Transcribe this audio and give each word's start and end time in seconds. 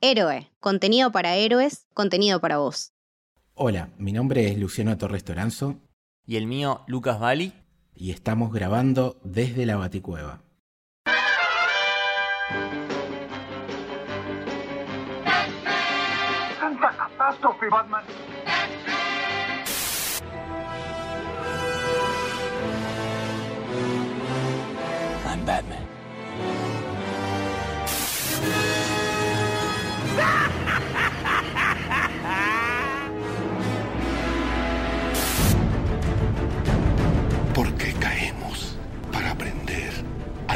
Héroe, 0.00 0.48
contenido 0.60 1.10
para 1.10 1.34
héroes, 1.34 1.88
contenido 1.92 2.40
para 2.40 2.58
vos. 2.58 2.92
Hola, 3.54 3.88
mi 3.98 4.12
nombre 4.12 4.46
es 4.48 4.56
Luciano 4.56 4.96
Torres 4.96 5.24
Toranzo. 5.24 5.74
Y 6.24 6.36
el 6.36 6.46
mío, 6.46 6.84
Lucas 6.86 7.18
Bali. 7.18 7.52
Y 7.94 8.12
estamos 8.12 8.52
grabando 8.52 9.18
desde 9.24 9.66
la 9.66 9.76
Baticueva. 9.76 10.40
¡Santa 16.60 16.96
catástrofe, 16.96 17.68
Batman! 17.68 18.04
I'm 25.26 25.44
Batman. 25.44 25.77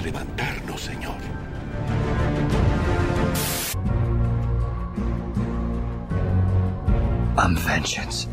Levantarnos, 0.02 0.80
Señor. 0.80 1.16
I'm 7.36 7.54
vengeance. 7.54 8.28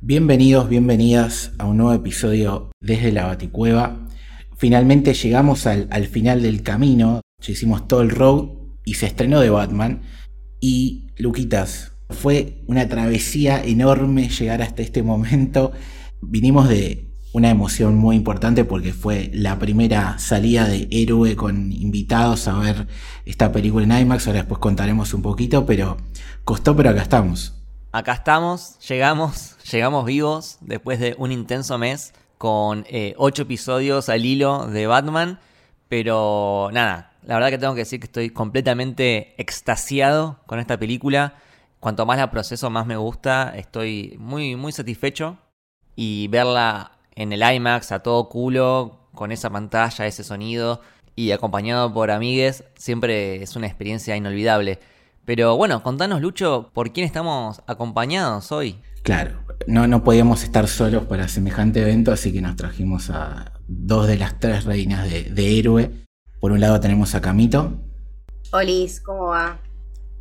Bienvenidos, 0.00 0.68
bienvenidas 0.68 1.52
a 1.58 1.66
un 1.66 1.78
nuevo 1.78 1.92
episodio 1.92 2.70
desde 2.80 3.12
la 3.12 3.26
Baticueva. 3.26 4.06
Finalmente 4.56 5.12
llegamos 5.12 5.66
al, 5.66 5.88
al 5.90 6.06
final 6.06 6.42
del 6.42 6.62
camino, 6.62 7.20
ya 7.42 7.52
hicimos 7.52 7.86
todo 7.88 8.02
el 8.02 8.10
road 8.10 8.48
y 8.84 8.94
se 8.94 9.06
estrenó 9.06 9.40
de 9.40 9.50
Batman. 9.50 10.02
Y 10.60 11.08
Luquitas, 11.16 11.97
fue 12.10 12.62
una 12.66 12.88
travesía 12.88 13.62
enorme 13.62 14.28
llegar 14.28 14.62
hasta 14.62 14.82
este 14.82 15.02
momento. 15.02 15.72
Vinimos 16.20 16.68
de 16.68 17.08
una 17.32 17.50
emoción 17.50 17.94
muy 17.96 18.16
importante 18.16 18.64
porque 18.64 18.92
fue 18.92 19.30
la 19.34 19.58
primera 19.58 20.18
salida 20.18 20.66
de 20.66 20.88
héroe 20.90 21.36
con 21.36 21.72
invitados 21.72 22.48
a 22.48 22.58
ver 22.58 22.88
esta 23.26 23.52
película 23.52 23.84
en 23.84 23.92
IMAX. 23.92 24.26
Ahora 24.26 24.40
después 24.40 24.58
contaremos 24.58 25.12
un 25.14 25.22
poquito, 25.22 25.66
pero 25.66 25.98
costó, 26.44 26.74
pero 26.74 26.90
acá 26.90 27.02
estamos. 27.02 27.54
Acá 27.92 28.12
estamos, 28.14 28.78
llegamos, 28.88 29.56
llegamos 29.70 30.04
vivos 30.04 30.58
después 30.60 30.98
de 31.00 31.14
un 31.18 31.32
intenso 31.32 31.78
mes 31.78 32.14
con 32.38 32.86
eh, 32.88 33.14
ocho 33.18 33.42
episodios 33.42 34.08
al 34.08 34.24
hilo 34.24 34.66
de 34.66 34.86
Batman. 34.86 35.38
Pero 35.88 36.70
nada, 36.72 37.12
la 37.22 37.34
verdad 37.34 37.50
que 37.50 37.58
tengo 37.58 37.74
que 37.74 37.80
decir 37.80 38.00
que 38.00 38.06
estoy 38.06 38.30
completamente 38.30 39.34
extasiado 39.38 40.40
con 40.46 40.58
esta 40.58 40.78
película. 40.78 41.36
Cuanto 41.80 42.06
más 42.06 42.18
la 42.18 42.30
proceso, 42.30 42.70
más 42.70 42.86
me 42.86 42.96
gusta. 42.96 43.54
Estoy 43.56 44.16
muy, 44.18 44.56
muy 44.56 44.72
satisfecho. 44.72 45.38
Y 45.94 46.28
verla 46.28 46.92
en 47.14 47.32
el 47.32 47.42
IMAX 47.42 47.92
a 47.92 48.00
todo 48.00 48.28
culo, 48.28 49.08
con 49.14 49.32
esa 49.32 49.50
pantalla, 49.50 50.06
ese 50.06 50.22
sonido, 50.22 50.80
y 51.16 51.32
acompañado 51.32 51.92
por 51.92 52.12
amigues, 52.12 52.62
siempre 52.76 53.42
es 53.42 53.56
una 53.56 53.66
experiencia 53.66 54.16
inolvidable. 54.16 54.78
Pero 55.24 55.56
bueno, 55.56 55.82
contanos, 55.82 56.20
Lucho, 56.20 56.70
¿por 56.72 56.92
quién 56.92 57.04
estamos 57.04 57.60
acompañados 57.66 58.52
hoy? 58.52 58.80
Claro, 59.02 59.40
no, 59.66 59.88
no 59.88 60.04
podíamos 60.04 60.44
estar 60.44 60.68
solos 60.68 61.06
para 61.06 61.26
semejante 61.26 61.82
evento, 61.82 62.12
así 62.12 62.32
que 62.32 62.40
nos 62.40 62.54
trajimos 62.54 63.10
a 63.10 63.52
dos 63.66 64.06
de 64.06 64.16
las 64.16 64.38
tres 64.38 64.64
reinas 64.64 65.10
de, 65.10 65.24
de 65.24 65.58
héroe. 65.58 65.90
Por 66.40 66.52
un 66.52 66.60
lado 66.60 66.78
tenemos 66.78 67.16
a 67.16 67.20
Camito. 67.20 67.82
Olis, 68.52 69.00
¿cómo 69.00 69.26
va? 69.26 69.58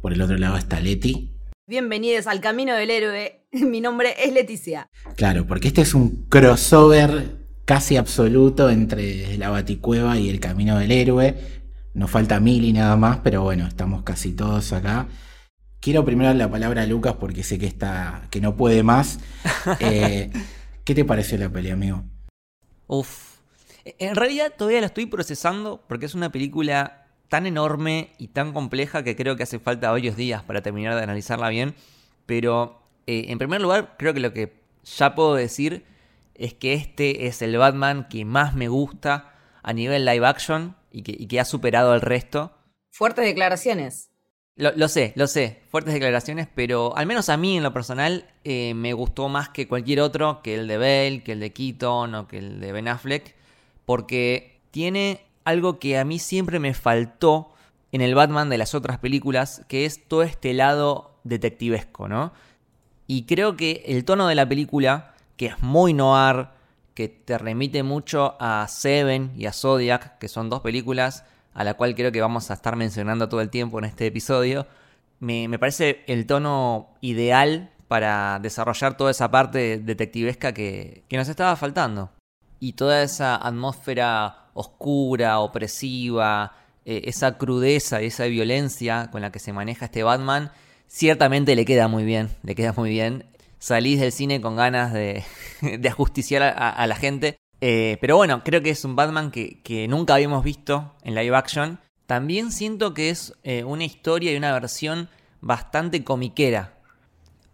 Por 0.02 0.14
el 0.14 0.22
otro 0.22 0.38
lado 0.38 0.58
está 0.58 0.80
Leti. 0.80 1.37
Bienvenidos 1.70 2.28
al 2.28 2.40
Camino 2.40 2.74
del 2.76 2.90
Héroe. 2.90 3.42
Mi 3.52 3.82
nombre 3.82 4.16
es 4.18 4.32
Leticia. 4.32 4.90
Claro, 5.18 5.46
porque 5.46 5.68
este 5.68 5.82
es 5.82 5.94
un 5.94 6.26
crossover 6.30 7.46
casi 7.66 7.98
absoluto 7.98 8.70
entre 8.70 9.38
la 9.38 9.50
Baticueva 9.50 10.18
y 10.18 10.30
el 10.30 10.40
Camino 10.40 10.80
del 10.80 10.94
Héroe. 10.94 11.36
Nos 11.94 12.10
falta 12.10 12.40
Mili 12.40 12.72
nada 12.72 12.96
más, 12.96 13.18
pero 13.18 13.42
bueno, 13.42 13.68
estamos 13.68 14.04
casi 14.04 14.32
todos 14.32 14.72
acá. 14.72 15.10
Quiero 15.82 16.06
primero 16.06 16.30
dar 16.30 16.38
la 16.38 16.50
palabra 16.50 16.84
a 16.84 16.86
Lucas 16.86 17.16
porque 17.20 17.44
sé 17.44 17.60
que 17.60 17.68
está. 17.68 18.30
que 18.32 18.40
no 18.40 18.56
puede 18.56 18.82
más. 18.82 19.20
Eh, 19.82 20.32
¿Qué 20.86 20.96
te 20.96 21.04
pareció 21.04 21.38
la 21.38 21.50
pelea, 21.50 21.74
amigo? 21.74 22.06
Uf. 22.88 23.40
En 23.84 24.16
realidad 24.16 24.54
todavía 24.58 24.80
la 24.80 24.88
estoy 24.88 25.08
procesando 25.08 25.84
porque 25.86 26.06
es 26.06 26.16
una 26.16 26.32
película 26.32 27.07
tan 27.30 27.46
enorme 27.46 28.12
y 28.18 28.30
tan 28.30 28.54
compleja 28.54 29.04
que 29.04 29.16
creo 29.16 29.36
que 29.36 29.44
hace 29.44 29.60
falta 29.60 29.92
varios 29.92 30.16
días 30.16 30.44
para 30.44 30.62
terminar 30.62 30.96
de 30.96 31.04
analizarla 31.04 31.50
bien. 31.50 31.76
Pero 32.26 32.82
eh, 33.06 33.26
en 33.30 33.38
primer 33.38 33.62
lugar, 33.62 33.96
creo 33.98 34.14
que 34.14 34.20
lo 34.20 34.34
que 34.34 34.54
ya 34.84 35.16
puedo 35.16 35.36
decir 35.36 35.86
es 36.36 36.54
que 36.54 36.74
este 36.74 37.28
es 37.28 37.42
el 37.42 37.58
Batman 37.58 38.08
que 38.10 38.26
más 38.26 38.56
me 38.56 38.68
gusta 38.68 39.34
a 39.64 39.74
nivel 39.74 40.06
live 40.06 40.26
action 40.26 40.76
y 40.92 41.04
que, 41.04 41.16
y 41.18 41.28
que 41.28 41.40
ha 41.40 41.46
superado 41.46 41.92
al 41.92 42.02
resto. 42.02 42.54
Fuertes 42.92 43.26
declaraciones. 43.26 44.12
Lo, 44.56 44.72
lo, 44.72 44.88
sé, 44.88 45.14
lo 45.16 45.28
sé, 45.28 45.62
fuertes 45.70 45.94
declaraciones, 45.94 46.48
pero 46.54 46.98
al 46.98 47.06
menos 47.06 47.30
a 47.30 47.38
mí 47.38 47.58
en 47.58 47.64
lo 47.64 47.74
personal 47.74 48.28
eh, 48.44 48.74
me 48.74 48.94
gustó 48.94 49.30
más 49.30 49.50
que 49.50 49.68
cualquier 49.68 50.00
otro, 50.00 50.42
que 50.42 50.56
el 50.56 50.68
de 50.68 50.78
Bale, 50.78 51.22
que 51.24 51.34
el 51.34 51.40
de 51.40 51.54
Keaton 51.54 52.16
o 52.16 52.28
que 52.28 52.40
el 52.40 52.60
de 52.60 52.72
Ben 52.72 52.88
Affleck, 52.88 53.36
porque 53.86 54.60
tiene 54.72 55.27
algo 55.48 55.80
que 55.80 55.98
a 55.98 56.04
mí 56.04 56.20
siempre 56.20 56.60
me 56.60 56.74
faltó 56.74 57.54
en 57.94 58.02
el 58.02 58.16
Batman 58.16 58.50
de 58.50 58.58
las 58.58 58.76
otras 58.76 59.00
películas, 59.00 59.64
que 59.70 59.86
es 59.86 60.06
todo 60.06 60.24
este 60.24 60.54
lado 60.54 61.16
detectivesco, 61.24 62.10
¿no? 62.10 62.34
Y 63.08 63.24
creo 63.24 63.56
que 63.56 63.84
el 63.88 64.04
tono 64.04 64.28
de 64.28 64.36
la 64.36 64.48
película, 64.48 65.14
que 65.38 65.46
es 65.46 65.60
muy 65.62 65.94
noir, 65.94 66.50
que 66.94 67.08
te 67.08 67.38
remite 67.38 67.82
mucho 67.84 68.36
a 68.42 68.68
Seven 68.68 69.32
y 69.38 69.46
a 69.46 69.54
Zodiac, 69.54 70.18
que 70.18 70.28
son 70.28 70.50
dos 70.50 70.60
películas 70.60 71.24
a 71.54 71.64
la 71.64 71.76
cual 71.76 71.96
creo 71.96 72.12
que 72.12 72.20
vamos 72.20 72.52
a 72.52 72.54
estar 72.54 72.76
mencionando 72.76 73.30
todo 73.30 73.40
el 73.40 73.50
tiempo 73.50 73.80
en 73.80 73.86
este 73.86 74.06
episodio, 74.06 74.68
me, 75.20 75.58
parece 75.58 76.04
el 76.08 76.28
tono 76.28 76.90
ideal 77.00 77.72
para 77.88 78.40
desarrollar 78.40 78.98
toda 78.98 79.12
esa 79.12 79.32
parte 79.32 79.80
detectivesca 79.80 80.54
que, 80.54 81.04
que 81.08 81.18
nos 81.18 81.30
estaba 81.30 81.56
faltando. 81.56 82.12
Y 82.60 82.74
toda 82.74 83.02
esa 83.02 83.36
atmósfera 83.36 84.47
oscura, 84.58 85.40
opresiva, 85.40 86.56
eh, 86.84 87.02
esa 87.06 87.38
crudeza 87.38 88.02
y 88.02 88.08
esa 88.08 88.26
violencia 88.26 89.10
con 89.12 89.22
la 89.22 89.32
que 89.32 89.40
se 89.40 89.54
maneja 89.54 89.86
este 89.86 90.04
Batman, 90.04 90.52
ciertamente 90.88 91.56
le 91.56 91.64
queda 91.64 91.88
muy 91.88 92.04
bien, 92.04 92.30
le 92.44 92.56
queda 92.56 92.74
muy 92.74 92.90
bien. 92.90 93.26
Salís 93.60 94.00
del 94.00 94.12
cine 94.12 94.42
con 94.42 94.56
ganas 94.56 94.94
de, 94.94 95.24
de 95.80 95.90
ajusticiar 95.90 96.44
a, 96.44 96.88
la 96.88 96.96
gente. 96.96 97.38
Eh, 97.62 97.98
pero 98.02 98.18
bueno, 98.18 98.44
creo 98.44 98.62
que 98.62 98.70
es 98.72 98.84
un 98.86 98.96
Batman 98.96 99.32
que, 99.32 99.62
que, 99.64 99.88
nunca 99.88 100.16
habíamos 100.16 100.44
visto 100.44 100.96
en 101.04 101.16
live 101.16 101.36
action. 101.36 101.80
También 102.06 102.52
siento 102.52 102.94
que 102.94 103.10
es 103.10 103.34
eh, 103.44 103.64
una 103.64 103.84
historia 103.84 104.32
y 104.32 104.38
una 104.38 104.54
versión 104.54 105.10
bastante 105.42 106.04
comiquera. 106.04 106.78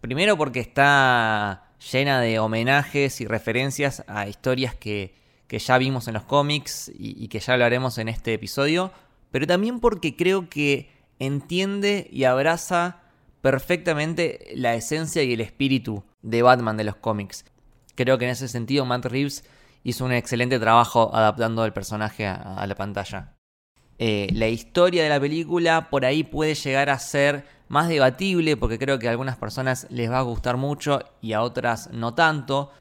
Primero 0.00 0.36
porque 0.36 0.60
está 0.60 1.70
llena 1.92 2.20
de 2.20 2.38
homenajes 2.38 3.20
y 3.20 3.26
referencias 3.26 4.04
a 4.06 4.28
historias 4.28 4.74
que, 4.74 5.23
que 5.54 5.60
ya 5.60 5.78
vimos 5.78 6.08
en 6.08 6.14
los 6.14 6.24
cómics 6.24 6.90
y, 6.98 7.28
que 7.28 7.38
ya 7.38 7.52
hablaremos 7.52 7.98
en 7.98 8.08
este 8.08 8.34
episodio. 8.34 8.90
Pero 9.30 9.46
también 9.46 9.78
porque 9.78 10.16
creo 10.16 10.48
que 10.48 10.90
entiende 11.20 12.08
y 12.10 12.24
abraza 12.24 13.02
perfectamente 13.40 14.48
la 14.56 14.74
esencia 14.74 15.22
y 15.22 15.32
el 15.32 15.40
espíritu 15.40 16.02
de 16.22 16.42
Batman 16.42 16.76
de 16.76 16.82
los 16.82 16.96
cómics. 16.96 17.44
Creo 17.94 18.18
que 18.18 18.24
en 18.24 18.32
ese 18.32 18.48
sentido 18.48 18.84
Matt 18.84 19.04
Reeves 19.04 19.44
hizo 19.84 20.04
un 20.04 20.10
excelente 20.10 20.58
trabajo 20.58 21.14
adaptando 21.14 21.64
el 21.64 21.72
personaje 21.72 22.26
a, 22.26 22.34
a 22.34 22.66
la 22.66 22.74
pantalla. 22.74 23.36
Eh, 24.00 24.26
la 24.32 24.48
historia 24.48 25.04
de 25.04 25.08
la 25.08 25.20
película 25.20 25.88
por 25.88 26.04
ahí 26.04 26.24
puede 26.24 26.56
llegar 26.56 26.90
a 26.90 26.98
ser 26.98 27.46
más 27.68 27.86
debatible 27.86 28.56
porque 28.56 28.80
creo 28.80 28.98
que 28.98 29.06
a 29.06 29.12
algunas 29.12 29.36
personas 29.36 29.86
les 29.88 30.10
va 30.10 30.18
a 30.18 30.22
gustar 30.22 30.56
mucho 30.56 30.98
y 31.22 31.32
a 31.32 31.42
otras 31.42 31.92
no 31.92 32.12
tanto 32.12 32.72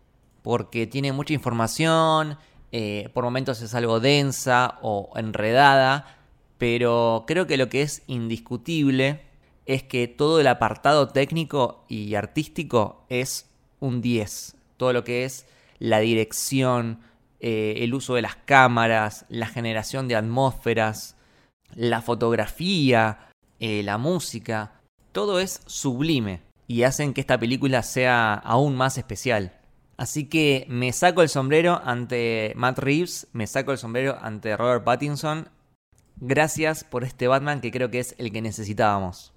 porque 0.41 0.87
tiene 0.87 1.13
mucha 1.13 1.33
información, 1.33 2.39
eh, 2.75 3.09
por 3.13 3.23
momentos 3.23 3.61
es 3.61 3.75
algo 3.75 3.99
densa 3.99 4.79
o 4.81 5.11
enredada, 5.15 6.17
pero 6.57 7.23
creo 7.27 7.45
que 7.45 7.55
lo 7.55 7.69
que 7.69 7.83
es 7.83 8.01
indiscutible 8.07 9.21
es 9.67 9.83
que 9.83 10.07
todo 10.07 10.39
el 10.39 10.47
apartado 10.47 11.07
técnico 11.07 11.85
y 11.87 12.15
artístico 12.15 13.05
es 13.09 13.47
un 13.79 14.01
10. 14.01 14.55
Todo 14.77 14.91
lo 14.91 15.03
que 15.03 15.23
es 15.23 15.45
la 15.77 15.99
dirección, 15.99 17.01
eh, 17.39 17.75
el 17.81 17.93
uso 17.93 18.15
de 18.15 18.23
las 18.23 18.37
cámaras, 18.37 19.27
la 19.29 19.45
generación 19.45 20.07
de 20.07 20.15
atmósferas, 20.15 21.15
la 21.75 22.01
fotografía, 22.01 23.29
eh, 23.59 23.83
la 23.83 23.99
música, 23.99 24.81
todo 25.11 25.39
es 25.39 25.61
sublime 25.67 26.41
y 26.67 26.83
hacen 26.83 27.13
que 27.13 27.21
esta 27.21 27.37
película 27.37 27.83
sea 27.83 28.33
aún 28.33 28.75
más 28.75 28.97
especial. 28.97 29.59
Así 29.97 30.25
que 30.25 30.65
me 30.69 30.91
saco 30.91 31.21
el 31.21 31.29
sombrero 31.29 31.79
ante 31.83 32.53
Matt 32.55 32.79
Reeves, 32.79 33.27
me 33.31 33.47
saco 33.47 33.71
el 33.71 33.77
sombrero 33.77 34.17
ante 34.21 34.57
Robert 34.57 34.83
Pattinson. 34.83 35.49
Gracias 36.17 36.83
por 36.83 37.03
este 37.03 37.27
Batman 37.27 37.61
que 37.61 37.71
creo 37.71 37.91
que 37.91 37.99
es 37.99 38.15
el 38.17 38.31
que 38.31 38.41
necesitábamos. 38.41 39.33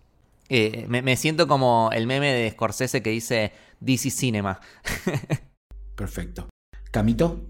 Eh, 0.48 0.86
me, 0.88 1.02
me 1.02 1.16
siento 1.16 1.48
como 1.48 1.90
el 1.92 2.06
meme 2.06 2.32
de 2.32 2.50
Scorsese 2.50 3.02
que 3.02 3.10
dice 3.10 3.52
DC 3.80 4.10
Cinema. 4.10 4.60
Perfecto. 5.96 6.48
Camito, 6.90 7.40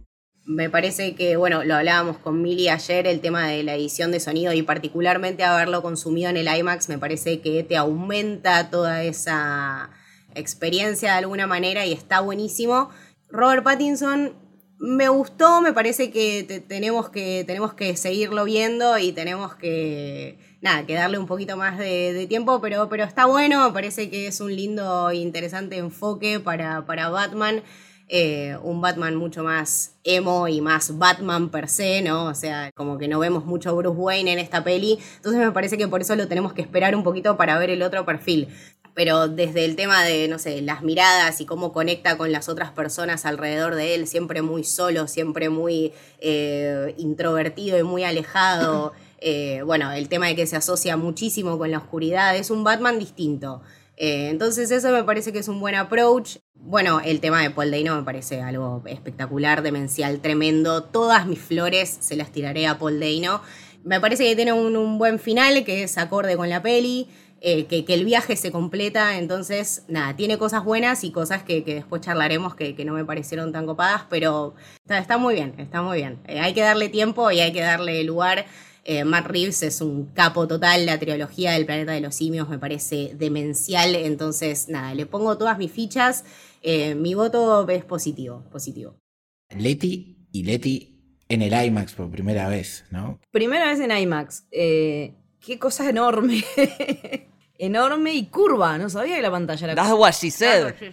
Me 0.44 0.70
parece 0.70 1.14
que, 1.14 1.36
bueno, 1.36 1.62
lo 1.64 1.74
hablábamos 1.74 2.18
con 2.18 2.42
Mili 2.42 2.68
ayer, 2.68 3.06
el 3.06 3.20
tema 3.20 3.46
de 3.46 3.62
la 3.62 3.74
edición 3.74 4.10
de 4.10 4.20
sonido 4.20 4.52
y 4.52 4.62
particularmente 4.62 5.44
haberlo 5.44 5.82
consumido 5.82 6.30
en 6.30 6.36
el 6.36 6.48
IMAX, 6.48 6.88
me 6.88 6.98
parece 6.98 7.40
que 7.40 7.62
te 7.62 7.76
aumenta 7.76 8.70
toda 8.70 9.02
esa 9.02 9.90
experiencia 10.36 11.12
de 11.12 11.18
alguna 11.18 11.46
manera 11.46 11.84
y 11.86 11.92
está 11.92 12.20
buenísimo. 12.20 12.90
Robert 13.28 13.64
Pattinson 13.64 14.34
me 14.78 15.08
gustó, 15.08 15.60
me 15.62 15.72
parece 15.72 16.10
que 16.10 16.44
te- 16.46 16.60
tenemos 16.60 17.08
que 17.08 17.44
tenemos 17.46 17.74
que 17.74 17.96
seguirlo 17.96 18.44
viendo 18.44 18.98
y 18.98 19.12
tenemos 19.12 19.54
que 19.54 20.38
nada, 20.60 20.84
que 20.86 20.94
darle 20.94 21.18
un 21.18 21.26
poquito 21.26 21.56
más 21.56 21.78
de, 21.78 22.12
de 22.12 22.26
tiempo, 22.26 22.60
pero, 22.60 22.88
pero 22.88 23.04
está 23.04 23.24
bueno, 23.26 23.66
me 23.66 23.72
parece 23.72 24.10
que 24.10 24.26
es 24.26 24.40
un 24.40 24.54
lindo 24.54 25.10
e 25.10 25.16
interesante 25.16 25.76
enfoque 25.78 26.40
para, 26.40 26.84
para 26.86 27.08
Batman. 27.08 27.62
Eh, 28.08 28.56
un 28.62 28.80
Batman 28.80 29.16
mucho 29.16 29.42
más 29.42 29.96
emo 30.04 30.46
y 30.46 30.60
más 30.60 30.96
Batman 30.96 31.48
per 31.50 31.68
se, 31.68 32.02
¿no? 32.02 32.26
O 32.26 32.34
sea, 32.34 32.70
como 32.76 32.98
que 32.98 33.08
no 33.08 33.18
vemos 33.18 33.44
mucho 33.46 33.74
Bruce 33.74 33.98
Wayne 33.98 34.32
en 34.32 34.38
esta 34.38 34.62
peli. 34.62 35.00
Entonces 35.16 35.40
me 35.44 35.50
parece 35.50 35.76
que 35.76 35.88
por 35.88 36.00
eso 36.02 36.14
lo 36.14 36.28
tenemos 36.28 36.52
que 36.52 36.62
esperar 36.62 36.94
un 36.94 37.02
poquito 37.02 37.36
para 37.36 37.58
ver 37.58 37.70
el 37.70 37.82
otro 37.82 38.06
perfil. 38.06 38.46
Pero 38.96 39.28
desde 39.28 39.66
el 39.66 39.76
tema 39.76 40.02
de, 40.04 40.26
no 40.26 40.38
sé, 40.38 40.62
las 40.62 40.82
miradas 40.82 41.42
y 41.42 41.44
cómo 41.44 41.70
conecta 41.70 42.16
con 42.16 42.32
las 42.32 42.48
otras 42.48 42.70
personas 42.70 43.26
alrededor 43.26 43.74
de 43.74 43.94
él, 43.94 44.06
siempre 44.06 44.40
muy 44.40 44.64
solo, 44.64 45.06
siempre 45.06 45.50
muy 45.50 45.92
eh, 46.18 46.94
introvertido 46.96 47.78
y 47.78 47.82
muy 47.82 48.04
alejado. 48.04 48.94
Eh, 49.20 49.60
bueno, 49.66 49.92
el 49.92 50.08
tema 50.08 50.28
de 50.28 50.34
que 50.34 50.46
se 50.46 50.56
asocia 50.56 50.96
muchísimo 50.96 51.58
con 51.58 51.70
la 51.70 51.76
oscuridad, 51.76 52.34
es 52.36 52.50
un 52.50 52.64
Batman 52.64 52.98
distinto. 52.98 53.60
Eh, 53.98 54.28
entonces 54.30 54.70
eso 54.70 54.90
me 54.90 55.04
parece 55.04 55.30
que 55.30 55.40
es 55.40 55.48
un 55.48 55.60
buen 55.60 55.74
approach. 55.74 56.38
Bueno, 56.54 57.02
el 57.04 57.20
tema 57.20 57.42
de 57.42 57.50
Paul 57.50 57.70
Dano 57.70 57.96
me 57.96 58.02
parece 58.02 58.40
algo 58.40 58.82
espectacular, 58.86 59.60
demencial, 59.60 60.20
tremendo. 60.20 60.84
Todas 60.84 61.26
mis 61.26 61.40
flores 61.40 61.98
se 62.00 62.16
las 62.16 62.32
tiraré 62.32 62.66
a 62.66 62.78
Paul 62.78 62.98
Dano. 62.98 63.42
Me 63.84 64.00
parece 64.00 64.24
que 64.24 64.34
tiene 64.34 64.54
un, 64.54 64.74
un 64.74 64.98
buen 64.98 65.18
final, 65.18 65.64
que 65.64 65.82
es 65.82 65.98
acorde 65.98 66.36
con 66.36 66.48
la 66.48 66.62
peli, 66.62 67.08
eh, 67.48 67.66
que, 67.66 67.84
que 67.84 67.94
el 67.94 68.04
viaje 68.04 68.34
se 68.34 68.50
completa. 68.50 69.18
Entonces, 69.18 69.84
nada, 69.86 70.16
tiene 70.16 70.36
cosas 70.36 70.64
buenas 70.64 71.04
y 71.04 71.12
cosas 71.12 71.44
que, 71.44 71.62
que 71.62 71.76
después 71.76 72.02
charlaremos 72.02 72.56
que, 72.56 72.74
que 72.74 72.84
no 72.84 72.92
me 72.92 73.04
parecieron 73.04 73.52
tan 73.52 73.66
copadas, 73.66 74.02
pero 74.10 74.56
está, 74.82 74.98
está 74.98 75.16
muy 75.16 75.34
bien, 75.34 75.54
está 75.58 75.80
muy 75.80 75.98
bien. 75.98 76.18
Eh, 76.26 76.40
hay 76.40 76.54
que 76.54 76.62
darle 76.62 76.88
tiempo 76.88 77.30
y 77.30 77.38
hay 77.38 77.52
que 77.52 77.60
darle 77.60 78.02
lugar. 78.02 78.46
Eh, 78.82 79.04
Matt 79.04 79.26
Reeves 79.26 79.62
es 79.62 79.80
un 79.80 80.06
capo 80.06 80.48
total, 80.48 80.86
la 80.86 80.98
trilogía 80.98 81.52
del 81.52 81.66
planeta 81.66 81.92
de 81.92 82.00
los 82.00 82.16
simios 82.16 82.48
me 82.48 82.58
parece 82.58 83.12
demencial, 83.14 83.94
entonces 83.94 84.68
nada, 84.68 84.92
le 84.94 85.06
pongo 85.06 85.38
todas 85.38 85.56
mis 85.56 85.70
fichas, 85.70 86.24
eh, 86.62 86.96
mi 86.96 87.14
voto 87.14 87.68
es 87.68 87.84
positivo, 87.84 88.42
positivo. 88.50 88.96
Leti 89.56 90.28
y 90.32 90.42
Leti 90.42 91.20
en 91.28 91.42
el 91.42 91.52
IMAX 91.66 91.92
por 91.92 92.10
primera 92.10 92.48
vez, 92.48 92.84
¿no? 92.90 93.20
Primera 93.30 93.66
vez 93.66 93.78
en 93.78 93.96
IMAX. 93.96 94.46
Eh, 94.50 95.14
qué 95.38 95.60
cosa 95.60 95.88
enorme. 95.88 96.44
enorme 97.58 98.12
y 98.14 98.26
curva. 98.26 98.78
No 98.78 98.88
sabía 98.90 99.16
que 99.16 99.22
la 99.22 99.30
pantalla 99.30 99.66
era 99.72 99.74
That's 99.74 99.94
what 99.98 100.12
she 100.12 100.30
said. 100.30 100.74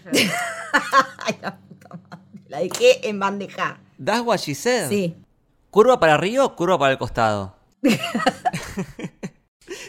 Ay, 1.25 1.35
la 1.41 1.57
puta 1.57 1.89
madre. 1.89 2.41
La 2.47 2.59
dejé 2.59 3.07
en 3.09 3.19
bandeja. 3.19 3.79
That's 4.03 4.21
what 4.21 4.37
she 4.39 4.55
said. 4.55 4.89
Sí. 4.89 5.15
¿Curva 5.69 5.99
para 5.99 6.13
arriba 6.15 6.45
o 6.45 6.55
curva 6.55 6.77
para 6.77 6.91
el 6.91 6.97
costado? 6.97 7.55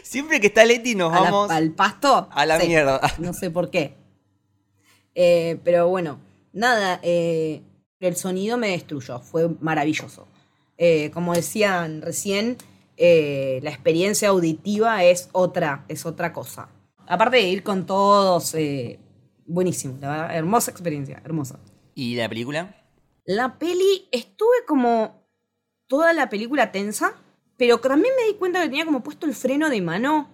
Siempre 0.03 0.41
que 0.41 0.47
está 0.49 0.65
Leti 0.65 0.95
nos 0.95 1.13
A 1.13 1.17
la- 1.17 1.21
vamos 1.31 1.51
al 1.51 1.71
pasto. 1.73 2.29
a 2.31 2.47
la 2.47 2.61
Sí. 2.61 2.69
mierda. 2.69 3.01
No 3.19 3.33
sé 3.33 3.51
por 3.51 3.71
qué. 3.71 3.97
Eh, 5.15 5.59
pero 5.65 5.89
bueno, 5.89 6.19
nada, 6.53 7.01
eh, 7.03 7.63
el 8.01 8.17
sonido 8.17 8.57
me 8.57 8.69
destruyó, 8.69 9.21
fue 9.21 9.49
maravilloso. 9.61 10.27
Eh, 10.79 11.11
como 11.13 11.35
decían 11.35 12.03
recién, 12.03 12.57
eh, 12.97 13.61
la 13.63 13.71
experiencia 13.71 14.29
auditiva 14.29 15.05
es 15.05 15.29
otra, 15.33 15.85
es 15.89 16.07
otra 16.07 16.33
cosa. 16.33 16.69
Aparte 17.07 17.37
de 17.37 17.43
ir 17.49 17.63
con 17.63 17.87
todos, 17.87 18.55
eh, 18.55 18.99
buenísimo, 19.47 19.97
la 20.01 20.09
verdad, 20.11 20.37
hermosa 20.37 20.71
experiencia, 20.71 21.21
hermosa. 21.25 21.59
¿Y 21.95 22.17
la 22.17 22.29
película? 22.29 22.75
La 23.27 23.59
peli, 23.59 24.09
estuve 24.13 24.65
como 24.67 25.23
toda 25.87 26.13
la 26.13 26.29
película 26.29 26.73
tensa, 26.73 27.15
pero 27.57 27.79
también 27.79 28.15
me 28.21 28.27
di 28.33 28.35
cuenta 28.39 28.61
que 28.63 28.69
tenía 28.69 28.85
como 28.85 29.03
puesto 29.03 29.27
el 29.27 29.35
freno 29.35 29.69
de 29.71 29.81
mano 29.81 30.29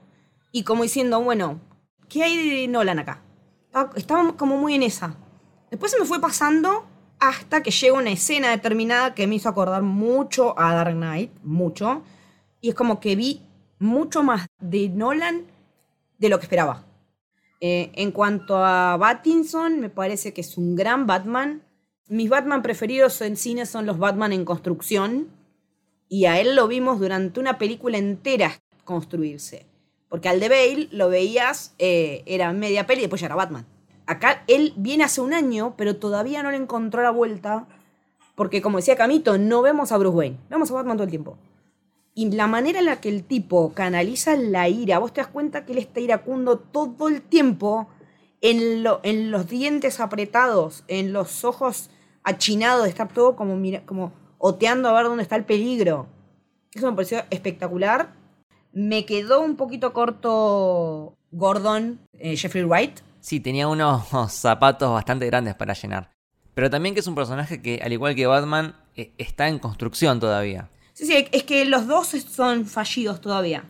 y 0.53 0.65
como 0.65 0.83
diciendo, 0.85 1.21
bueno, 1.23 1.61
¿qué 2.09 2.23
hay 2.25 2.37
de 2.63 2.69
Nolan 2.69 2.99
acá? 2.99 3.23
Estaba- 3.67 3.93
Estaba 3.97 4.37
como 4.37 4.57
muy 4.57 4.75
en 4.75 4.83
esa. 4.83 5.15
Después 5.71 5.93
se 5.93 5.99
me 6.01 6.05
fue 6.07 6.21
pasando 6.21 6.87
hasta 7.21 7.63
que 7.63 7.71
llega 7.71 7.97
una 7.99 8.11
escena 8.11 8.51
determinada 8.51 9.15
que 9.15 9.27
me 9.27 9.37
hizo 9.37 9.49
acordar 9.49 9.83
mucho 9.83 10.59
a 10.59 10.75
Dark 10.75 10.95
Knight, 10.95 11.31
mucho. 11.45 12.03
Y 12.61 12.71
es 12.71 12.75
como 12.75 13.01
que 13.01 13.17
vi 13.17 13.43
mucho 13.79 14.23
más 14.23 14.47
de 14.61 14.89
Nolan 14.89 15.47
de 16.19 16.29
lo 16.29 16.39
que 16.39 16.45
esperaba. 16.45 16.85
Eh, 17.61 17.91
en 17.95 18.11
cuanto 18.13 18.57
a 18.65 18.97
Pattinson, 18.99 19.81
me 19.81 19.91
parece 19.91 20.33
que 20.33 20.41
es 20.41 20.57
un 20.57 20.77
gran 20.77 21.07
Batman. 21.07 21.63
Mis 22.09 22.29
Batman 22.29 22.63
preferidos 22.63 23.21
en 23.21 23.37
cine 23.37 23.67
son 23.67 23.87
los 23.87 23.99
Batman 23.99 24.33
en 24.33 24.45
construcción. 24.45 25.29
Y 26.09 26.25
a 26.25 26.41
él 26.41 26.57
lo 26.57 26.69
vimos 26.69 26.99
durante 26.99 27.41
una 27.41 27.59
película 27.59 27.99
entera 27.99 28.61
construirse. 28.85 29.67
Porque 30.09 30.29
al 30.29 30.41
de 30.41 30.49
Bale 30.49 30.89
lo 30.91 31.09
veías, 31.09 31.75
eh, 31.79 32.23
era 32.27 32.53
media 32.53 32.87
peli 32.87 33.01
y 33.01 33.03
después 33.03 33.21
ya 33.21 33.27
era 33.27 33.37
Batman. 33.37 33.65
Acá 34.07 34.43
él 34.49 34.73
viene 34.77 35.05
hace 35.05 35.21
un 35.21 35.33
año, 35.33 35.75
pero 35.77 35.97
todavía 35.97 36.43
no 36.43 36.51
le 36.51 36.57
encontró 36.57 37.03
la 37.03 37.11
vuelta. 37.11 37.69
Porque 38.35 38.61
como 38.61 38.79
decía 38.79 38.97
Camito, 38.97 39.39
no 39.39 39.63
vemos 39.63 39.93
a 39.93 39.99
Bruce 39.99 40.17
Wayne, 40.17 40.39
vemos 40.51 40.71
a 40.71 40.75
Batman 40.75 40.97
todo 40.97 41.05
el 41.05 41.11
tiempo. 41.11 41.39
Y 42.21 42.31
la 42.33 42.47
manera 42.47 42.81
en 42.81 42.85
la 42.85 43.01
que 43.01 43.09
el 43.09 43.25
tipo 43.25 43.73
canaliza 43.73 44.37
la 44.37 44.69
ira, 44.69 44.99
vos 44.99 45.11
te 45.15 45.23
das 45.23 45.29
cuenta 45.31 45.65
que 45.65 45.73
él 45.73 45.79
está 45.79 46.01
iracundo 46.01 46.59
todo 46.59 47.09
el 47.09 47.23
tiempo 47.23 47.89
en, 48.43 48.83
lo- 48.83 49.01
en 49.05 49.31
los 49.31 49.49
dientes 49.49 50.01
apretados, 50.01 50.85
en 50.89 51.15
los 51.15 51.45
ojos 51.45 51.89
achinados, 52.23 52.87
estar 52.89 53.09
todo 53.11 53.37
como, 53.37 53.57
mira, 53.57 53.87
como 53.87 54.13
oteando 54.37 54.91
a 54.91 54.93
ver 54.93 55.05
dónde 55.05 55.23
está 55.23 55.37
el 55.37 55.45
peligro. 55.47 56.09
Eso 56.75 56.91
me 56.91 56.95
pareció 56.95 57.23
espectacular. 57.31 58.13
Me 58.73 59.07
quedó 59.07 59.41
un 59.41 59.57
poquito 59.57 59.95
corto 59.95 61.15
Gordon, 61.31 62.01
eh, 62.19 62.37
Jeffrey 62.37 62.65
Wright. 62.65 63.01
Sí, 63.21 63.41
tenía 63.41 63.67
unos 63.67 64.03
zapatos 64.33 64.93
bastante 64.93 65.25
grandes 65.25 65.55
para 65.55 65.73
llenar. 65.73 66.11
Pero 66.53 66.69
también 66.69 66.95
que 66.95 67.01
es 67.01 67.07
un 67.07 67.15
personaje 67.15 67.63
que, 67.63 67.81
al 67.83 67.93
igual 67.95 68.15
que 68.15 68.27
Batman, 68.27 68.75
eh, 68.95 69.13
está 69.17 69.49
en 69.49 69.59
construcción 69.59 70.21
todavía. 70.21 70.69
Sí, 71.01 71.07
sí, 71.07 71.27
es 71.33 71.45
que 71.45 71.65
los 71.65 71.87
dos 71.87 72.09
son 72.09 72.67
fallidos 72.67 73.23
todavía. 73.23 73.65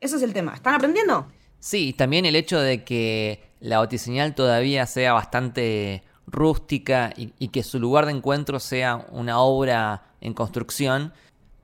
Ese 0.00 0.16
es 0.16 0.22
el 0.22 0.32
tema. 0.32 0.54
¿Están 0.54 0.74
aprendiendo? 0.74 1.26
Sí, 1.58 1.88
y 1.88 1.92
también 1.94 2.26
el 2.26 2.36
hecho 2.36 2.60
de 2.60 2.84
que 2.84 3.42
la 3.58 3.78
batiseñal 3.78 4.36
todavía 4.36 4.86
sea 4.86 5.12
bastante 5.12 6.04
rústica 6.28 7.12
y, 7.16 7.32
y 7.40 7.48
que 7.48 7.64
su 7.64 7.80
lugar 7.80 8.06
de 8.06 8.12
encuentro 8.12 8.60
sea 8.60 9.04
una 9.10 9.40
obra 9.40 10.04
en 10.20 10.32
construcción, 10.32 11.12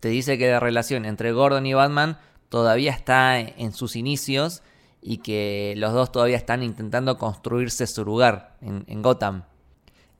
te 0.00 0.08
dice 0.08 0.38
que 0.38 0.50
la 0.50 0.58
relación 0.58 1.04
entre 1.04 1.30
Gordon 1.30 1.66
y 1.66 1.74
Batman 1.74 2.18
todavía 2.48 2.90
está 2.90 3.38
en 3.38 3.72
sus 3.72 3.94
inicios 3.94 4.64
y 5.00 5.18
que 5.18 5.74
los 5.76 5.92
dos 5.92 6.10
todavía 6.10 6.36
están 6.36 6.64
intentando 6.64 7.16
construirse 7.16 7.86
su 7.86 8.04
lugar 8.04 8.56
en, 8.60 8.82
en 8.88 9.02
Gotham. 9.02 9.44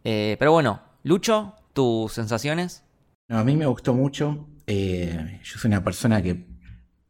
Eh, 0.05 0.37
pero 0.39 0.53
bueno, 0.53 0.81
Lucho, 1.03 1.55
tus 1.73 2.13
sensaciones. 2.13 2.85
No, 3.27 3.41
a 3.41 3.45
mí 3.45 3.57
me 3.57 3.67
gustó 3.67 3.95
mucho. 3.95 4.47
Eh, 4.75 5.41
yo 5.45 5.59
soy 5.59 5.69
una 5.69 5.85
persona 5.85 6.23
que, 6.23 6.47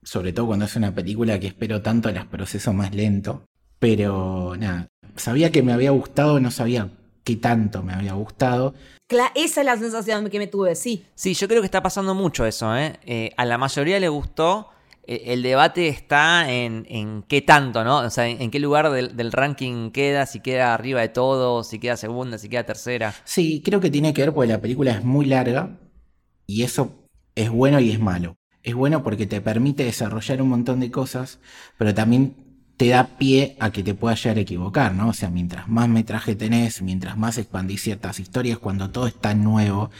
sobre 0.03 0.33
todo 0.33 0.49
cuando 0.49 0.65
hace 0.65 0.79
una 0.81 0.93
película, 0.95 1.39
que 1.39 1.47
espero 1.47 1.81
tanto 1.81 2.11
las 2.11 2.27
proceso 2.27 2.73
más 2.73 2.93
lento. 2.93 3.45
Pero 3.79 4.55
nada, 4.59 4.89
sabía 5.15 5.53
que 5.53 5.63
me 5.63 5.73
había 5.73 5.93
gustado, 5.93 6.41
no 6.41 6.51
sabía 6.51 6.91
qué 7.23 7.37
tanto 7.37 7.85
me 7.85 7.93
había 7.93 8.15
gustado. 8.15 8.75
Cla- 9.09 9.31
esa 9.37 9.61
es 9.61 9.67
la 9.67 9.77
sensación 9.77 10.29
que 10.29 10.39
me 10.41 10.49
tuve, 10.49 10.75
sí. 10.75 11.05
Sí, 11.15 11.35
yo 11.35 11.47
creo 11.47 11.61
que 11.63 11.67
está 11.67 11.83
pasando 11.83 12.15
mucho 12.17 12.45
eso, 12.47 12.77
¿eh? 12.77 12.99
Eh, 13.07 13.31
a 13.37 13.45
la 13.45 13.59
mayoría 13.59 14.01
le 14.01 14.09
gustó. 14.09 14.69
Eh, 15.07 15.23
el 15.27 15.43
debate 15.43 15.87
está 15.89 16.51
en, 16.53 16.85
en 16.89 17.23
qué 17.29 17.43
tanto, 17.43 17.85
¿no? 17.85 17.99
O 17.99 18.11
sea, 18.11 18.27
en, 18.29 18.43
en 18.43 18.51
qué 18.51 18.59
lugar 18.59 18.91
del, 18.91 19.17
del 19.17 19.31
ranking 19.31 19.91
queda, 19.93 20.27
si 20.27 20.41
queda 20.41 20.75
arriba 20.75 21.01
de 21.01 21.11
todo, 21.11 21.63
si 21.63 21.79
queda 21.79 21.97
segunda, 21.97 22.39
si 22.39 22.49
queda 22.49 22.65
tercera. 22.65 23.15
Sí, 23.25 23.63
creo 23.65 23.81
que 23.81 23.91
tiene 23.91 24.13
que 24.15 24.23
ver 24.23 24.33
porque 24.33 24.53
la 24.53 24.61
película 24.61 24.93
es 24.93 25.05
muy 25.05 25.27
larga 25.27 25.79
y 26.47 26.63
eso 26.63 27.02
es 27.35 27.51
bueno 27.51 27.81
y 27.81 27.91
es 27.91 28.01
malo. 28.01 28.37
Es 28.63 28.75
bueno 28.75 29.03
porque 29.03 29.27
te 29.27 29.41
permite 29.41 29.85
desarrollar 29.85 30.41
un 30.41 30.49
montón 30.49 30.81
de 30.81 30.91
cosas, 30.91 31.41
pero 31.79 31.93
también 31.95 32.37
te 32.77 32.89
da 32.89 33.17
pie 33.19 33.57
a 33.61 33.71
que 33.71 33.83
te 33.83 33.95
puedas 33.95 34.23
llegar 34.23 34.39
a 34.39 34.41
equivocar, 34.41 34.95
¿no? 34.95 35.09
O 35.09 35.13
sea, 35.13 35.31
mientras 35.31 35.69
más 35.69 35.89
metraje 35.89 36.35
tenés, 36.35 36.83
mientras 36.83 37.17
más 37.17 37.39
expandís 37.39 37.83
ciertas 37.83 38.19
historias, 38.19 38.59
cuando 38.59 38.91
todo 38.91 39.07
está 39.07 39.35
nuevo, 39.35 39.91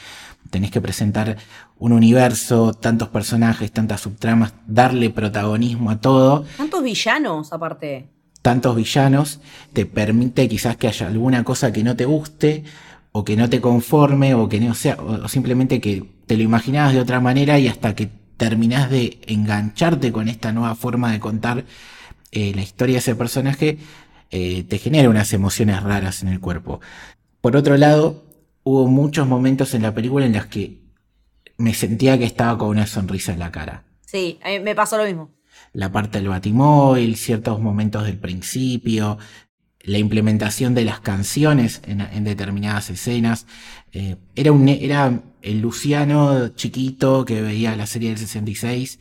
tenés 0.49 0.71
que 0.71 0.81
presentar 0.81 1.37
un 1.77 1.91
universo, 1.91 2.73
tantos 2.73 3.09
personajes, 3.09 3.71
tantas 3.71 4.01
subtramas, 4.01 4.53
darle 4.67 5.09
protagonismo 5.09 5.91
a 5.91 5.99
todo. 5.99 6.45
Tantos 6.57 6.83
villanos, 6.83 7.53
aparte. 7.53 8.09
Tantos 8.41 8.75
villanos, 8.75 9.39
te 9.71 9.85
permite 9.85 10.49
quizás 10.49 10.75
que 10.77 10.87
haya 10.87 11.07
alguna 11.07 11.43
cosa 11.43 11.71
que 11.71 11.83
no 11.83 11.95
te 11.95 12.05
guste, 12.05 12.63
o 13.11 13.23
que 13.23 13.37
no 13.37 13.49
te 13.49 13.61
conforme, 13.61 14.33
o 14.33 14.49
que 14.49 14.59
no 14.59 14.73
sea, 14.73 14.95
o 14.95 15.27
simplemente 15.27 15.79
que 15.79 16.12
te 16.25 16.37
lo 16.37 16.43
imaginabas 16.43 16.93
de 16.93 16.99
otra 16.99 17.19
manera 17.19 17.59
y 17.59 17.67
hasta 17.67 17.95
que 17.95 18.09
terminás 18.37 18.89
de 18.89 19.19
engancharte 19.27 20.11
con 20.11 20.27
esta 20.27 20.51
nueva 20.51 20.75
forma 20.75 21.11
de 21.11 21.19
contar 21.19 21.65
eh, 22.31 22.51
la 22.55 22.61
historia 22.61 22.95
de 22.95 22.99
ese 22.99 23.15
personaje, 23.15 23.77
eh, 24.31 24.63
te 24.63 24.77
genera 24.79 25.09
unas 25.09 25.31
emociones 25.33 25.81
raras 25.83 26.23
en 26.23 26.29
el 26.29 26.39
cuerpo. 26.39 26.81
Por 27.41 27.55
otro 27.55 27.77
lado, 27.77 28.25
hubo 28.63 28.87
muchos 28.87 29.27
momentos 29.27 29.73
en 29.73 29.83
la 29.83 29.93
película 29.93 30.25
en 30.25 30.33
los 30.33 30.47
que 30.47 30.81
me 31.57 31.73
sentía 31.73 32.17
que 32.17 32.25
estaba 32.25 32.57
con 32.57 32.69
una 32.69 32.87
sonrisa 32.87 33.33
en 33.33 33.39
la 33.39 33.51
cara. 33.51 33.83
Sí, 34.05 34.39
me 34.63 34.75
pasó 34.75 34.97
lo 34.97 35.05
mismo. 35.05 35.31
La 35.71 35.91
parte 35.91 36.19
del 36.19 36.29
batimóvil, 36.29 37.15
ciertos 37.15 37.59
momentos 37.59 38.05
del 38.05 38.17
principio, 38.17 39.17
la 39.83 39.97
implementación 39.97 40.73
de 40.73 40.85
las 40.85 40.99
canciones 41.01 41.81
en, 41.85 42.23
determinadas 42.23 42.89
escenas. 42.89 43.45
Eh, 43.91 44.15
era, 44.35 44.51
un, 44.51 44.67
era 44.67 45.21
el 45.43 45.61
Luciano 45.61 46.49
chiquito 46.49 47.25
que 47.25 47.41
veía 47.41 47.75
la 47.75 47.85
serie 47.85 48.09
del 48.09 48.17
66 48.17 48.99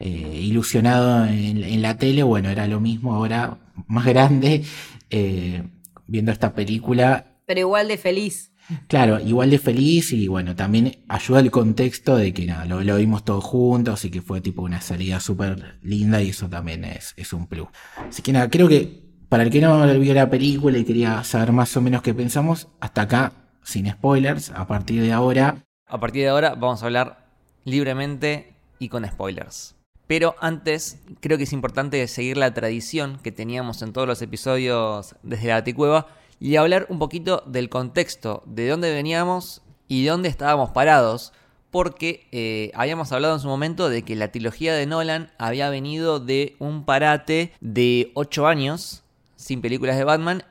eh, 0.00 0.40
ilusionado 0.42 1.24
en, 1.26 1.80
la 1.80 1.96
tele, 1.96 2.22
bueno, 2.22 2.50
era 2.50 2.66
lo 2.66 2.80
mismo 2.80 3.14
ahora, 3.14 3.58
más 3.86 4.04
grande, 4.04 4.64
eh, 5.08 5.62
viendo 6.06 6.32
esta 6.32 6.52
película. 6.52 7.38
Pero 7.46 7.60
igual 7.60 7.88
de 7.88 7.96
feliz. 7.96 8.50
Claro, 8.88 9.20
igual 9.20 9.50
de 9.50 9.58
feliz 9.58 10.12
y 10.12 10.26
bueno, 10.26 10.56
también 10.56 11.04
ayuda 11.08 11.40
el 11.40 11.50
contexto 11.50 12.16
de 12.16 12.32
que 12.32 12.46
nada, 12.46 12.64
lo, 12.64 12.96
vimos 12.96 13.24
todos 13.24 13.44
juntos 13.44 14.04
y 14.04 14.10
que 14.10 14.22
fue 14.22 14.40
tipo 14.40 14.62
una 14.62 14.80
salida 14.80 15.20
súper 15.20 15.78
linda 15.82 16.22
y 16.22 16.30
eso 16.30 16.48
también 16.48 16.84
es, 16.84 17.12
es 17.16 17.32
un 17.32 17.46
plus. 17.46 17.68
Así 18.08 18.22
que 18.22 18.32
nada, 18.32 18.48
creo 18.48 18.68
que 18.68 19.04
para 19.28 19.42
el 19.42 19.50
que 19.50 19.60
no 19.60 19.86
vio 19.98 20.14
la 20.14 20.30
película 20.30 20.78
y 20.78 20.84
quería 20.84 21.22
saber 21.24 21.52
más 21.52 21.76
o 21.76 21.82
menos 21.82 22.02
qué 22.02 22.14
pensamos, 22.14 22.68
hasta 22.80 23.02
acá, 23.02 23.32
sin 23.62 23.90
spoilers, 23.90 24.50
a 24.50 24.66
partir 24.66 25.02
de 25.02 25.12
ahora. 25.12 25.64
A 25.86 26.00
partir 26.00 26.22
de 26.22 26.28
ahora 26.28 26.54
vamos 26.54 26.82
a 26.82 26.86
hablar 26.86 27.26
libremente 27.64 28.54
y 28.78 28.88
con 28.88 29.06
spoilers. 29.06 29.74
Pero 30.06 30.34
antes, 30.40 31.00
creo 31.20 31.38
que 31.38 31.44
es 31.44 31.52
importante 31.52 32.06
seguir 32.08 32.36
la 32.36 32.52
tradición 32.52 33.18
que 33.22 33.32
teníamos 33.32 33.80
en 33.82 33.92
todos 33.92 34.06
los 34.06 34.20
episodios 34.20 35.14
desde 35.22 35.48
la 35.48 35.54
Baticueva 35.54 36.08
y 36.40 36.56
hablar 36.56 36.86
un 36.90 36.98
poquito 36.98 37.42
del 37.46 37.68
contexto, 37.68 38.42
de 38.46 38.68
dónde 38.68 38.92
veníamos 38.92 39.62
y 39.88 40.04
de 40.04 40.10
dónde 40.10 40.28
estábamos 40.28 40.70
parados, 40.70 41.32
porque 41.70 42.28
eh, 42.32 42.70
habíamos 42.74 43.12
hablado 43.12 43.34
en 43.34 43.40
su 43.40 43.48
momento 43.48 43.88
de 43.88 44.02
que 44.02 44.14
la 44.14 44.30
trilogía 44.30 44.74
de 44.74 44.86
Nolan 44.86 45.32
había 45.38 45.70
venido 45.70 46.20
de 46.20 46.56
un 46.58 46.84
parate 46.84 47.52
de 47.60 48.10
8 48.14 48.46
años 48.46 49.04
sin 49.36 49.60
películas 49.60 49.96
de 49.96 50.04
Batman 50.04 50.44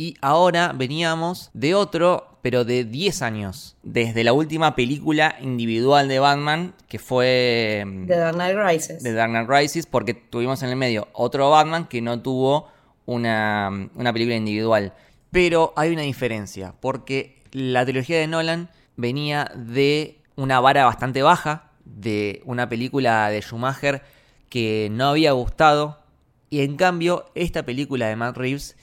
y 0.00 0.16
ahora 0.22 0.72
veníamos 0.74 1.50
de 1.52 1.74
otro, 1.74 2.38
pero 2.40 2.64
de 2.64 2.86
10 2.86 3.20
años, 3.20 3.76
desde 3.82 4.24
la 4.24 4.32
última 4.32 4.74
película 4.74 5.36
individual 5.42 6.08
de 6.08 6.18
Batman, 6.18 6.72
que 6.88 6.98
fue... 6.98 7.84
Mm, 7.86 8.06
The 8.06 8.16
Dark 8.16 8.34
Knight 8.34 8.56
Rises. 8.56 9.02
The 9.02 9.12
Dark 9.12 9.30
Knight 9.30 9.50
Rises, 9.50 9.84
porque 9.84 10.14
tuvimos 10.14 10.62
en 10.62 10.70
el 10.70 10.76
medio 10.76 11.08
otro 11.12 11.50
Batman 11.50 11.86
que 11.86 12.00
no 12.00 12.18
tuvo 12.22 12.70
una, 13.04 13.90
una 13.94 14.10
película 14.14 14.36
individual. 14.36 14.94
Pero 15.30 15.74
hay 15.76 15.92
una 15.92 16.00
diferencia, 16.00 16.72
porque 16.80 17.42
la 17.52 17.84
trilogía 17.84 18.18
de 18.18 18.26
Nolan 18.26 18.70
venía 18.96 19.52
de 19.54 20.22
una 20.34 20.60
vara 20.60 20.86
bastante 20.86 21.20
baja, 21.20 21.72
de 21.84 22.40
una 22.46 22.70
película 22.70 23.28
de 23.28 23.42
Schumacher 23.42 24.02
que 24.48 24.88
no 24.90 25.08
había 25.08 25.32
gustado, 25.32 25.98
y 26.48 26.62
en 26.62 26.76
cambio 26.76 27.26
esta 27.34 27.66
película 27.66 28.08
de 28.08 28.16
Matt 28.16 28.38
Reeves 28.38 28.78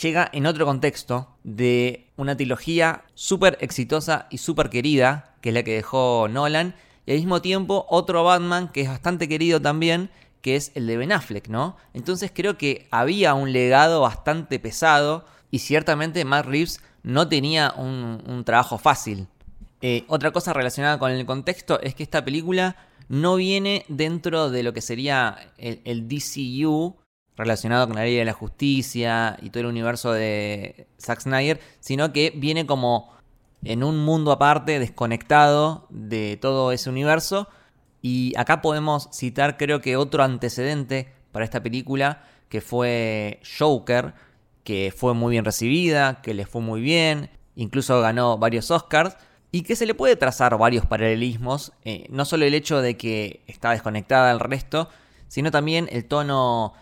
llega 0.00 0.28
en 0.32 0.46
otro 0.46 0.66
contexto 0.66 1.28
de 1.44 2.10
una 2.16 2.36
trilogía 2.36 3.04
súper 3.14 3.58
exitosa 3.60 4.26
y 4.30 4.38
súper 4.38 4.70
querida, 4.70 5.34
que 5.40 5.50
es 5.50 5.54
la 5.54 5.62
que 5.62 5.74
dejó 5.74 6.28
Nolan, 6.28 6.74
y 7.06 7.12
al 7.12 7.18
mismo 7.18 7.40
tiempo 7.40 7.86
otro 7.88 8.24
Batman 8.24 8.68
que 8.68 8.82
es 8.82 8.88
bastante 8.88 9.28
querido 9.28 9.60
también, 9.60 10.10
que 10.42 10.56
es 10.56 10.72
el 10.74 10.86
de 10.86 10.96
Ben 10.96 11.12
Affleck, 11.12 11.48
¿no? 11.48 11.76
Entonces 11.94 12.30
creo 12.34 12.58
que 12.58 12.86
había 12.90 13.34
un 13.34 13.52
legado 13.52 14.02
bastante 14.02 14.58
pesado 14.58 15.24
y 15.50 15.60
ciertamente 15.60 16.24
Matt 16.24 16.46
Reeves 16.46 16.80
no 17.02 17.28
tenía 17.28 17.72
un, 17.76 18.42
trabajo 18.44 18.78
fácil. 18.78 19.26
Eh, 19.80 20.04
otra 20.08 20.30
cosa 20.32 20.52
relacionada 20.52 20.98
con 20.98 21.10
el 21.10 21.24
contexto 21.24 21.80
es 21.80 21.94
que 21.94 22.02
esta 22.02 22.24
película 22.24 22.76
no 23.08 23.36
viene 23.36 23.84
dentro 23.88 24.50
de 24.50 24.62
lo 24.62 24.72
que 24.72 24.82
sería 24.82 25.52
el, 25.56 25.80
el 25.84 26.08
DCU, 26.08 26.96
relacionado 27.38 27.86
con 27.86 27.96
la 27.96 28.02
ley 28.02 28.16
de 28.16 28.24
la 28.24 28.32
justicia 28.32 29.38
y 29.40 29.50
todo 29.50 29.60
el 29.60 29.66
universo 29.66 30.12
de 30.12 30.88
Zack 31.00 31.20
Snyder, 31.20 31.60
sino 31.80 32.12
que 32.12 32.32
viene 32.34 32.66
como 32.66 33.12
en 33.64 33.82
un 33.84 34.04
mundo 34.04 34.32
aparte, 34.32 34.78
desconectado 34.78 35.86
de 35.88 36.36
todo 36.40 36.72
ese 36.72 36.90
universo. 36.90 37.48
Y 38.02 38.34
acá 38.36 38.60
podemos 38.60 39.08
citar 39.12 39.56
creo 39.56 39.80
que 39.80 39.96
otro 39.96 40.22
antecedente 40.22 41.12
para 41.32 41.44
esta 41.44 41.62
película, 41.62 42.22
que 42.48 42.60
fue 42.60 43.40
Joker, 43.58 44.14
que 44.64 44.92
fue 44.94 45.14
muy 45.14 45.32
bien 45.32 45.44
recibida, 45.44 46.20
que 46.20 46.34
le 46.34 46.44
fue 46.44 46.60
muy 46.60 46.80
bien, 46.80 47.30
incluso 47.54 48.00
ganó 48.00 48.38
varios 48.38 48.70
Oscars, 48.70 49.16
y 49.50 49.62
que 49.62 49.76
se 49.76 49.86
le 49.86 49.94
puede 49.94 50.16
trazar 50.16 50.58
varios 50.58 50.86
paralelismos, 50.86 51.72
eh, 51.84 52.06
no 52.10 52.24
solo 52.24 52.44
el 52.44 52.54
hecho 52.54 52.82
de 52.82 52.96
que 52.96 53.42
está 53.46 53.70
desconectada 53.70 54.28
del 54.28 54.40
resto, 54.40 54.88
sino 55.28 55.50
también 55.50 55.88
el 55.90 56.04
tono 56.04 56.74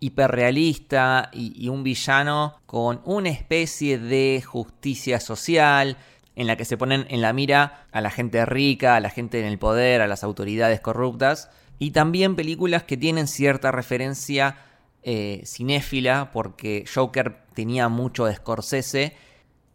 hiperrealista 0.00 1.30
y, 1.32 1.68
un 1.68 1.82
villano 1.82 2.56
con 2.66 3.00
una 3.04 3.30
especie 3.30 3.98
de 3.98 4.42
justicia 4.44 5.20
social 5.20 5.96
en 6.34 6.46
la 6.46 6.56
que 6.56 6.64
se 6.64 6.76
ponen 6.76 7.06
en 7.08 7.20
la 7.20 7.32
mira 7.32 7.86
a 7.92 8.00
la 8.00 8.10
gente 8.10 8.44
rica, 8.46 8.96
a 8.96 9.00
la 9.00 9.10
gente 9.10 9.40
en 9.40 9.46
el 9.46 9.58
poder, 9.58 10.00
a 10.00 10.06
las 10.06 10.22
autoridades 10.22 10.80
corruptas, 10.80 11.50
y 11.78 11.90
también 11.90 12.36
películas 12.36 12.84
que 12.84 12.96
tienen 12.96 13.26
cierta 13.26 13.72
referencia 13.72 14.56
eh, 15.02 15.42
cinéfila, 15.44 16.30
porque 16.32 16.84
Joker 16.92 17.38
tenía 17.54 17.88
mucho 17.88 18.26
de 18.26 18.36
Scorsese, 18.36 19.16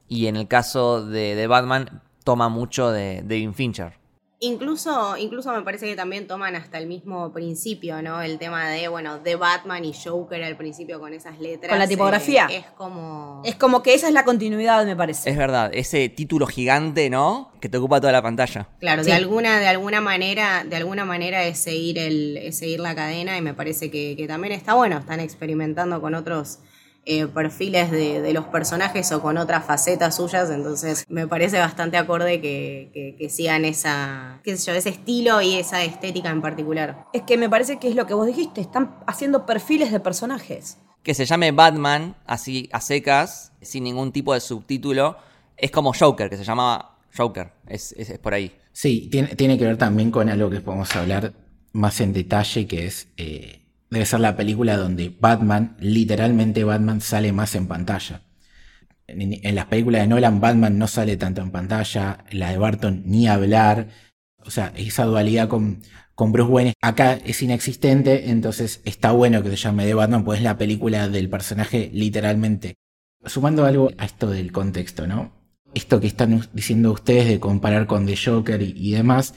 y 0.08 0.28
en 0.28 0.38
el 0.38 0.48
caso 0.48 1.06
de, 1.06 1.36
de 1.36 1.48
Batman 1.48 2.02
toma 2.24 2.48
mucho 2.50 2.92
de 2.92 3.22
David 3.24 3.52
Fincher. 3.54 4.03
Incluso, 4.44 5.16
incluso 5.16 5.54
me 5.54 5.62
parece 5.62 5.86
que 5.86 5.96
también 5.96 6.28
toman 6.28 6.56
hasta 6.56 6.78
el 6.78 6.86
mismo 6.86 7.32
principio, 7.32 8.02
¿no? 8.02 8.22
El 8.22 8.38
tema 8.38 8.68
de, 8.68 8.90
bueno, 8.90 9.20
de 9.20 9.38
Batman 9.38 9.86
y 9.86 9.94
Joker 9.94 10.44
al 10.44 10.58
principio 10.58 11.00
con 11.00 11.14
esas 11.14 11.40
letras. 11.40 11.70
Con 11.70 11.80
la 11.80 11.88
tipografía. 11.88 12.48
Eh, 12.50 12.58
es 12.58 12.66
como. 12.72 13.42
Es 13.46 13.56
como 13.56 13.82
que 13.82 13.94
esa 13.94 14.10
es 14.10 14.14
la 14.14 14.26
continuidad, 14.26 14.86
me 14.86 14.98
parece. 14.98 15.30
Es 15.30 15.38
verdad, 15.38 15.72
ese 15.74 16.10
título 16.10 16.46
gigante, 16.46 17.10
¿no? 17.10 17.54
Que 17.62 17.70
te 17.70 17.78
ocupa 17.78 18.02
toda 18.02 18.12
la 18.12 18.22
pantalla. 18.22 18.68
Claro, 18.82 19.06
de 19.06 19.14
alguna, 19.14 19.60
de 19.62 19.68
alguna 19.68 20.02
manera, 20.02 20.66
de 20.66 20.76
alguna 20.76 21.06
manera 21.06 21.46
es 21.46 21.60
seguir 21.60 21.98
el, 21.98 22.36
es 22.36 22.58
seguir 22.58 22.82
la 22.82 22.96
cadena, 22.96 23.38
y 23.38 23.42
me 23.42 23.54
parece 23.54 23.90
que, 23.90 24.16
que 24.18 24.28
también 24.28 24.52
está 24.52 24.74
bueno. 24.74 24.98
Están 24.98 25.22
experimentando 25.22 26.02
con 26.02 26.16
otros 26.16 26.60
eh, 27.06 27.28
perfiles 27.28 27.92
de, 27.92 28.32
los 28.34 28.46
personajes 28.46 29.12
o 29.12 29.22
con 29.22 29.38
otras 29.38 29.66
facetas 29.66 30.16
suyas, 30.16 30.50
entonces 30.50 31.04
me 31.10 31.28
parece 31.28 31.60
bastante 31.60 31.98
acorde 31.98 32.40
que, 32.40 33.16
que, 33.18 33.30
sigan 33.30 33.66
esa, 33.66 34.40
qué 34.44 34.56
sé 34.56 34.72
yo, 34.72 34.78
ese 34.78 34.90
estilo 34.90 35.42
y 35.42 35.56
esa 35.56 35.84
estética 35.84 36.30
en 36.30 36.42
particular. 36.42 37.06
Es 37.12 37.24
que 37.24 37.38
me 37.38 37.50
parece 37.50 37.78
que 37.78 37.90
es 37.90 37.96
lo 37.96 38.08
que 38.08 38.14
vos 38.14 38.26
dijiste, 38.26 38.62
están 38.62 38.96
haciendo 39.06 39.46
perfiles 39.46 39.92
de 39.92 40.00
personajes. 40.00 40.78
Que 41.04 41.14
se 41.14 41.26
llame 41.26 41.52
Batman, 41.52 42.16
así 42.26 42.70
a 42.72 42.80
secas, 42.80 43.52
sin 43.62 43.84
ningún 43.84 44.14
tipo 44.14 44.34
de 44.34 44.40
subtítulo, 44.40 45.18
es 45.58 45.72
como 45.72 45.94
Joker, 45.94 46.30
que 46.30 46.38
se 46.38 46.46
llamaba 46.46 47.00
Joker, 47.16 47.52
es, 47.68 47.92
es, 47.98 48.18
por 48.20 48.34
ahí. 48.34 48.56
Sí, 48.72 49.10
tiene, 49.12 49.36
tiene, 49.36 49.58
que 49.58 49.66
ver 49.66 49.78
también 49.78 50.10
con 50.10 50.30
algo 50.30 50.50
que 50.50 50.62
podemos 50.62 50.96
hablar 50.96 51.34
más 51.74 52.00
en 52.00 52.14
detalle, 52.14 52.66
que 52.66 52.86
es... 52.86 53.10
Eh, 53.18 53.63
debe 53.94 54.06
ser 54.06 54.20
la 54.20 54.36
película 54.36 54.76
donde 54.78 55.16
Batman, 55.20 55.78
literalmente 55.80 56.64
Batman, 56.64 57.02
sale 57.02 57.32
más 57.32 57.56
en 57.56 57.68
pantalla. 57.68 58.22
En, 59.08 59.56
las 59.56 59.66
películas 59.66 60.02
de 60.02 60.08
Nolan, 60.08 60.42
Batman 60.42 60.78
no 60.78 60.88
sale 60.88 61.18
tanto 61.18 61.42
en 61.42 61.52
pantalla, 61.52 62.26
la 62.32 62.52
de 62.52 62.58
Barton 62.58 63.04
ni 63.06 63.28
hablar. 63.28 63.90
O 64.40 64.50
sea, 64.50 64.74
esa 64.76 65.06
dualidad 65.06 65.48
con, 65.48 65.82
con 66.16 66.32
Bruce 66.32 66.52
Wayne 66.52 66.74
acá 66.82 67.14
es 67.14 67.42
inexistente, 67.42 68.30
entonces 68.30 68.82
está 68.86 69.12
bueno 69.12 69.44
que 69.44 69.50
se 69.52 69.58
llame 69.58 69.86
de 69.86 69.94
Batman, 69.94 70.24
pues 70.24 70.40
es 70.40 70.44
la 70.44 70.58
película 70.58 71.08
del 71.10 71.30
personaje 71.30 71.90
literalmente. 71.94 72.76
Sumando 73.26 73.66
algo 73.66 73.92
a 73.98 74.06
esto 74.06 74.30
del 74.30 74.52
contexto, 74.52 75.08
¿no? 75.08 75.32
Esto 75.74 76.00
que 76.00 76.08
están 76.08 76.48
diciendo 76.54 76.92
ustedes 76.92 77.28
de 77.28 77.40
comparar 77.40 77.88
con 77.88 78.06
The 78.06 78.18
Joker 78.18 78.62
y 78.62 78.92
demás, 78.92 79.34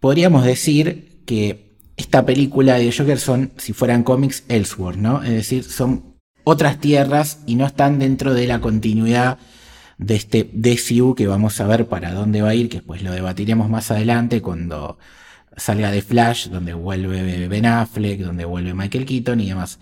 podríamos 0.00 0.44
decir 0.44 1.22
que 1.26 1.73
esta 1.96 2.24
película 2.26 2.74
de 2.74 2.92
Joker 2.92 3.18
son, 3.18 3.52
si 3.56 3.72
fueran 3.72 4.02
cómics, 4.02 4.44
Elseworld, 4.48 4.98
¿no? 4.98 5.22
Es 5.22 5.30
decir, 5.30 5.64
son 5.64 6.14
otras 6.44 6.78
tierras 6.78 7.40
y 7.46 7.54
no 7.54 7.66
están 7.66 7.98
dentro 7.98 8.34
de 8.34 8.46
la 8.46 8.60
continuidad 8.60 9.38
de 9.98 10.16
este 10.16 10.50
DCU 10.52 11.14
que 11.14 11.26
vamos 11.26 11.60
a 11.60 11.66
ver 11.66 11.86
para 11.86 12.12
dónde 12.12 12.42
va 12.42 12.50
a 12.50 12.54
ir, 12.54 12.68
que 12.68 12.82
pues 12.82 13.02
lo 13.02 13.12
debatiremos 13.12 13.70
más 13.70 13.90
adelante 13.90 14.42
cuando 14.42 14.98
salga 15.56 15.90
de 15.90 16.02
Flash, 16.02 16.48
donde 16.48 16.74
vuelve 16.74 17.48
Ben 17.48 17.66
Affleck, 17.66 18.20
donde 18.20 18.44
vuelve 18.44 18.74
Michael 18.74 19.06
Keaton 19.06 19.40
y 19.40 19.48
demás. 19.48 19.78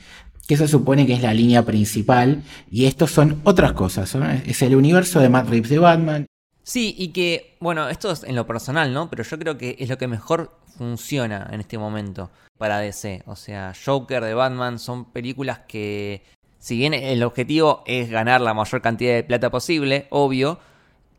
Que 0.47 0.57
se 0.57 0.69
supone 0.69 1.07
que 1.07 1.15
es 1.15 1.23
la 1.23 1.33
línea 1.33 1.65
principal 1.65 2.43
y 2.71 2.85
estos 2.85 3.11
son 3.11 3.41
otras 3.45 3.73
cosas. 3.73 4.15
¿no? 4.15 4.31
Es 4.31 4.61
el 4.63 4.77
universo 4.77 5.21
de 5.21 5.29
Matt 5.29 5.49
Reeves 5.49 5.71
de 5.71 5.79
Batman. 5.79 6.27
Sí, 6.63 6.95
y 6.97 7.09
que, 7.09 7.57
bueno, 7.61 7.89
esto 7.89 8.11
es 8.11 8.23
en 8.23 8.37
lo 8.37 8.47
personal, 8.47 8.93
¿no? 8.93 9.11
Pero 9.11 9.25
yo 9.25 9.39
creo 9.39 9.59
que 9.59 9.77
es 9.79 9.89
lo 9.89 9.99
que 9.99 10.07
mejor 10.07 10.57
funciona 10.77 11.49
en 11.51 11.61
este 11.61 11.77
momento 11.79 12.31
para 12.57 12.79
DC. 12.79 13.23
O 13.27 13.37
sea, 13.37 13.73
Joker 13.85 14.23
de 14.23 14.35
Batman 14.35 14.79
son 14.79 15.07
películas 15.13 15.61
que, 15.67 16.23
si 16.59 16.77
bien 16.77 16.95
el 16.95 17.23
objetivo 17.25 17.83
es 17.87 18.11
ganar 18.11 18.41
la 18.41 18.55
mayor 18.55 18.81
cantidad 18.81 19.15
de 19.15 19.25
plata 19.25 19.51
posible, 19.51 20.07
obvio, 20.11 20.61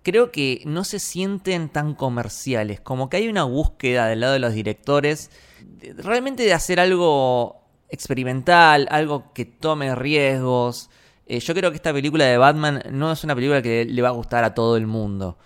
creo 0.03 0.31
que 0.31 0.61
no 0.65 0.85
se 0.85 0.99
sienten 0.99 1.69
tan 1.69 1.93
comerciales. 1.95 2.79
Como 2.79 3.09
que 3.09 3.17
hay 3.17 3.27
una 3.27 3.43
búsqueda 3.43 4.07
del 4.07 4.21
lado 4.21 4.33
de 4.33 4.39
los 4.39 4.53
directores 4.53 5.29
realmente 5.97 6.43
de 6.43 6.53
hacer 6.53 6.79
algo 6.79 7.61
experimental, 7.89 8.87
algo 8.89 9.33
que 9.33 9.45
tome 9.45 9.93
riesgos. 9.95 10.89
Eh, 11.25 11.39
yo 11.39 11.53
creo 11.53 11.71
que 11.71 11.77
esta 11.77 11.93
película 11.93 12.25
de 12.25 12.37
Batman 12.37 12.83
no 12.91 13.11
es 13.11 13.23
una 13.23 13.35
película 13.35 13.61
que 13.61 13.85
le 13.85 14.01
va 14.01 14.09
a 14.09 14.11
gustar 14.11 14.43
a 14.43 14.53
todo 14.53 14.77
el 14.77 14.87
mundo. 14.87 15.37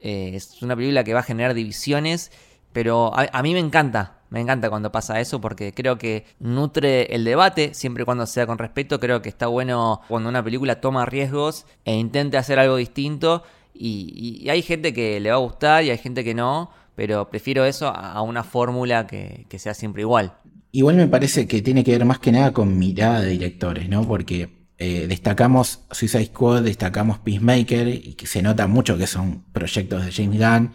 Eh, 0.00 0.32
es 0.34 0.62
una 0.62 0.76
película 0.76 1.04
que 1.04 1.14
va 1.14 1.20
a 1.20 1.22
generar 1.22 1.54
divisiones, 1.54 2.30
pero 2.72 3.12
a, 3.14 3.42
mí 3.42 3.54
me 3.54 3.58
encanta, 3.58 4.20
me 4.30 4.40
encanta 4.40 4.68
cuando 4.68 4.92
pasa 4.92 5.20
eso 5.20 5.40
porque 5.40 5.72
creo 5.72 5.96
que 5.98 6.26
nutre 6.38 7.14
el 7.14 7.24
debate, 7.24 7.74
siempre 7.74 8.02
y 8.02 8.04
cuando 8.04 8.26
sea 8.26 8.46
con 8.46 8.58
respeto. 8.58 9.00
Creo 9.00 9.22
que 9.22 9.28
está 9.28 9.46
bueno 9.46 10.00
cuando 10.08 10.28
una 10.28 10.42
película 10.42 10.80
toma 10.80 11.06
riesgos 11.06 11.66
e 11.84 11.94
intente 11.94 12.36
hacer 12.36 12.58
algo 12.58 12.76
distinto. 12.76 13.42
Y, 13.74 14.48
hay 14.48 14.62
gente 14.62 14.94
que 14.94 15.20
le 15.20 15.30
va 15.30 15.36
a 15.36 15.40
gustar 15.40 15.84
y 15.84 15.90
hay 15.90 15.98
gente 15.98 16.24
que 16.24 16.34
no, 16.34 16.70
pero 16.94 17.28
prefiero 17.28 17.64
eso 17.64 17.88
a 17.88 18.22
una 18.22 18.42
fórmula 18.42 19.06
que, 19.06 19.46
que 19.48 19.58
sea 19.58 19.74
siempre 19.74 20.02
igual. 20.02 20.34
Igual 20.72 20.96
me 20.96 21.08
parece 21.08 21.46
que 21.46 21.62
tiene 21.62 21.82
que 21.84 21.92
ver 21.92 22.04
más 22.04 22.18
que 22.18 22.32
nada 22.32 22.52
con 22.52 22.78
mirada 22.78 23.20
de 23.20 23.30
directores, 23.30 23.88
¿no? 23.88 24.06
Porque 24.06 24.55
eh, 24.78 25.06
destacamos 25.08 25.80
Suicide 25.90 26.26
Squad, 26.26 26.62
destacamos 26.62 27.18
Peacemaker, 27.18 27.88
y 27.88 28.14
que 28.14 28.26
se 28.26 28.42
nota 28.42 28.66
mucho 28.66 28.98
que 28.98 29.06
son 29.06 29.44
proyectos 29.52 30.04
de 30.04 30.12
James 30.12 30.38
Gunn. 30.38 30.72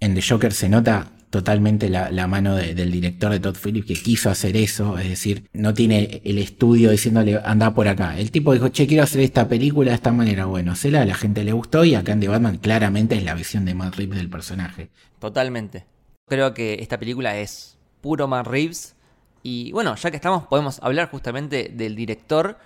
En 0.00 0.14
The 0.14 0.22
Joker 0.22 0.52
se 0.52 0.68
nota 0.68 1.12
totalmente 1.30 1.88
la, 1.88 2.26
mano 2.26 2.56
del 2.56 2.90
director 2.90 3.30
de 3.30 3.38
Todd 3.38 3.56
Phillips 3.56 3.86
que 3.86 3.94
quiso 3.94 4.30
hacer 4.30 4.56
eso, 4.56 4.98
es 4.98 5.08
decir, 5.08 5.48
no 5.52 5.72
tiene 5.74 6.20
el 6.24 6.38
estudio 6.38 6.90
diciéndole 6.90 7.40
anda 7.44 7.72
por 7.72 7.86
acá. 7.86 8.18
El 8.18 8.32
tipo 8.32 8.52
dijo, 8.52 8.68
che, 8.68 8.88
quiero 8.88 9.04
hacer 9.04 9.20
esta 9.20 9.46
película 9.46 9.90
de 9.90 9.94
esta 9.94 10.10
manera. 10.10 10.46
Bueno, 10.46 10.74
se 10.74 10.90
la, 10.90 11.04
la 11.04 11.14
gente 11.14 11.44
le 11.44 11.52
gustó 11.52 11.84
y 11.84 11.94
acá 11.94 12.12
en 12.12 12.20
The 12.20 12.28
Batman 12.28 12.58
claramente 12.58 13.14
es 13.14 13.22
la 13.22 13.34
visión 13.34 13.64
de 13.64 13.74
Matt 13.74 13.94
Reeves 13.94 14.18
del 14.18 14.28
personaje. 14.28 14.90
Totalmente. 15.20 15.86
Creo 16.26 16.52
que 16.52 16.74
esta 16.80 16.98
película 16.98 17.38
es 17.38 17.78
puro 18.00 18.26
Matt 18.26 18.48
Reeves. 18.48 18.96
Y 19.44 19.70
bueno, 19.72 19.94
ya 19.94 20.10
que 20.10 20.16
estamos, 20.16 20.48
podemos 20.48 20.80
hablar 20.82 21.10
justamente 21.10 21.70
del 21.72 21.94
director 21.94 22.58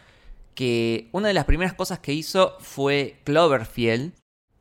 que 0.55 1.09
una 1.13 1.29
de 1.29 1.35
las 1.35 1.45
primeras 1.45 1.75
cosas 1.75 1.99
que 1.99 2.13
hizo 2.13 2.57
fue 2.61 3.21
Cloverfield. 3.25 4.13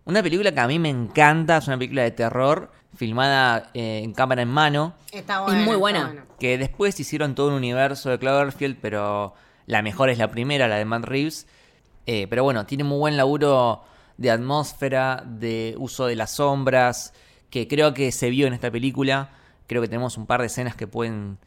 Una 0.05 0.21
película 0.21 0.51
que 0.51 0.59
a 0.59 0.67
mí 0.67 0.79
me 0.79 0.89
encanta, 0.89 1.57
es 1.57 1.67
una 1.67 1.77
película 1.77 2.03
de 2.03 2.12
terror 2.12 2.71
filmada 2.95 3.71
eh, 3.73 4.01
en 4.03 4.13
cámara 4.13 4.41
en 4.41 4.50
mano. 4.50 4.95
Está 5.12 5.41
buena. 5.41 5.62
muy 5.63 5.75
buena. 5.75 6.25
Que 6.39 6.57
después 6.57 7.00
hicieron 7.00 7.35
todo 7.35 7.47
un 7.50 7.53
universo 7.53 8.09
de 8.09 8.19
Cloverfield, 8.19 8.77
pero 8.81 9.33
la 9.65 9.81
mejor 9.81 10.09
es 10.09 10.17
la 10.17 10.29
primera, 10.29 10.67
la 10.67 10.75
de 10.75 10.85
Matt 10.85 11.05
Reeves. 11.05 11.47
Eh, 12.05 12.27
pero 12.29 12.43
bueno, 12.43 12.65
tiene 12.65 12.83
muy 12.83 12.97
buen 12.97 13.17
laburo 13.17 13.83
de 14.17 14.29
atmósfera, 14.29 15.23
de 15.25 15.75
uso 15.77 16.05
de 16.05 16.15
las 16.15 16.31
sombras, 16.31 17.13
que 17.50 17.67
creo 17.67 17.93
que 17.93 18.12
se 18.12 18.29
vio 18.29 18.47
en 18.47 18.53
esta 18.53 18.69
película. 18.69 19.29
Creo 19.67 19.81
que 19.81 19.88
tenemos 19.88 20.17
un 20.17 20.25
par 20.25 20.41
de 20.41 20.47
escenas 20.47 20.75
que 20.75 20.88
pueden 20.88 21.38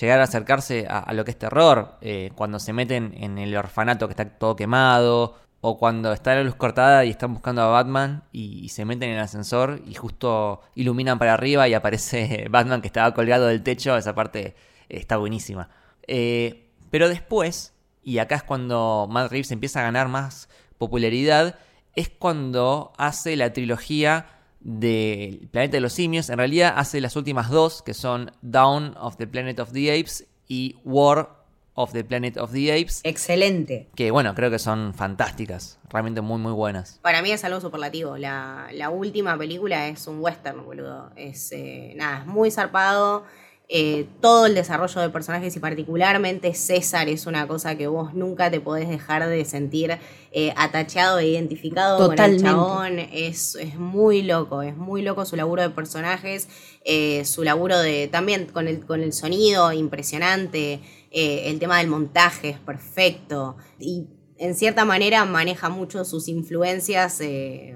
llegar 0.00 0.20
a 0.20 0.24
acercarse 0.24 0.86
a, 0.88 1.12
lo 1.12 1.24
que 1.24 1.30
es 1.30 1.38
terror, 1.38 1.96
eh, 2.00 2.30
cuando 2.34 2.58
se 2.58 2.72
meten 2.72 3.14
en 3.16 3.38
el 3.38 3.56
orfanato 3.56 4.08
que 4.08 4.12
está 4.12 4.28
todo 4.28 4.56
quemado, 4.56 5.36
o 5.66 5.78
cuando 5.78 6.12
está 6.12 6.34
la 6.34 6.42
luz 6.42 6.56
cortada 6.56 7.06
y 7.06 7.10
están 7.10 7.32
buscando 7.32 7.62
a 7.62 7.68
Batman 7.68 8.24
y, 8.32 8.68
se 8.68 8.84
meten 8.84 9.08
en 9.08 9.16
el 9.16 9.22
ascensor 9.22 9.80
y 9.86 9.94
justo 9.94 10.60
iluminan 10.74 11.18
para 11.18 11.32
arriba 11.32 11.66
y 11.68 11.72
aparece 11.72 12.48
Batman 12.50 12.82
que 12.82 12.88
estaba 12.88 13.14
colgado 13.14 13.46
del 13.46 13.62
techo, 13.62 13.96
esa 13.96 14.14
parte 14.14 14.56
está 14.90 15.16
buenísima. 15.16 15.70
Eh, 16.06 16.68
pero 16.90 17.08
después, 17.08 17.72
y 18.02 18.18
acá 18.18 18.34
es 18.34 18.42
cuando 18.42 19.08
Matt 19.10 19.30
Reeves 19.30 19.52
empieza 19.52 19.80
a 19.80 19.84
ganar 19.84 20.08
más 20.08 20.50
popularidad, 20.76 21.58
es 21.94 22.10
cuando 22.10 22.92
hace 22.98 23.34
la 23.34 23.54
trilogía 23.54 24.26
del 24.64 25.48
Planeta 25.52 25.76
de 25.76 25.80
los 25.80 25.92
Simios. 25.92 26.28
En 26.30 26.38
realidad 26.38 26.74
hace 26.76 27.00
las 27.00 27.14
últimas 27.14 27.50
dos, 27.50 27.82
que 27.82 27.94
son 27.94 28.32
Down 28.42 28.96
of 28.98 29.16
the 29.16 29.26
Planet 29.26 29.60
of 29.60 29.72
the 29.72 29.92
Apes 29.92 30.26
y 30.48 30.76
War 30.84 31.44
of 31.74 31.92
the 31.92 32.02
Planet 32.04 32.36
of 32.38 32.52
the 32.52 32.72
Apes. 32.72 33.00
Excelente. 33.04 33.88
Que 33.94 34.10
bueno, 34.10 34.34
creo 34.34 34.50
que 34.50 34.58
son 34.58 34.94
fantásticas. 34.94 35.78
Realmente 35.90 36.20
muy, 36.20 36.38
muy 36.38 36.52
buenas. 36.52 36.98
Para 37.02 37.20
mí 37.20 37.30
es 37.30 37.44
algo 37.44 37.60
superlativo. 37.60 38.16
La, 38.16 38.90
última 38.90 39.36
película 39.36 39.88
es 39.88 40.06
un 40.06 40.20
western, 40.20 40.64
boludo. 40.64 41.10
Es, 41.16 41.52
eh, 41.52 41.92
nada, 41.96 42.20
es 42.20 42.26
muy 42.26 42.50
zarpado. 42.50 43.24
Eh, 43.66 44.06
todo 44.20 44.44
el 44.44 44.54
desarrollo 44.54 45.00
de 45.00 45.08
personajes 45.08 45.56
y 45.56 45.58
particularmente 45.58 46.52
César 46.52 47.08
es 47.08 47.26
una 47.26 47.48
cosa 47.48 47.76
que 47.76 47.86
vos 47.86 48.12
nunca 48.12 48.50
te 48.50 48.60
podés 48.60 48.90
dejar 48.90 49.26
de 49.26 49.42
sentir 49.46 49.98
eh, 50.32 50.52
atachado 50.54 51.18
e 51.18 51.28
identificado 51.28 52.06
con 52.06 52.18
el 52.18 52.42
chabón. 52.42 52.98
Es, 52.98 53.54
es, 53.54 53.76
muy 53.76 54.20
loco, 54.22 54.60
es 54.60 54.76
muy 54.76 55.00
loco 55.00 55.24
su 55.24 55.34
laburo 55.36 55.62
de 55.62 55.70
personajes, 55.70 56.46
eh, 56.84 57.24
su 57.24 57.42
laburo 57.42 57.78
de 57.78 58.06
también 58.08 58.46
con 58.46 58.68
el, 58.68 58.84
con 58.84 59.02
el 59.02 59.14
sonido 59.14 59.72
impresionante, 59.72 60.80
el 61.10 61.58
tema 61.60 61.78
del 61.78 61.86
montaje 61.86 62.50
es 62.50 62.58
perfecto 62.58 63.56
y 63.78 64.08
en 64.36 64.56
cierta 64.56 64.84
manera 64.84 65.24
maneja 65.24 65.68
mucho 65.68 66.04
sus 66.04 66.26
influencias 66.26 67.22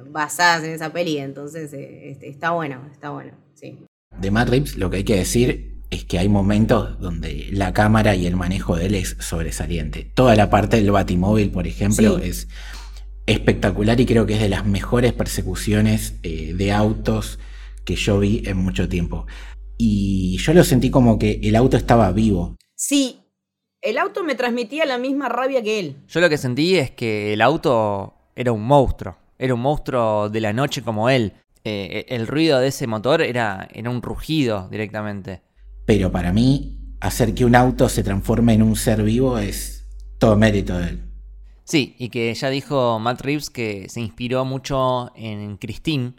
basadas 0.06 0.64
en 0.64 0.72
esa 0.72 0.92
peli, 0.92 1.18
entonces 1.18 1.72
este, 1.72 2.28
está 2.28 2.50
bueno, 2.50 2.88
está 2.92 3.10
bueno, 3.10 3.32
sí. 3.54 3.86
De 4.18 4.30
Matt 4.32 4.48
Reeves 4.48 4.76
lo 4.76 4.90
que 4.90 4.96
hay 4.98 5.04
que 5.04 5.16
decir 5.16 5.77
es 5.90 6.04
que 6.04 6.18
hay 6.18 6.28
momentos 6.28 7.00
donde 7.00 7.48
la 7.52 7.72
cámara 7.72 8.14
y 8.14 8.26
el 8.26 8.36
manejo 8.36 8.76
de 8.76 8.86
él 8.86 8.94
es 8.94 9.16
sobresaliente. 9.20 10.10
Toda 10.14 10.36
la 10.36 10.50
parte 10.50 10.76
del 10.76 10.90
Batimóvil, 10.90 11.50
por 11.50 11.66
ejemplo, 11.66 12.18
es 12.18 12.48
espectacular 13.26 14.00
y 14.00 14.06
creo 14.06 14.26
que 14.26 14.34
es 14.34 14.40
de 14.40 14.48
las 14.48 14.66
mejores 14.66 15.12
persecuciones 15.12 16.14
eh, 16.22 16.52
de 16.54 16.72
autos 16.72 17.38
que 17.84 17.96
yo 17.96 18.18
vi 18.18 18.42
en 18.46 18.58
mucho 18.58 18.88
tiempo. 18.88 19.26
Y 19.78 20.36
yo 20.38 20.52
lo 20.52 20.64
sentí 20.64 20.90
como 20.90 21.18
que 21.18 21.40
el 21.42 21.56
auto 21.56 21.76
estaba 21.76 22.10
vivo. 22.12 22.56
Sí, 22.74 23.20
el 23.80 23.96
auto 23.96 24.24
me 24.24 24.34
transmitía 24.34 24.84
la 24.84 24.98
misma 24.98 25.28
rabia 25.28 25.62
que 25.62 25.78
él. 25.78 25.96
Yo 26.08 26.20
lo 26.20 26.28
que 26.28 26.36
sentí 26.36 26.76
es 26.76 26.90
que 26.90 27.32
el 27.32 27.40
auto 27.40 28.14
era 28.34 28.52
un 28.52 28.62
monstruo. 28.62 29.16
Era 29.38 29.54
un 29.54 29.60
monstruo 29.60 30.28
de 30.28 30.40
la 30.40 30.52
noche 30.52 30.82
como 30.82 31.08
él. 31.08 31.32
Eh, 31.64 32.06
el 32.08 32.26
ruido 32.26 32.58
de 32.58 32.68
ese 32.68 32.86
motor 32.86 33.22
era, 33.22 33.68
era 33.72 33.90
un 33.90 34.02
rugido 34.02 34.68
directamente. 34.70 35.42
Pero 35.88 36.12
para 36.12 36.34
mí, 36.34 36.76
hacer 37.00 37.34
que 37.34 37.46
un 37.46 37.56
auto 37.56 37.88
se 37.88 38.02
transforme 38.02 38.52
en 38.52 38.62
un 38.62 38.76
ser 38.76 39.02
vivo 39.02 39.38
es 39.38 39.88
todo 40.18 40.36
mérito 40.36 40.76
de 40.76 40.88
él. 40.90 41.02
Sí, 41.64 41.96
y 41.98 42.10
que 42.10 42.34
ya 42.34 42.50
dijo 42.50 42.98
Matt 42.98 43.22
Reeves 43.22 43.48
que 43.48 43.88
se 43.88 44.02
inspiró 44.02 44.44
mucho 44.44 45.10
en 45.16 45.56
Christine, 45.56 46.12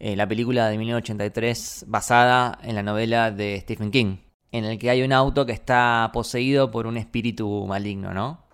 eh, 0.00 0.16
la 0.16 0.26
película 0.26 0.68
de 0.68 0.76
1983 0.76 1.84
basada 1.86 2.58
en 2.64 2.74
la 2.74 2.82
novela 2.82 3.30
de 3.30 3.60
Stephen 3.60 3.92
King, 3.92 4.16
en 4.50 4.64
el 4.64 4.76
que 4.76 4.90
hay 4.90 5.02
un 5.02 5.12
auto 5.12 5.46
que 5.46 5.52
está 5.52 6.10
poseído 6.12 6.72
por 6.72 6.88
un 6.88 6.96
espíritu 6.96 7.64
maligno, 7.68 8.12
¿no? 8.12 8.44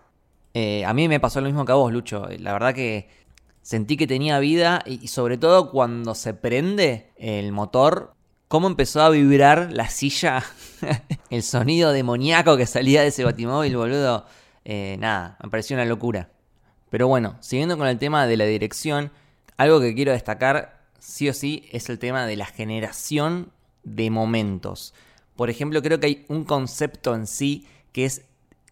Eh, 0.53 0.85
a 0.85 0.93
mí 0.93 1.09
me 1.09 1.19
pasó 1.19 1.41
lo 1.41 1.47
mismo 1.47 1.65
que 1.65 1.73
a 1.73 1.77
vos, 1.77 1.91
Lucho. 1.91 2.29
La 2.41 2.53
verdad 2.53 2.75
que 2.75 3.09
sentí 3.63 3.97
que 3.97 4.07
tenía 4.07 4.39
vida 4.39 4.83
y 4.85 5.09
sobre 5.09 5.39
todo 5.39 5.71
cuando 5.71 6.15
se 6.15 6.35
prende 6.35 7.15
el 7.17 7.53
motor 7.53 8.18
cómo 8.49 8.67
empezó 8.67 9.03
a 9.03 9.11
vibrar 9.11 9.71
la 9.73 9.89
silla, 9.89 10.43
el 11.31 11.43
sonido 11.43 11.93
demoníaco 11.93 12.57
que 12.57 12.67
salía 12.67 13.03
de 13.03 13.09
ese 13.09 13.25
batimóvil, 13.25 13.77
boludo. 13.77 14.27
Eh, 14.65 14.97
nada, 14.99 15.39
me 15.43 15.51
pareció 15.51 15.77
una 15.77 15.85
locura. 15.85 16.31
Pero 16.91 17.07
bueno, 17.07 17.37
siguiendo 17.41 17.77
con 17.77 17.87
el 17.87 17.99
tema 17.99 18.27
de 18.27 18.37
la 18.37 18.45
dirección, 18.45 19.11
algo 19.57 19.81
que 19.81 19.95
quiero 19.95 20.13
destacar 20.13 20.81
sí 20.99 21.29
o 21.29 21.35
sí 21.35 21.69
es 21.71 21.89
el 21.91 21.99
tema 21.99 22.27
de 22.27 22.37
la 22.37 22.47
generación 22.47 23.53
de 23.85 24.11
momentos. 24.11 24.95
Por 25.37 25.51
ejemplo, 25.51 25.83
creo 25.83 26.01
que 26.01 26.07
hay 26.07 26.27
un 26.29 26.45
concepto 26.45 27.15
en 27.15 27.27
sí 27.27 27.67
que 27.93 28.05
es 28.05 28.23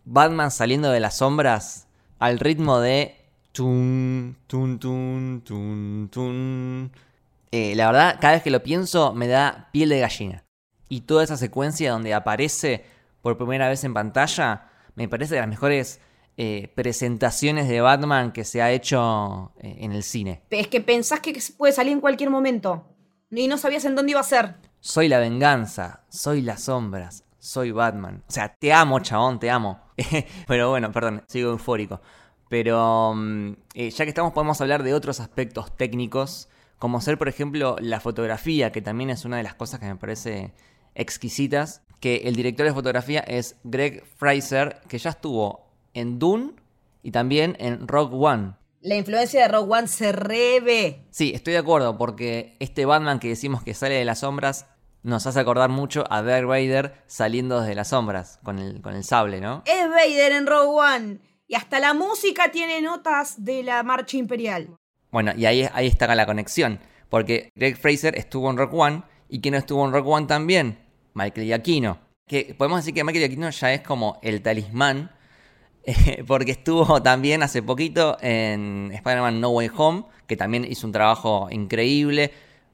Batman 0.05 0.51
saliendo 0.51 0.91
de 0.91 1.01
las 1.01 1.19
sombras 1.19 1.87
al 2.19 2.39
ritmo 2.39 2.81
de 2.81 3.17
eh, 7.57 7.75
la 7.75 7.87
verdad, 7.87 8.19
cada 8.21 8.35
vez 8.35 8.43
que 8.43 8.51
lo 8.51 8.63
pienso 8.63 9.15
me 9.15 9.29
da 9.29 9.71
piel 9.73 9.89
de 9.89 10.01
gallina. 10.01 10.45
y 10.89 11.01
toda 11.01 11.25
esa 11.25 11.37
secuencia 11.37 11.91
donde 11.91 12.13
aparece 12.13 12.85
por 13.23 13.39
primera 13.39 13.69
vez 13.69 13.83
en 13.83 13.95
pantalla, 13.95 14.69
me 14.95 15.09
parece 15.09 15.35
de 15.35 15.41
las 15.41 15.49
mejores 15.49 16.01
eh, 16.37 16.71
presentaciones 16.75 17.67
de 17.67 17.81
Batman 17.81 18.31
que 18.33 18.45
se 18.45 18.61
ha 18.61 18.71
hecho 18.71 19.53
eh, 19.59 19.79
en 19.81 19.93
el 19.93 20.03
cine. 20.03 20.43
Es 20.51 20.69
que 20.69 20.83
pensás 20.83 21.21
que 21.21 21.37
puede 21.57 21.73
salir 21.73 21.95
en 21.95 22.01
cualquier 22.01 22.29
momento. 22.29 22.85
Y 23.31 23.49
no 23.49 23.57
sabías 23.57 23.87
en 23.87 23.95
dónde 23.95 24.11
iba 24.11 24.21
a 24.21 24.25
ser. 24.25 24.57
Soy 24.81 25.09
la 25.09 25.19
venganza, 25.19 26.05
soy 26.11 26.43
las 26.43 26.65
sombras, 26.65 27.25
soy 27.39 27.71
Batman. 27.71 28.23
O 28.29 28.31
sea, 28.31 28.55
te 28.55 28.71
amo, 28.71 29.01
chabón, 29.01 29.41
te 29.41 29.51
amo. 29.51 29.81
Pero 30.47 30.69
bueno, 30.69 30.93
perdón, 30.93 31.25
sigo 31.27 31.53
eufórico. 31.53 32.03
Pero 32.51 33.15
mm, 33.17 33.53
eh, 33.73 33.91
ya 33.91 34.05
que 34.05 34.11
estamos, 34.11 34.35
podemos 34.35 34.61
hablar 34.61 34.83
de 34.83 34.93
otros 34.93 35.21
aspectos 35.21 35.75
técnicos, 35.75 36.51
como 36.79 37.01
ser, 37.01 37.19
por 37.19 37.29
ejemplo, 37.29 37.77
la 37.81 38.01
fotografía, 38.01 38.73
que 38.73 38.83
también 38.83 39.11
es 39.11 39.25
una 39.25 39.39
de 39.39 39.43
las 39.43 39.55
cosas 39.55 39.81
que 39.81 39.87
me 39.87 39.97
parece 39.97 40.53
exquisitas. 40.95 41.83
Que 42.01 42.23
el 42.25 42.37
director 42.37 42.67
de 42.67 42.75
fotografía 42.75 43.21
es 43.21 43.57
Greg 43.65 44.05
Fraser, 44.17 44.83
que 44.87 44.99
ya 44.99 45.11
estuvo 45.11 45.71
en 45.95 46.19
Dune 46.19 46.53
y 47.03 47.11
también 47.11 47.57
en 47.59 47.89
Rogue 47.89 48.17
One. 48.17 48.53
La 48.83 48.97
influencia 48.97 49.43
de 49.43 49.49
Rogue 49.49 49.73
One 49.73 49.89
se 49.89 50.13
reve. 50.13 51.07
Sí, 51.11 51.33
estoy 51.35 51.55
de 51.55 51.59
acuerdo, 51.59 51.97
porque 51.97 52.57
este 52.61 52.85
Batman 52.85 53.19
que 53.19 53.29
decimos 53.29 53.63
que 53.63 53.75
sale 53.75 53.95
de 53.95 54.05
las 54.05 54.21
sombras 54.21 54.67
nos 55.03 55.27
hace 55.27 55.41
acordar 55.41 55.71
mucho 55.71 56.05
a 56.11 56.23
Darth 56.23 56.47
Vader 56.47 57.03
saliendo 57.07 57.61
desde 57.61 57.75
las 57.75 57.89
sombras 57.89 58.39
con 58.43 58.59
el, 58.59 58.83
con 58.83 58.95
el 58.95 59.05
sable, 59.05 59.41
¿no? 59.41 59.63
Es 59.65 59.89
Vader 59.89 60.33
en 60.33 60.47
Rogue 60.47 60.69
One. 60.69 61.19
Y 61.49 61.55
hasta 61.55 61.79
la 61.79 61.95
música 61.95 62.51
tiene 62.51 62.83
notas 62.83 63.45
de 63.45 63.63
la 63.63 63.83
marcha 63.85 64.17
imperial. 64.17 64.77
Bueno, 65.17 65.33
y 65.35 65.47
ahí, 65.47 65.67
ahí 65.73 65.87
está 65.87 66.15
la 66.15 66.27
conexión. 66.27 66.79
Porque 67.09 67.49
Greg 67.55 67.79
Fraser 67.79 68.19
estuvo 68.19 68.51
en 68.51 68.59
Rogue 68.59 68.77
One. 68.77 69.03
¿Y 69.31 69.41
quién 69.41 69.53
no 69.53 69.59
estuvo 69.59 69.83
en 69.87 69.91
Rogue 69.91 70.11
One 70.11 70.27
también? 70.27 70.79
Michael 71.15 71.47
Giacchino. 71.47 71.99
Que 72.29 72.55
podemos 72.55 72.81
decir 72.81 72.93
que 72.93 73.03
Michael 73.03 73.25
Giacchino 73.25 73.49
ya 73.49 73.73
es 73.73 73.81
como 73.81 74.19
el 74.23 74.43
talismán. 74.43 75.11
eh, 75.85 76.23
porque 76.27 76.53
estuvo 76.53 77.01
también 77.03 77.43
hace 77.43 77.63
poquito 77.63 78.19
en 78.21 78.91
Spider-Man 78.93 79.41
No 79.41 79.53
Way 79.53 79.71
Home. 79.79 80.05
Que 80.27 80.37
también 80.37 80.67
hizo 80.67 80.87
un 80.87 80.93
trabajo 80.93 81.49
increíble. 81.51 82.31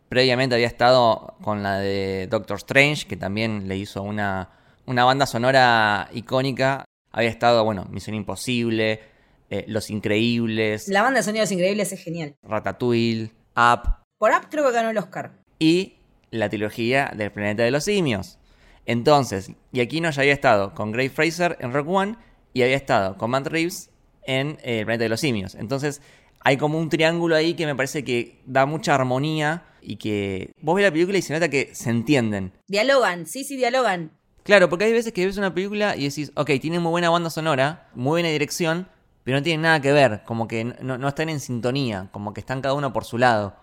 Previamente 0.09 0.57
había 0.57 0.67
estado 0.67 1.37
con 1.43 1.63
la 1.63 1.79
de 1.79 2.27
Doctor 2.27 2.57
Strange. 2.57 3.07
Que 3.07 3.17
también 3.17 3.69
le 3.69 3.77
hizo 3.77 4.03
una, 4.03 4.51
una 4.87 5.05
banda 5.05 5.27
sonora 5.27 6.09
icónica. 6.13 6.87
Había 7.13 7.31
estado, 7.31 7.63
bueno, 7.63 7.87
Misión 7.89 8.17
Imposible. 8.17 9.12
Eh, 9.53 9.65
Los 9.69 9.91
Increíbles. 9.91 10.89
La 10.89 11.03
banda 11.03 11.21
de 11.21 11.25
sonidos 11.25 11.53
increíbles 11.53 11.93
es 11.93 12.03
genial. 12.03 12.37
Ratatouille. 12.43 13.31
Up. 13.57 13.97
Por 14.19 14.31
Up 14.33 14.49
creo 14.51 14.65
que 14.67 14.73
ganó 14.73 14.91
el 14.91 14.99
Oscar. 14.99 15.41
y 15.59 15.99
la 16.31 16.49
trilogía 16.49 17.13
del 17.15 17.31
planeta 17.31 17.63
de 17.63 17.71
los 17.71 17.85
simios. 17.85 18.39
Entonces, 18.87 19.53
Giacchino 19.73 20.11
ya 20.11 20.23
había 20.23 20.33
estado 20.33 20.73
con 20.75 20.91
Grey 20.91 21.11
Fraser 21.11 21.59
en 21.61 21.73
Rock 21.75 21.89
One 21.89 22.17
y 22.55 22.63
había 22.63 22.77
estado 22.77 23.19
con 23.19 23.31
Matt 23.31 23.49
Reeves 23.49 23.91
en 24.25 24.59
eh, 24.63 24.79
el 24.81 24.87
planeta 24.87 25.05
de 25.05 25.09
los 25.11 25.21
simios. 25.21 25.55
Entonces, 25.55 26.01
hay 26.41 26.57
como 26.57 26.79
un 26.79 26.89
triángulo 26.89 27.37
ahí 27.37 27.53
que 27.53 27.67
me 27.67 27.75
parece 27.77 28.03
que 28.03 28.41
da 28.47 28.65
mucha 28.65 28.95
armonía 28.95 29.65
y 29.83 29.97
que 29.97 30.53
vos 30.63 30.75
ves 30.77 30.85
la 30.87 30.91
película 30.91 31.19
y 31.19 31.23
se 31.23 31.35
nota 31.35 31.51
que 31.51 31.75
se 31.75 31.91
entienden. 31.91 32.53
Dialogan, 32.69 33.27
sí, 33.27 33.45
sí, 33.45 33.57
dialogan. 33.57 34.13
Claro, 34.45 34.69
porque 34.71 34.87
hay 34.87 34.93
veces 34.93 35.13
que 35.13 35.27
ves 35.27 35.37
una 35.37 35.53
película 35.55 35.95
y 35.97 36.09
decís, 36.09 36.33
ok, 36.35 36.51
tiene 36.61 36.81
muy 36.81 36.91
buena 36.91 37.11
banda 37.11 37.29
sonora, 37.31 37.91
muy 37.95 38.13
buena 38.13 38.31
dirección, 38.31 38.89
pero 39.25 39.39
no 39.39 39.43
tienen 39.43 39.63
nada 39.63 39.81
que 39.81 39.93
ver, 39.93 40.23
como 40.25 40.49
que 40.49 40.65
no, 40.65 40.99
no 40.99 41.09
están 41.09 41.29
en 41.29 41.41
sintonía, 41.41 42.09
como 42.13 42.35
que 42.35 42.41
están 42.41 42.61
cada 42.61 42.75
uno 42.75 42.93
por 42.93 43.05
su 43.05 43.19
lado. 43.19 43.55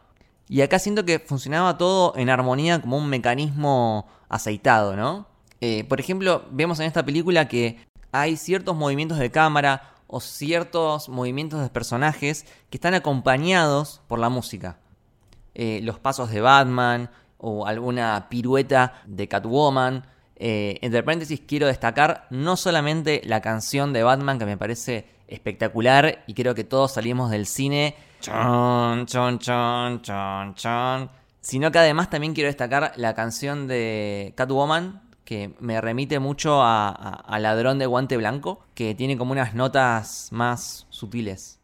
Y 0.48 0.62
acá 0.62 0.80
siento 0.80 1.06
que 1.06 1.20
funcionaba 1.20 1.78
todo 1.78 2.14
en 2.16 2.30
armonía 2.30 2.82
como 2.82 2.98
un 2.98 3.08
mecanismo 3.08 4.08
aceitado, 4.30 4.96
¿no? 4.96 5.28
Eh, 5.62 5.84
por 5.84 6.00
ejemplo, 6.00 6.46
vemos 6.52 6.80
en 6.80 6.88
esta 6.88 7.06
película 7.06 7.48
que 7.48 7.86
hay 8.12 8.38
ciertos 8.38 8.76
movimientos 8.76 9.20
de 9.20 9.30
cámara 9.30 9.94
o 10.08 10.20
ciertos 10.20 11.10
movimientos 11.10 11.62
de 11.62 11.70
personajes 11.70 12.46
que 12.70 12.78
están 12.78 12.96
acompañados 12.96 14.02
por 14.08 14.18
la 14.20 14.30
música. 14.30 14.80
Eh, 15.54 15.82
los 15.84 16.00
pasos 16.00 16.32
de 16.32 16.42
Batman 16.42 17.12
o 17.38 17.68
alguna 17.68 18.28
pirueta 18.30 19.02
de 19.06 19.28
Catwoman. 19.28 20.08
Eh, 20.36 20.80
entre 20.82 21.04
paréntesis 21.04 21.42
quiero 21.46 21.68
destacar 21.68 22.26
no 22.30 22.56
solamente 22.56 23.22
la 23.26 23.42
canción 23.42 23.92
de 23.92 24.04
Batman 24.04 24.40
que 24.40 24.46
me 24.46 24.58
parece 24.58 25.19
espectacular 25.30 26.24
y 26.28 26.34
creo 26.34 26.56
que 26.56 26.64
todos 26.64 26.94
salimos 26.94 27.32
del 27.32 27.46
cine 27.46 27.96
chon, 28.22 29.06
chon, 29.06 29.40
chon, 29.40 30.02
chon, 30.02 30.56
chon, 30.56 31.10
sino 31.42 31.72
que 31.72 31.80
además 31.80 32.10
también 32.10 32.34
quiero 32.34 32.48
destacar 32.50 32.92
la 32.98 33.14
canción 33.16 33.68
de 33.68 34.34
Catwoman 34.36 35.02
que 35.24 35.54
me 35.60 35.80
remite 35.80 36.20
mucho 36.20 36.62
a, 36.62 36.90
a- 36.90 37.14
a 37.14 37.40
Ladrón 37.40 37.80
de 37.80 37.86
Guante 37.86 38.18
Blanco 38.18 38.66
que 38.74 38.96
tiene 38.96 39.18
como 39.18 39.32
unas 39.32 39.54
notas 39.56 40.30
más 40.32 40.88
sutiles. 40.90 41.60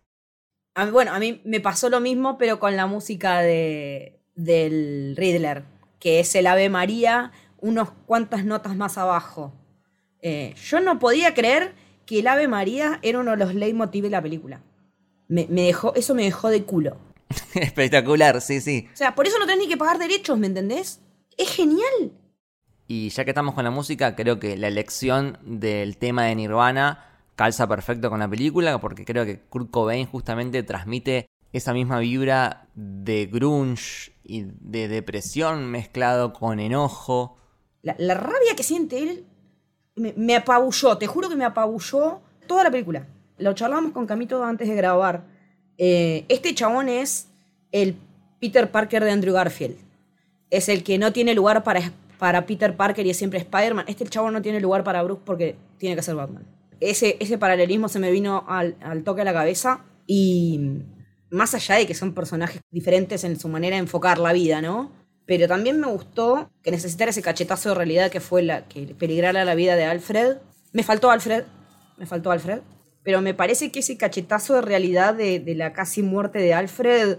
A 0.76 0.86
mí- 0.86 0.92
bueno, 0.92 1.14
a 1.14 1.20
mí 1.20 1.42
me 1.46 1.60
pasó 1.60 1.90
lo 1.90 2.00
mismo, 2.00 2.38
pero 2.38 2.60
con 2.60 2.76
la 2.76 2.86
música 2.86 3.40
de, 3.42 4.20
del 4.36 5.16
Riddler, 5.18 5.64
que 6.00 6.20
es 6.20 6.36
el 6.36 6.48
Ave 6.48 6.70
María, 6.70 7.32
unos 7.60 7.90
cuantas 8.06 8.46
notas 8.46 8.76
más 8.76 8.98
abajo. 8.98 9.54
Eh, 10.22 10.54
yo 10.70 10.80
no 10.82 11.00
podía 11.00 11.34
creer 11.34 11.74
que 12.06 12.20
el 12.20 12.28
Ave 12.28 12.48
María 12.48 13.00
era 13.02 13.20
uno 13.20 13.32
de 13.32 13.38
los 13.38 13.54
leitmotiv 13.54 14.04
de 14.04 14.10
la 14.10 14.22
película. 14.22 14.62
Me, 15.28 15.48
me 15.50 15.64
dejó, 15.64 15.94
eso 15.96 16.14
me 16.16 16.24
dejó 16.24 16.50
de 16.50 16.64
culo. 16.64 16.98
Espectacular, 17.56 18.42
sí, 18.42 18.62
sí. 18.62 18.88
O 18.94 18.98
sea, 18.98 19.16
por 19.16 19.28
eso 19.28 19.40
no 19.40 19.46
tenés 19.46 19.66
ni 19.66 19.68
que 19.68 19.78
pagar 19.78 19.98
derechos, 19.98 20.38
¿me 20.38 20.48
entendés? 20.48 21.02
Es 21.38 21.50
genial. 21.50 22.14
Y 22.88 23.10
ya 23.10 23.26
que 23.26 23.32
estamos 23.32 23.56
con 23.56 23.64
la 23.64 23.72
música, 23.72 24.16
creo 24.16 24.40
que 24.40 24.58
la 24.58 24.68
elección 24.68 25.40
del 25.44 25.98
tema 25.98 26.26
de 26.26 26.36
Nirvana 26.36 27.10
calza 27.36 27.68
perfecto 27.68 28.10
con 28.10 28.20
la 28.20 28.30
película, 28.30 28.80
porque 28.80 29.06
creo 29.06 29.26
que 29.26 29.40
Kurt 29.40 29.72
Cobain 29.72 30.06
justamente 30.06 30.62
transmite 30.64 31.28
esa 31.52 31.74
misma 31.74 32.00
vibra 32.00 32.68
de 32.76 33.26
grunge 33.26 34.14
y 34.24 34.44
de 34.44 34.88
depresión 34.88 35.66
mezclado 35.66 36.34
con 36.34 36.60
enojo. 36.60 37.38
La, 37.82 37.96
la 37.98 38.14
rabia 38.14 38.56
que 38.56 38.64
siente 38.64 39.02
él 39.02 39.26
me, 39.96 40.36
apabulló, 40.36 40.98
te 40.98 41.08
juro 41.08 41.30
que 41.30 41.36
me 41.36 41.46
apabulló 41.46 42.20
toda 42.48 42.64
la 42.64 42.72
película. 42.72 43.08
Lo 43.38 43.54
charlábamos 43.54 43.92
con 43.92 44.06
Camito 44.06 44.44
antes 44.44 44.68
de 44.68 44.76
grabar. 44.76 45.24
Eh, 45.78 46.26
este 46.30 46.54
chabón 46.54 46.90
es 46.90 47.28
el 47.72 47.96
Peter 48.40 48.70
Parker 48.70 49.04
de 49.04 49.12
Andrew 49.12 49.34
Garfield. 49.34 49.78
Es 50.50 50.70
el 50.70 50.84
que 50.84 50.98
no 50.98 51.12
tiene 51.12 51.34
lugar 51.34 51.64
para, 51.64 51.92
para 52.20 52.46
Peter 52.46 52.76
Parker 52.76 53.06
y 53.06 53.10
es 53.10 53.18
siempre 53.18 53.40
Spider-Man. 53.40 53.86
Este 53.88 54.06
chabón 54.06 54.34
no 54.34 54.42
tiene 54.42 54.60
lugar 54.60 54.84
para 54.84 55.04
Bruce 55.04 55.22
porque 55.26 55.56
tiene 55.78 55.96
que 55.96 56.02
ser 56.02 56.16
Batman. 56.16 56.46
Ese, 56.80 57.18
ese 57.20 57.38
paralelismo 57.38 57.88
se 57.88 58.00
me 58.00 58.12
vino 58.12 58.46
al, 58.48 58.76
al 58.82 59.04
toque 59.04 59.22
a 59.22 59.26
la 59.26 59.34
cabeza 59.34 59.82
y 60.06 60.60
más 61.30 61.54
allá 61.56 61.76
de 61.76 61.88
que 61.88 61.94
son 61.94 62.14
personajes 62.14 62.62
diferentes 62.70 63.24
en 63.24 63.40
su 63.40 63.48
manera 63.48 63.76
de 63.76 63.82
enfocar 63.82 64.20
la 64.20 64.34
vida, 64.34 64.62
¿no? 64.62 64.92
Pero 65.26 65.48
también 65.48 65.80
me 65.80 65.88
gustó 65.88 66.50
que 66.62 66.72
necesitara 66.72 67.10
ese 67.12 67.22
cachetazo 67.22 67.70
de 67.70 67.76
realidad 67.76 68.12
que 68.12 68.20
fue 68.20 68.44
la 68.44 68.68
que 68.68 68.86
peligrara 68.98 69.44
la 69.46 69.56
vida 69.56 69.76
de 69.76 69.86
Alfred. 69.86 70.38
Me 70.72 70.84
faltó 70.84 71.10
Alfred, 71.12 71.44
me 71.98 72.06
faltó 72.06 72.32
Alfred. 72.32 72.60
Pero 73.04 73.22
me 73.22 73.34
parece 73.34 73.72
que 73.72 73.80
ese 73.80 73.98
cachetazo 73.98 74.56
de 74.56 74.62
realidad 74.62 75.14
de, 75.14 75.40
de 75.40 75.56
la 75.56 75.74
casi 75.74 76.02
muerte 76.04 76.40
de 76.40 76.54
Alfred 76.54 77.18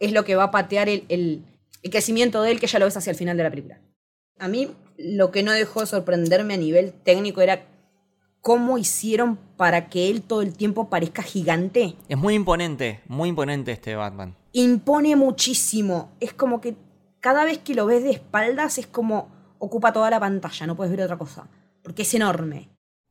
es 0.00 0.12
lo 0.12 0.24
que 0.24 0.34
va 0.36 0.44
a 0.44 0.50
patear 0.50 0.88
el, 0.88 1.04
el- 1.08 1.44
el 1.82 1.90
crecimiento 1.90 2.42
de 2.42 2.50
él, 2.50 2.58
que 2.60 2.66
ya 2.66 2.78
lo 2.78 2.84
ves 2.86 2.96
hacia 2.96 3.10
el 3.12 3.16
final 3.16 3.36
de 3.36 3.42
la 3.44 3.50
película. 3.50 3.80
A 4.38 4.48
mí 4.48 4.70
lo 4.98 5.30
que 5.30 5.42
no 5.42 5.52
dejó 5.52 5.80
de 5.80 5.86
sorprenderme 5.86 6.54
a 6.54 6.56
nivel 6.56 6.92
técnico 6.92 7.40
era 7.42 7.66
cómo 8.40 8.76
hicieron 8.78 9.36
para 9.56 9.88
que 9.88 10.08
él 10.10 10.22
todo 10.22 10.42
el 10.42 10.54
tiempo 10.56 10.88
parezca 10.88 11.22
gigante 11.22 11.96
Es 12.08 12.16
muy 12.16 12.34
imponente, 12.34 13.00
muy 13.08 13.28
imponente 13.28 13.72
este 13.72 13.94
Batman. 13.94 14.34
impone 14.52 15.16
muchísimo. 15.16 16.12
Es 16.20 16.32
como 16.32 16.60
que 16.60 16.74
cada 17.26 17.44
vez 17.44 17.58
que 17.58 17.74
lo 17.74 17.86
ves 17.86 18.04
de 18.04 18.10
espaldas 18.10 18.78
es 18.78 18.86
como 18.86 19.32
ocupa 19.58 19.92
toda 19.92 20.10
la 20.10 20.20
pantalla, 20.20 20.64
no 20.64 20.76
puedes 20.76 20.92
ver 20.92 21.06
otra 21.06 21.18
cosa. 21.18 21.48
Porque 21.82 22.02
es 22.02 22.14
enorme. 22.14 22.68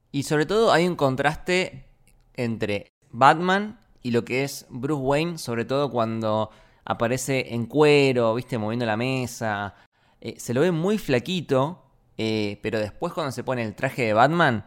Y 0.09 0.23
sobre 0.23 0.45
todo 0.45 0.71
hay 0.71 0.87
un 0.87 0.95
contraste 0.95 1.89
entre 2.33 2.93
Batman 3.11 3.77
y 4.01 4.11
lo 4.11 4.23
que 4.23 4.45
es 4.45 4.67
Bruce 4.69 5.03
Wayne, 5.03 5.37
sobre 5.37 5.65
todo 5.65 5.91
cuando 5.91 6.49
aparece 6.85 7.53
en 7.53 7.65
cuero, 7.65 8.33
viste, 8.35 8.57
moviendo 8.57 8.85
la 8.85 8.95
mesa. 8.95 9.75
Eh, 10.21 10.35
se 10.39 10.53
lo 10.53 10.61
ve 10.61 10.71
muy 10.71 10.97
flaquito, 10.97 11.83
eh, 12.17 12.61
pero 12.63 12.79
después 12.79 13.11
cuando 13.11 13.33
se 13.33 13.43
pone 13.43 13.63
el 13.63 13.75
traje 13.75 14.03
de 14.03 14.13
Batman 14.13 14.63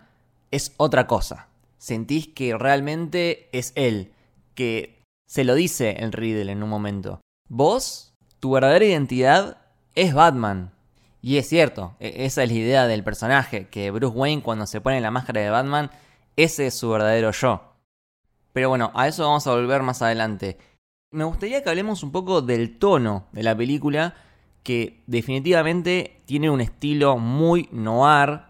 es 0.51 0.75
otra 0.77 1.07
cosa. 1.07 1.49
Sentís 1.79 2.29
que 2.29 2.55
realmente 2.59 3.49
es 3.57 3.73
él, 3.77 4.13
que 4.55 5.05
se 5.27 5.45
lo 5.45 5.55
dice 5.55 5.93
el 6.01 6.13
Riddle 6.13 6.53
en 6.53 6.63
un 6.63 6.69
momento. 6.69 7.23
Vos, 7.49 8.08
tu 8.41 8.53
verdadera 8.53 8.85
identidad 8.85 9.59
es 9.95 10.15
Batman. 10.15 10.73
Y 11.21 11.39
es 11.39 11.49
cierto, 11.49 11.97
e- 12.01 12.25
esa 12.25 12.43
es 12.43 12.51
la 12.51 12.59
idea 12.59 12.87
del 12.87 13.05
personaje, 13.05 13.69
que 13.69 13.91
Bruce 13.91 14.17
Wayne 14.17 14.43
cuando 14.43 14.67
se 14.67 14.81
pone 14.81 15.01
la 15.01 15.11
máscara 15.11 15.41
de 15.41 15.51
Batman, 15.51 15.91
ese 16.37 16.69
es 16.69 16.75
su 16.75 16.89
verdadero 16.91 17.33
yo. 17.33 17.75
Pero 18.53 18.69
bueno, 18.69 18.93
a 18.95 19.09
eso 19.09 19.25
vamos 19.25 19.47
a 19.47 19.53
volver 19.53 19.83
más 19.83 20.03
adelante. 20.03 20.59
Me 21.11 21.25
gustaría 21.25 21.63
que 21.63 21.69
hablemos 21.71 22.03
un 22.03 22.13
poco 22.13 22.43
del 22.43 22.79
tono 22.79 23.27
de 23.33 23.43
la 23.43 23.57
película, 23.57 24.15
que 24.63 25.03
definitivamente 25.07 26.23
tiene 26.27 26.51
un 26.51 26.61
estilo 26.61 27.19
muy 27.19 27.69
noir. 27.73 28.43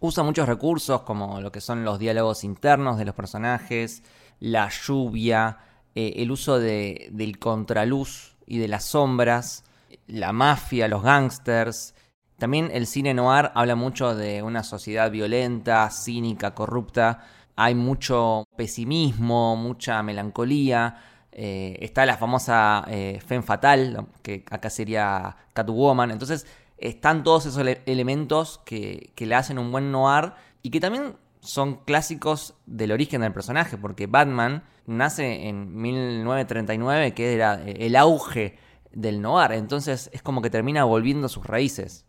Usa 0.00 0.22
muchos 0.22 0.48
recursos 0.48 1.02
como 1.02 1.40
lo 1.40 1.52
que 1.52 1.60
son 1.60 1.84
los 1.84 1.98
diálogos 1.98 2.44
internos 2.44 2.98
de 2.98 3.04
los 3.04 3.14
personajes, 3.14 4.02
la 4.40 4.68
lluvia, 4.68 5.58
eh, 5.94 6.14
el 6.16 6.30
uso 6.30 6.58
de, 6.58 7.08
del 7.12 7.38
contraluz 7.38 8.33
y 8.46 8.58
de 8.58 8.68
las 8.68 8.84
sombras, 8.84 9.64
la 10.06 10.32
mafia, 10.32 10.88
los 10.88 11.02
gangsters. 11.02 11.94
También 12.38 12.70
el 12.72 12.86
cine 12.86 13.14
noir 13.14 13.50
habla 13.54 13.76
mucho 13.76 14.14
de 14.14 14.42
una 14.42 14.62
sociedad 14.64 15.10
violenta, 15.10 15.88
cínica, 15.90 16.54
corrupta. 16.54 17.24
Hay 17.56 17.74
mucho 17.74 18.44
pesimismo, 18.56 19.56
mucha 19.56 20.02
melancolía. 20.02 20.98
Eh, 21.32 21.78
está 21.80 22.06
la 22.06 22.16
famosa 22.16 22.84
eh, 22.88 23.20
Femme 23.24 23.42
Fatal, 23.42 24.06
que 24.22 24.44
acá 24.50 24.70
sería 24.70 25.36
Catwoman. 25.52 26.10
Entonces 26.10 26.46
están 26.78 27.22
todos 27.22 27.46
esos 27.46 27.58
ele- 27.60 27.82
elementos 27.86 28.60
que, 28.64 29.12
que 29.14 29.26
le 29.26 29.34
hacen 29.36 29.58
un 29.58 29.70
buen 29.70 29.92
noir 29.92 30.32
y 30.62 30.70
que 30.70 30.80
también 30.80 31.16
son 31.44 31.84
clásicos 31.84 32.54
del 32.66 32.92
origen 32.92 33.20
del 33.20 33.32
personaje, 33.32 33.76
porque 33.76 34.06
Batman 34.06 34.64
nace 34.86 35.48
en 35.48 35.76
1939, 35.76 37.14
que 37.14 37.34
era 37.34 37.62
el 37.64 37.96
auge 37.96 38.58
del 38.92 39.20
noir. 39.20 39.52
Entonces 39.52 40.10
es 40.12 40.22
como 40.22 40.42
que 40.42 40.50
termina 40.50 40.84
volviendo 40.84 41.26
a 41.26 41.30
sus 41.30 41.46
raíces. 41.46 42.06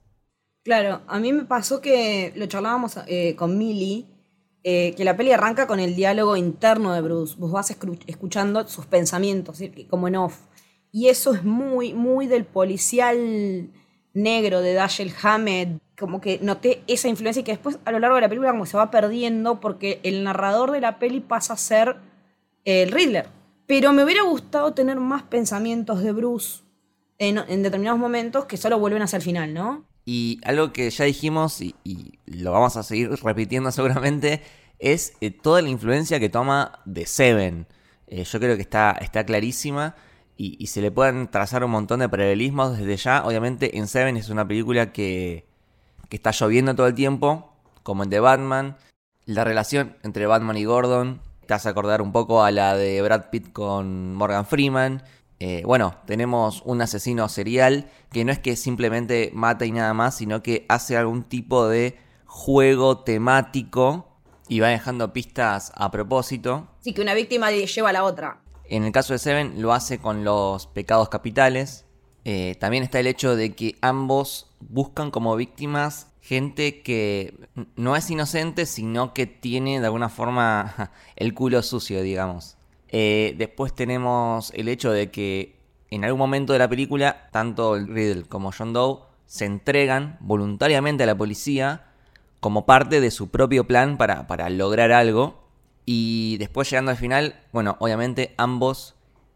Claro, 0.63 1.02
a 1.08 1.19
mí 1.19 1.32
me 1.32 1.45
pasó 1.45 1.80
que 1.80 2.34
lo 2.36 2.48
charlábamos 2.48 2.98
eh, 3.08 3.36
con 3.36 3.58
Millie, 3.58 4.08
eh, 4.63 4.95
que 4.95 5.04
la 5.04 5.15
peli 5.15 5.32
arranca 5.32 5.67
con 5.67 5.80
el 5.80 5.95
diálogo 5.95 6.36
interno 6.36 6.93
de 6.93 7.02
Bruce. 7.02 7.36
Vos 7.38 7.52
vas 7.52 7.69
escuchando 8.08 8.67
sus 8.67 8.88
pensamientos, 8.88 9.62
como 9.89 10.08
en 10.08 10.15
off. 10.15 10.39
Y 10.91 11.10
eso 11.10 11.34
es 11.34 11.43
muy, 11.43 11.93
muy 11.93 12.26
del 12.26 12.45
policial 12.45 13.69
negro 14.13 14.62
de 14.62 14.74
Dashiell 14.74 15.13
Hammett. 15.21 15.80
Como 15.97 16.19
que 16.19 16.39
noté 16.41 16.84
esa 16.88 17.08
influencia 17.08 17.41
y 17.41 17.43
que 17.43 17.53
después 17.53 17.79
a 17.86 17.91
lo 17.91 17.99
largo 17.99 18.15
de 18.15 18.21
la 18.21 18.29
película 18.29 18.51
como 18.51 18.65
se 18.65 18.77
va 18.77 18.91
perdiendo 18.91 19.60
porque 19.60 19.99
el 20.03 20.23
narrador 20.23 20.71
de 20.71 20.81
la 20.81 20.99
peli 20.99 21.21
pasa 21.21 21.53
a 21.53 21.58
ser 21.58 21.97
el 22.65 22.91
Riddler. 22.91 23.29
Pero 23.67 23.93
me 23.93 24.03
hubiera 24.03 24.23
gustado 24.23 24.73
tener 24.73 24.99
más 24.99 25.23
pensamientos 25.23 26.03
de 26.03 26.12
Bruce 26.12 26.63
en, 27.17 27.36
determinados 27.63 27.99
momentos 27.99 28.45
que 28.45 28.58
solo 28.58 28.77
vuelven 28.77 29.01
hacia 29.01 29.17
el 29.17 29.23
final, 29.23 29.53
¿no? 29.53 29.86
Y 30.05 30.39
algo 30.43 30.71
que 30.71 30.89
ya 30.89 31.05
dijimos 31.05 31.62
y, 31.62 31.75
y 31.84 32.19
lo 32.25 32.51
vamos 32.51 32.77
a 32.77 32.84
seguir 32.84 33.10
repitiendo 33.23 33.71
seguramente 33.71 34.41
es 34.79 35.13
eh, 35.21 35.31
toda 35.31 35.62
la 35.62 35.69
influencia 35.69 36.19
que 36.19 36.29
toma 36.29 36.79
de 36.86 37.05
Seven. 37.05 37.67
Eh, 38.08 38.23
yo 38.23 38.39
creo 38.39 38.55
que 38.55 38.62
está, 38.62 38.91
está 39.01 39.25
clarísima 39.25 39.95
y, 40.38 40.58
y 40.60 40.67
se 40.67 40.81
le 40.81 40.91
pueden 40.91 41.29
trazar 41.29 41.63
un 41.63 41.71
montón 41.71 42.01
de 42.01 42.10
paralelismos 42.10 42.77
desde 42.77 42.97
ya. 42.97 43.25
Obviamente 43.25 43.77
en 43.77 43.88
Seven 43.88 44.17
es 44.17 44.29
una 44.29 44.47
película 44.47 44.91
que, 44.91 45.47
que 46.10 46.15
está 46.15 46.32
lloviendo 46.32 46.76
todo 46.76 46.88
el 46.88 46.96
tiempo, 46.96 47.54
como 47.84 48.04
en 48.04 48.10
The 48.10 48.20
Batman. 48.20 48.78
La 49.26 49.44
relación 49.44 49.98
entre 50.04 50.28
Batman 50.28 50.58
y 50.58 50.65
Gordon 50.65 51.22
te 51.46 51.54
hace 51.54 51.70
acordar 51.70 52.02
un 52.02 52.12
poco 52.12 52.44
a 52.44 52.52
la 52.52 52.76
de 52.76 53.02
Brad 53.02 53.30
Pitt 53.30 53.52
con 53.52 54.15
Morgan 54.15 54.46
Freeman. 54.46 55.04
Eh, 55.39 55.63
bueno, 55.65 55.96
tenemos 56.06 56.62
un 56.65 56.82
asesino 56.82 57.28
serial 57.28 57.89
que 58.12 58.24
no 58.24 58.32
es 58.32 58.39
que 58.39 58.56
simplemente 58.56 59.32
mata 59.34 59.65
y 59.65 59.72
nada 59.72 59.94
más, 59.94 60.15
sino 60.15 60.41
que 60.41 60.65
hace 60.70 60.98
algún 60.98 61.24
tipo 61.24 61.68
de 61.68 61.98
juego 62.26 63.00
temático 63.00 64.08
y 64.48 64.60
va 64.60 64.70
dejando 64.70 65.12
pistas 65.13 65.72
a 65.76 65.91
propósito. 65.91 66.68
Sí, 66.82 66.94
que 66.94 67.02
una 67.02 67.13
víctima 67.13 67.52
lleva 67.52 67.89
a 67.89 67.94
la 67.94 68.04
otra. 68.04 68.41
En 68.68 68.84
el 68.84 68.91
caso 68.91 69.13
de 69.13 69.20
Seven 69.20 69.62
lo 69.62 69.74
hace 69.74 70.00
con 70.00 70.24
los 70.24 70.68
pecados 70.68 71.10
capitales. 71.10 71.86
Eh, 72.24 72.56
también 72.60 72.84
está 72.84 73.00
el 73.00 73.08
hecho 73.08 73.36
de 73.36 73.54
que 73.54 73.76
ambos 73.82 74.44
buscan 74.69 75.12
como 75.12 75.36
víctimas 75.36 76.08
gente 76.25 76.82
que 76.82 77.36
no 77.75 77.95
es 77.95 78.10
inocente, 78.10 78.65
sino 78.65 79.13
que 79.13 79.28
tiene 79.28 79.80
de 79.80 79.86
alguna 79.86 80.10
forma 80.10 80.91
el 81.15 81.36
culo 81.36 81.62
sucio, 81.62 82.01
digamos. 82.01 82.58
Eh, 82.89 83.36
después 83.38 83.75
tenemos 83.75 84.51
el 84.56 84.67
hecho 84.67 84.91
de 84.91 85.12
que 85.12 85.56
en 85.91 86.04
algún 86.04 86.17
momento 86.17 86.54
de 86.54 86.60
la 86.60 86.67
película, 86.67 87.30
tanto 87.32 87.75
Riddle 87.75 88.23
como 88.23 88.51
John 88.51 88.73
Doe 88.73 89.01
se 89.28 89.45
entregan 89.45 90.17
voluntariamente 90.19 91.04
a 91.04 91.06
la 91.06 91.15
policía 91.15 91.86
como 92.39 92.65
parte 92.65 93.01
de 93.01 93.12
su 93.12 93.30
propio 93.30 93.67
plan 93.67 93.97
para, 93.97 94.25
para 94.25 94.49
lograr 94.49 94.91
algo. 94.91 95.43
Y 95.86 96.38
después 96.38 96.69
llegando 96.69 96.89
al 96.89 96.97
final, 96.97 97.39
bueno, 97.51 97.78
obviamente 97.80 98.34
ambos 98.38 98.95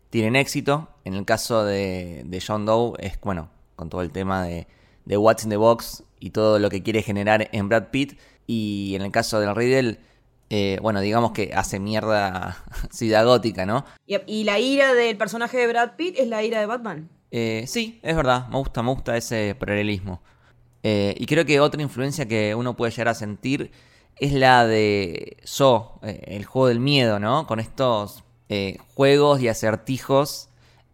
tienen 0.10 0.36
éxito. 0.36 0.90
En 1.06 1.14
el 1.14 1.26
caso 1.26 1.66
de, 1.66 2.24
de 2.26 2.44
John 2.46 2.66
Doe 2.66 2.94
es, 2.98 3.20
bueno, 3.22 3.50
con 3.76 3.90
todo 3.90 4.02
el 4.02 4.12
tema 4.12 4.44
de, 4.44 4.68
de 5.10 5.18
What's 5.18 5.44
in 5.44 5.50
the 5.50 5.58
Box 5.58 6.04
y 6.20 6.30
todo 6.30 6.60
lo 6.60 6.70
que 6.70 6.84
quiere 6.84 7.02
generar 7.02 7.50
en 7.52 7.68
Brad 7.68 7.88
Pitt. 7.90 8.20
Y 8.46 8.94
en 8.96 9.02
el 9.02 9.12
caso 9.12 9.40
del 9.40 9.56
Riddle, 9.56 9.98
eh, 10.52 10.78
bueno, 10.84 11.02
digamos 11.02 11.32
que 11.32 11.52
hace 11.56 11.80
mierda 11.80 12.64
Ciudad 12.92 13.26
Gótica, 13.26 13.66
¿no? 13.66 13.86
Y, 14.06 14.18
y 14.28 14.44
la 14.44 14.60
ira 14.60 14.94
del 14.94 15.18
personaje 15.18 15.58
de 15.58 15.68
Brad 15.68 15.96
Pitt 15.98 16.20
es 16.20 16.28
la 16.28 16.44
ira 16.44 16.60
de 16.60 16.68
Batman. 16.68 17.10
Eh, 17.32 17.66
sí, 17.68 18.00
es 18.04 18.16
verdad, 18.16 18.48
me 18.50 18.58
gusta, 18.58 18.84
me 18.84 18.92
gusta 18.92 19.18
ese 19.18 19.56
paralelismo. 19.60 20.22
Eh, 20.84 21.16
y 21.18 21.26
creo 21.26 21.44
que 21.44 21.60
otra 21.60 21.82
influencia 21.82 22.28
que 22.28 22.54
uno 22.54 22.78
puede 22.78 22.92
llegar 22.92 23.08
a 23.08 23.16
sentir 23.16 23.72
es 24.16 24.32
la 24.34 24.68
de 24.68 25.38
So, 25.44 26.00
el 26.04 26.46
juego 26.46 26.68
del 26.68 26.80
miedo, 26.80 27.20
¿no? 27.20 27.48
Con 27.48 27.60
estos 27.60 28.24
juegos 28.94 29.42
y 29.42 29.48
acertijos 29.48 30.49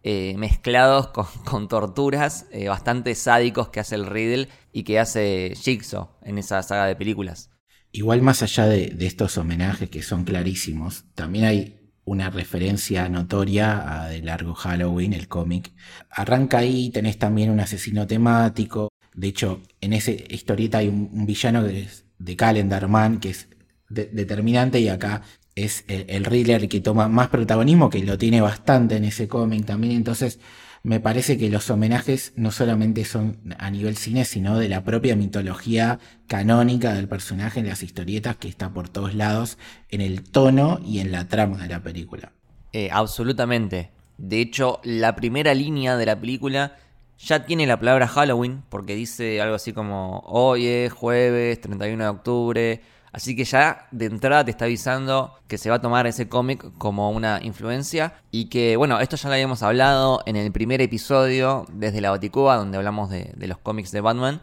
eh, 0.08 0.36
mezclados 0.38 1.08
con, 1.44 1.66
torturas 1.66 2.46
eh, 2.52 2.68
bastante 2.68 3.16
sádicos 3.16 3.70
que 3.70 3.80
hace 3.80 3.96
el 3.96 4.06
Riddle 4.06 4.48
y 4.72 4.84
que 4.84 5.00
hace 5.00 5.52
Jigsaw 5.56 6.10
en 6.22 6.38
esa 6.38 6.62
saga 6.62 6.86
de 6.86 6.94
películas. 6.94 7.50
Igual 7.90 8.22
más 8.22 8.40
allá 8.40 8.66
de, 8.66 8.94
estos 9.00 9.36
homenajes 9.36 9.90
que 9.90 10.02
son 10.02 10.22
clarísimos, 10.22 11.06
también 11.16 11.46
hay 11.46 11.90
una 12.04 12.30
referencia 12.30 13.08
notoria 13.08 14.04
a 14.04 14.08
De 14.08 14.22
Largo 14.22 14.54
Halloween, 14.54 15.12
el 15.12 15.26
cómic. 15.26 15.72
Arranca 16.08 16.58
ahí, 16.58 16.90
tenés 16.90 17.18
también 17.18 17.50
un 17.50 17.58
asesino 17.58 18.06
temático. 18.06 18.90
De 19.12 19.26
hecho, 19.26 19.60
en 19.80 19.92
esa 19.92 20.12
historieta 20.12 20.78
hay 20.78 20.86
un, 20.86 21.26
villano 21.26 21.64
de 21.64 22.36
Calendar 22.36 22.86
Man, 22.86 23.18
que 23.18 23.30
es 23.30 23.48
de- 23.88 24.06
determinante, 24.06 24.78
y 24.78 24.88
acá 24.88 25.22
es 25.56 25.84
el, 25.88 26.04
el 26.08 26.68
que 26.68 26.80
toma 26.80 27.08
más 27.08 27.28
protagonismo, 27.28 27.90
que 27.90 28.02
lo 28.04 28.18
tiene 28.18 28.40
bastante 28.40 28.96
en 28.96 29.04
ese 29.04 29.26
cómic 29.26 29.64
también. 29.64 29.96
Entonces, 29.96 30.38
me 30.82 31.00
parece 31.00 31.38
que 31.38 31.50
los 31.50 31.68
homenajes 31.70 32.32
no 32.36 32.52
solamente 32.52 33.04
son 33.04 33.38
a 33.58 33.70
nivel 33.70 33.96
cine, 33.96 34.24
sino 34.24 34.58
de 34.58 34.68
la 34.68 34.84
propia 34.84 35.16
mitología 35.16 35.98
canónica 36.28 36.94
del 36.94 37.08
personaje 37.08 37.58
en 37.58 37.66
las 37.66 37.82
historietas 37.82 38.36
que 38.36 38.48
está 38.48 38.72
por 38.72 38.88
todos 38.88 39.14
lados, 39.14 39.58
en 39.88 40.02
el 40.02 40.22
tono 40.22 40.78
y 40.84 41.00
en 41.00 41.10
la 41.10 41.26
trama 41.26 41.58
de 41.58 41.68
la 41.68 41.82
película. 41.82 42.32
Eh, 42.72 42.90
absolutamente. 42.92 43.90
De 44.18 44.40
hecho, 44.40 44.80
la 44.84 45.16
primera 45.16 45.54
línea 45.54 45.96
de 45.96 46.06
la 46.06 46.20
película 46.20 46.76
ya 47.18 47.46
tiene 47.46 47.66
la 47.66 47.80
palabra 47.80 48.06
Halloween, 48.06 48.62
porque 48.68 48.94
dice 48.94 49.40
algo 49.40 49.56
así 49.56 49.72
como 49.72 50.20
hoy 50.26 50.66
es 50.66 50.92
jueves 50.92 51.60
31 51.62 52.04
de 52.04 52.10
octubre. 52.10 52.80
Así 53.12 53.34
que 53.34 53.44
ya 53.44 53.86
de 53.92 54.06
entrada 54.06 54.44
te 54.44 54.50
está 54.50 54.66
avisando 54.66 55.38
que 55.48 55.56
se 55.58 55.70
va 55.70 55.76
a 55.76 55.80
tomar 55.80 56.06
ese 56.06 56.28
cómic 56.28 56.64
como 56.78 57.10
una 57.10 57.40
influencia. 57.42 58.14
Y 58.30 58.46
que, 58.46 58.76
bueno, 58.76 59.00
esto 59.00 59.16
ya 59.16 59.28
lo 59.28 59.34
habíamos 59.34 59.62
hablado 59.62 60.22
en 60.26 60.36
el 60.36 60.52
primer 60.52 60.80
episodio 60.82 61.64
desde 61.72 62.00
la 62.00 62.10
Baticuba, 62.10 62.56
donde 62.56 62.76
hablamos 62.76 63.08
de, 63.10 63.32
de 63.36 63.46
los 63.46 63.58
cómics 63.58 63.90
de 63.92 64.00
Batman. 64.02 64.42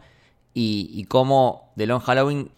Y, 0.54 0.90
y 0.92 1.04
cómo 1.04 1.72
The 1.76 1.86
Long 1.86 2.00
Halloween 2.02 2.50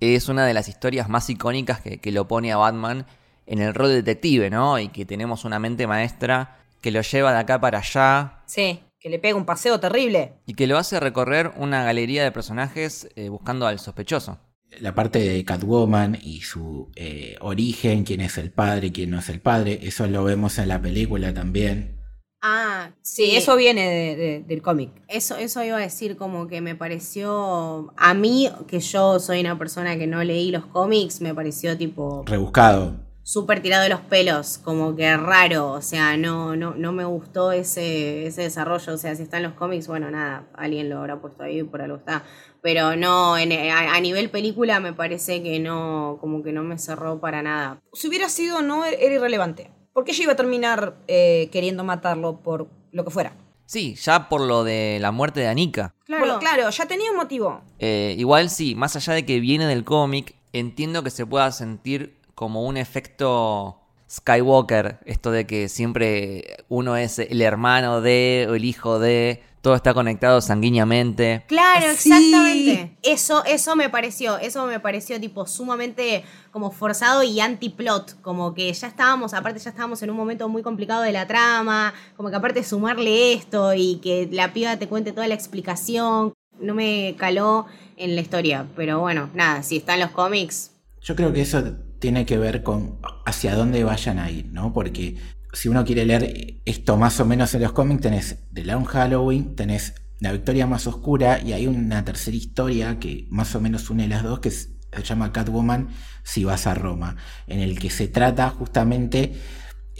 es 0.00 0.28
una 0.28 0.46
de 0.46 0.54
las 0.54 0.68
historias 0.68 1.08
más 1.08 1.28
icónicas 1.30 1.80
que, 1.80 1.98
que 1.98 2.10
lo 2.12 2.26
pone 2.26 2.52
a 2.52 2.56
Batman 2.56 3.06
en 3.46 3.60
el 3.60 3.74
rol 3.74 3.88
de 3.88 3.94
detective, 4.02 4.48
¿no? 4.50 4.78
Y 4.78 4.88
que 4.88 5.04
tenemos 5.04 5.44
una 5.44 5.58
mente 5.58 5.86
maestra 5.86 6.56
que 6.80 6.90
lo 6.90 7.02
lleva 7.02 7.32
de 7.32 7.38
acá 7.40 7.60
para 7.60 7.78
allá 7.78 8.40
Sí, 8.46 8.80
que 8.98 9.10
le 9.10 9.18
pega 9.18 9.36
un 9.36 9.44
paseo 9.44 9.78
terrible. 9.80 10.34
y 10.46 10.54
que 10.54 10.66
lo 10.66 10.78
hace 10.78 10.98
recorrer 11.00 11.52
una 11.56 11.84
galería 11.84 12.22
de 12.24 12.32
personajes 12.32 13.08
eh, 13.16 13.28
buscando 13.28 13.66
al 13.66 13.78
sospechoso. 13.78 14.38
La 14.78 14.94
parte 14.94 15.18
de 15.18 15.44
Catwoman 15.44 16.16
y 16.22 16.40
su 16.42 16.90
eh, 16.94 17.36
origen, 17.40 18.04
quién 18.04 18.20
es 18.20 18.38
el 18.38 18.50
padre, 18.52 18.92
quién 18.92 19.10
no 19.10 19.18
es 19.18 19.28
el 19.28 19.40
padre, 19.40 19.80
eso 19.82 20.06
lo 20.06 20.22
vemos 20.24 20.58
en 20.58 20.68
la 20.68 20.80
película 20.80 21.34
también. 21.34 21.96
Ah, 22.42 22.92
Sí, 23.02 23.32
eso 23.36 23.56
viene 23.56 23.82
de- 23.88 24.16
de- 24.16 24.44
del 24.46 24.62
cómic. 24.62 24.90
Eso, 25.08 25.36
eso 25.36 25.62
iba 25.64 25.76
a 25.76 25.80
decir 25.80 26.16
como 26.16 26.46
que 26.46 26.60
me 26.62 26.74
pareció, 26.74 27.92
a 27.96 28.14
mí, 28.14 28.48
que 28.68 28.80
yo 28.80 29.18
soy 29.18 29.40
una 29.40 29.58
persona 29.58 29.98
que 29.98 30.06
no 30.06 30.22
leí 30.24 30.50
los 30.50 30.64
cómics, 30.66 31.20
me 31.20 31.34
pareció 31.34 31.76
tipo 31.76 32.24
Rebuscado. 32.26 32.96
Súper 33.32 33.62
tirado 33.62 33.84
de 33.84 33.88
los 33.90 34.00
pelos, 34.00 34.58
como 34.58 34.96
que 34.96 35.16
raro, 35.16 35.70
o 35.70 35.82
sea, 35.82 36.16
no, 36.16 36.56
no, 36.56 36.74
no 36.74 36.90
me 36.90 37.04
gustó 37.04 37.52
ese, 37.52 38.26
ese 38.26 38.42
desarrollo, 38.42 38.94
o 38.94 38.98
sea, 38.98 39.14
si 39.14 39.22
está 39.22 39.36
en 39.36 39.44
los 39.44 39.52
cómics, 39.52 39.86
bueno, 39.86 40.10
nada, 40.10 40.46
alguien 40.54 40.88
lo 40.90 40.98
habrá 40.98 41.20
puesto 41.20 41.44
ahí, 41.44 41.62
por 41.62 41.80
algo 41.80 41.96
está, 41.98 42.24
pero 42.60 42.96
no, 42.96 43.38
en- 43.38 43.52
a, 43.70 43.94
a 43.94 44.00
nivel 44.00 44.30
película 44.30 44.80
me 44.80 44.92
parece 44.92 45.44
que 45.44 45.60
no, 45.60 46.18
como 46.20 46.42
que 46.42 46.52
no 46.52 46.64
me 46.64 46.76
cerró 46.76 47.20
para 47.20 47.40
nada. 47.42 47.78
Si 47.92 48.08
hubiera 48.08 48.28
sido 48.28 48.62
no, 48.62 48.84
era 48.84 49.14
irrelevante. 49.14 49.70
Porque 49.92 50.12
ella 50.12 50.22
iba 50.24 50.32
a 50.32 50.36
terminar 50.36 50.96
eh, 51.08 51.48
queriendo 51.52 51.82
matarlo 51.84 52.40
por 52.42 52.68
lo 52.92 53.04
que 53.04 53.10
fuera. 53.10 53.32
Sí, 53.66 53.94
ya 53.96 54.28
por 54.28 54.40
lo 54.40 54.62
de 54.64 54.98
la 55.00 55.10
muerte 55.12 55.40
de 55.40 55.48
Anika. 55.48 55.94
Claro, 56.04 56.24
Bueno, 56.24 56.38
claro, 56.40 56.70
ya 56.70 56.86
tenía 56.86 57.10
un 57.10 57.16
motivo. 57.16 57.60
Eh, 57.78 58.14
igual 58.18 58.50
sí, 58.50 58.74
más 58.74 58.94
allá 58.96 59.14
de 59.14 59.24
que 59.26 59.40
viene 59.40 59.66
del 59.66 59.84
cómic, 59.84 60.34
entiendo 60.52 61.02
que 61.02 61.10
se 61.10 61.26
pueda 61.26 61.50
sentir 61.52 62.19
como 62.40 62.62
un 62.64 62.78
efecto 62.78 63.76
Skywalker, 64.10 64.98
esto 65.04 65.30
de 65.30 65.46
que 65.46 65.68
siempre 65.68 66.64
uno 66.70 66.96
es 66.96 67.18
el 67.18 67.42
hermano 67.42 68.00
de 68.00 68.46
o 68.48 68.54
el 68.54 68.64
hijo 68.64 68.98
de, 68.98 69.42
todo 69.60 69.74
está 69.74 69.92
conectado 69.92 70.40
sanguíneamente. 70.40 71.44
Claro, 71.48 71.84
Sí. 71.98 72.08
exactamente. 72.10 72.96
Eso, 73.02 73.44
eso 73.44 73.76
me 73.76 73.90
pareció, 73.90 74.38
eso 74.38 74.64
me 74.64 74.80
pareció 74.80 75.20
tipo 75.20 75.46
sumamente 75.46 76.24
como 76.50 76.70
forzado 76.70 77.22
y 77.22 77.40
antiplot, 77.40 78.18
como 78.22 78.54
que 78.54 78.72
ya 78.72 78.88
estábamos, 78.88 79.34
aparte 79.34 79.58
ya 79.60 79.68
estábamos 79.68 80.02
en 80.02 80.08
un 80.08 80.16
momento 80.16 80.48
muy 80.48 80.62
complicado 80.62 81.02
de 81.02 81.12
la 81.12 81.26
trama, 81.26 81.92
como 82.16 82.30
que 82.30 82.36
aparte 82.36 82.64
sumarle 82.64 83.34
esto 83.34 83.74
y 83.74 83.96
que 83.96 84.30
la 84.32 84.54
piba 84.54 84.78
te 84.78 84.88
cuente 84.88 85.12
toda 85.12 85.28
la 85.28 85.34
explicación, 85.34 86.32
no 86.58 86.74
me 86.74 87.16
caló 87.18 87.66
en 87.98 88.14
la 88.14 88.22
historia, 88.22 88.66
pero 88.76 88.98
bueno, 89.00 89.28
nada, 89.34 89.62
si 89.62 89.76
están 89.76 90.00
los 90.00 90.10
cómics, 90.12 90.70
Yo 91.02 91.14
creo 91.14 91.34
que 91.34 91.42
eso 91.42 91.62
tiene 92.00 92.26
que 92.26 92.38
ver 92.38 92.62
con 92.62 92.98
hacia 93.24 93.54
dónde 93.54 93.84
vayan 93.84 94.18
a 94.18 94.30
ir, 94.30 94.46
¿no? 94.46 94.72
Porque 94.72 95.16
si 95.52 95.68
uno 95.68 95.84
quiere 95.84 96.04
leer 96.04 96.60
esto 96.64 96.96
más 96.96 97.20
o 97.20 97.24
menos 97.24 97.54
en 97.54 97.62
los 97.62 97.72
cómics, 97.72 98.02
tenés 98.02 98.38
The 98.52 98.64
Long 98.64 98.84
Halloween, 98.84 99.54
tenés 99.54 99.94
La 100.18 100.32
Victoria 100.32 100.66
Más 100.66 100.86
Oscura 100.86 101.40
y 101.40 101.52
hay 101.52 101.66
una 101.66 102.04
tercera 102.04 102.36
historia 102.36 102.98
que 102.98 103.26
más 103.30 103.54
o 103.54 103.60
menos 103.60 103.90
une 103.90 104.08
las 104.08 104.22
dos 104.22 104.40
que 104.40 104.50
se 104.50 104.68
llama 105.04 105.32
Catwoman 105.32 105.90
si 106.24 106.44
vas 106.44 106.66
a 106.66 106.74
Roma, 106.74 107.16
en 107.46 107.60
el 107.60 107.78
que 107.78 107.90
se 107.90 108.08
trata 108.08 108.50
justamente 108.50 109.34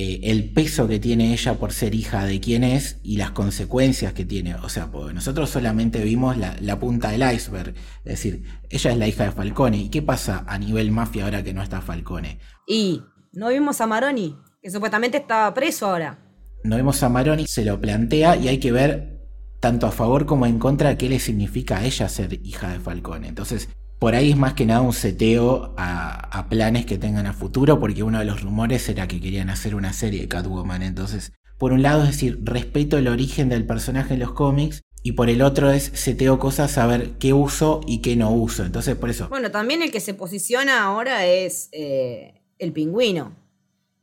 eh, 0.02 0.30
el 0.30 0.50
peso 0.50 0.88
que 0.88 0.98
tiene 0.98 1.34
ella 1.34 1.58
por 1.58 1.72
ser 1.74 1.94
hija 1.94 2.24
de 2.24 2.40
quien 2.40 2.64
es 2.64 2.96
y 3.02 3.18
las 3.18 3.32
consecuencias 3.32 4.14
que 4.14 4.24
tiene. 4.24 4.54
O 4.54 4.70
sea, 4.70 4.90
porque 4.90 5.12
nosotros 5.12 5.50
solamente 5.50 6.02
vimos 6.02 6.38
la, 6.38 6.56
la 6.58 6.78
punta 6.78 7.10
del 7.10 7.30
iceberg. 7.30 7.74
Es 8.06 8.12
decir, 8.12 8.44
ella 8.70 8.92
es 8.92 8.96
la 8.96 9.08
hija 9.08 9.24
de 9.24 9.32
Falcone. 9.32 9.76
¿Y 9.76 9.90
qué 9.90 10.00
pasa 10.00 10.42
a 10.46 10.56
nivel 10.56 10.90
mafia 10.90 11.24
ahora 11.24 11.42
que 11.42 11.52
no 11.52 11.62
está 11.62 11.82
Falcone? 11.82 12.38
Y 12.66 13.02
no 13.34 13.50
vimos 13.50 13.82
a 13.82 13.86
Maroni, 13.86 14.38
que 14.62 14.70
supuestamente 14.70 15.18
estaba 15.18 15.52
preso 15.52 15.86
ahora. 15.88 16.18
No 16.64 16.76
vemos 16.76 17.02
a 17.02 17.10
Maroni, 17.10 17.46
se 17.46 17.66
lo 17.66 17.78
plantea 17.78 18.36
y 18.36 18.48
hay 18.48 18.56
que 18.56 18.72
ver 18.72 19.20
tanto 19.60 19.86
a 19.86 19.90
favor 19.90 20.24
como 20.24 20.46
en 20.46 20.58
contra 20.58 20.96
qué 20.96 21.10
le 21.10 21.20
significa 21.20 21.76
a 21.76 21.84
ella 21.84 22.08
ser 22.08 22.40
hija 22.42 22.72
de 22.72 22.80
Falcone. 22.80 23.28
Entonces, 23.28 23.68
por 24.00 24.16
ahí 24.16 24.30
es 24.32 24.36
más 24.36 24.54
que 24.54 24.66
nada 24.66 24.80
un 24.80 24.92
seteo 24.92 25.74
a, 25.76 26.36
a 26.36 26.48
planes 26.48 26.86
que 26.86 26.98
tengan 26.98 27.26
a 27.26 27.32
futuro, 27.32 27.78
porque 27.78 28.02
uno 28.02 28.18
de 28.18 28.24
los 28.24 28.42
rumores 28.42 28.88
era 28.88 29.06
que 29.06 29.20
querían 29.20 29.50
hacer 29.50 29.76
una 29.76 29.92
serie 29.92 30.22
de 30.22 30.28
Catwoman. 30.28 30.82
Entonces, 30.82 31.32
por 31.58 31.72
un 31.72 31.82
lado 31.82 32.02
es 32.02 32.08
decir, 32.12 32.40
respeto 32.42 32.98
el 32.98 33.06
origen 33.06 33.48
del 33.48 33.64
personaje 33.66 34.14
en 34.14 34.20
los 34.20 34.32
cómics, 34.32 34.80
y 35.02 35.12
por 35.12 35.30
el 35.30 35.40
otro 35.40 35.70
es 35.70 35.84
seteo 35.94 36.38
cosas 36.38 36.76
a 36.76 36.86
ver 36.86 37.12
qué 37.18 37.32
uso 37.32 37.80
y 37.86 37.98
qué 38.02 38.16
no 38.16 38.30
uso. 38.32 38.64
Entonces, 38.66 38.96
por 38.96 39.08
eso, 39.10 39.28
Bueno, 39.30 39.50
también 39.50 39.80
el 39.82 39.90
que 39.90 40.00
se 40.00 40.12
posiciona 40.12 40.82
ahora 40.82 41.24
es 41.26 41.68
eh, 41.72 42.42
el 42.58 42.72
pingüino. 42.72 43.32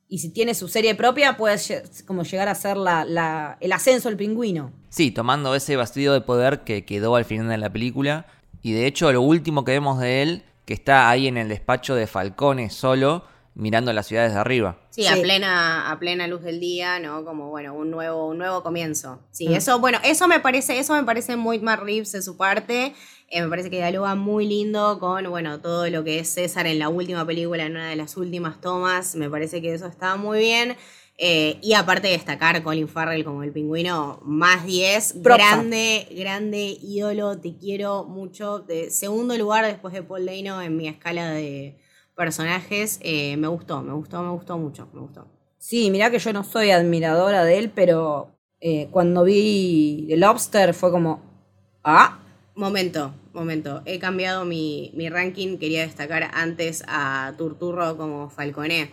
Y 0.10 0.20
si 0.20 0.30
tiene 0.30 0.54
su 0.56 0.68
serie 0.70 0.96
propia, 0.96 1.38
puede 1.38 1.58
como 2.06 2.24
llegar 2.24 2.48
a 2.48 2.56
ser 2.56 2.78
la, 2.78 3.04
la- 3.06 3.58
el 3.60 3.72
ascenso 3.74 4.08
del 4.10 4.18
pingüino. 4.18 4.72
Sí, 4.90 5.12
tomando 5.12 5.54
ese 5.54 5.76
vestido 5.76 6.14
de 6.14 6.22
poder 6.22 6.62
que 6.62 6.86
quedó 6.86 7.16
al 7.16 7.26
final 7.26 7.50
de 7.50 7.58
la 7.58 7.72
película. 7.72 8.26
Y 8.62 8.74
de 8.74 8.86
hecho, 8.88 9.12
lo 9.12 9.22
último 9.22 9.64
que 9.64 9.72
vemos 9.74 10.00
de 10.00 10.22
él, 10.22 10.44
que 10.66 10.74
está 10.74 11.10
ahí 11.10 11.28
en 11.28 11.38
el 11.38 11.48
despacho 11.50 11.96
de 11.96 12.08
Falcone 12.08 12.70
solo, 12.70 13.24
mirando 13.56 13.92
la 13.94 14.04
ciudad 14.04 14.26
desde 14.26 14.38
arriba. 14.38 14.78
Sí, 14.92 15.08
A, 15.08 15.16
plena, 15.16 15.90
a 15.92 15.98
plena 16.00 16.28
luz 16.28 16.44
del 16.44 16.60
día, 16.60 17.00
¿no? 17.00 17.24
Como, 17.26 17.50
bueno, 17.50 17.74
un 17.74 17.90
nuevo, 17.90 18.28
un 18.28 18.38
nuevo 18.38 18.62
comienzo. 18.64 19.20
Sí, 19.32 19.48
Mm. 19.48 19.54
eso, 19.56 19.80
bueno, 19.80 20.00
eso 20.04 20.28
me 20.28 20.40
parece, 20.40 20.78
eso 20.78 20.94
me 20.94 21.04
parece 21.04 21.36
muy 21.38 21.60
Matt 21.60 21.80
Reeves 21.82 22.12
de 22.12 22.22
su 22.22 22.38
parte. 22.38 22.94
Eh, 23.30 23.42
me 23.42 23.48
parece 23.50 23.70
que 23.70 23.78
dialoga 23.78 24.16
muy 24.16 24.48
lindo 24.48 25.00
con, 25.00 25.30
bueno, 25.30 25.60
todo 25.60 25.90
lo 25.90 26.04
que 26.04 26.20
es 26.20 26.30
César 26.30 26.68
en 26.68 26.80
la 26.80 26.90
última 26.90 27.26
película, 27.26 27.64
en 27.66 27.72
una 27.74 27.90
de 27.90 27.96
las 27.96 28.16
últimas 28.18 28.62
tomas. 28.62 29.16
Me 29.16 29.30
parece 29.30 29.62
que 29.62 29.74
eso 29.74 29.88
está 29.88 30.16
muy 30.18 30.40
bien. 30.40 30.76
Eh, 31.20 31.58
y 31.64 31.74
aparte 31.74 32.08
de 32.08 32.14
destacar 32.14 32.62
Colin 32.62 32.88
Farrell 32.88 33.24
como 33.24 33.42
el 33.42 33.52
pingüino, 33.52 34.20
más 34.24 34.66
10, 34.66 35.14
Propa. 35.24 35.38
grande, 35.38 36.08
grande 36.12 36.78
ídolo, 36.82 37.38
te 37.40 37.58
quiero 37.58 38.04
mucho. 38.06 38.60
De 38.60 38.92
segundo 38.92 39.36
lugar 39.36 39.66
después 39.66 39.94
de 39.94 40.04
Paul 40.04 40.26
Dano 40.28 40.62
en 40.62 40.78
mi 40.78 40.88
escala 40.88 41.32
de 41.32 41.80
personajes, 42.16 43.00
eh, 43.02 43.36
me 43.38 43.48
gustó, 43.48 43.82
me 43.82 43.94
gustó, 43.94 44.22
me 44.22 44.30
gustó 44.30 44.58
mucho, 44.58 44.88
me 44.94 45.02
gustó. 45.02 45.28
Sí, 45.58 45.90
mirá 45.90 46.12
que 46.12 46.20
yo 46.20 46.34
no 46.34 46.44
soy 46.44 46.70
admiradora 46.72 47.44
de 47.44 47.58
él, 47.58 47.72
pero 47.74 48.30
eh, 48.62 48.88
cuando 48.92 49.24
vi 49.24 50.06
The 50.10 50.18
Lobster 50.18 50.74
fue 50.74 50.92
como. 50.92 51.22
Ah, 51.84 52.20
Momento, 52.56 53.14
momento. 53.34 53.84
He 53.86 54.00
cambiado 54.00 54.44
mi, 54.44 54.92
mi 54.96 55.10
ranking. 55.10 55.58
Quería 55.60 55.82
destacar 55.82 56.32
antes 56.34 56.84
a 56.88 57.34
Turturro 57.38 57.96
como 57.98 58.30
Falconé. 58.32 58.90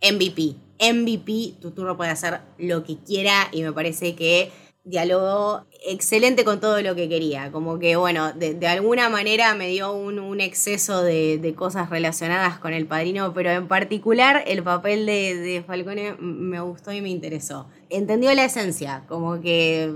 MVP. 0.00 0.54
MVP. 0.82 1.54
Turturro 1.60 1.96
puede 1.96 2.10
hacer 2.10 2.40
lo 2.58 2.82
que 2.84 2.98
quiera 2.98 3.48
y 3.52 3.62
me 3.62 3.72
parece 3.72 4.14
que 4.14 4.50
dialogó 4.84 5.64
excelente 5.86 6.44
con 6.44 6.60
todo 6.60 6.80
lo 6.82 6.94
que 6.94 7.08
quería. 7.08 7.52
Como 7.52 7.78
que, 7.78 7.96
bueno, 7.96 8.32
de, 8.32 8.66
alguna 8.66 9.08
manera 9.08 9.54
me 9.54 9.68
dio 9.68 9.92
un, 9.92 10.40
exceso 10.40 11.02
de, 11.02 11.54
cosas 11.56 11.90
relacionadas 11.90 12.58
con 12.58 12.72
el 12.72 12.86
padrino, 12.86 13.32
pero 13.32 13.50
en 13.50 13.68
particular 13.68 14.42
el 14.46 14.62
papel 14.62 15.06
de, 15.06 15.62
Falcone 15.66 16.14
me 16.18 16.60
gustó 16.60 16.92
y 16.92 17.00
me 17.00 17.10
interesó. 17.10 17.68
Entendió 17.90 18.34
la 18.34 18.44
esencia, 18.44 19.04
como 19.08 19.40
que 19.40 19.92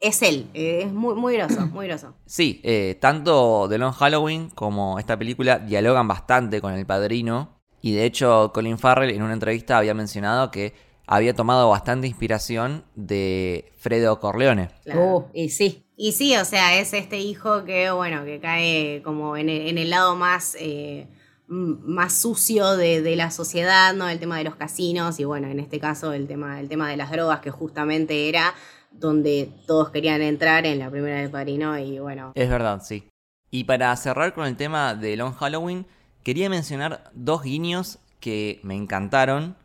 es 0.00 0.22
él. 0.22 0.48
eh, 0.54 0.82
Es 0.84 0.92
muy, 0.92 1.14
muy 1.14 1.36
groso, 1.36 1.66
muy 1.66 1.86
groso. 1.86 2.14
Sí, 2.26 2.60
eh, 2.62 2.96
tanto 3.00 3.66
The 3.68 3.78
Long 3.78 3.92
Halloween 3.92 4.50
como 4.50 4.98
esta 4.98 5.18
película 5.18 5.58
dialogan 5.58 6.06
bastante 6.06 6.60
con 6.60 6.74
el 6.74 6.86
padrino. 6.86 7.59
Y 7.82 7.94
de 7.94 8.04
hecho, 8.04 8.50
Colin 8.52 8.78
Farrell 8.78 9.10
en 9.10 9.22
una 9.22 9.32
entrevista 9.32 9.78
había 9.78 9.94
mencionado 9.94 10.50
que 10.50 10.74
había 11.06 11.34
tomado 11.34 11.68
bastante 11.68 12.06
inspiración 12.06 12.84
de 12.94 13.72
Fredo 13.78 14.20
Corleone. 14.20 14.70
Claro. 14.84 15.16
uh, 15.16 15.24
y 15.34 15.48
sí. 15.48 15.84
Y 15.96 16.12
sí, 16.12 16.36
o 16.36 16.44
sea, 16.44 16.78
es 16.78 16.94
este 16.94 17.18
hijo 17.18 17.64
que, 17.64 17.90
bueno, 17.90 18.24
que 18.24 18.40
cae 18.40 19.02
como 19.02 19.36
en 19.36 19.48
el, 19.48 19.68
en 19.68 19.76
el 19.78 19.90
lado 19.90 20.14
más, 20.14 20.56
eh, 20.58 21.08
más 21.48 22.14
sucio 22.14 22.76
de, 22.76 23.02
de 23.02 23.16
la 23.16 23.30
sociedad, 23.30 23.92
¿no? 23.92 24.08
El 24.08 24.18
tema 24.18 24.38
de 24.38 24.44
los 24.44 24.56
casinos 24.56 25.18
y, 25.18 25.24
bueno, 25.24 25.48
en 25.48 25.58
este 25.58 25.80
caso 25.80 26.12
el 26.12 26.26
tema, 26.26 26.60
el 26.60 26.68
tema 26.68 26.88
de 26.88 26.96
las 26.96 27.10
drogas, 27.10 27.40
que 27.40 27.50
justamente 27.50 28.28
era 28.28 28.54
donde 28.92 29.52
todos 29.66 29.90
querían 29.90 30.22
entrar 30.22 30.64
en 30.64 30.78
la 30.78 30.90
primera 30.90 31.20
del 31.20 31.30
padrino 31.30 31.78
y, 31.78 31.98
bueno, 31.98 32.32
Es 32.34 32.48
verdad, 32.48 32.80
sí. 32.82 33.08
Y 33.50 33.64
para 33.64 33.94
cerrar 33.96 34.32
con 34.32 34.46
el 34.46 34.56
tema 34.56 34.94
de 34.94 35.16
Long 35.16 35.34
Halloween, 35.34 35.86
quería 36.22 36.48
mencionar 36.50 37.10
dos 37.14 37.42
guiños 37.42 37.98
que 38.20 38.60
me 38.62 38.74
encantaron. 38.74 39.56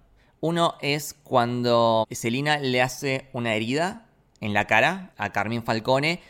Uno 0.42 0.76
es 0.82 1.16
cuando 1.24 2.08
Selina 2.12 2.58
le 2.60 2.82
hace 2.82 3.30
una 3.34 3.56
herida 3.56 4.06
en 4.42 4.54
la 4.54 4.66
cara 4.66 5.14
a 5.18 5.32
Carmín 5.32 5.64
Falcone, 5.64 6.22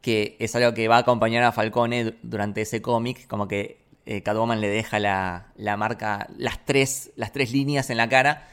que 0.00 0.36
es 0.38 0.54
algo 0.54 0.74
que 0.74 0.86
va 0.86 0.96
a 0.96 1.00
acompañar 1.00 1.42
a 1.44 1.52
Falcone 1.52 2.04
du- 2.04 2.14
durante 2.22 2.60
ese 2.60 2.82
cómic, 2.82 3.26
como 3.26 3.48
que 3.48 3.82
eh, 4.06 4.22
Catwoman 4.22 4.60
le 4.60 4.68
deja 4.68 4.98
la, 4.98 5.52
la 5.56 5.76
marca, 5.76 6.28
las 6.36 6.64
tres, 6.64 7.10
las 7.16 7.32
tres 7.32 7.52
líneas 7.52 7.88
en 7.90 7.96
la 7.96 8.08
cara. 8.08 8.48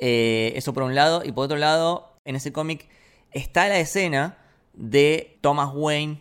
Eh, 0.00 0.52
eso 0.56 0.74
por 0.74 0.82
un 0.82 0.94
lado. 0.94 1.22
Y 1.24 1.32
por 1.32 1.44
otro 1.44 1.56
lado, 1.56 2.18
en 2.24 2.36
ese 2.36 2.52
cómic 2.52 2.88
está 3.30 3.68
la 3.68 3.78
escena 3.78 4.36
de 4.74 5.38
Thomas 5.40 5.70
Wayne 5.72 6.20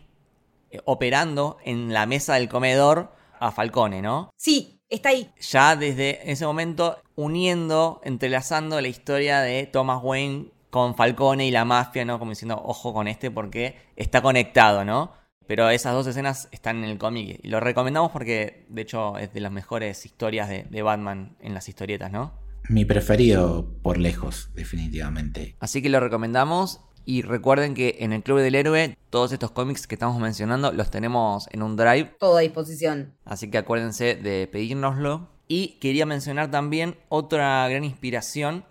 eh, 0.72 0.80
operando 0.86 1.58
en 1.66 1.92
la 1.94 2.06
mesa 2.06 2.36
del 2.36 2.48
comedor 2.48 3.12
a 3.46 3.52
Falcone, 3.52 4.02
¿no? 4.02 4.32
Sí, 4.38 4.82
está 4.90 5.10
ahí. 5.10 5.30
Ya 5.40 5.76
desde 5.76 6.32
ese 6.32 6.46
momento 6.46 6.98
uniendo, 7.16 8.02
entrelazando 8.04 8.82
la 8.82 8.88
historia 8.88 9.42
de 9.42 9.68
Thomas 9.68 10.00
Wayne 10.04 10.48
con 10.70 10.96
Falcone 10.96 11.48
y 11.48 11.52
la 11.52 11.66
mafia, 11.66 12.06
¿no? 12.06 12.20
Como 12.20 12.32
diciendo, 12.32 12.62
ojo 12.64 12.94
con 12.94 13.08
este 13.08 13.32
porque 13.32 13.76
está 13.96 14.22
conectado, 14.22 14.84
¿no? 14.84 15.12
Pero 15.48 15.70
esas 15.70 15.94
dos 15.94 16.08
escenas 16.08 16.50
están 16.52 16.84
en 16.84 16.90
el 16.90 16.98
cómic 16.98 17.40
y 17.44 17.48
lo 17.48 17.60
recomendamos 17.60 18.12
porque 18.12 18.66
de 18.70 18.82
hecho 18.82 19.18
es 19.18 19.32
de 19.32 19.40
las 19.42 19.52
mejores 19.52 20.06
historias 20.06 20.50
de, 20.50 20.64
de 20.64 20.82
Batman 20.82 21.38
en 21.40 21.54
las 21.54 21.70
historietas, 21.70 22.12
¿no? 22.12 22.46
mi 22.70 22.86
preferido 22.86 23.68
por 23.82 23.98
lejos, 23.98 24.50
definitivamente. 24.56 25.56
Así 25.60 25.82
que 25.82 25.90
lo 25.90 26.00
recomendamos 26.00 26.82
y 27.06 27.22
recuerden 27.22 27.74
que 27.74 27.98
en 28.00 28.14
el 28.14 28.24
Club 28.24 28.40
del 28.40 28.56
Héroe 28.56 28.98
todos 29.10 29.32
estos 29.32 29.52
cómics 29.52 29.88
que 29.88 29.96
estamos 29.96 30.20
mencionando 30.20 30.72
los 30.72 30.90
tenemos 30.92 31.48
en 31.52 31.62
un 31.64 31.76
drive 31.76 32.16
Todo 32.20 32.38
a 32.38 32.42
disposición. 32.42 33.14
Así 33.26 33.50
que 33.50 33.58
acuérdense 33.60 34.16
de 34.16 34.48
pedírnoslo. 34.48 35.30
Y 35.48 35.78
quería 35.80 36.06
mencionar 36.08 36.50
también 36.50 36.98
otra 37.10 37.68
gran 37.70 37.84
inspiración 37.84 38.66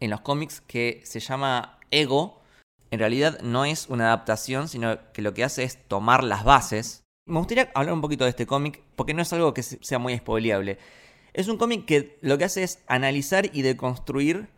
en 0.00 0.08
los 0.10 0.22
cómics 0.22 0.62
que 0.62 1.02
se 1.04 1.20
llama 1.20 1.78
Ego. 1.90 2.40
En 2.90 2.98
realidad 2.98 3.38
no 3.42 3.66
es 3.66 3.86
una 3.88 4.06
adaptación, 4.06 4.68
sino 4.68 4.98
que 5.12 5.20
lo 5.20 5.34
que 5.34 5.44
hace 5.44 5.62
es 5.62 5.76
tomar 5.86 6.24
las 6.24 6.42
bases. 6.44 7.02
Me 7.26 7.38
gustaría 7.38 7.70
hablar 7.74 7.92
un 7.92 8.00
poquito 8.00 8.24
de 8.24 8.30
este 8.30 8.46
cómic, 8.46 8.82
porque 8.96 9.12
no 9.14 9.20
es 9.22 9.32
algo 9.34 9.52
que 9.52 9.62
se- 9.62 9.78
sea 9.82 9.98
muy 9.98 10.16
spoileable. 10.16 10.78
Es 11.34 11.48
un 11.48 11.58
cómic 11.58 11.84
que 11.84 12.18
lo 12.22 12.38
que 12.38 12.44
hace 12.44 12.62
es 12.62 12.80
analizar 12.88 13.50
y 13.52 13.60
deconstruir 13.62 14.48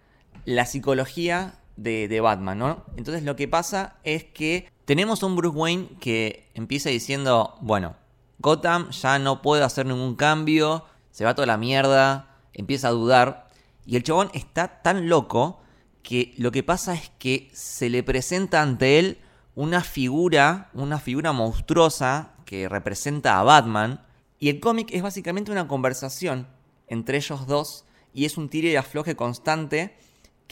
la 0.44 0.64
psicología 0.64 1.58
de, 1.76 2.20
Batman, 2.20 2.58
¿no? 2.58 2.84
Entonces 2.96 3.22
lo 3.22 3.36
que 3.36 3.48
pasa 3.48 3.96
es 4.04 4.24
que 4.24 4.70
tenemos 4.84 5.22
un 5.22 5.36
Bruce 5.36 5.56
Wayne 5.56 5.88
que 6.00 6.50
empieza 6.54 6.90
diciendo, 6.90 7.56
bueno, 7.60 7.96
Gotham 8.38 8.90
ya 8.90 9.18
no 9.18 9.42
puede 9.42 9.64
hacer 9.64 9.86
ningún 9.86 10.16
cambio, 10.16 10.84
se 11.10 11.24
va 11.24 11.34
toda 11.34 11.46
la 11.46 11.56
mierda, 11.56 12.36
empieza 12.52 12.88
a 12.88 12.92
dudar. 12.92 13.48
Y 13.86 13.96
el 13.96 14.02
chabón 14.02 14.30
está 14.34 14.82
tan 14.82 15.08
loco 15.08 15.60
que 16.02 16.34
lo 16.36 16.52
que 16.52 16.62
pasa 16.62 16.94
es 16.94 17.10
que 17.18 17.50
se 17.52 17.88
le 17.88 18.02
presenta 18.02 18.62
ante 18.62 18.98
él 18.98 19.18
una 19.54 19.82
figura, 19.82 20.70
una 20.74 20.98
figura 20.98 21.32
monstruosa 21.32 22.32
que 22.44 22.68
representa 22.68 23.38
a 23.38 23.42
Batman. 23.42 24.00
Y 24.38 24.48
el 24.48 24.60
cómic 24.60 24.88
es 24.92 25.02
básicamente 25.02 25.52
una 25.52 25.68
conversación 25.68 26.48
entre 26.88 27.16
ellos 27.16 27.46
dos 27.46 27.84
y 28.12 28.24
es 28.24 28.36
un 28.36 28.48
tire 28.48 28.70
y 28.70 28.76
afloje 28.76 29.16
constante 29.16 29.96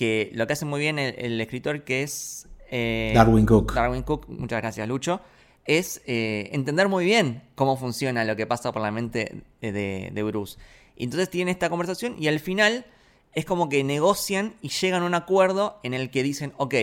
que 0.00 0.30
lo 0.32 0.46
que 0.46 0.54
hace 0.54 0.64
muy 0.64 0.80
bien 0.80 0.98
el, 0.98 1.14
el 1.18 1.38
escritor 1.42 1.84
que 1.84 2.02
es... 2.02 2.48
eh, 2.70 3.12
Darwin 3.14 3.44
Cook. 3.44 3.74
Darwin 3.74 4.02
Cook, 4.02 4.26
muchas 4.30 4.62
gracias 4.62 4.88
Lucho, 4.88 5.20
es 5.66 6.00
eh, 6.06 6.48
entender 6.52 6.88
muy 6.88 7.04
bien 7.04 7.42
cómo 7.54 7.76
funciona 7.76 8.24
lo 8.24 8.34
que 8.34 8.46
pasa 8.46 8.72
por 8.72 8.80
la 8.80 8.90
mente 8.90 9.42
de, 9.60 10.22
Bruce. 10.24 10.58
Y 10.96 11.04
entonces 11.04 11.28
tienen 11.28 11.52
esta 11.52 11.68
conversación 11.68 12.16
y 12.18 12.28
al 12.28 12.40
final 12.40 12.86
es 13.34 13.44
como 13.44 13.68
que 13.68 13.84
negocian 13.84 14.54
y 14.62 14.70
llegan 14.70 15.02
a 15.02 15.06
un 15.06 15.14
acuerdo 15.14 15.78
en 15.82 15.92
el 15.92 16.10
que 16.10 16.22
dicen, 16.22 16.54
ok, 16.56 16.74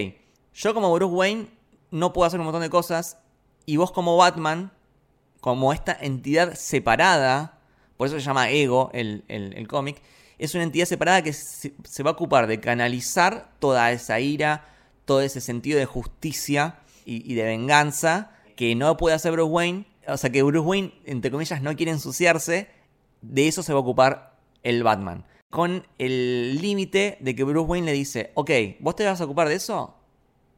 yo 0.53 0.75
como 0.75 0.93
Bruce 0.93 1.13
Wayne 1.15 1.47
no 1.89 2.13
puedo 2.13 2.27
hacer 2.27 2.39
un 2.39 2.45
montón 2.45 2.61
de 2.61 2.69
cosas 2.69 3.17
y 3.65 3.77
vos 3.77 3.91
como 3.91 4.15
Batman, 4.15 4.71
como 5.41 5.73
esta 5.73 5.97
entidad 5.99 6.53
separada, 6.53 7.57
por 7.97 8.05
eso 8.07 8.19
se 8.19 8.25
llama 8.25 8.51
Ego 8.51 8.91
el, 8.93 9.23
el- 9.27 9.53
el 9.57 9.67
cómic, 9.67 9.97
es 10.39 10.53
una 10.55 10.63
entidad 10.63 10.85
separada 10.85 11.21
que 11.21 11.33
se, 11.33 11.73
se 11.83 12.03
va 12.03 12.11
a 12.11 12.13
ocupar 12.13 12.47
de 12.47 12.59
canalizar 12.59 13.51
toda 13.59 13.91
esa 13.91 14.19
ira, 14.19 14.65
todo 15.05 15.21
ese 15.21 15.41
sentido 15.41 15.79
de 15.79 15.85
justicia 15.85 16.79
y, 17.05 17.29
y 17.31 17.35
de 17.35 17.43
venganza 17.43 18.31
que 18.55 18.75
no 18.75 18.97
puede 18.97 19.15
hacer 19.15 19.31
Bruce 19.31 19.51
Wayne. 19.51 19.85
O 20.07 20.17
sea, 20.17 20.29
que 20.29 20.43
Bruce 20.43 20.65
Wayne, 20.67 20.93
entre 21.05 21.31
comillas, 21.31 21.61
no 21.61 21.75
quiere 21.75 21.91
ensuciarse. 21.91 22.69
De 23.21 23.47
eso 23.47 23.63
se 23.63 23.73
va 23.73 23.79
a 23.79 23.81
ocupar 23.81 24.37
el 24.63 24.83
Batman. 24.83 25.25
Con 25.49 25.85
el 25.97 26.59
límite 26.61 27.17
de 27.21 27.35
que 27.35 27.43
Bruce 27.43 27.67
Wayne 27.67 27.85
le 27.85 27.93
dice, 27.93 28.31
ok, 28.35 28.51
vos 28.79 28.95
te 28.95 29.05
vas 29.05 29.19
a 29.21 29.25
ocupar 29.25 29.47
de 29.47 29.55
eso, 29.55 29.95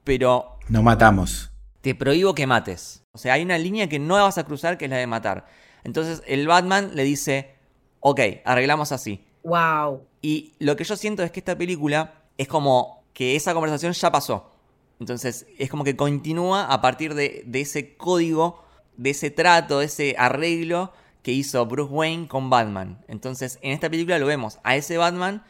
pero 0.04 0.58
No 0.68 0.82
matamos. 0.82 1.52
te 1.82 1.94
prohíbo 1.96 2.34
que 2.36 2.48
mates. 2.48 3.04
O 3.12 3.18
sea, 3.18 3.34
hay 3.34 3.44
una 3.44 3.58
línea 3.58 3.88
que 3.88 4.00
no 4.00 4.16
vas 4.16 4.38
a 4.38 4.44
cruzar 4.46 4.78
que 4.78 4.86
es 4.86 4.92
la 4.92 4.98
de 4.98 5.08
matar. 5.08 5.46
Entonces 5.84 6.22
el 6.28 6.48
Batman 6.48 6.92
le 6.96 7.04
dice, 7.04 7.56
ok, 8.00 8.20
arreglamos 8.46 8.92
así. 8.92 9.26
Wow. 9.44 10.06
Y 10.22 10.54
lo 10.60 10.76
que 10.76 10.84
yo 10.84 10.96
siento 10.96 11.24
es 11.24 11.32
que 11.32 11.40
esta 11.40 11.58
película 11.58 12.14
es 12.38 12.48
como 12.48 13.04
que 13.14 13.36
esa 13.36 13.54
conversación 13.54 13.94
ya 13.94 14.12
pasó. 14.12 14.52
Entonces 15.00 15.48
es 15.58 15.70
como 15.70 15.84
que 15.84 15.96
continúa 15.96 16.66
a 16.66 16.82
partir 16.82 17.14
de, 17.14 17.44
de 17.46 17.62
ese 17.62 17.96
código, 17.96 18.64
de 18.98 19.12
ese 19.12 19.32
trato, 19.32 19.80
de 19.80 19.86
ese 19.86 20.16
arreglo 20.18 20.92
que 21.24 21.32
hizo 21.32 21.66
Bruce 21.66 21.94
Wayne 21.94 22.28
con 22.28 22.50
Batman. 22.50 23.04
Entonces 23.08 23.60
en 23.62 23.72
esta 23.72 23.90
película 23.90 24.20
lo 24.20 24.26
vemos 24.26 24.60
a 24.64 24.76
ese 24.76 24.98
Batman 24.98 25.44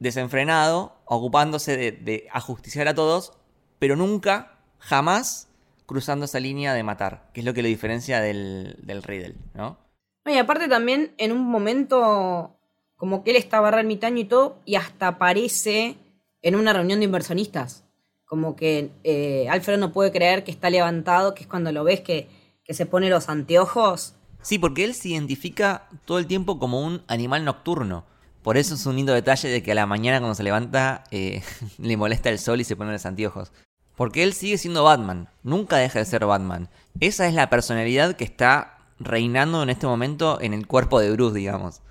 desenfrenado, 0.00 0.96
ocupándose 1.04 1.76
de, 1.76 1.92
de 1.92 2.28
ajusticiar 2.32 2.88
a 2.88 2.94
todos, 2.94 3.34
pero 3.78 3.94
nunca, 3.94 4.58
jamás 4.78 5.48
cruzando 5.86 6.24
esa 6.24 6.40
línea 6.40 6.74
de 6.74 6.82
matar, 6.82 7.28
que 7.32 7.40
es 7.40 7.46
lo 7.46 7.54
que 7.54 7.62
lo 7.62 7.68
diferencia 7.68 8.20
del, 8.20 8.76
del 8.82 9.02
Riddle, 9.02 9.36
¿no? 9.54 9.78
No, 10.24 10.32
y 10.32 10.38
aparte 10.38 10.68
también 10.68 11.14
en 11.18 11.32
un 11.32 11.44
momento 11.44 12.56
como 13.02 13.24
que 13.24 13.30
él 13.30 13.36
estaba 13.36 13.72
re 13.72 13.80
ermitaño 13.80 14.20
y 14.20 14.24
todo, 14.26 14.60
y 14.64 14.76
hasta 14.76 15.08
aparece 15.08 15.96
en 16.40 16.54
una 16.54 16.72
reunión 16.72 17.00
de 17.00 17.06
inversionistas. 17.06 17.82
Como 18.24 18.54
que 18.54 18.92
eh, 19.02 19.48
Alfred 19.50 19.76
no 19.80 19.92
puede 19.92 20.12
creer 20.12 20.44
que 20.44 20.52
está 20.52 20.70
levantado, 20.70 21.34
que 21.34 21.42
es 21.42 21.48
cuando 21.48 21.72
lo 21.72 21.82
ves 21.82 22.00
que, 22.00 22.28
que 22.62 22.74
se 22.74 22.86
pone 22.86 23.10
los 23.10 23.28
anteojos. 23.28 24.14
Sí, 24.40 24.56
porque 24.56 24.84
él 24.84 24.94
se 24.94 25.08
identifica 25.08 25.88
todo 26.04 26.20
el 26.20 26.28
tiempo 26.28 26.60
como 26.60 26.80
un 26.80 27.02
animal 27.08 27.44
nocturno. 27.44 28.04
Por 28.40 28.56
eso 28.56 28.76
es 28.76 28.86
un 28.86 28.94
lindo 28.94 29.12
detalle 29.12 29.48
de 29.48 29.64
que 29.64 29.72
a 29.72 29.74
la 29.74 29.86
mañana 29.86 30.20
cuando 30.20 30.36
se 30.36 30.44
levanta 30.44 31.02
eh, 31.10 31.42
le 31.78 31.96
molesta 31.96 32.30
el 32.30 32.38
sol 32.38 32.60
y 32.60 32.64
se 32.64 32.76
pone 32.76 32.92
los 32.92 33.04
anteojos. 33.04 33.50
Porque 33.96 34.22
él 34.22 34.32
sigue 34.32 34.58
siendo 34.58 34.84
Batman, 34.84 35.28
nunca 35.42 35.78
deja 35.78 35.98
de 35.98 36.04
ser 36.04 36.24
Batman. 36.24 36.68
Esa 37.00 37.26
es 37.26 37.34
la 37.34 37.50
personalidad 37.50 38.14
que 38.14 38.22
está 38.22 38.78
reinando 39.00 39.60
en 39.64 39.70
este 39.70 39.88
momento 39.88 40.40
en 40.40 40.54
el 40.54 40.68
cuerpo 40.68 41.00
de 41.00 41.10
Bruce, 41.10 41.36
digamos. 41.36 41.82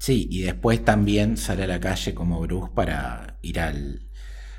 Sí, 0.00 0.26
y 0.30 0.40
después 0.40 0.82
también 0.82 1.36
sale 1.36 1.64
a 1.64 1.66
la 1.66 1.78
calle 1.78 2.14
como 2.14 2.40
Bruce 2.40 2.72
para 2.74 3.36
ir 3.42 3.60
al, 3.60 4.00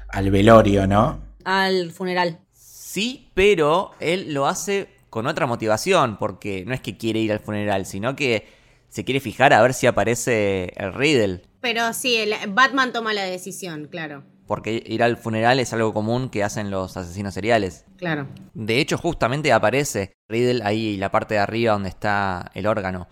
al 0.08 0.30
velorio, 0.30 0.86
¿no? 0.86 1.20
Al 1.44 1.92
funeral. 1.92 2.42
Sí, 2.54 3.32
pero 3.34 3.92
él 4.00 4.36
lo 4.36 4.46
hace 4.46 4.88
con 5.10 5.26
otra 5.26 5.48
motivación, 5.48 6.18
porque 6.18 6.64
no 6.68 6.76
es 6.76 6.82
que 6.82 6.96
quiere 6.96 7.20
ir 7.22 7.32
al 7.32 7.40
funeral, 7.40 7.88
sino 7.88 8.16
que 8.16 8.46
se 8.90 9.04
quiere 9.04 9.20
fijar 9.20 9.52
a 9.54 9.62
ver 9.64 9.74
si 9.74 9.88
aparece 9.88 10.74
el 10.76 10.94
Riddle. 10.94 11.42
Pero 11.60 11.92
sí, 11.94 12.18
el- 12.18 12.36
Batman 12.50 12.94
toma 12.94 13.12
la 13.12 13.24
decisión, 13.24 13.88
claro. 13.90 14.24
Porque 14.46 14.84
ir 14.86 15.02
al 15.02 15.18
funeral 15.18 15.60
es 15.60 15.74
algo 15.74 15.92
común 15.92 16.30
que 16.30 16.44
hacen 16.44 16.70
los 16.70 16.98
asesinos 16.98 17.34
seriales. 17.34 17.86
Claro. 17.98 18.28
De 18.54 18.80
hecho, 18.80 19.00
justamente 19.00 19.52
aparece 19.52 20.14
Riddle 20.30 20.62
ahí, 20.64 20.98
la 20.98 21.10
parte 21.10 21.34
de 21.34 21.40
arriba 21.40 21.74
donde 21.74 21.90
está 21.90 22.52
el 22.54 22.68
órgano. 22.68 23.08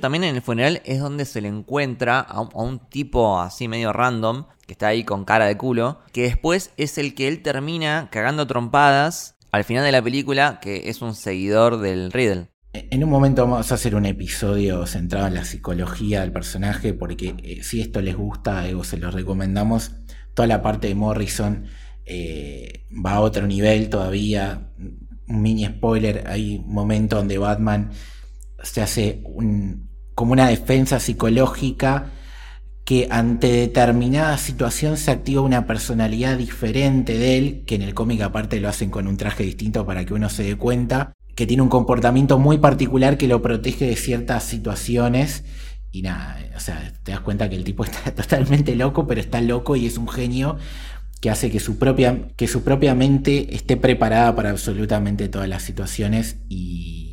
También 0.00 0.24
en 0.24 0.34
el 0.36 0.42
funeral 0.42 0.82
es 0.84 1.00
donde 1.00 1.24
se 1.24 1.40
le 1.40 1.48
encuentra 1.48 2.20
a 2.20 2.40
un, 2.40 2.78
tipo 2.88 3.40
así 3.40 3.68
medio 3.68 3.92
random, 3.92 4.46
que 4.66 4.72
está 4.72 4.88
ahí 4.88 5.04
con 5.04 5.24
cara 5.24 5.46
de 5.46 5.56
culo, 5.56 6.00
que 6.12 6.22
después 6.22 6.72
es 6.76 6.98
el 6.98 7.14
que 7.14 7.28
él 7.28 7.42
termina 7.42 8.08
cagando 8.10 8.46
trompadas 8.46 9.36
al 9.52 9.64
final 9.64 9.84
de 9.84 9.92
la 9.92 10.02
película, 10.02 10.58
que 10.60 10.88
es 10.88 11.00
un 11.00 11.14
seguidor 11.14 11.78
del 11.78 12.10
Riddle. 12.10 12.48
En 12.72 13.04
un 13.04 13.10
momento 13.10 13.42
vamos 13.42 13.70
a 13.70 13.76
hacer 13.76 13.94
un 13.94 14.04
episodio 14.04 14.84
centrado 14.86 15.28
en 15.28 15.34
la 15.34 15.44
psicología 15.44 16.22
del 16.22 16.32
personaje, 16.32 16.92
porque 16.92 17.36
eh, 17.44 17.62
si 17.62 17.80
esto 17.80 18.00
les 18.00 18.16
gusta, 18.16 18.68
eh, 18.68 18.74
se 18.82 18.96
los 18.96 19.14
recomendamos, 19.14 19.92
toda 20.34 20.48
la 20.48 20.60
parte 20.60 20.88
de 20.88 20.96
Morrison 20.96 21.66
eh, 22.04 22.84
va 22.92 23.12
a 23.12 23.20
otro 23.20 23.46
nivel 23.46 23.88
todavía. 23.88 24.70
Un 25.28 25.40
mini 25.40 25.64
spoiler, 25.66 26.24
hay 26.26 26.56
un 26.56 26.74
momento 26.74 27.16
donde 27.16 27.38
Batman 27.38 27.92
se 28.64 28.82
hace 28.82 29.22
como 30.14 30.32
una 30.32 30.48
defensa 30.48 30.98
psicológica 30.98 32.10
que 32.84 33.08
ante 33.10 33.50
determinada 33.50 34.36
situación 34.36 34.96
se 34.96 35.10
activa 35.10 35.40
una 35.40 35.66
personalidad 35.66 36.36
diferente 36.36 37.16
de 37.16 37.38
él, 37.38 37.62
que 37.66 37.76
en 37.76 37.82
el 37.82 37.94
cómic 37.94 38.20
aparte 38.20 38.60
lo 38.60 38.68
hacen 38.68 38.90
con 38.90 39.08
un 39.08 39.16
traje 39.16 39.42
distinto 39.42 39.86
para 39.86 40.04
que 40.04 40.12
uno 40.12 40.28
se 40.28 40.42
dé 40.42 40.56
cuenta, 40.56 41.14
que 41.34 41.46
tiene 41.46 41.62
un 41.62 41.70
comportamiento 41.70 42.38
muy 42.38 42.58
particular 42.58 43.16
que 43.16 43.26
lo 43.26 43.40
protege 43.40 43.86
de 43.86 43.96
ciertas 43.96 44.44
situaciones. 44.44 45.44
Y 45.92 46.02
nada, 46.02 46.38
o 46.56 46.60
sea, 46.60 46.92
te 47.02 47.12
das 47.12 47.20
cuenta 47.20 47.48
que 47.48 47.56
el 47.56 47.64
tipo 47.64 47.84
está 47.86 48.14
totalmente 48.14 48.76
loco, 48.76 49.06
pero 49.06 49.20
está 49.20 49.40
loco 49.40 49.76
y 49.76 49.86
es 49.86 49.96
un 49.96 50.08
genio 50.08 50.58
que 51.22 51.30
hace 51.30 51.50
que 51.50 51.60
su 51.60 51.78
propia, 51.78 52.28
que 52.36 52.46
su 52.46 52.64
propia 52.64 52.94
mente 52.94 53.54
esté 53.54 53.78
preparada 53.78 54.36
para 54.36 54.50
absolutamente 54.50 55.30
todas 55.30 55.48
las 55.48 55.62
situaciones 55.62 56.36
y, 56.50 57.03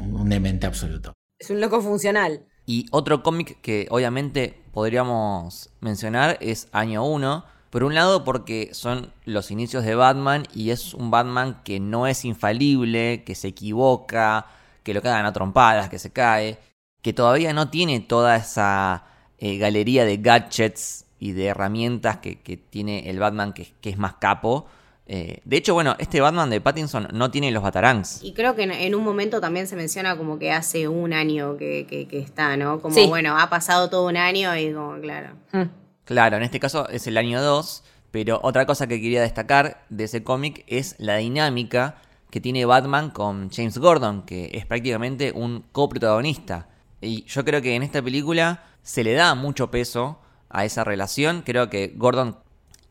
un 0.00 0.28
demente 0.28 0.66
absoluto. 0.66 1.12
Es 1.38 1.50
un 1.50 1.60
loco 1.60 1.80
funcional. 1.80 2.46
Y 2.66 2.86
otro 2.92 3.22
cómic 3.22 3.60
que 3.60 3.86
obviamente 3.90 4.62
podríamos 4.72 5.70
mencionar 5.80 6.38
es 6.40 6.68
Año 6.72 7.04
1. 7.04 7.44
Por 7.70 7.84
un 7.84 7.94
lado 7.94 8.22
porque 8.22 8.70
son 8.72 9.12
los 9.24 9.50
inicios 9.50 9.84
de 9.84 9.94
Batman 9.94 10.44
y 10.54 10.70
es 10.70 10.94
un 10.94 11.10
Batman 11.10 11.62
que 11.64 11.80
no 11.80 12.06
es 12.06 12.24
infalible, 12.24 13.24
que 13.24 13.34
se 13.34 13.48
equivoca, 13.48 14.46
que 14.82 14.94
lo 14.94 15.02
cagan 15.02 15.26
a 15.26 15.32
trompadas, 15.32 15.88
que 15.88 15.98
se 15.98 16.12
cae, 16.12 16.58
que 17.00 17.12
todavía 17.12 17.52
no 17.52 17.70
tiene 17.70 18.00
toda 18.00 18.36
esa 18.36 19.04
eh, 19.38 19.56
galería 19.56 20.04
de 20.04 20.18
gadgets 20.18 21.06
y 21.18 21.32
de 21.32 21.46
herramientas 21.46 22.18
que, 22.18 22.40
que 22.40 22.56
tiene 22.56 23.10
el 23.10 23.18
Batman 23.18 23.52
que, 23.52 23.72
que 23.80 23.90
es 23.90 23.98
más 23.98 24.14
capo. 24.14 24.66
Eh, 25.14 25.40
de 25.44 25.56
hecho, 25.58 25.74
bueno, 25.74 25.94
este 25.98 26.22
Batman 26.22 26.48
de 26.48 26.60
Pattinson 26.62 27.06
no 27.12 27.30
tiene 27.30 27.50
los 27.50 27.62
batarangs. 27.62 28.22
Y 28.22 28.32
creo 28.32 28.54
que 28.56 28.62
en, 28.62 28.70
en 28.72 28.94
un 28.94 29.04
momento 29.04 29.42
también 29.42 29.66
se 29.66 29.76
menciona 29.76 30.16
como 30.16 30.38
que 30.38 30.50
hace 30.52 30.88
un 30.88 31.12
año 31.12 31.58
que, 31.58 31.86
que- 31.86 32.08
que 32.08 32.18
está, 32.18 32.56
¿no? 32.56 32.80
Como, 32.80 32.94
Sí. 32.94 33.06
bueno, 33.08 33.38
ha 33.38 33.50
pasado 33.50 33.90
todo 33.90 34.06
un 34.08 34.16
año 34.16 34.56
y 34.56 34.72
como, 34.72 34.98
claro. 35.02 35.34
Mm. 35.52 35.64
Claro, 36.06 36.36
en 36.38 36.42
este 36.44 36.58
caso 36.58 36.88
es 36.88 37.06
el 37.06 37.18
año 37.18 37.42
2, 37.42 37.84
pero 38.10 38.40
otra 38.42 38.64
cosa 38.64 38.86
que 38.86 39.00
quería 39.02 39.20
destacar 39.20 39.84
de 39.90 40.04
ese 40.04 40.24
cómic 40.24 40.64
es 40.66 40.94
la 40.98 41.16
dinámica 41.16 41.96
que 42.30 42.40
tiene 42.40 42.64
Batman 42.64 43.10
con 43.10 43.50
James 43.50 43.76
Gordon, 43.76 44.22
que 44.22 44.50
es 44.54 44.64
prácticamente 44.64 45.32
un 45.32 45.64
coprotagonista. 45.72 46.68
Y 47.02 47.24
yo 47.24 47.44
creo 47.44 47.60
que 47.60 47.74
en 47.74 47.82
esta 47.82 48.00
película 48.00 48.64
se 48.82 49.04
le 49.04 49.12
da 49.12 49.34
mucho 49.34 49.70
peso 49.70 50.20
a 50.48 50.64
esa 50.64 50.84
relación. 50.84 51.42
Creo 51.44 51.68
que 51.68 51.92
Gordon 51.96 52.36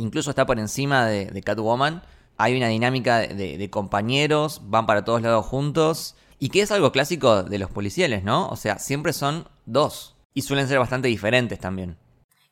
incluso 0.02 0.30
está 0.32 0.46
por 0.46 0.60
encima 0.60 1.06
de, 1.06 1.26
de 1.26 1.42
Catwoman. 1.42 2.04
Hay 2.38 2.58
una 2.58 2.68
dinámica 2.68 3.20
de, 3.20 3.28
de- 3.36 3.58
de 3.58 3.70
compañeros, 3.70 4.62
van 4.66 4.86
para 4.86 5.04
todos 5.06 5.22
lados 5.22 5.46
juntos. 5.46 6.16
Y 6.40 6.50
que 6.50 6.62
es 6.62 6.72
algo 6.72 6.92
clásico 6.92 7.44
de 7.44 7.60
los 7.60 7.70
policiales, 7.70 8.24
¿no? 8.24 8.48
O 8.50 8.56
sea, 8.56 8.80
siempre 8.80 9.14
son 9.14 9.48
dos. 9.66 10.16
Y 10.34 10.42
suelen 10.42 10.68
ser 10.68 10.80
bastante 10.80 11.08
diferentes 11.08 11.60
también. 11.60 11.98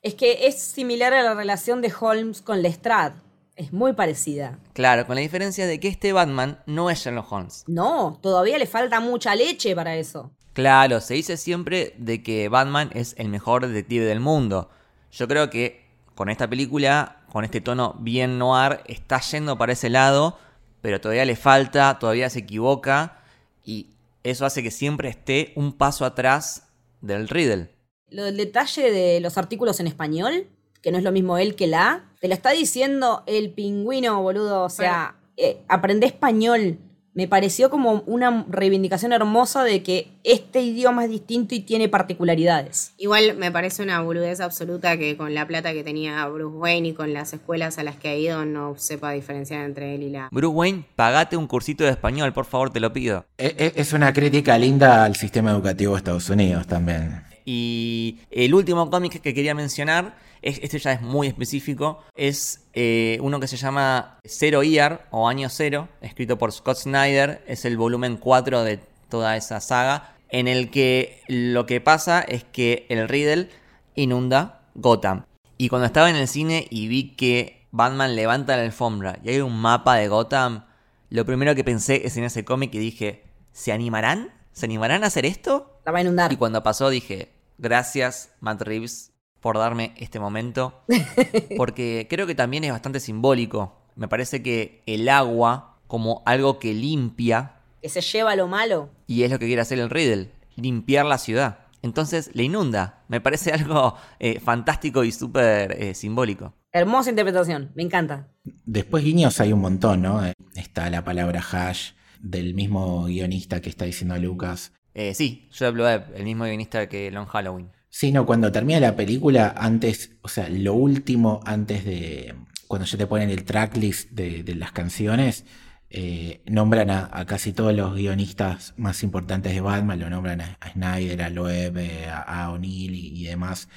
Es 0.02 0.14
que 0.14 0.48
es 0.48 0.62
similar 0.62 1.14
a 1.14 1.24
la 1.24 1.34
relación 1.34 1.82
de 1.82 1.92
Holmes 2.00 2.42
con 2.42 2.62
Lestrade. 2.62 3.16
Es 3.56 3.74
muy 3.74 3.94
parecida. 3.94 4.60
Claro, 4.74 5.06
con 5.08 5.16
la 5.16 5.22
diferencia 5.22 5.66
de 5.66 5.80
que 5.80 5.88
este 5.88 6.14
Batman 6.14 6.60
no 6.68 6.90
es 6.90 7.00
Sherlock 7.00 7.32
Holmes. 7.32 7.64
No, 7.68 8.20
todavía 8.22 8.58
le 8.58 8.68
falta 8.68 9.00
mucha 9.00 9.34
leche 9.36 9.76
para 9.76 9.96
eso. 9.98 10.32
Claro, 10.54 11.02
se 11.02 11.16
dice 11.16 11.36
siempre 11.36 11.94
de 11.98 12.22
que 12.24 12.48
Batman 12.48 12.90
es 12.94 13.16
el 13.18 13.28
mejor 13.30 13.66
detective 13.68 14.06
del 14.06 14.20
mundo. 14.20 14.70
Yo 15.12 15.28
creo 15.28 15.50
que 15.50 15.86
con 16.16 16.30
esta 16.30 16.48
película, 16.50 17.19
con 17.32 17.46
este 17.46 17.62
tono 17.62 17.96
bien 18.00 18.38
noir, 18.38 18.82
está 18.86 19.20
yendo 19.22 19.58
para 19.58 19.74
ese 19.74 19.90
lado, 19.90 20.38
pero 20.82 21.00
todavía 21.02 21.26
le 21.26 21.36
falta, 21.36 22.00
todavía 22.00 22.30
se 22.30 22.40
equivoca 22.40 23.22
y 23.64 23.88
eso 24.24 24.46
hace 24.46 24.64
que 24.64 24.72
siempre 24.72 25.10
esté 25.10 25.54
un 25.56 25.74
paso 25.74 26.06
atrás 26.06 26.68
del 27.02 27.28
Riddle. 27.28 27.70
Lo 28.10 28.24
del 28.24 28.38
detalle 28.38 28.92
de 28.92 29.20
los 29.20 29.38
artículos 29.38 29.80
en 29.80 29.88
español, 29.88 30.48
que 30.82 30.92
no 30.92 30.98
es 30.98 31.04
lo 31.04 31.12
mismo 31.12 31.38
él 31.38 31.56
que 31.56 31.68
la, 31.68 32.10
te 32.20 32.28
lo 32.28 32.34
está 32.34 32.52
diciendo 32.52 33.24
el 33.28 33.52
pingüino, 33.52 34.22
boludo. 34.22 34.64
O 34.64 34.70
sea, 34.70 35.16
eh, 35.38 35.62
aprende 35.68 36.06
español. 36.06 36.80
Me 37.20 37.28
pareció 37.28 37.70
como 37.70 38.02
una 38.06 38.46
reivindicación 38.48 39.12
hermosa 39.12 39.66
de 39.66 39.84
que 39.84 40.08
este 40.24 40.62
idioma 40.62 41.04
es 41.04 41.12
distinto 41.12 41.54
y 41.54 41.60
tiene 41.60 41.90
particularidades. 41.90 42.94
Igual 42.98 43.36
me 43.36 43.52
parece 43.52 43.84
una 43.84 44.00
boludez 44.00 44.40
absoluta 44.40 44.98
que 44.98 45.18
con 45.18 45.34
la 45.34 45.46
plata 45.46 45.74
que 45.74 45.84
tenía 45.84 46.26
Bruce 46.28 46.56
Wayne 46.56 46.88
y 46.88 46.94
con 46.94 47.12
las 47.14 47.34
escuelas 47.34 47.78
a 47.78 47.84
las 47.84 47.98
que 47.98 48.08
ha 48.08 48.16
ido 48.16 48.46
no 48.46 48.76
sepa 48.78 49.12
diferenciar 49.12 49.66
entre 49.66 49.96
él 49.96 50.04
y 50.04 50.10
la... 50.12 50.30
Bruce 50.32 50.56
Wayne, 50.56 50.86
pagate 50.96 51.36
un 51.36 51.48
cursito 51.48 51.84
de 51.84 51.90
español, 51.90 52.32
por 52.32 52.46
favor, 52.46 52.70
te 52.70 52.80
lo 52.80 52.94
pido. 52.94 53.26
E- 53.38 53.54
e- 53.58 53.74
Es 53.76 53.92
una 53.92 54.14
crítica 54.14 54.58
linda 54.58 55.04
al 55.04 55.18
sistema 55.18 55.52
educativo 55.52 55.92
de 55.92 55.98
Estados 55.98 56.30
Unidos 56.30 56.68
también. 56.68 57.24
Y 57.46 58.20
el 58.32 58.54
último 58.54 58.90
cómic 58.90 59.22
que 59.22 59.34
quería 59.34 59.54
mencionar, 59.56 60.18
es- 60.42 60.60
este 60.64 60.80
ya 60.80 60.94
es 60.94 61.02
muy 61.02 61.28
específico, 61.28 62.04
es 62.16 62.66
eh, 62.74 63.18
uno 63.22 63.40
que 63.40 63.48
se 63.48 63.58
llama 63.58 64.20
Zero 64.26 64.64
Year 64.64 65.08
o 65.12 65.28
Año 65.28 65.50
Cero, 65.50 65.90
escrito 66.02 66.38
por 66.38 66.52
Scott 66.52 66.78
Snyder, 66.78 67.44
es 67.48 67.66
el 67.66 67.78
volumen 67.78 68.18
4 68.18 68.64
de 68.64 68.80
toda 69.10 69.36
esa 69.36 69.60
saga, 69.60 70.16
en 70.30 70.48
el 70.48 70.70
que 70.70 71.22
lo 71.28 71.66
que 71.66 71.82
pasa 71.82 72.22
es 72.22 72.44
que 72.44 72.86
el 72.90 73.08
Riddle 73.10 73.50
inunda 73.96 74.62
Gotham. 74.76 75.26
Y 75.58 75.68
cuando 75.70 75.88
estaba 75.88 76.10
en 76.10 76.16
el 76.16 76.28
cine 76.28 76.68
y 76.70 76.88
vi 76.88 77.16
que 77.16 77.66
Batman 77.72 78.16
levanta 78.16 78.56
la 78.56 78.64
alfombra 78.64 79.20
y 79.24 79.30
hay 79.30 79.42
un 79.42 79.60
mapa 79.60 79.96
de 79.96 80.08
Gotham, 80.08 80.66
lo 81.10 81.26
primero 81.26 81.56
que 81.56 81.64
pensé 81.64 82.06
es 82.06 82.16
en 82.18 82.24
ese 82.24 82.46
cómic 82.46 82.74
y 82.76 82.78
dije, 82.80 83.24
¿se 83.52 83.72
animarán? 83.72 84.30
¿Se 84.60 84.66
animarán 84.66 85.06
a 85.06 85.08
hacer 85.08 85.26
esto? 85.26 85.80
La 85.86 85.94
va 85.94 86.00
a 86.00 86.02
inundar. 86.02 86.34
Y 86.34 86.36
cuando 86.36 86.62
pasó 86.62 86.90
dije, 86.90 87.32
gracias 87.58 88.34
Matt 88.42 88.62
Reeves 88.62 89.14
por 89.40 89.58
darme 89.58 89.94
este 89.96 90.20
momento, 90.20 90.84
porque 91.56 92.08
creo 92.10 92.28
que 92.28 92.36
también 92.36 92.66
es 92.66 92.72
bastante 92.74 93.00
simbólico. 93.00 93.78
Me 93.96 94.10
parece 94.10 94.44
que 94.44 94.84
el 94.86 95.08
agua 95.08 95.78
como 95.88 96.24
algo 96.26 96.60
que 96.60 96.74
limpia, 96.74 97.62
Que 97.82 97.88
se 97.88 98.02
lleva 98.02 98.36
lo 98.36 98.50
malo. 98.50 98.90
y 99.08 99.24
es 99.24 99.32
lo 99.32 99.40
que 99.40 99.46
quiere 99.46 99.62
hacer 99.62 99.80
el 99.80 99.90
Riddle, 99.90 100.30
limpiar 100.58 101.06
la 101.06 101.20
ciudad. 101.20 101.60
Entonces 101.82 102.30
le 102.34 102.44
inunda. 102.44 103.04
Me 103.08 103.22
parece 103.22 103.54
algo 103.54 103.96
eh, 104.20 104.42
fantástico 104.42 105.06
y 105.06 105.14
súper 105.14 105.72
eh, 105.82 105.94
simbólico. 105.94 106.54
Hermosa 106.74 107.12
interpretación, 107.12 107.72
me 107.76 107.84
encanta. 107.84 108.28
Después 108.44 109.06
guiños 109.06 109.40
hay 109.40 109.54
un 109.54 109.62
montón, 109.62 110.02
¿no? 110.02 110.22
Está 110.54 110.90
la 110.90 111.06
palabra 111.06 111.42
hash 111.50 111.92
del 112.20 112.54
mismo 112.54 113.06
guionista 113.06 113.62
que 113.62 113.70
está 113.70 113.86
diciendo 113.86 114.18
Lucas. 114.18 114.74
Eh, 114.94 115.14
sí, 115.14 115.50
Joe 115.58 115.72
Webb, 115.72 116.14
el 116.16 116.24
mismo 116.24 116.46
guionista 116.46 116.88
que 116.90 117.12
Long 117.12 117.28
Halloween. 117.28 117.70
Sí, 117.90 118.12
no, 118.12 118.26
cuando 118.26 118.52
termina 118.52 118.80
la 118.80 118.96
película, 118.96 119.56
antes, 119.58 120.12
o 120.22 120.28
sea, 120.28 120.50
lo 120.50 120.74
último 120.74 121.40
antes 121.46 121.86
de. 121.86 122.36
Cuando 122.68 122.86
ya 122.86 122.98
te 122.98 123.08
ponen 123.08 123.32
el 123.32 123.46
tracklist 123.46 124.12
de, 124.12 124.44
de 124.44 124.54
las 124.54 124.72
canciones, 124.72 125.46
eh, 125.90 126.44
nombran 126.46 126.92
a, 126.92 127.10
a 127.12 127.26
casi 127.26 127.52
todos 127.52 127.74
los 127.74 127.96
guionistas 127.96 128.76
más 128.78 129.02
importantes 129.02 129.54
de 129.54 129.62
Batman, 129.62 130.00
lo 130.00 130.10
nombran 130.10 130.42
a, 130.42 130.58
a 130.60 130.72
Snyder, 130.72 131.24
a 131.24 131.30
Loeb, 131.32 131.80
a, 132.08 132.22
a 132.22 132.52
O'Neill 132.52 132.94
y, 132.94 133.22
y 133.22 133.24
demás. 133.26 133.70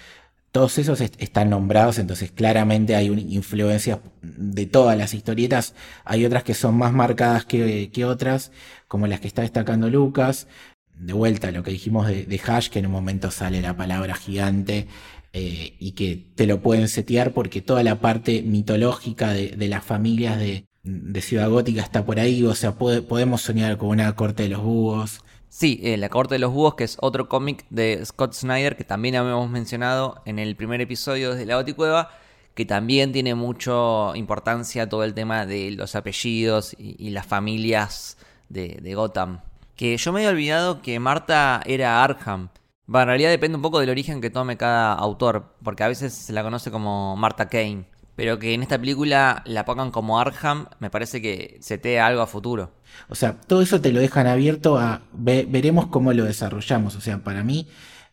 Todos 0.53 0.79
esos 0.79 1.01
est- 1.01 1.21
están 1.21 1.51
nombrados, 1.51 1.99
entonces 1.99 2.31
claramente 2.31 2.95
hay 2.95 3.11
una 3.11 3.23
influencia 3.23 4.01
de 4.23 4.67
todas 4.67 4.97
las 4.99 5.15
historietas. 5.15 5.75
Hay 6.05 6.25
otras 6.27 6.45
que 6.45 6.55
son 6.55 6.77
más 6.77 6.93
marcadas 6.93 7.45
que, 7.47 8.05
otras, 8.05 8.53
como 8.89 9.07
las 9.07 9.21
que 9.21 9.29
está 9.29 9.43
destacando 9.43 9.89
Lucas 9.91 10.47
de 10.95 11.15
vuelta 11.15 11.51
lo 11.51 11.63
que 11.63 11.71
dijimos 11.73 12.07
de, 12.07 12.27
de 12.27 12.41
hash, 12.47 12.69
que 12.69 12.79
en 12.79 12.87
un 12.87 12.93
momento 12.93 13.31
sale 13.31 13.61
la 13.63 13.77
palabra 13.77 14.15
gigante 14.15 14.87
eh, 15.33 15.75
y 15.81 15.93
que 15.93 16.17
te 16.37 16.47
lo 16.47 16.61
pueden 16.63 16.87
setear 16.89 17.33
porque 17.33 17.61
toda 17.63 17.83
la 17.83 18.01
parte 18.01 18.43
mitológica 18.43 19.33
de, 19.33 19.57
las 19.69 19.83
familias 19.85 20.39
de, 20.39 20.67
de 20.85 21.21
Ciudad 21.23 21.49
Gótica 21.49 21.83
está 21.83 22.05
por 22.05 22.21
ahí, 22.21 22.45
o 22.45 22.55
sea, 22.55 22.73
podemos 22.77 23.41
soñar 23.43 23.79
con 23.79 23.89
una 23.89 24.15
corte 24.15 24.45
de 24.45 24.51
los 24.51 24.63
búhos. 24.63 25.21
Sí, 25.55 25.79
eh, 25.83 25.99
La 25.99 26.09
Corte 26.09 26.37
de 26.37 26.39
los 26.39 26.51
Búhos, 26.51 26.77
que 26.77 26.85
es 26.85 26.97
otro 27.03 27.29
cómic 27.29 27.67
de 27.69 28.03
Scott 28.07 28.33
Snyder, 28.33 28.75
que 28.75 28.85
también 28.85 29.17
habíamos 29.17 29.51
mencionado 29.51 30.23
en 30.25 30.39
el 30.39 30.57
primer 30.57 30.81
episodio 30.81 31.33
desde 31.33 31.45
la 31.45 31.57
Boticueva, 31.57 32.09
que 32.55 32.65
también 32.65 33.13
tiene 33.13 33.35
mucha 33.35 34.17
importancia 34.17 34.89
todo 34.89 35.05
el 35.05 35.13
tema 35.13 35.45
de 35.45 35.73
los 35.73 35.95
apellidos 35.95 36.75
y, 36.79 37.11
las 37.11 37.27
familias 37.27 38.17
de, 38.49 38.79
de 38.81 38.95
Gotham. 38.95 39.41
Que 39.77 39.95
yo 39.99 40.11
me 40.11 40.21
había 40.21 40.31
olvidado 40.31 40.81
que 40.81 40.99
Marta 40.99 41.61
era 41.67 42.03
Arkham. 42.03 42.49
Va, 42.93 43.03
en 43.03 43.09
realidad 43.09 43.29
depende 43.29 43.57
un 43.57 43.63
poco 43.63 43.79
del 43.79 43.91
origen 43.91 44.23
que 44.23 44.31
tome 44.31 44.57
cada 44.57 44.95
autor, 44.95 45.55
porque 45.63 45.85
a 45.85 45.89
veces 45.89 46.15
se 46.15 46.33
la 46.33 46.43
conoce 46.43 46.71
como 46.71 47.15
Marta 47.17 47.51
Kane. 47.51 47.92
Pero 48.17 48.39
que 48.39 48.53
en 48.55 48.63
esta 48.63 48.79
película 48.79 49.43
la 49.47 49.65
pongan 49.65 49.91
como 49.91 50.21
Arkham, 50.21 50.67
me 50.81 50.91
parece 50.91 51.23
que 51.23 51.59
setea 51.61 52.07
algo 52.07 52.21
a 52.23 52.27
futuro. 52.27 52.73
O 53.09 53.15
sea, 53.15 53.41
todo 53.41 53.63
eso 53.63 53.81
te 53.81 53.91
lo 53.93 54.01
dejan 54.01 54.27
abierto 54.27 54.77
a 54.79 55.03
ve- 55.13 55.47
veremos 55.49 55.87
cómo 55.87 56.13
lo 56.13 56.25
desarrollamos. 56.25 56.95
O 56.97 57.01
sea, 57.01 57.25
para 57.25 57.43
mí 57.43 57.69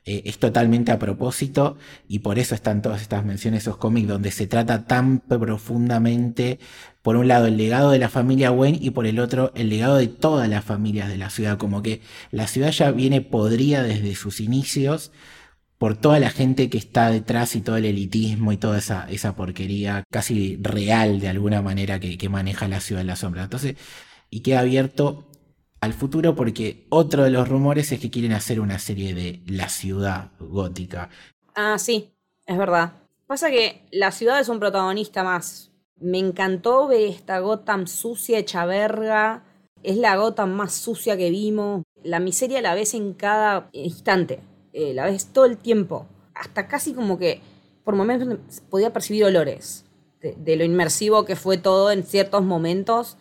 eh, 0.06 0.22
es 0.26 0.40
totalmente 0.40 0.94
a 0.94 1.00
propósito 1.00 1.78
y 2.08 2.20
por 2.20 2.40
eso 2.40 2.56
están 2.56 2.82
todas 2.82 3.02
estas 3.02 3.26
menciones, 3.26 3.64
esos 3.64 3.76
cómics 3.78 4.08
donde 4.08 4.32
se 4.32 4.48
trata 4.48 4.86
tan 4.86 5.20
profundamente, 5.20 6.60
por 7.02 7.18
un 7.18 7.28
lado, 7.28 7.48
el 7.48 7.58
legado 7.58 7.92
de 7.92 8.00
la 8.00 8.10
familia 8.10 8.52
Wayne 8.52 8.80
y 8.82 8.92
por 8.92 9.06
el 9.06 9.20
otro, 9.20 9.52
el 9.56 9.70
legado 9.70 9.98
de 9.98 10.08
todas 10.08 10.48
las 10.50 10.64
familias 10.64 11.10
de 11.10 11.18
la 11.18 11.30
ciudad. 11.30 11.58
Como 11.58 11.82
que 11.82 12.02
la 12.32 12.48
ciudad 12.48 12.72
ya 12.72 12.92
viene 12.92 13.20
podrida 13.22 13.84
desde 13.84 14.16
sus 14.16 14.40
inicios 14.40 15.12
por 15.80 15.96
toda 15.98 16.20
la 16.20 16.30
gente 16.30 16.70
que 16.70 16.78
está 16.78 17.10
detrás 17.10 17.56
y 17.56 17.62
todo 17.62 17.78
el 17.78 17.86
elitismo 17.86 18.52
y 18.52 18.58
toda 18.58 18.78
esa, 18.78 19.10
esa 19.10 19.36
porquería 19.36 20.04
casi 20.12 20.58
real 20.62 21.22
de 21.22 21.30
alguna 21.30 21.62
manera 21.62 22.00
que, 22.00 22.18
que 22.18 22.30
maneja 22.30 22.68
la 22.68 22.82
ciudad 22.82 23.02
en 23.02 23.08
la 23.08 23.16
sombra. 23.16 23.44
Entonces, 23.44 23.78
y 24.30 24.42
queda 24.42 24.60
abierto 24.60 25.32
al 25.80 25.94
futuro 25.94 26.36
porque 26.36 26.86
otro 26.90 27.24
de 27.24 27.32
los 27.32 27.48
rumores 27.48 27.92
es 27.94 28.00
que 28.02 28.12
quieren 28.12 28.34
hacer 28.34 28.60
una 28.60 28.78
serie 28.78 29.14
de 29.14 29.42
la 29.48 29.70
ciudad 29.70 30.32
gótica. 30.38 31.10
Ah, 31.56 31.78
sí, 31.80 32.12
es 32.46 32.58
verdad. 32.58 32.94
Pasa 33.26 33.50
que 33.50 33.86
la 33.92 34.12
ciudad 34.12 34.42
es 34.42 34.50
un 34.50 34.60
protagonista 34.60 35.24
más. 35.24 35.72
Me 35.96 36.20
encantó 36.20 36.88
ver 36.88 37.10
esta 37.10 37.40
Gotham 37.40 37.88
sucia, 37.88 38.38
hecha 38.38 38.66
verga. 38.66 39.46
Es 39.82 39.96
la 39.96 40.18
Gotham 40.18 40.52
más 40.52 40.74
sucia 40.74 41.16
que 41.16 41.30
vimos. 41.30 41.84
La 42.04 42.20
miseria 42.20 42.62
la 42.62 42.76
ves 42.76 42.94
en 42.94 43.14
cada 43.14 43.70
instante. 43.72 44.42
Eh, 44.74 44.94
la 44.94 45.06
ves 45.06 45.28
todo 45.34 45.46
el 45.46 45.58
tiempo. 45.58 46.08
Hasta 46.34 46.68
casi 46.68 46.94
como 46.94 47.18
que 47.18 47.42
por 47.84 47.96
momentos 47.96 48.62
podía 48.70 48.94
percibir 48.94 49.26
olores. 49.26 49.86
De, 50.22 50.56
lo 50.58 50.66
inmersivo 50.66 51.24
que 51.24 51.36
fue 51.36 51.58
todo 51.58 51.92
en 51.92 52.04
ciertos 52.04 52.44
momentos. 52.44 53.18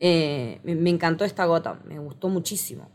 Eh, 0.00 0.60
me, 0.64 0.90
encantó 0.90 1.24
esta 1.24 1.44
Gotham. 1.46 1.80
Me 1.84 1.98
gustó 1.98 2.28
muchísimo. 2.28 2.90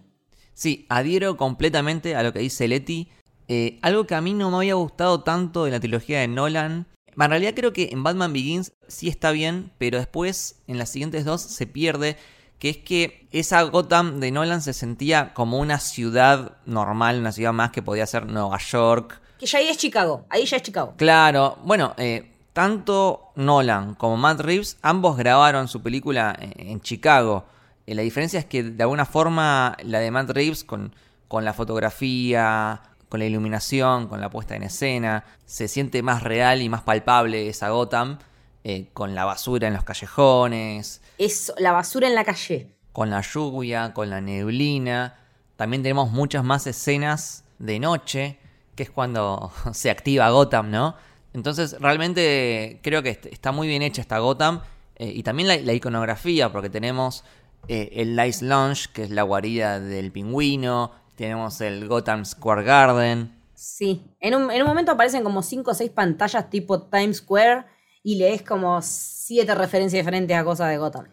Sí, 0.54 0.86
adhiero 0.90 1.38
completamente 1.38 2.16
a 2.16 2.24
lo 2.24 2.34
que 2.34 2.40
dice 2.40 2.68
Leti. 2.68 3.10
Eh, 3.48 3.80
algo 3.82 4.06
que 4.06 4.16
a 4.16 4.22
mí 4.22 4.34
no 4.34 4.52
me 4.52 4.58
había 4.58 4.76
gustado 4.76 5.24
tanto 5.24 5.66
de 5.66 5.72
la 5.72 5.80
trilogía 5.80 6.20
de 6.20 6.28
Nolan. 6.28 6.88
En 7.18 7.30
realidad 7.30 7.54
creo 7.56 7.74
que 7.74 7.90
en 7.92 8.04
Batman 8.04 8.32
Begins 8.32 8.74
sí 8.88 9.08
está 9.08 9.32
bien, 9.32 9.72
pero 9.78 9.98
después 9.98 10.62
en 10.68 10.78
las 10.78 10.90
siguientes 10.90 11.26
dos 11.26 11.42
se 11.42 11.66
pierde. 11.66 12.18
Que 12.60 12.70
es 12.70 12.78
que 12.78 13.28
esa 13.32 13.62
Gotham 13.64 14.20
de 14.20 14.32
Nolan 14.32 14.62
se 14.62 14.74
sentía 14.74 15.34
como 15.34 15.60
una 15.60 15.80
ciudad 15.80 16.57
normal, 16.66 17.20
una 17.20 17.32
ciudad 17.32 17.53
más 17.53 17.72
que 17.72 17.82
podía 17.82 18.05
ser 18.05 18.28
Nueva 18.28 18.57
York. 18.60 19.20
Que 19.39 19.45
ya 19.45 19.60
ahí 19.60 19.70
es 19.70 19.78
Chicago. 19.78 20.26
Ahí 20.30 20.45
ya 20.45 20.57
es 20.57 20.64
Chicago. 20.64 20.93
Claro, 20.97 21.57
bueno, 21.64 21.93
eh, 21.97 22.32
tanto 22.53 23.32
Nolan 23.36 23.95
como 23.95 24.18
Matt 24.18 24.41
Reeves, 24.41 24.78
ambos 24.82 25.18
grabaron 25.18 25.68
su 25.68 25.82
película 25.82 26.36
en, 26.38 26.68
en 26.68 26.82
Chicago. 26.82 27.45
Eh, 27.88 27.95
la 27.95 28.01
diferencia 28.01 28.39
es 28.39 28.45
que 28.45 28.62
de 28.62 28.84
alguna 28.84 29.05
forma 29.05 29.78
la 29.84 29.99
de 29.99 30.12
Matt 30.12 30.30
Reeves 30.30 30.64
con, 30.64 30.93
con 31.28 31.45
la 31.45 31.53
fotografía, 31.53 32.82
con 33.10 33.20
la 33.20 33.26
iluminación, 33.26 34.07
con 34.07 34.22
la 34.22 34.30
puesta 34.30 34.55
en 34.55 34.64
escena, 34.64 35.24
se 35.45 35.68
siente 35.68 36.03
más 36.03 36.22
real 36.22 36.62
y 36.62 36.70
más 36.70 36.82
palpable 36.84 37.49
esa 37.49 37.70
Gotham, 37.70 38.20
eh, 38.64 38.89
con 38.93 39.16
la 39.16 39.26
basura 39.26 39.68
en 39.68 39.74
los 39.74 39.84
callejones, 39.84 41.01
Es 41.18 41.53
la 41.57 41.72
basura 41.72 42.07
en 42.07 42.16
la 42.16 42.24
calle. 42.24 42.68
con 42.91 43.10
la 43.10 43.22
lluvia, 43.22 43.93
con 43.93 44.10
la 44.10 44.22
neblina. 44.22 45.16
También 45.55 45.84
tenemos 45.84 46.12
muchas 46.12 46.43
más 46.43 46.68
escenas 46.68 47.43
de 47.60 47.80
noche, 47.80 48.39
que 48.76 48.84
es 48.84 48.89
cuando 48.89 49.51
se 49.74 49.89
activa 49.89 50.30
Gotham, 50.30 50.72
¿no? 50.72 50.95
Entonces, 51.34 51.76
realmente 51.80 52.80
creo 52.82 53.03
que 53.03 53.10
est- 53.12 53.28
está 53.28 53.51
muy 53.51 53.68
bien 53.68 53.82
hecha 53.82 54.01
esta 54.01 54.20
Gotham. 54.20 54.62
eh, 54.95 55.12
y 55.16 55.24
también 55.24 55.47
la, 55.47 55.55
la 55.57 55.74
iconografía, 55.74 56.51
porque 56.51 56.70
tenemos 56.70 57.24
eh, 57.68 57.89
el 57.93 58.16
Lice 58.16 58.43
Lounge, 58.45 58.88
que 58.93 59.03
es 59.03 59.10
la 59.12 59.24
guarida 59.24 59.80
del 59.80 60.12
pingüino. 60.12 60.91
Tenemos 61.16 61.62
el 61.62 61.88
Gotham 61.88 62.26
Square 62.26 62.64
Garden. 62.64 63.36
Sí. 63.53 64.01
En 64.22 64.36
un, 64.36 64.51
en 64.51 64.62
un 64.62 64.68
momento 64.68 64.91
aparecen 64.93 65.24
como 65.24 65.41
cinco 65.43 65.72
o 65.72 65.74
seis 65.74 65.91
pantallas 65.91 66.49
tipo 66.49 66.82
Times 66.84 67.18
Square 67.18 67.66
y 68.04 68.16
lees 68.16 68.41
como 68.41 68.82
siete 68.82 69.54
referencias 69.56 70.06
diferentes 70.06 70.36
a 70.38 70.43
cosas 70.43 70.70
de 70.70 70.78
Gotham. 70.78 71.08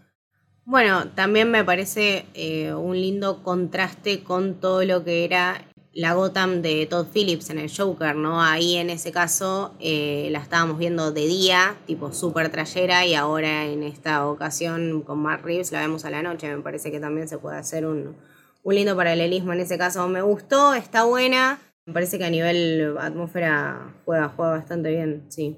Bueno, 0.64 1.08
también 1.10 1.50
me 1.50 1.64
parece 1.64 2.26
eh, 2.34 2.74
un 2.74 2.96
lindo 2.96 3.42
contraste 3.44 4.24
con 4.24 4.60
todo 4.60 4.82
lo 4.84 5.04
que 5.04 5.24
era 5.24 5.64
la 5.92 6.12
Gotham 6.12 6.60
de 6.60 6.86
Todd 6.86 7.06
Phillips 7.06 7.50
en 7.50 7.58
el 7.58 7.70
Joker, 7.74 8.16
¿no? 8.16 8.42
Ahí 8.42 8.76
en 8.76 8.90
ese 8.90 9.12
caso 9.12 9.74
eh, 9.80 10.28
la 10.30 10.40
estábamos 10.40 10.76
viendo 10.76 11.12
de 11.12 11.26
día, 11.26 11.76
tipo 11.86 12.12
súper 12.12 12.50
trayera, 12.50 13.06
y 13.06 13.14
ahora 13.14 13.64
en 13.64 13.82
esta 13.82 14.26
ocasión 14.26 15.02
con 15.02 15.20
Mark 15.20 15.42
Reeves 15.44 15.72
la 15.72 15.80
vemos 15.80 16.04
a 16.04 16.10
la 16.10 16.22
noche. 16.22 16.54
Me 16.54 16.62
parece 16.62 16.90
que 16.90 17.00
también 17.00 17.28
se 17.28 17.38
puede 17.38 17.56
hacer 17.56 17.86
un, 17.86 18.16
un 18.62 18.74
lindo 18.74 18.94
paralelismo 18.96 19.52
en 19.52 19.60
ese 19.60 19.78
caso. 19.78 20.06
Me 20.08 20.20
gustó, 20.20 20.74
está 20.74 21.04
buena. 21.04 21.60
Me 21.86 21.94
parece 21.94 22.18
que 22.18 22.24
a 22.24 22.30
nivel 22.30 22.96
atmósfera 22.98 23.94
juega, 24.04 24.28
juega 24.28 24.50
bastante 24.52 24.90
bien, 24.90 25.26
sí. 25.28 25.56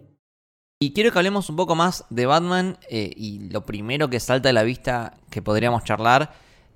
Y 0.81 0.93
quiero 0.93 1.11
que 1.11 1.19
hablemos 1.19 1.51
un 1.51 1.57
poco 1.57 1.75
más 1.75 2.05
de 2.09 2.27
Batman. 2.27 2.79
eh, 2.89 3.11
y 3.17 3.49
lo 3.49 3.67
primero 3.67 4.09
que 4.09 4.21
salta 4.21 4.51
a 4.51 4.53
la 4.53 4.63
vista 4.63 5.15
que 5.29 5.43
podríamos 5.43 5.83
charlar 5.83 6.33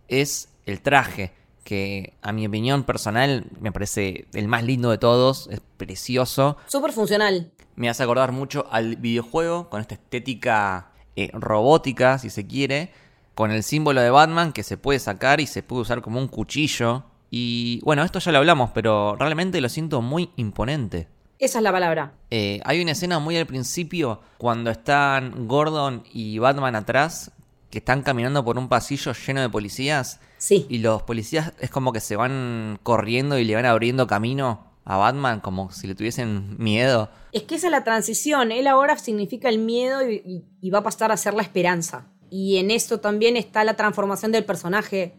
es 0.09 0.49
el 0.67 0.81
traje. 0.83 1.33
Que 1.63 2.15
a 2.21 2.33
mi 2.33 2.45
opinión 2.45 2.83
personal 2.83 3.47
me 3.61 3.71
parece 3.71 4.27
el 4.33 4.49
más 4.49 4.65
lindo 4.65 4.91
de 4.91 4.99
todos. 4.99 5.47
Es 5.53 5.61
precioso. 5.77 6.57
Súper 6.67 6.91
funcional. 6.91 7.53
Me 7.77 7.89
hace 7.89 8.03
acordar 8.03 8.33
mucho 8.33 8.67
al 8.73 8.97
videojuego 8.97 9.71
con 9.71 9.81
esta 9.81 9.95
estética 9.95 10.91
eh, 11.15 11.31
robótica, 11.33 12.19
si 12.19 12.29
se 12.29 12.45
quiere. 12.45 12.91
Con 13.37 13.53
el 13.53 13.63
símbolo 13.63 14.01
de 14.01 14.11
Batman 14.11 14.53
que 14.53 14.65
se 14.65 14.77
puede 14.77 14.99
sacar 14.99 15.41
y 15.41 15.47
se 15.47 15.63
puede 15.63 15.83
usar 15.83 16.03
como 16.03 16.19
un 16.19 16.27
cuchillo. 16.27 17.05
Y 17.31 17.81
bueno, 17.85 18.03
esto 18.03 18.19
ya 18.19 18.33
lo 18.33 18.39
hablamos, 18.39 18.73
pero 18.75 19.15
realmente 19.15 19.61
lo 19.61 19.69
siento 19.69 20.03
muy 20.03 20.31
imponente. 20.35 21.07
Esa 21.43 21.59
es 21.59 21.65
la 21.65 21.73
palabra. 21.73 22.13
Eh, 22.31 22.61
hay 22.65 22.81
una 22.81 22.93
escena 22.93 23.19
muy 23.19 23.37
al 23.37 23.47
principio 23.47 24.21
cuando 24.39 24.71
están 24.71 25.49
Gordon 25.49 26.05
y 26.13 26.39
Batman 26.39 26.77
atrás, 26.77 27.33
que 27.69 27.79
están 27.79 28.03
caminando 28.03 28.45
por 28.45 28.59
un 28.59 28.69
pasillo 28.69 29.13
lleno 29.13 29.41
de 29.41 29.49
policías. 29.49 30.21
Sí. 30.39 30.67
Y 30.69 30.79
los 30.79 31.03
policías 31.03 31.53
es 31.59 31.69
como 31.69 31.93
que 31.93 31.99
se 31.99 32.15
van 32.15 32.79
corriendo 32.85 33.39
y 33.39 33.45
le 33.45 33.57
van 33.57 33.67
abriendo 33.67 34.07
camino 34.07 34.69
a 34.85 34.97
Batman, 34.99 35.41
como 35.41 35.73
si 35.73 35.89
le 35.89 35.97
tuviesen 35.97 36.55
miedo. 36.63 37.11
Es 37.33 37.43
que 37.43 37.57
esa 37.57 37.67
es 37.67 37.73
la 37.73 37.83
transición. 37.83 38.53
Él 38.53 38.69
ahora 38.69 38.97
significa 38.97 39.49
el 39.49 39.59
miedo 39.59 40.09
y, 40.09 40.23
y- 40.25 40.45
y 40.61 40.71
va 40.71 40.79
a 40.79 40.83
pasar 40.85 41.11
a 41.11 41.17
ser 41.17 41.35
la 41.35 41.43
esperanza. 41.43 42.07
Y 42.31 42.59
en 42.59 42.71
eso 42.71 43.01
también 43.01 43.37
está 43.37 43.65
la 43.65 43.75
transformación 43.75 44.31
del 44.31 44.45
personaje 44.45 45.15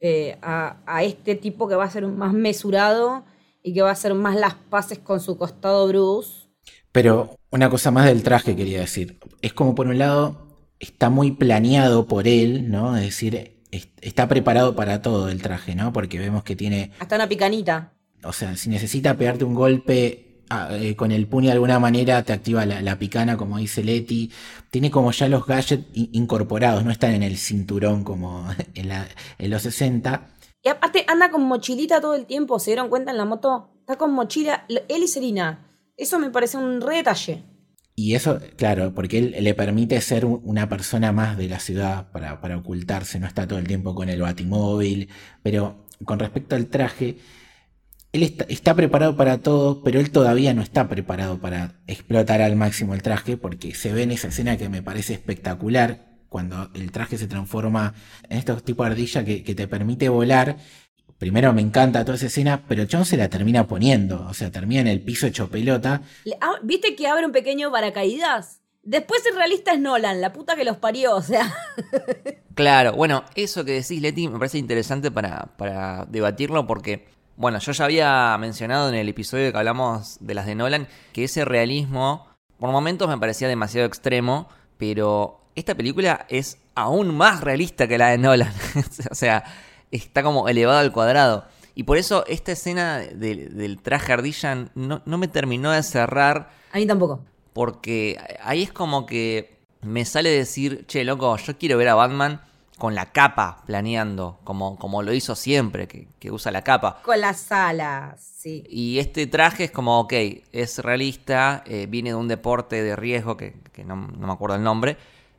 eh, 0.00 0.38
a, 0.42 0.78
a 0.86 1.04
este 1.04 1.36
tipo 1.36 1.68
que 1.68 1.76
va 1.76 1.84
a 1.84 1.90
ser 1.90 2.04
más 2.08 2.32
mesurado 2.32 3.24
y 3.62 3.74
que 3.74 3.82
va 3.82 3.90
a 3.90 3.92
hacer 3.92 4.14
más 4.14 4.36
las 4.36 4.54
paces 4.54 4.98
con 4.98 5.20
su 5.20 5.36
costado 5.36 5.86
Bruce. 5.88 6.48
Pero 6.92 7.36
una 7.50 7.68
cosa 7.70 7.90
más 7.90 8.06
del 8.06 8.22
traje 8.22 8.56
quería 8.56 8.80
decir. 8.80 9.18
Es 9.42 9.52
como 9.52 9.74
por 9.74 9.86
un 9.86 9.98
lado 9.98 10.46
está 10.80 11.10
muy 11.10 11.32
planeado 11.32 12.06
por 12.06 12.28
él, 12.28 12.70
¿no? 12.70 12.96
Es 12.96 13.04
decir, 13.04 13.56
es- 13.70 13.88
está 14.00 14.28
preparado 14.28 14.74
para 14.76 15.02
todo 15.02 15.28
el 15.28 15.42
traje, 15.42 15.74
¿no? 15.74 15.92
Porque 15.92 16.18
vemos 16.18 16.44
que 16.44 16.56
tiene, 16.56 16.92
Hasta 16.98 17.16
una 17.16 17.28
picanita. 17.28 17.92
o 18.24 18.32
sea, 18.32 18.56
si 18.56 18.68
necesita 18.70 19.16
pegarte 19.16 19.44
un 19.44 19.54
golpe 19.54 20.24
ah, 20.50 20.68
eh, 20.72 20.96
con 20.96 21.12
el 21.12 21.26
puño 21.26 21.46
de 21.48 21.52
alguna 21.52 21.78
manera, 21.78 22.22
te 22.22 22.32
activa 22.32 22.64
la, 22.64 22.80
la 22.80 22.98
picana, 22.98 23.36
como 23.36 23.58
dice 23.58 23.84
Leti. 23.84 24.30
Tiene 24.70 24.90
como 24.90 25.12
ya 25.12 25.28
los 25.28 25.44
gadgets 25.46 25.84
in- 25.94 26.08
incorporados, 26.12 26.84
no 26.84 26.90
están 26.90 27.12
en 27.12 27.22
el 27.22 27.36
cinturón 27.36 28.02
como 28.02 28.48
en, 28.74 28.88
la- 28.88 29.06
en 29.38 29.50
los 29.50 29.62
60. 29.62 30.28
Aparte 30.68 31.04
anda 31.08 31.30
con 31.30 31.42
mochilita 31.42 32.00
todo 32.00 32.14
el 32.14 32.26
tiempo, 32.26 32.58
¿se 32.58 32.70
dieron 32.70 32.88
cuenta 32.88 33.10
en 33.10 33.16
la 33.18 33.24
moto? 33.24 33.70
Está 33.80 33.96
con 33.96 34.12
mochila, 34.12 34.66
él 34.68 35.02
y 35.02 35.08
Selina. 35.08 35.66
Eso 35.96 36.18
me 36.18 36.30
parece 36.30 36.56
un 36.56 36.80
re 36.80 36.96
detalle. 36.96 37.42
Y 37.94 38.14
eso, 38.14 38.38
claro, 38.56 38.94
porque 38.94 39.18
él 39.18 39.36
le 39.40 39.54
permite 39.54 40.00
ser 40.00 40.24
un- 40.24 40.40
una 40.44 40.68
persona 40.68 41.10
más 41.10 41.36
de 41.36 41.48
la 41.48 41.58
ciudad 41.58 42.12
para, 42.12 42.56
ocultarse, 42.56 43.18
no 43.18 43.26
está 43.26 43.48
todo 43.48 43.58
el 43.58 43.66
tiempo 43.66 43.94
con 43.94 44.08
el 44.08 44.22
batimóvil. 44.22 45.08
Pero 45.42 45.84
con 46.04 46.20
respecto 46.20 46.54
al 46.54 46.66
traje, 46.66 47.18
él 48.12 48.22
está 48.48 48.74
preparado 48.74 49.16
para 49.16 49.38
todo, 49.38 49.82
pero 49.82 49.98
él 49.98 50.12
todavía 50.12 50.54
no 50.54 50.62
está 50.62 50.88
preparado 50.88 51.40
para 51.40 51.80
explotar 51.88 52.40
al 52.40 52.54
máximo 52.54 52.94
el 52.94 53.02
traje, 53.02 53.36
porque 53.36 53.74
se 53.74 53.92
ve 53.92 54.04
en 54.04 54.12
esa 54.12 54.28
escena 54.28 54.56
que 54.56 54.68
me 54.68 54.82
parece 54.82 55.14
espectacular, 55.14 56.07
cuando 56.28 56.70
el 56.74 56.90
traje 56.92 57.18
se 57.18 57.26
transforma 57.26 57.94
en 58.28 58.38
estos 58.38 58.62
tipos 58.62 58.86
de 58.86 58.92
ardilla 58.92 59.24
que, 59.24 59.42
que 59.42 59.54
te 59.54 59.68
permite 59.68 60.08
volar. 60.08 60.56
Primero 61.18 61.52
me 61.52 61.62
encanta 61.62 62.04
toda 62.04 62.16
esa 62.16 62.26
escena, 62.26 62.62
pero 62.68 62.84
John 62.90 63.04
se 63.04 63.16
la 63.16 63.28
termina 63.28 63.66
poniendo, 63.66 64.26
o 64.28 64.34
sea, 64.34 64.50
termina 64.50 64.82
en 64.82 64.86
el 64.86 65.00
piso 65.00 65.26
hecho 65.26 65.48
pelota. 65.48 66.02
Ah, 66.40 66.56
¿Viste 66.62 66.94
que 66.94 67.08
abre 67.08 67.26
un 67.26 67.32
pequeño 67.32 67.72
paracaídas? 67.72 68.60
Después 68.82 69.26
el 69.26 69.34
realista 69.34 69.72
es 69.72 69.80
Nolan, 69.80 70.20
la 70.20 70.32
puta 70.32 70.54
que 70.54 70.64
los 70.64 70.76
parió, 70.76 71.16
o 71.16 71.22
sea. 71.22 71.52
Claro, 72.54 72.92
bueno, 72.94 73.22
eso 73.36 73.64
que 73.64 73.70
decís, 73.70 74.02
Leti, 74.02 74.26
me 74.26 74.36
parece 74.36 74.58
interesante 74.58 75.12
para, 75.12 75.54
para 75.56 76.06
debatirlo 76.06 76.66
porque, 76.66 77.06
bueno, 77.36 77.60
yo 77.60 77.70
ya 77.70 77.84
había 77.84 78.36
mencionado 78.36 78.88
en 78.88 78.96
el 78.96 79.08
episodio 79.08 79.52
que 79.52 79.58
hablamos 79.58 80.18
de 80.20 80.34
las 80.34 80.44
de 80.44 80.56
Nolan 80.56 80.88
que 81.12 81.22
ese 81.22 81.44
realismo 81.44 82.26
por 82.58 82.72
momentos 82.72 83.08
me 83.08 83.16
parecía 83.16 83.46
demasiado 83.46 83.86
extremo, 83.86 84.48
pero 84.76 85.40
esta 85.58 85.74
película 85.74 86.26
es 86.28 86.58
aún 86.74 87.14
más 87.16 87.40
realista 87.42 87.86
que 87.88 87.98
la 87.98 88.08
de 88.08 88.18
Nolan. 88.18 88.52
o 89.10 89.14
sea, 89.14 89.44
está 89.90 90.22
como 90.22 90.48
elevado 90.48 90.78
al 90.78 90.92
cuadrado. 90.92 91.44
Y 91.74 91.84
por 91.84 91.96
eso 91.98 92.24
esta 92.26 92.52
escena 92.52 92.98
de- 92.98 93.48
del 93.48 93.80
traje 93.80 94.12
ardilla 94.12 94.68
no, 94.74 95.02
no 95.04 95.18
me 95.18 95.28
terminó 95.28 95.70
de 95.70 95.82
cerrar 95.82 96.50
A 96.72 96.78
mí 96.78 96.86
tampoco. 96.86 97.20
porque 97.52 98.18
ahí 98.42 98.62
es 98.62 98.72
como 98.72 99.06
que 99.06 99.58
me 99.82 100.04
sale 100.04 100.30
decir, 100.30 100.84
che, 100.86 101.04
loco, 101.04 101.36
yo 101.36 101.56
quiero 101.56 101.78
ver 101.78 101.88
a 101.88 101.94
Batman 101.94 102.40
con 102.78 102.94
la 102.94 103.06
capa 103.12 103.62
planeando, 103.66 104.38
como, 104.44 104.76
como 104.78 105.02
lo 105.02 105.12
hizo 105.12 105.34
siempre, 105.36 105.86
que, 105.88 106.08
que 106.20 106.30
usa 106.30 106.50
la 106.52 106.62
capa. 106.62 107.00
Con 107.04 107.20
las 107.20 107.50
alas, 107.50 108.20
sí. 108.38 108.64
Y 108.68 108.98
este 109.00 109.26
traje 109.26 109.64
es 109.64 109.70
como, 109.72 109.98
ok, 110.00 110.12
es 110.52 110.78
realista, 110.78 111.62
eh, 111.66 111.86
viene 111.88 112.10
de 112.10 112.14
un 112.16 112.28
deporte 112.28 112.82
de 112.82 112.94
riesgo, 112.96 113.36
que, 113.36 113.54
que 113.72 113.84
no, 113.84 113.96
no 113.96 114.26
me 114.28 114.32
acuerdo 114.32 114.54
el 114.56 114.62
nombre, 114.62 114.96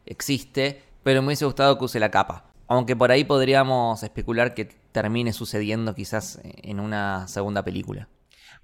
existe, 0.10 0.84
pero 1.04 1.22
me 1.22 1.28
hubiese 1.28 1.46
gustado 1.46 1.78
que 1.78 1.86
use 1.86 2.00
la 2.00 2.12
capa. 2.12 2.52
Aunque 2.68 2.96
por 2.96 3.12
ahí 3.12 3.24
podríamos 3.24 4.04
especular 4.04 4.54
que 4.54 4.66
termine 4.92 5.34
sucediendo 5.34 5.96
quizás 5.96 6.40
en 6.44 6.80
una 6.80 7.28
segunda 7.28 7.64
película. 7.64 8.10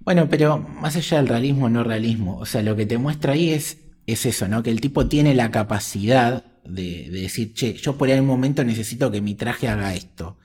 Bueno, 0.00 0.28
pero 0.28 0.58
más 0.58 0.96
allá 0.96 1.16
del 1.16 1.28
realismo 1.28 1.66
o 1.66 1.68
no 1.68 1.82
realismo, 1.82 2.38
o 2.38 2.46
sea, 2.46 2.62
lo 2.62 2.76
que 2.76 2.86
te 2.86 2.98
muestra 2.98 3.32
ahí 3.32 3.50
es, 3.50 3.78
es 4.06 4.26
eso, 4.26 4.46
¿no? 4.46 4.62
Que 4.62 4.70
el 4.70 4.80
tipo 4.80 5.08
tiene 5.08 5.34
la 5.34 5.50
capacidad 5.50 6.44
de, 6.64 7.08
de 7.10 7.20
decir, 7.22 7.54
che, 7.54 7.74
yo 7.74 7.96
por 7.96 8.10
algún 8.10 8.26
momento 8.26 8.62
necesito 8.62 9.10
que 9.10 9.20
mi 9.20 9.34
traje 9.34 9.68
haga 9.68 9.94
esto. 9.94 10.36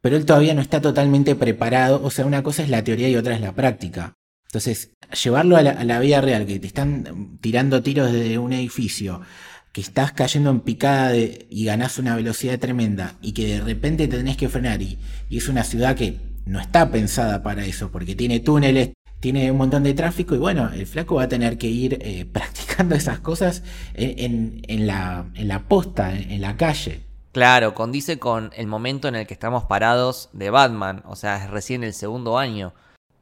Pero 0.00 0.16
él 0.16 0.24
todavía 0.24 0.54
no 0.54 0.62
está 0.62 0.80
totalmente 0.80 1.34
preparado, 1.34 2.02
o 2.02 2.10
sea, 2.10 2.24
una 2.24 2.42
cosa 2.42 2.62
es 2.62 2.70
la 2.70 2.84
teoría 2.84 3.08
y 3.08 3.16
otra 3.16 3.34
es 3.34 3.40
la 3.40 3.54
práctica. 3.54 4.14
Entonces, 4.46 4.92
llevarlo 5.22 5.56
a 5.56 5.62
la, 5.62 5.72
a 5.72 5.84
la 5.84 5.98
vida 6.00 6.20
real, 6.20 6.46
que 6.46 6.58
te 6.58 6.66
están 6.66 7.38
tirando 7.40 7.82
tiros 7.82 8.12
desde 8.12 8.38
un 8.38 8.52
edificio, 8.52 9.20
que 9.78 9.82
estás 9.82 10.10
cayendo 10.10 10.50
en 10.50 10.58
picada 10.58 11.14
y 11.14 11.64
ganás 11.64 11.98
una 11.98 12.16
velocidad 12.16 12.58
tremenda 12.58 13.14
y 13.22 13.30
que 13.30 13.46
de 13.46 13.60
repente 13.60 14.08
te 14.08 14.16
tenés 14.16 14.36
que 14.36 14.48
frenar 14.48 14.82
y, 14.82 14.98
es 15.30 15.48
una 15.48 15.62
ciudad 15.62 15.94
que 15.94 16.18
no 16.46 16.58
está 16.58 16.90
pensada 16.90 17.44
para 17.44 17.64
eso 17.64 17.88
porque 17.92 18.16
tiene 18.16 18.40
túneles, 18.40 18.90
tiene 19.20 19.52
un 19.52 19.56
montón 19.56 19.84
de 19.84 19.94
tráfico 19.94 20.34
y 20.34 20.38
bueno, 20.38 20.68
el 20.72 20.84
flaco 20.84 21.14
va 21.14 21.22
a 21.22 21.28
tener 21.28 21.58
que 21.58 21.68
ir 21.68 21.96
eh, 22.00 22.26
practicando 22.32 22.96
esas 22.96 23.20
cosas 23.20 23.62
en, 23.94 24.64
la, 24.84 25.26
en 25.36 25.46
la 25.46 25.68
posta, 25.68 26.12
en, 26.12 26.28
en 26.28 26.40
la 26.40 26.56
calle. 26.56 27.02
Claro, 27.30 27.74
condice 27.74 28.18
con 28.18 28.50
el 28.56 28.66
momento 28.66 29.06
en 29.06 29.14
el 29.14 29.28
que 29.28 29.34
estamos 29.34 29.62
parados 29.66 30.28
de 30.32 30.50
Batman, 30.50 31.04
o 31.06 31.14
sea, 31.14 31.44
es 31.44 31.50
recién 31.50 31.84
el 31.84 31.94
segundo 31.94 32.36
año. 32.36 32.74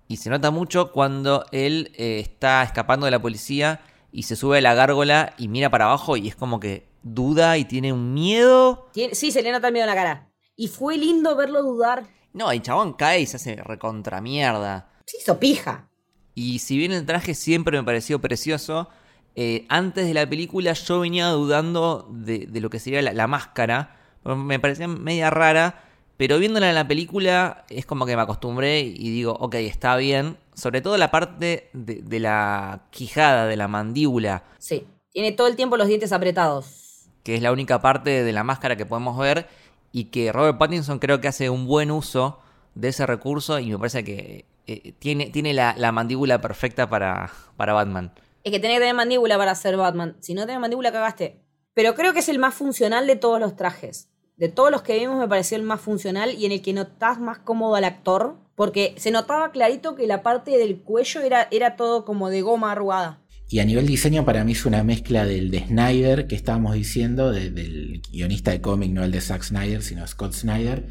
Y 0.09 0.17
se 0.17 0.31
nota 0.31 0.51
mucho 0.51 0.91
cuando 0.91 1.45
él 1.53 1.93
eh, 1.99 2.19
está 2.21 2.63
escapando 2.63 3.05
de 3.05 3.11
la 3.11 3.21
policía 3.21 3.83
y 4.13 4.25
se 4.25 4.37
sube 4.37 4.59
a 4.59 4.61
la 4.61 4.75
gárgola 4.75 5.35
y 5.39 5.49
mira 5.49 5.71
para 5.71 5.87
abajo 5.87 6.17
y 6.17 6.29
es 6.29 6.37
como 6.37 6.61
que 6.61 6.89
duda 7.03 7.59
y 7.59 7.65
tiene 7.65 7.93
un 7.93 8.15
miedo. 8.15 8.89
Sí, 9.13 9.31
se 9.31 9.43
le 9.43 9.53
nota 9.53 9.69
el 9.69 9.73
miedo 9.73 9.85
en 9.85 9.91
la 9.91 9.95
cara. 9.95 10.31
Y 10.57 10.69
fue 10.69 10.97
lindo 10.97 11.37
verlo 11.37 11.63
dudar. 11.63 12.07
No, 12.33 12.51
el 12.51 12.63
chabón 12.63 12.95
cae 12.95 13.21
y 13.21 13.27
se 13.27 13.37
hace 13.37 13.57
recontra 13.57 14.21
mierda. 14.21 14.91
Se 15.07 15.19
hizo 15.19 15.39
pija. 15.39 15.89
Y 16.35 16.59
si 16.59 16.77
bien 16.77 16.93
el 16.93 17.07
traje 17.07 17.35
siempre 17.35 17.79
me 17.79 17.85
pareció 17.85 18.21
precioso, 18.21 18.89
eh, 19.35 19.67
antes 19.69 20.07
de 20.07 20.15
la 20.15 20.29
película 20.29 20.73
yo 20.73 21.01
venía 21.01 21.29
dudando 21.29 22.09
de, 22.11 22.47
de 22.47 22.61
lo 22.61 22.71
que 22.71 22.79
sería 22.79 23.03
la, 23.03 23.13
la 23.13 23.27
máscara. 23.27 23.97
Me 24.25 24.59
parecía 24.59 24.89
media 24.89 25.31
rara, 25.31 25.85
pero 26.17 26.39
viéndola 26.39 26.69
en 26.69 26.75
la 26.75 26.89
película 26.89 27.65
es 27.69 27.87
como 27.87 28.07
que 28.07 28.17
me 28.17 28.23
acostumbré 28.23 28.81
y 28.81 29.11
digo, 29.11 29.33
ok, 29.39 29.55
está 29.57 29.97
bien. 29.97 30.39
Sobre 30.57 30.81
todo 30.81 30.97
la 30.97 31.11
parte 31.13 31.71
de, 31.73 32.03
de 32.03 32.19
la 32.21 32.87
quijada, 32.91 33.47
de 33.47 33.57
la 33.57 33.69
mandíbula, 33.69 34.43
Sí. 34.59 34.87
Tiene 35.13 35.31
todo 35.33 35.47
el 35.47 35.55
tiempo 35.57 35.77
los 35.77 35.87
dientes 35.87 36.13
apretados. 36.13 37.09
que 37.23 37.37
es 37.37 37.43
la 37.43 37.53
única 37.53 37.81
parte 37.81 38.23
de 38.25 38.33
la 38.33 38.43
máscara 38.45 38.77
que 38.77 38.85
podemos 38.85 39.17
ver 39.17 39.47
y 39.93 40.07
que 40.07 40.31
Robert 40.33 40.59
Pattinson 40.59 40.99
creo 40.99 41.21
que 41.21 41.29
hace 41.29 41.49
un 41.49 41.67
buen 41.67 41.91
uso 41.91 42.39
de 42.75 42.89
ese 42.89 43.07
recurso 43.07 43.59
y 43.59 43.71
me 43.71 43.79
parece 43.79 44.05
que 44.05 44.45
eh, 44.67 44.93
tiene, 44.99 45.31
tiene 45.31 45.55
la, 45.55 45.75
la 45.79 45.91
mandíbula 45.93 46.41
perfecta 46.41 46.89
para, 46.91 47.31
para 47.57 47.73
Batman. 47.73 48.13
Es 48.45 48.53
que 48.53 48.61
tenés 48.61 48.77
que 48.77 48.81
tener 48.81 48.95
mandíbula 48.95 49.39
para 49.39 49.55
ser 49.55 49.77
Batman. 49.79 50.17
Si 50.21 50.35
no 50.35 50.45
tenés 50.47 50.61
mandíbula, 50.61 50.93
cagaste. 50.93 51.41
Pero 51.73 51.95
creo 51.95 52.13
que 52.13 52.19
es 52.21 52.29
el 52.29 52.39
más 52.39 52.55
funcional 52.55 53.07
de 53.07 53.17
todos 53.17 53.41
los 53.41 53.57
trajes. 53.57 54.09
De 54.37 54.49
todos 54.51 54.71
los 54.71 54.83
que 54.83 54.99
vimos 54.99 55.17
me 55.19 55.27
pareció 55.29 55.57
el 55.57 55.63
más 55.63 55.81
funcional 55.81 56.35
y 56.35 56.45
en 56.47 56.53
el 56.53 56.61
que 56.63 56.73
notás 56.75 57.19
más 57.19 57.39
cómodo 57.39 57.75
al 57.75 57.85
actor. 57.85 58.37
Porque 58.57 58.95
se 58.97 59.13
notaba 59.13 59.53
clarito 59.53 59.95
que 59.95 60.07
la 60.09 60.23
parte 60.25 60.59
del 60.59 60.81
cuello 60.81 61.21
era, 61.21 61.47
era 61.53 61.77
todo 61.77 62.05
como 62.05 62.29
de 62.31 62.43
goma 62.43 62.73
arrugada. 62.73 63.21
Y 63.49 63.61
a 63.61 63.65
nivel 63.65 63.87
diseño 63.87 64.25
para 64.25 64.43
mí 64.43 64.53
es 64.53 64.67
una 64.67 64.83
mezcla 64.83 65.25
del 65.25 65.53
de 65.53 65.61
Snyder 65.67 66.27
que 66.27 66.35
estábamos 66.35 66.75
diciendo, 66.75 67.31
de- 67.31 67.51
del 67.51 68.03
guionista 68.11 68.51
de 68.51 68.61
cómic, 68.61 68.91
no 68.91 69.05
el 69.05 69.13
de 69.13 69.21
Zack 69.21 69.43
Snyder, 69.45 69.83
sino 69.83 70.05
Scott 70.07 70.33
Snyder, 70.33 70.87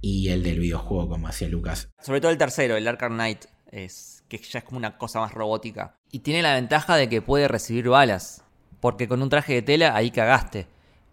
y 0.00 0.28
el 0.28 0.42
del 0.42 0.60
videojuego 0.60 1.10
como 1.10 1.28
hacía 1.28 1.48
Lucas. 1.48 1.90
Sobre 2.00 2.22
todo 2.22 2.30
el 2.30 2.38
tercero, 2.38 2.76
el 2.76 2.88
Arkham 2.88 3.12
Knight, 3.14 3.44
es, 3.70 4.24
que 4.28 4.38
ya 4.38 4.60
es 4.60 4.64
como 4.64 4.78
una 4.78 4.96
cosa 4.96 5.20
más 5.20 5.34
robótica. 5.34 5.96
Y 6.10 6.20
tiene 6.20 6.40
la 6.42 6.54
ventaja 6.54 6.96
de 6.96 7.08
que 7.10 7.20
puede 7.20 7.48
recibir 7.48 7.88
balas. 7.88 8.44
Porque 8.80 9.06
con 9.08 9.20
un 9.20 9.28
traje 9.28 9.52
de 9.52 9.62
tela 9.62 9.94
ahí 9.94 10.10
cagaste. 10.10 10.66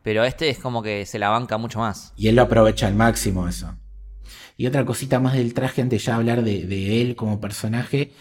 Pero 0.03 0.23
este 0.23 0.47
es 0.49 0.57
como 0.57 0.81
que 0.81 1.05
se 1.05 1.19
la 1.19 1.27
banca 1.29 1.57
mucho 1.57 1.79
más. 1.79 2.13
Y 2.15 2.29
él 2.29 2.35
lo 2.37 2.43
aprovecha 2.43 2.87
al 2.87 2.95
máximo 2.95 3.45
eso. 3.49 3.75
Y 4.57 4.65
otra 4.67 4.85
cosita 4.85 5.19
más 5.19 5.33
del 5.35 5.53
traje 5.53 5.81
antes 5.81 6.01
de 6.01 6.05
ya 6.05 6.15
hablar 6.15 6.43
de, 6.43 6.65
de 6.65 7.01
él 7.01 7.15
como 7.15 7.39
personaje, 7.39 8.11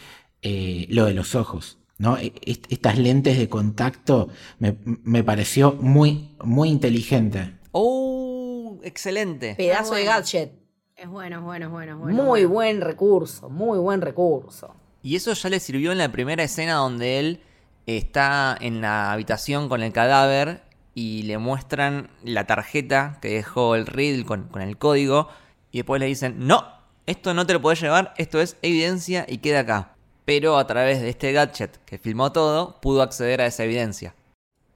eh, 0.42 0.86
lo 0.90 1.06
de 1.06 1.14
los 1.14 1.34
ojos. 1.34 1.78
¿no? 1.98 2.18
E- 2.18 2.32
est- 2.42 2.66
Estas 2.70 2.98
lentes 2.98 3.38
de 3.38 3.48
contacto 3.48 4.28
me, 4.58 4.76
me 4.84 5.24
pareció 5.24 5.72
muy, 5.80 6.36
muy 6.44 6.68
inteligente. 6.68 7.54
¡Oh! 7.72 8.78
Excelente. 8.82 9.54
Pedazo 9.56 9.94
de 9.94 10.04
gadget. 10.04 10.52
Es 10.94 11.08
bueno, 11.08 11.38
es 11.38 11.42
bueno, 11.42 11.66
es 11.66 11.72
bueno, 11.72 11.92
es 11.92 11.98
bueno. 11.98 12.16
muy 12.22 12.40
bueno. 12.44 12.48
buen 12.48 12.80
recurso, 12.80 13.48
muy 13.50 13.78
buen 13.78 14.00
recurso. 14.00 14.74
Y 15.02 15.16
eso 15.16 15.32
ya 15.32 15.48
le 15.48 15.60
sirvió 15.60 15.92
en 15.92 15.98
la 15.98 16.10
primera 16.12 16.42
escena 16.42 16.74
donde 16.74 17.18
él 17.18 17.40
está 17.86 18.56
en 18.60 18.80
la 18.80 19.12
habitación 19.12 19.68
con 19.68 19.82
el 19.82 19.92
cadáver 19.92 20.62
y 20.94 21.22
le 21.24 21.38
muestran 21.38 22.08
la 22.24 22.46
tarjeta 22.46 23.18
que 23.20 23.28
dejó 23.28 23.74
el 23.74 23.86
Riddle 23.86 24.24
con, 24.24 24.44
con 24.48 24.62
el 24.62 24.78
código 24.78 25.28
y 25.76 25.80
después 25.80 26.00
le 26.00 26.06
dicen, 26.06 26.36
no, 26.38 26.64
esto 27.04 27.34
no 27.34 27.46
te 27.46 27.52
lo 27.52 27.60
podés 27.60 27.82
llevar, 27.82 28.14
esto 28.16 28.40
es 28.40 28.56
evidencia 28.62 29.26
y 29.28 29.36
queda 29.36 29.60
acá. 29.60 29.94
Pero 30.24 30.56
a 30.56 30.66
través 30.66 31.02
de 31.02 31.10
este 31.10 31.32
gadget 31.32 31.84
que 31.84 31.98
filmó 31.98 32.32
todo, 32.32 32.80
pudo 32.80 33.02
acceder 33.02 33.42
a 33.42 33.46
esa 33.46 33.64
evidencia. 33.64 34.14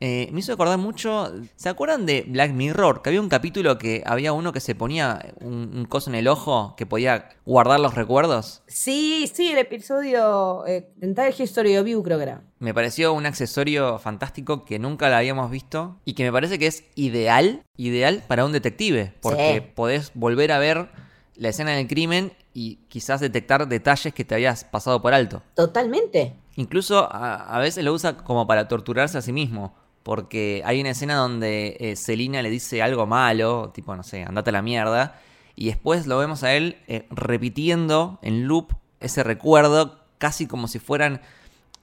Eh, 0.03 0.31
me 0.33 0.41
hizo 0.41 0.55
acordar 0.55 0.79
mucho. 0.79 1.31
¿Se 1.57 1.69
acuerdan 1.69 2.07
de 2.07 2.25
Black 2.27 2.53
Mirror? 2.53 3.03
Que 3.03 3.11
había 3.11 3.21
un 3.21 3.29
capítulo 3.29 3.77
que 3.77 4.03
había 4.07 4.33
uno 4.33 4.51
que 4.53 4.61
se 4.61 4.75
ponía 4.75 5.35
un, 5.41 5.71
un 5.77 5.85
coso 5.85 6.09
en 6.09 6.17
el 6.17 6.27
ojo 6.27 6.75
que 6.77 6.87
podía 6.87 7.29
guardar 7.45 7.81
los 7.81 7.95
recuerdos. 7.95 8.63
Sí, 8.67 9.31
sí, 9.33 9.53
el 9.53 9.59
episodio 9.59 10.67
eh, 10.67 10.89
Dental 10.97 11.35
History 11.39 11.77
of 11.77 11.87
You 11.87 12.03
creo 12.03 12.17
que 12.17 12.23
era. 12.25 12.43
Me 12.61 12.73
pareció 12.73 13.13
un 13.13 13.27
accesorio 13.27 13.99
fantástico 13.99 14.65
que 14.65 14.79
nunca 14.79 15.11
lo 15.11 15.17
habíamos 15.17 15.51
visto 15.51 15.99
y 16.07 16.15
que 16.15 16.25
me 16.25 16.33
parece 16.33 16.59
que 16.59 16.67
es 16.67 16.85
ideal, 16.95 17.63
ideal 17.77 18.23
para 18.27 18.45
un 18.47 18.53
detective, 18.53 19.13
porque 19.21 19.61
Sí. 19.67 19.73
podés 19.75 20.13
volver 20.15 20.53
a 20.53 20.59
ver 20.59 20.89
la 21.37 21.49
escena 21.51 21.73
del 21.73 21.87
crimen 21.89 22.33
y 22.55 22.77
quizás 22.89 23.21
detectar 23.21 23.69
detalles 23.69 24.13
que 24.15 24.25
te 24.25 24.35
habías 24.35 24.65
pasado 24.65 25.01
por 25.03 25.13
alto. 25.15 25.43
Totalmente. 25.55 26.35
Incluso 26.57 27.11
a, 27.13 27.55
a 27.57 27.59
veces 27.61 27.85
lo 27.85 27.93
usa 27.93 28.17
como 28.17 28.47
para 28.47 28.67
torturarse 28.69 29.17
a 29.17 29.23
sí 29.23 29.33
mismo, 29.33 29.75
porque 30.03 30.63
hay 30.65 30.81
una 30.81 30.91
escena 30.91 31.15
donde 31.15 31.77
eh, 31.79 32.17
le 32.17 32.51
dice 32.51 32.83
algo 32.83 33.07
malo, 33.07 33.71
tipo, 33.75 33.95
no 33.97 34.03
sé, 34.03 34.23
andate 34.23 34.51
a 34.51 34.53
la 34.53 34.63
mierda, 34.63 35.21
y 35.61 35.67
después 35.67 36.07
lo 36.07 36.17
vemos 36.17 36.43
a 36.43 36.55
él 36.55 36.79
eh, 36.89 37.07
repitiendo 37.11 38.19
en 38.23 38.47
loop 38.47 38.73
ese 38.99 39.23
recuerdo, 39.23 39.99
casi 40.17 40.47
como 40.47 40.69
si 40.69 40.79
fueran 40.79 41.21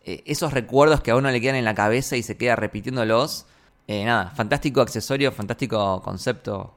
eh, 0.03 0.23
esos 0.25 0.51
recuerdos 0.51 1.01
que 1.01 1.11
a 1.11 1.15
uno 1.15 1.29
le 1.29 1.39
quedan 1.39 1.57
en 1.57 1.65
la 1.65 1.75
cabeza 1.75 2.17
y 2.17 2.23
se 2.23 2.37
queda 2.37 2.55
repitiéndolos. 2.55 3.45
Eh, 3.87 4.03
nada, 4.03 4.31
fantástico 4.31 4.81
accesorio, 4.81 5.31
fantástico 5.31 6.01
concepto, 6.01 6.73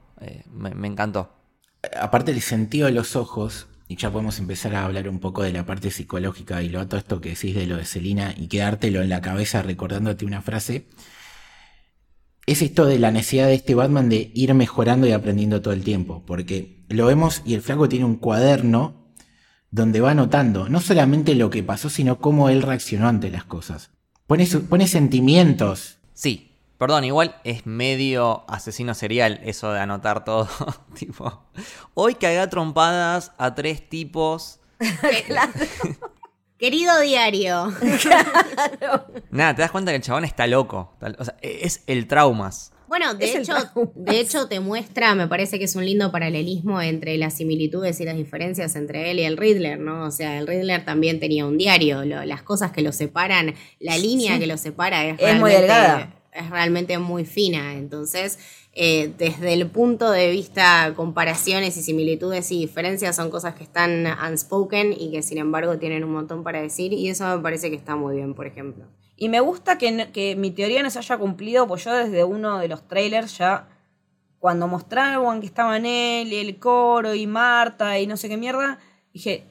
me, 0.53 0.87
encantó. 0.87 1.31
Aparte 1.99 2.33
del 2.33 2.41
sentido 2.41 2.85
de 2.85 2.93
los 2.93 3.15
ojos, 3.15 3.65
y 3.87 3.95
ya 3.95 4.11
podemos 4.11 4.37
empezar 4.37 4.75
a 4.75 4.85
hablar 4.85 5.09
un 5.09 5.19
poco 5.19 5.41
de 5.41 5.51
la 5.51 5.65
parte 5.65 5.89
psicológica 5.89 6.61
y 6.61 6.69
lo 6.69 6.87
todo 6.87 6.99
esto 6.99 7.19
que 7.19 7.29
decís 7.29 7.55
de 7.55 7.65
lo 7.65 7.77
de 7.77 7.85
Selina 7.85 8.35
y 8.37 8.47
quedártelo 8.47 9.01
en 9.01 9.09
la 9.09 9.21
cabeza 9.21 9.63
recordándote 9.63 10.23
una 10.23 10.43
frase, 10.43 10.85
es 12.45 12.61
esto 12.61 12.85
de 12.85 12.99
la 12.99 13.11
necesidad 13.11 13.47
de 13.47 13.53
este 13.55 13.75
Batman 13.75 14.09
de 14.09 14.31
ir 14.33 14.53
mejorando 14.53 15.07
y 15.07 15.11
aprendiendo 15.11 15.61
todo 15.61 15.73
el 15.73 15.83
tiempo, 15.83 16.23
porque 16.25 16.83
lo 16.89 17.05
vemos 17.05 17.41
y 17.45 17.53
el 17.53 17.61
flaco 17.61 17.87
tiene 17.87 18.05
un 18.05 18.15
cuaderno 18.15 19.13
donde 19.69 20.01
va 20.01 20.11
anotando 20.11 20.67
no 20.67 20.81
solamente 20.81 21.35
lo 21.35 21.49
que 21.49 21.63
pasó, 21.63 21.89
sino 21.89 22.17
cómo 22.19 22.49
él 22.49 22.61
reaccionó 22.61 23.07
ante 23.07 23.29
las 23.29 23.45
cosas. 23.45 23.91
Pone, 24.27 24.45
su- 24.45 24.65
pone 24.65 24.87
sentimientos. 24.87 25.99
Sí, 26.13 26.57
perdón, 26.77 27.03
igual 27.05 27.35
es 27.45 27.65
medio 27.65 28.43
asesino 28.49 28.93
serial 28.93 29.39
eso 29.43 29.71
de 29.71 29.79
anotar 29.79 30.25
todo. 30.25 30.49
tipo, 30.95 31.43
hoy 31.93 32.15
cagué 32.15 32.39
a 32.39 32.49
trompadas 32.49 33.31
a 33.37 33.55
tres 33.55 33.87
tipos. 33.87 34.59
Querido 36.61 36.99
diario. 37.01 37.73
Nada, 39.31 39.55
te 39.55 39.61
das 39.63 39.71
cuenta 39.71 39.91
que 39.91 39.95
el 39.97 40.01
chabón 40.03 40.25
está 40.25 40.45
loco. 40.45 40.93
O 41.17 41.25
sea, 41.25 41.35
es 41.41 41.81
el 41.87 42.07
traumas. 42.07 42.71
Bueno, 42.87 43.13
de 43.15 43.33
hecho, 43.37 43.53
de 43.95 44.19
hecho 44.19 44.47
te 44.47 44.59
muestra, 44.59 45.15
me 45.15 45.27
parece 45.27 45.57
que 45.57 45.65
es 45.65 45.75
un 45.75 45.85
lindo 45.85 46.11
paralelismo 46.11 46.81
entre 46.81 47.17
las 47.17 47.35
similitudes 47.37 47.99
y 48.01 48.05
las 48.05 48.15
diferencias 48.15 48.75
entre 48.75 49.09
él 49.09 49.19
y 49.19 49.23
el 49.23 49.37
Riddler, 49.37 49.79
¿no? 49.79 50.03
O 50.05 50.11
sea, 50.11 50.37
el 50.37 50.45
Riddler 50.45 50.85
también 50.85 51.19
tenía 51.19 51.45
un 51.45 51.57
diario, 51.57 52.05
lo- 52.05 52.23
las 52.25 52.43
cosas 52.43 52.71
que 52.71 52.81
lo 52.81 52.91
separan, 52.91 53.55
la 53.79 53.97
línea 53.97 54.33
Sí. 54.35 54.39
que 54.41 54.47
lo 54.47 54.57
separa 54.57 55.05
es, 55.05 55.15
Es 55.19 55.39
muy 55.39 55.51
delgada. 55.51 56.13
Es 56.33 56.49
realmente 56.49 56.97
muy 56.97 57.25
fina. 57.25 57.73
Entonces, 57.73 58.39
eh, 58.73 59.13
desde 59.17 59.53
el 59.53 59.67
punto 59.67 60.11
de 60.11 60.31
vista 60.31 60.93
comparaciones 60.95 61.75
y 61.77 61.81
similitudes 61.81 62.51
y 62.51 62.59
diferencias 62.59 63.15
son 63.15 63.29
cosas 63.29 63.55
que 63.55 63.63
están 63.63 64.05
unspoken 64.29 64.93
y 64.97 65.11
que 65.11 65.21
sin 65.23 65.37
embargo 65.37 65.77
tienen 65.77 66.03
un 66.03 66.13
montón 66.13 66.43
para 66.43 66.61
decir 66.61 66.93
y 66.93 67.09
eso 67.09 67.25
me 67.35 67.43
parece 67.43 67.69
que 67.69 67.75
está 67.75 67.95
muy 67.95 68.15
bien, 68.15 68.33
por 68.33 68.47
ejemplo. 68.47 68.85
Y 69.17 69.29
me 69.29 69.39
gusta 69.39 69.77
que, 69.77 70.09
que 70.11 70.35
mi 70.35 70.51
teoría 70.51 70.81
no 70.81 70.89
se 70.89 70.99
haya 70.99 71.17
cumplido, 71.17 71.67
pues 71.67 71.83
yo 71.83 71.93
desde 71.93 72.23
uno 72.23 72.59
de 72.59 72.67
los 72.67 72.87
trailers 72.87 73.37
ya, 73.37 73.67
cuando 74.39 74.67
mostraron 74.67 75.39
que 75.41 75.45
estaban 75.45 75.85
él 75.85 76.33
y 76.33 76.37
el 76.37 76.57
coro 76.57 77.13
y 77.13 77.27
Marta 77.27 77.99
y 77.99 78.07
no 78.07 78.17
sé 78.17 78.29
qué 78.29 78.37
mierda, 78.37 78.79
dije, 79.13 79.43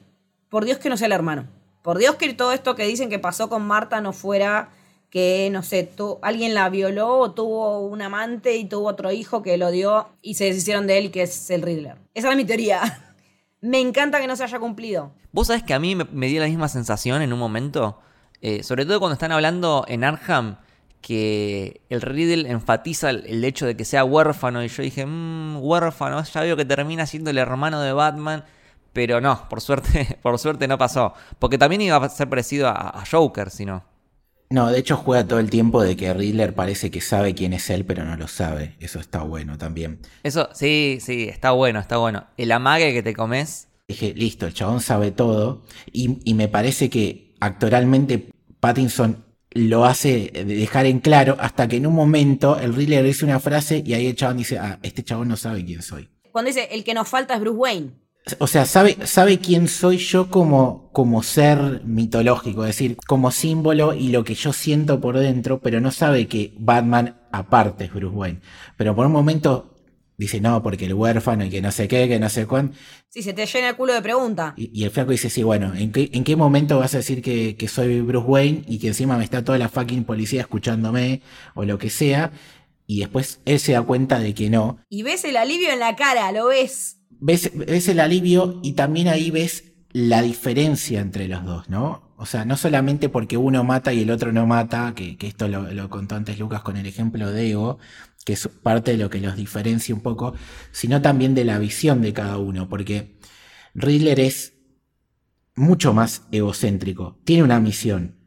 por 0.49 0.65
Dios 0.65 0.79
que 0.79 0.89
no 0.89 0.97
sea 0.97 1.07
el 1.07 1.13
hermano. 1.13 1.47
Por 1.83 1.97
Dios 1.97 2.15
que 2.15 2.33
todo 2.33 2.51
esto 2.51 2.75
que 2.75 2.85
dicen 2.85 3.09
que 3.09 3.17
pasó 3.17 3.49
con 3.49 3.65
Marta 3.65 4.01
no 4.01 4.11
fuera 4.11 4.69
que, 5.11 5.49
no 5.51 5.61
sé, 5.61 5.83
tu- 5.83 6.17
alguien 6.23 6.53
la 6.55 6.69
violó 6.69 7.19
o 7.19 7.31
tuvo 7.33 7.81
un 7.85 8.01
amante 8.01 8.55
y 8.55 8.65
tuvo 8.65 8.87
otro 8.87 9.11
hijo 9.11 9.43
que 9.43 9.57
lo 9.57 9.69
dio 9.69 10.07
y 10.23 10.33
se 10.35 10.45
deshicieron 10.45 10.87
de 10.87 10.97
él 10.97 11.11
que 11.11 11.21
es 11.23 11.49
el 11.51 11.61
Riddler. 11.61 11.97
Esa 12.15 12.31
es 12.31 12.35
mi 12.37 12.45
teoría. 12.45 12.81
me 13.61 13.79
encanta 13.79 14.19
que 14.19 14.25
no 14.27 14.35
se 14.35 14.43
haya 14.45 14.57
cumplido. 14.57 15.11
Vos 15.33 15.47
sabés 15.47 15.63
que 15.63 15.73
a 15.73 15.79
mí 15.79 15.95
me, 15.95 16.27
dio 16.27 16.39
la 16.41 16.47
misma 16.47 16.67
sensación 16.69 17.21
en 17.21 17.31
un 17.33 17.39
momento. 17.39 17.99
eh, 18.41 18.63
sobre 18.63 18.85
todo 18.85 18.99
cuando 18.99 19.13
están 19.13 19.31
hablando 19.31 19.85
en 19.87 20.03
Arkham. 20.03 20.57
Que 21.01 21.81
el 21.89 21.99
Riddle 22.01 22.49
enfatiza 22.49 23.09
el, 23.09 23.25
el 23.25 23.43
hecho 23.43 23.65
de 23.65 23.75
que 23.75 23.85
sea 23.85 24.03
huérfano. 24.05 24.63
Y 24.63 24.67
yo 24.67 24.83
dije, 24.83 25.05
mmm, 25.05 25.57
huérfano. 25.59 26.23
Ya 26.23 26.41
veo 26.41 26.55
que 26.55 26.63
termina 26.65 27.05
siendo 27.07 27.31
el 27.31 27.37
hermano 27.39 27.81
de 27.81 27.91
Batman. 27.91 28.45
Pero 28.93 29.19
no, 29.19 29.47
por 29.49 29.61
suerte, 29.61 30.19
por 30.21 30.37
suerte 30.37 30.67
no 30.67 30.77
pasó. 30.77 31.13
Porque 31.39 31.57
también 31.57 31.81
iba 31.81 31.97
a 31.97 32.07
ser 32.09 32.29
parecido 32.29 32.67
a, 32.67 32.73
a 33.01 33.03
Joker, 33.09 33.49
si 33.49 33.65
no. 33.65 33.83
No, 34.51 34.69
de 34.69 34.79
hecho 34.79 34.97
juega 34.97 35.25
todo 35.25 35.39
el 35.39 35.49
tiempo 35.49 35.81
de 35.81 35.95
que 35.95 36.13
Riddler 36.13 36.53
parece 36.53 36.91
que 36.91 36.99
sabe 36.99 37.33
quién 37.33 37.53
es 37.53 37.69
él, 37.69 37.85
pero 37.85 38.03
no 38.03 38.17
lo 38.17 38.27
sabe. 38.27 38.75
Eso 38.81 38.99
está 38.99 39.23
bueno 39.23 39.57
también. 39.57 39.99
Eso, 40.23 40.49
sí, 40.53 40.99
sí, 40.99 41.29
está 41.29 41.51
bueno, 41.51 41.79
está 41.79 41.97
bueno. 41.97 42.27
El 42.35 42.51
amague 42.51 42.91
que 42.91 43.01
te 43.01 43.15
comes. 43.15 43.69
Dije, 43.87 44.13
listo, 44.13 44.45
el 44.45 44.53
chabón 44.53 44.81
sabe 44.81 45.11
todo. 45.11 45.63
Y, 45.93 46.19
y 46.29 46.33
me 46.33 46.49
parece 46.49 46.89
que 46.89 47.33
actoralmente 47.39 48.29
Pattinson 48.59 49.23
lo 49.51 49.85
hace 49.85 50.31
dejar 50.45 50.85
en 50.85 50.99
claro 50.99 51.37
hasta 51.39 51.67
que 51.67 51.77
en 51.77 51.87
un 51.87 51.95
momento 51.95 52.59
el 52.59 52.73
Riddler 52.75 53.03
dice 53.05 53.25
una 53.25 53.39
frase 53.39 53.81
y 53.85 53.93
ahí 53.93 54.07
el 54.07 54.15
chabón 54.15 54.37
dice, 54.37 54.59
ah, 54.59 54.79
este 54.81 55.03
chabón 55.03 55.29
no 55.29 55.37
sabe 55.37 55.63
quién 55.63 55.81
soy. 55.81 56.09
Cuando 56.31 56.49
dice, 56.49 56.67
el 56.71 56.83
que 56.83 56.93
nos 56.93 57.07
falta 57.07 57.35
es 57.35 57.39
Bruce 57.39 57.57
Wayne. 57.57 57.91
O 58.39 58.47
sea, 58.47 58.65
sabe, 58.65 58.97
sabe 59.05 59.39
quién 59.39 59.67
soy 59.67 59.97
yo 59.97 60.29
como, 60.29 60.89
como 60.91 61.23
ser 61.23 61.81
mitológico, 61.83 62.63
es 62.63 62.75
decir, 62.75 62.97
como 63.07 63.31
símbolo 63.31 63.93
y 63.95 64.09
lo 64.09 64.23
que 64.23 64.35
yo 64.35 64.53
siento 64.53 65.01
por 65.01 65.17
dentro, 65.17 65.59
pero 65.59 65.81
no 65.81 65.91
sabe 65.91 66.27
que 66.27 66.53
Batman 66.57 67.19
aparte 67.31 67.85
es 67.85 67.93
Bruce 67.93 68.15
Wayne. 68.15 68.41
Pero 68.77 68.95
por 68.95 69.07
un 69.07 69.11
momento 69.11 69.71
dice 70.21 70.39
no, 70.39 70.61
porque 70.61 70.85
el 70.85 70.93
huérfano 70.93 71.43
y 71.45 71.49
que 71.49 71.63
no 71.63 71.71
sé 71.71 71.87
qué, 71.87 72.07
que 72.07 72.19
no 72.19 72.29
sé 72.29 72.45
cuándo. 72.45 72.73
Sí, 73.09 73.23
se 73.23 73.33
te 73.33 73.45
llena 73.47 73.69
el 73.69 73.75
culo 73.75 73.93
de 73.93 74.03
preguntas. 74.03 74.53
Y, 74.55 74.69
y 74.71 74.83
el 74.83 74.91
flaco 74.91 75.11
dice, 75.11 75.31
sí, 75.31 75.41
bueno, 75.41 75.73
¿en 75.73 75.91
qué, 75.91 76.11
¿en 76.13 76.23
qué 76.23 76.35
momento 76.35 76.77
vas 76.77 76.93
a 76.93 76.97
decir 76.97 77.23
que, 77.23 77.55
que 77.55 77.67
soy 77.67 78.01
Bruce 78.01 78.27
Wayne 78.27 78.63
y 78.67 78.77
que 78.77 78.89
encima 78.89 79.17
me 79.17 79.23
está 79.23 79.43
toda 79.43 79.57
la 79.57 79.67
fucking 79.67 80.03
policía 80.03 80.41
escuchándome 80.41 81.21
o 81.55 81.65
lo 81.65 81.79
que 81.79 81.89
sea? 81.89 82.31
Y 82.85 82.99
después 82.99 83.41
él 83.45 83.59
se 83.59 83.71
da 83.71 83.81
cuenta 83.81 84.19
de 84.19 84.35
que 84.35 84.51
no. 84.51 84.77
Y 84.89 85.01
ves 85.01 85.25
el 85.25 85.37
alivio 85.37 85.71
en 85.71 85.79
la 85.79 85.95
cara, 85.95 86.31
lo 86.31 86.47
ves. 86.47 87.00
Ves, 87.21 87.51
ves 87.55 87.87
el 87.87 87.99
alivio 87.99 88.59
y 88.63 88.73
también 88.73 89.07
ahí 89.07 89.31
ves 89.31 89.63
la 89.93 90.21
diferencia 90.21 90.99
entre 90.99 91.27
los 91.27 91.45
dos, 91.45 91.69
¿no? 91.69 92.13
O 92.17 92.25
sea, 92.25 92.45
no 92.45 92.57
solamente 92.57 93.09
porque 93.09 93.37
uno 93.37 93.63
mata 93.63 93.93
y 93.93 94.01
el 94.01 94.11
otro 94.11 94.31
no 94.31 94.45
mata, 94.45 94.93
que, 94.95 95.17
que 95.17 95.27
esto 95.27 95.47
lo, 95.47 95.71
lo 95.71 95.89
contó 95.89 96.15
antes 96.15 96.37
Lucas 96.39 96.61
con 96.61 96.77
el 96.77 96.85
ejemplo 96.85 97.31
de 97.31 97.51
Ego, 97.51 97.79
que 98.25 98.33
es 98.33 98.47
parte 98.47 98.91
de 98.91 98.97
lo 98.97 99.09
que 99.09 99.21
los 99.21 99.35
diferencia 99.35 99.95
un 99.95 100.01
poco, 100.01 100.33
sino 100.71 101.01
también 101.01 101.33
de 101.35 101.45
la 101.45 101.57
visión 101.59 102.01
de 102.01 102.13
cada 102.13 102.37
uno, 102.37 102.69
porque 102.69 103.17
Riddler 103.73 104.19
es 104.19 104.53
mucho 105.55 105.93
más 105.93 106.23
egocéntrico, 106.31 107.19
tiene 107.23 107.43
una 107.43 107.59
misión, 107.59 108.17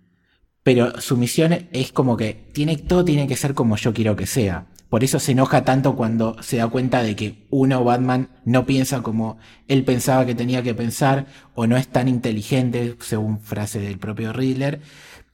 pero 0.62 1.00
su 1.00 1.16
misión 1.16 1.68
es 1.72 1.92
como 1.92 2.16
que 2.16 2.32
tiene, 2.52 2.76
todo 2.76 3.04
tiene 3.04 3.26
que 3.26 3.36
ser 3.36 3.54
como 3.54 3.76
yo 3.76 3.92
quiero 3.92 4.16
que 4.16 4.26
sea. 4.26 4.68
Por 4.94 5.02
eso 5.02 5.18
se 5.18 5.32
enoja 5.32 5.64
tanto 5.64 5.96
cuando 5.96 6.40
se 6.40 6.58
da 6.58 6.68
cuenta 6.68 7.02
de 7.02 7.16
que 7.16 7.48
uno, 7.50 7.82
Batman, 7.82 8.28
no 8.44 8.64
piensa 8.64 9.02
como 9.02 9.38
él 9.66 9.82
pensaba 9.82 10.24
que 10.24 10.36
tenía 10.36 10.62
que 10.62 10.72
pensar, 10.72 11.26
o 11.56 11.66
no 11.66 11.76
es 11.76 11.88
tan 11.88 12.06
inteligente, 12.06 12.94
según 13.00 13.40
frase 13.40 13.80
del 13.80 13.98
propio 13.98 14.32
Riddler, 14.32 14.82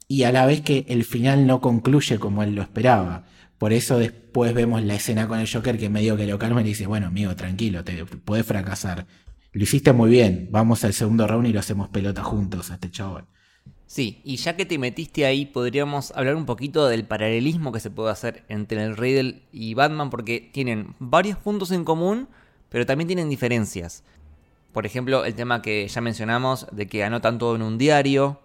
y 0.09 0.23
a 0.23 0.33
la 0.33 0.47
vez 0.47 0.63
que 0.63 0.87
el 0.89 1.05
final 1.05 1.47
no 1.47 1.61
concluye 1.61 2.19
como 2.19 2.43
él 2.43 2.55
lo 2.55 2.63
esperaba. 2.63 3.27
Por 3.59 3.75
eso 3.75 3.99
después 3.99 4.55
vemos 4.55 4.83
la 4.83 4.95
escena 4.95 5.29
con 5.29 5.39
el 5.39 5.47
Joker 5.47 5.77
que 5.77 5.91
medio 5.91 6.17
que 6.17 6.27
lo 6.27 6.39
calma 6.39 6.63
y 6.63 6.65
le 6.65 6.71
dice, 6.71 6.87
bueno, 6.87 7.09
amigo, 7.09 7.37
tranquilo, 7.37 7.85
te 7.85 8.07
puedes 8.07 8.47
fracasar. 8.47 9.07
Lo 9.53 9.63
hiciste 9.63 9.93
muy 9.93 10.09
bien, 10.09 10.49
vamos 10.51 10.85
al 10.85 10.95
segundo 10.95 11.27
round 11.27 11.49
y 11.49 11.53
lo 11.53 11.61
hacemos 11.61 11.91
pelota 11.91 12.25
juntos 12.25 12.71
a 12.71 12.77
este 12.77 12.91
chaval. 12.91 13.27
Sí, 13.91 14.21
y 14.23 14.37
ya 14.37 14.55
que 14.55 14.67
te 14.67 14.79
metiste 14.79 15.27
ahí, 15.27 15.47
podríamos 15.47 16.13
hablar 16.13 16.37
un 16.37 16.47
poquito 16.47 16.87
del 16.87 17.05
paralelismo 17.05 17.73
que 17.73 17.81
se 17.81 17.91
puede 17.91 18.13
hacer 18.13 18.45
entre 18.49 18.85
el 18.85 18.97
Riddle 18.97 19.43
y 19.51 19.75
Batman, 19.75 20.11
porque 20.11 20.49
tienen 20.53 20.95
varios 21.01 21.39
puntos 21.39 21.73
en 21.73 21.83
común, 21.83 22.29
pero 22.69 22.87
también 22.87 23.09
tienen 23.09 23.29
diferencias. 23.29 24.05
Por 24.73 24.87
ejemplo, 24.87 25.25
el 25.25 25.35
tema 25.35 25.61
que 25.61 25.89
ya 25.89 26.01
mencionamos 26.01 26.69
de 26.71 26.87
que 26.87 27.03
anotan 27.03 27.39
todo 27.39 27.57
en 27.57 27.63
un 27.63 27.79
diario. 27.79 28.39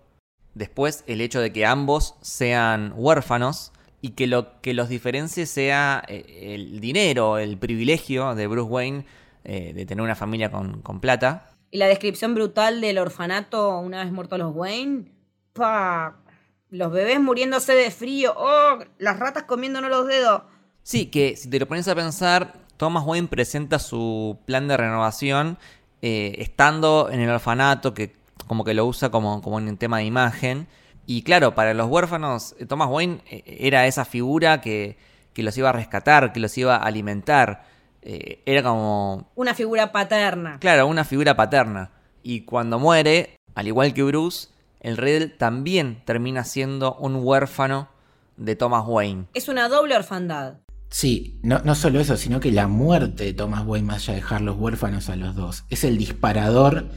Después, 0.56 1.04
el 1.06 1.22
hecho 1.22 1.42
de 1.42 1.54
que 1.54 1.64
ambos 1.64 2.16
sean 2.22 2.94
huérfanos 2.96 3.72
y 4.02 4.14
que 4.14 4.26
lo 4.26 4.60
que 4.62 4.74
los 4.74 4.90
diferencie 4.90 5.46
sea 5.46 6.04
eh, 6.08 6.56
el 6.56 6.80
dinero, 6.80 7.38
el 7.38 7.60
privilegio 7.60 8.34
de 8.34 8.48
Bruce 8.48 8.72
Wayne 8.72 9.06
eh, 9.44 9.74
de 9.76 9.86
tener 9.86 10.04
una 10.04 10.16
familia 10.16 10.50
con, 10.50 10.82
con 10.82 11.00
plata. 11.00 11.52
Y 11.70 11.78
la 11.78 11.86
descripción 11.86 12.34
brutal 12.34 12.82
del 12.82 12.98
orfanato 12.98 13.78
una 13.78 14.04
vez 14.04 14.12
muertos 14.12 14.40
los 14.40 14.56
Wayne. 14.56 15.15
¡Pah! 15.56 16.16
Los 16.70 16.92
bebés 16.92 17.20
muriéndose 17.22 17.74
de 17.74 17.90
frío. 17.90 18.34
¡Oh! 18.38 18.80
Las 19.00 19.18
ratas 19.20 19.44
comiéndonos 19.44 19.90
los 19.90 20.06
dedos. 20.06 20.44
Sí, 20.84 21.08
que 21.08 21.36
si 21.38 21.50
te 21.50 21.60
lo 21.60 21.68
pones 21.68 21.88
a 21.88 21.96
pensar, 21.96 22.54
Thomas 22.78 23.06
Wayne 23.06 23.30
presenta 23.30 23.80
su 23.80 24.38
plan 24.46 24.68
de 24.68 24.76
renovación 24.78 25.58
eh, 26.02 26.36
estando 26.40 27.10
en 27.10 27.22
el 27.22 27.30
orfanato, 27.30 27.94
que 27.94 28.16
como 28.48 28.64
que 28.66 28.74
lo 28.74 28.86
usa 28.86 29.10
como, 29.10 29.42
como 29.42 29.60
en 29.60 29.70
un 29.70 29.78
tema 29.78 30.00
de 30.00 30.04
imagen. 30.04 30.68
Y 31.08 31.22
claro, 31.24 31.56
para 31.56 31.74
los 31.74 31.88
huérfanos, 31.90 32.54
eh, 32.60 32.66
Thomas 32.66 32.90
Wayne 32.92 33.22
eh, 33.32 33.44
era 33.62 33.88
esa 33.88 34.04
figura 34.04 34.60
que, 34.60 34.98
que 35.34 35.42
los 35.44 35.58
iba 35.58 35.70
a 35.70 35.74
rescatar, 35.74 36.34
que 36.34 36.40
los 36.42 36.56
iba 36.58 36.76
a 36.76 36.84
alimentar. 36.84 37.64
Eh, 38.02 38.42
era 38.46 38.62
como, 38.62 39.32
Una 39.36 39.54
figura 39.56 39.92
paterna. 39.94 40.58
claro, 40.60 40.86
una 40.88 41.06
figura 41.06 41.36
paterna. 41.36 41.92
Y 42.22 42.42
cuando 42.42 42.78
muere, 42.78 43.38
al 43.56 43.68
igual 43.68 43.94
que 43.94 44.04
Bruce, 44.04 44.50
el 44.80 44.98
Riddle 44.98 45.28
también 45.30 46.02
termina 46.06 46.44
siendo 46.44 46.96
un 46.96 47.16
huérfano 47.16 47.90
de 48.38 48.56
Thomas 48.56 48.84
Wayne. 48.86 49.26
Es 49.34 49.48
una 49.48 49.70
doble 49.70 49.96
orfandad. 49.96 50.56
Sí, 50.90 51.40
no, 51.44 51.60
no 51.66 51.76
solo 51.76 52.00
eso, 52.00 52.16
sino 52.16 52.40
que 52.40 52.52
la 52.52 52.68
muerte 52.68 53.26
de 53.26 53.34
Thomas 53.34 53.66
Wayne, 53.66 53.88
más 53.88 54.04
allá 54.04 54.14
de 54.14 54.22
dejar 54.22 54.42
los 54.42 54.58
huérfanos 54.58 55.10
a 55.10 55.16
los 55.16 55.36
dos, 55.36 55.66
es 55.70 55.84
el 55.84 55.98
disparador 55.98 56.88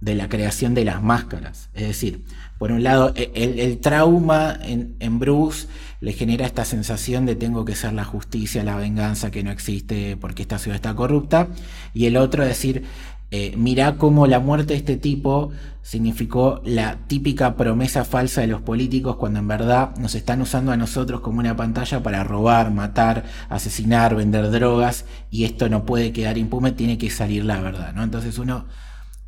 de 0.00 0.14
la 0.14 0.28
creación 0.28 0.74
de 0.74 0.84
las 0.84 1.02
máscaras. 1.02 1.70
Es 1.74 1.88
decir, 1.88 2.24
por 2.58 2.70
un 2.70 2.84
lado, 2.84 3.12
e- 3.16 3.32
el, 3.34 3.58
el 3.58 3.78
trauma 3.78 4.56
en, 4.62 4.94
en 5.00 5.18
Bruce 5.18 5.66
le 6.00 6.12
genera 6.12 6.46
esta 6.46 6.64
sensación 6.64 7.26
de 7.26 7.34
tengo 7.34 7.64
que 7.64 7.74
ser 7.74 7.94
la 7.94 8.04
justicia, 8.04 8.62
la 8.62 8.76
venganza 8.76 9.32
que 9.32 9.42
no 9.42 9.50
existe 9.50 10.16
porque 10.16 10.42
esta 10.42 10.58
ciudad 10.58 10.76
está 10.76 10.94
corrupta. 10.94 11.48
Y 11.94 12.06
el 12.06 12.16
otro 12.16 12.44
es 12.44 12.50
decir, 12.50 12.84
eh, 13.30 13.54
mirá 13.56 13.96
cómo 13.96 14.26
la 14.26 14.40
muerte 14.40 14.72
de 14.72 14.78
este 14.78 14.96
tipo 14.96 15.50
significó 15.82 16.62
la 16.64 17.06
típica 17.06 17.56
promesa 17.56 18.04
falsa 18.04 18.40
de 18.40 18.46
los 18.46 18.62
políticos 18.62 19.16
cuando 19.16 19.38
en 19.38 19.48
verdad 19.48 19.96
nos 19.96 20.14
están 20.14 20.40
usando 20.40 20.72
a 20.72 20.76
nosotros 20.76 21.20
como 21.20 21.40
una 21.40 21.56
pantalla 21.56 22.02
para 22.02 22.24
robar, 22.24 22.70
matar, 22.70 23.24
asesinar, 23.48 24.14
vender 24.14 24.50
drogas 24.50 25.04
y 25.30 25.44
esto 25.44 25.68
no 25.68 25.84
puede 25.84 26.12
quedar 26.12 26.38
impune, 26.38 26.72
tiene 26.72 26.96
que 26.96 27.10
salir 27.10 27.44
la 27.44 27.60
verdad, 27.60 27.92
¿no? 27.94 28.02
Entonces 28.02 28.38
uno 28.38 28.66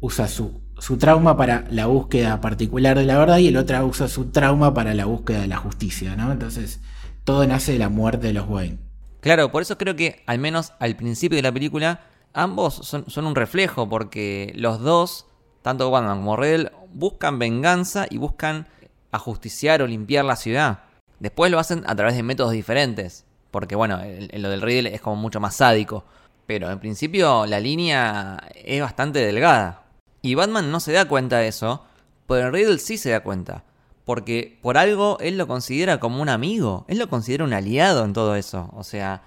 usa 0.01 0.29
su, 0.29 0.63
su 0.79 0.97
trauma 0.97 1.37
para 1.37 1.67
la 1.71 1.87
búsqueda 1.87 2.41
particular 2.41 2.99
de 2.99 3.05
la 3.05 3.19
verdad 3.19 3.39
y 3.39 3.49
el 3.49 3.57
otro 3.59 3.87
usa 3.87 4.09
su 4.09 4.31
trauma 4.31 4.73
para 4.73 4.95
la 4.95 5.05
búsqueda 5.05 5.43
de 5.43 5.49
la 5.49 5.59
justicia, 5.59 6.17
¿no? 6.17 6.33
Entonces 6.33 6.81
todo 7.25 7.47
nace 7.47 7.73
de 7.73 7.79
la 7.79 7.91
muerte 7.91 8.29
de 8.29 8.33
los 8.33 8.49
Wayne. 8.49 8.79
Claro, 9.21 9.53
por 9.53 9.61
eso 9.61 9.77
creo 9.77 9.95
que 9.97 10.23
al 10.27 10.39
menos 10.39 10.73
al 10.79 10.97
principio 10.97 11.37
de 11.37 11.43
la 11.43 11.53
película 11.53 12.01
ambos 12.33 12.75
son, 12.75 13.05
un 13.27 13.35
reflejo 13.35 13.89
porque 13.89 14.53
los 14.57 14.81
dos, 14.81 15.27
tanto 15.63 15.91
Batman 15.91 16.19
como 16.19 16.37
Riddle, 16.37 16.73
buscan 16.93 17.39
venganza 17.39 18.07
y 18.09 18.19
buscan 18.19 18.67
ajusticiar 19.13 19.83
o 19.83 19.87
limpiar 19.87 20.25
la 20.25 20.37
ciudad. 20.37 20.81
Después 21.19 21.51
lo 21.51 21.59
hacen 21.59 21.85
a 21.87 21.95
través 21.95 22.17
de 22.17 22.23
métodos 22.23 22.53
diferentes, 22.53 23.27
porque 23.51 23.77
bueno, 23.77 24.01
el- 24.01 24.31
lo 24.41 24.49
del 24.49 24.63
Riddle 24.63 24.95
es 24.95 25.01
como 25.01 25.17
mucho 25.17 25.41
más 25.41 25.57
sádico, 25.57 26.05
pero 26.47 26.71
en 26.71 26.79
principio 26.81 27.47
la 27.47 27.61
línea 27.61 28.39
es 28.55 28.81
bastante 28.81 29.19
delgada. 29.21 29.83
Y 30.23 30.35
Batman 30.35 30.71
no 30.71 30.81
se 30.81 30.93
da 30.93 31.07
cuenta 31.07 31.39
de 31.39 31.49
eso, 31.49 31.85
pero 32.27 32.47
el 32.47 32.53
Riddle 32.53 32.79
sí 32.79 32.99
se 32.99 33.11
da 33.11 33.21
cuenta. 33.21 33.65
Porque 34.05 34.59
por 34.63 34.77
algo 34.77 35.19
él 35.21 35.39
lo 35.39 35.47
considera 35.47 36.01
como 36.01 36.21
un 36.21 36.29
amigo, 36.29 36.85
él 36.89 36.99
lo 36.99 37.09
considera 37.09 37.45
un 37.45 37.53
aliado 37.53 38.05
en 38.05 38.13
todo 38.13 38.35
eso. 38.35 38.71
O 38.75 38.83
sea, 38.83 39.23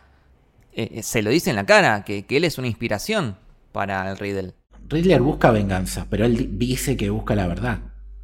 eh, 0.76 0.90
eh, 0.96 1.04
se 1.04 1.22
lo 1.22 1.30
dice 1.30 1.50
en 1.50 1.56
la 1.56 1.66
cara, 1.66 2.04
que, 2.04 2.26
él 2.30 2.44
es 2.44 2.58
una 2.58 2.68
inspiración 2.68 3.36
para 3.72 4.10
el 4.12 4.18
Riddle. 4.18 4.54
Riddler 4.90 5.22
busca 5.22 5.52
venganza, 5.52 6.08
pero 6.10 6.26
él 6.26 6.38
di- 6.38 6.50
dice 6.52 6.98
que 6.98 7.10
busca 7.10 7.36
la 7.36 7.48
verdad. 7.48 7.80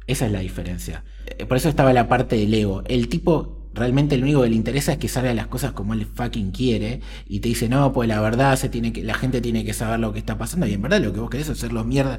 Esa 0.06 0.26
es 0.26 0.32
la 0.32 0.40
diferencia. 0.40 1.04
Eh, 1.26 1.46
Por 1.46 1.56
eso 1.56 1.68
estaba 1.68 1.92
la 1.92 2.08
parte 2.08 2.36
del 2.36 2.52
ego. 2.54 2.82
El 2.86 3.08
tipo 3.08 3.68
realmente 3.72 4.16
lo 4.16 4.24
único 4.24 4.42
que 4.42 4.48
le 4.50 4.56
interesa 4.56 4.92
es 4.92 4.98
que 4.98 5.08
salgan 5.08 5.36
las 5.36 5.46
cosas 5.46 5.72
como 5.72 5.94
él 5.94 6.04
fucking 6.06 6.50
quiere 6.50 7.00
y 7.26 7.38
te 7.40 7.48
dice, 7.48 7.68
no, 7.68 7.92
pues 7.92 8.08
la 8.08 8.20
verdad 8.20 8.56
se 8.56 8.68
tiene 8.68 8.92
que, 8.92 9.02
la 9.04 9.14
gente 9.14 9.40
tiene 9.40 9.64
que 9.64 9.72
saber 9.72 10.00
lo 10.00 10.12
que 10.12 10.18
está 10.18 10.36
pasando 10.38 10.66
y 10.66 10.72
en 10.74 10.82
verdad 10.82 11.00
lo 11.00 11.12
que 11.12 11.20
vos 11.20 11.30
querés 11.30 11.48
es 11.48 11.58
hacerlos 11.58 11.86
mierda. 11.86 12.18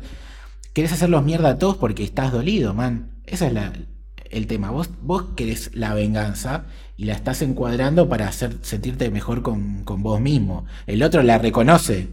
Querés 0.74 0.94
hacerlos 0.94 1.24
mierda 1.24 1.50
a 1.50 1.58
todos 1.60 1.76
porque 1.78 2.04
estás 2.04 2.32
dolido, 2.32 2.74
man. 2.74 3.22
Ese 3.26 3.48
es 3.48 3.54
la- 3.54 3.74
el 4.32 4.48
tema. 4.48 4.72
Vos, 4.72 4.90
vos 5.02 5.26
querés 5.36 5.72
la 5.74 5.94
venganza 5.94 6.66
y 6.98 7.06
la 7.06 7.14
estás 7.14 7.42
encuadrando 7.42 8.10
para 8.10 8.28
hacer 8.28 8.58
sentirte 8.62 9.10
mejor 9.10 9.42
con, 9.42 9.84
con 9.84 10.04
vos 10.04 10.20
mismo. 10.20 10.66
El 10.88 11.04
otro 11.04 11.24
la 11.24 11.38
reconoce. 11.38 12.10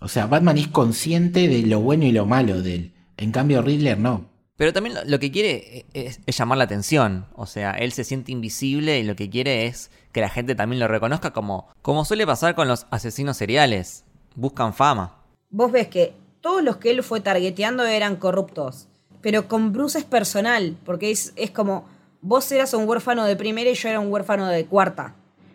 O 0.00 0.08
sea, 0.08 0.26
Batman 0.26 0.58
es 0.58 0.68
consciente 0.68 1.48
de 1.48 1.62
lo 1.62 1.80
bueno 1.80 2.04
y 2.04 2.12
lo 2.12 2.26
malo 2.26 2.62
de 2.62 2.74
él. 2.74 2.94
En 3.16 3.32
cambio, 3.32 3.62
Riddler 3.62 3.98
no. 3.98 4.30
Pero 4.56 4.72
también 4.72 4.96
lo, 5.06 5.18
que 5.18 5.32
quiere 5.32 5.78
eh, 5.78 5.86
es, 5.94 6.20
es 6.26 6.36
llamar 6.36 6.58
la 6.58 6.64
atención. 6.64 7.26
O 7.34 7.46
sea, 7.46 7.72
él 7.72 7.92
se 7.92 8.04
siente 8.04 8.32
invisible 8.32 8.98
y 8.98 9.04
lo 9.04 9.16
que 9.16 9.30
quiere 9.30 9.66
es 9.66 9.90
que 10.12 10.20
la 10.20 10.28
gente 10.28 10.54
también 10.54 10.80
lo 10.80 10.88
reconozca 10.88 11.32
como, 11.32 11.68
como 11.82 12.04
suele 12.04 12.26
pasar 12.26 12.54
con 12.54 12.68
los 12.68 12.86
asesinos 12.90 13.36
seriales. 13.36 14.04
Buscan 14.34 14.74
fama. 14.74 15.18
Vos 15.50 15.72
ves 15.72 15.88
que 15.88 16.14
todos 16.40 16.62
los 16.62 16.76
que 16.76 16.90
él 16.90 17.02
fue 17.02 17.20
targeteando 17.20 17.84
eran 17.86 18.16
corruptos. 18.16 18.88
Pero 19.22 19.48
con 19.48 19.72
Bruce 19.72 19.98
es 19.98 20.04
personal, 20.04 20.76
porque 20.84 21.10
es, 21.10 21.32
es 21.36 21.50
como, 21.50 21.86
vos 22.20 22.50
eras 22.52 22.74
un 22.74 22.88
huérfano 22.88 23.24
de 23.24 23.36
primera 23.36 23.70
y 23.70 23.74
yo 23.74 23.88
era 23.88 24.00
un 24.00 24.12
huérfano 24.12 24.48
de 24.48 24.66
cuarta. 24.66 25.14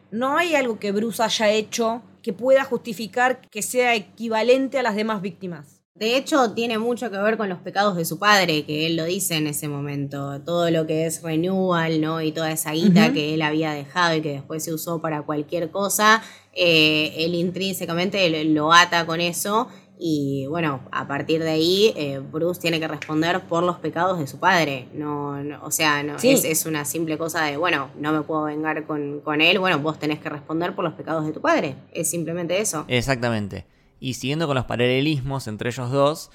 No 0.09 0.37
hay 0.37 0.55
algo 0.55 0.79
que 0.79 0.91
Bruce 0.91 1.21
haya 1.21 1.51
hecho 1.51 2.01
que 2.23 2.33
pueda 2.33 2.63
justificar 2.63 3.41
que 3.49 3.61
sea 3.61 3.95
equivalente 3.95 4.79
a 4.79 4.83
las 4.83 4.95
demás 4.95 5.21
víctimas. 5.21 5.77
De 5.95 6.15
hecho, 6.15 6.51
tiene 6.51 6.77
mucho 6.77 7.09
que 7.09 7.17
ver 7.17 7.37
con 7.37 7.49
los 7.49 7.57
pecados 7.57 7.95
de 7.95 8.05
su 8.05 8.19
padre, 8.19 8.65
que 8.65 8.85
él 8.85 8.95
lo 8.95 9.05
dice 9.05 9.35
en 9.35 9.47
ese 9.47 9.67
momento. 9.67 10.39
Todo 10.41 10.69
lo 10.69 10.85
que 10.85 11.07
es 11.07 11.23
renewal, 11.23 11.99
¿no? 12.01 12.21
Y 12.21 12.31
toda 12.31 12.51
esa 12.51 12.73
guita 12.73 13.11
que 13.13 13.33
él 13.33 13.41
había 13.41 13.71
dejado 13.71 14.15
y 14.15 14.21
que 14.21 14.33
después 14.33 14.63
se 14.63 14.71
usó 14.71 15.01
para 15.01 15.23
cualquier 15.23 15.71
cosa, 15.71 16.21
eh, 16.53 17.15
él 17.17 17.33
intrínsecamente 17.33 18.43
lo 18.43 18.73
ata 18.73 19.07
con 19.07 19.21
eso. 19.21 19.69
Y 19.99 20.45
bueno, 20.47 20.81
a 20.91 21.07
partir 21.07 21.41
de 21.43 21.49
ahí, 21.49 21.91
eh, 21.95 22.19
Bruce 22.19 22.61
tiene 22.61 22.79
que 22.79 22.87
responder 22.87 23.41
por 23.41 23.63
los 23.63 23.77
pecados 23.77 24.19
de 24.19 24.27
su 24.27 24.39
padre. 24.39 24.87
No, 24.93 25.43
no- 25.43 25.63
o 25.63 25.71
sea, 25.71 26.03
no, 26.03 26.19
Sí. 26.19 26.29
es, 26.31 26.43
es 26.45 26.65
una 26.67 26.85
simple 26.85 27.17
cosa 27.17 27.43
de, 27.45 27.57
bueno, 27.57 27.89
no 27.99 28.13
me 28.13 28.21
puedo 28.21 28.43
vengar 28.43 28.85
con, 28.85 29.21
con 29.21 29.41
él. 29.41 29.57
Bueno, 29.57 29.79
vos 29.79 29.97
tenés 29.97 30.19
que 30.19 30.29
responder 30.29 30.75
por 30.75 30.83
los 30.85 30.93
pecados 30.93 31.25
de 31.25 31.31
tu 31.31 31.41
padre. 31.41 31.75
Es 31.93 32.09
simplemente 32.11 32.59
eso. 32.61 32.85
Exactamente. 32.87 33.65
Y 33.99 34.13
siguiendo 34.13 34.45
con 34.45 34.55
los 34.55 34.65
paralelismos 34.65 35.47
entre 35.47 35.69
ellos 35.69 35.89
dos, 35.91 36.29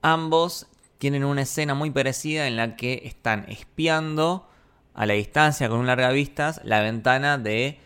ambos 0.00 0.66
tienen 0.98 1.24
una 1.24 1.42
escena 1.42 1.74
muy 1.74 1.90
parecida 1.90 2.46
en 2.46 2.56
la 2.56 2.76
que 2.76 3.02
están 3.04 3.46
espiando 3.48 4.48
a 4.94 5.06
la 5.06 5.14
distancia 5.14 5.68
con 5.68 5.80
un 5.80 5.86
largavistas 5.86 6.60
la 6.64 6.80
ventana 6.82 7.38
de 7.38 7.78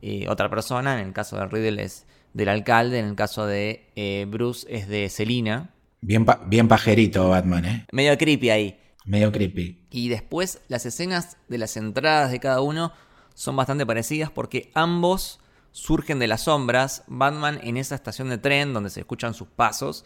eh, 0.00 0.26
otra 0.28 0.48
persona. 0.48 0.98
En 0.98 1.08
el 1.08 1.12
caso 1.12 1.36
de 1.36 1.46
Riddle 1.46 1.82
es 1.82 2.06
del 2.38 2.48
alcalde, 2.48 3.00
en 3.00 3.04
el 3.06 3.14
caso 3.16 3.46
de 3.46 3.90
eh, 3.96 4.24
Bruce 4.30 4.66
es 4.70 4.88
de 4.88 5.08
Selina. 5.10 5.74
Bien, 6.00 6.24
pa- 6.24 6.40
bien 6.46 6.68
pajerito 6.68 7.28
Batman, 7.28 7.64
¿eh? 7.64 7.86
Medio 7.92 8.16
creepy 8.16 8.50
ahí. 8.50 8.78
Medio 9.04 9.32
creepy. 9.32 9.86
Y 9.90 10.08
después 10.08 10.60
las 10.68 10.86
escenas 10.86 11.36
de 11.48 11.58
las 11.58 11.76
entradas 11.76 12.30
de 12.30 12.38
cada 12.38 12.60
uno 12.60 12.92
son 13.34 13.56
bastante 13.56 13.84
parecidas 13.84 14.30
porque 14.30 14.70
ambos 14.74 15.40
surgen 15.72 16.18
de 16.18 16.28
las 16.28 16.42
sombras. 16.42 17.02
Batman 17.08 17.58
en 17.62 17.76
esa 17.76 17.94
estación 17.96 18.28
de 18.28 18.38
tren 18.38 18.72
donde 18.72 18.90
se 18.90 19.00
escuchan 19.00 19.34
sus 19.34 19.48
pasos. 19.48 20.04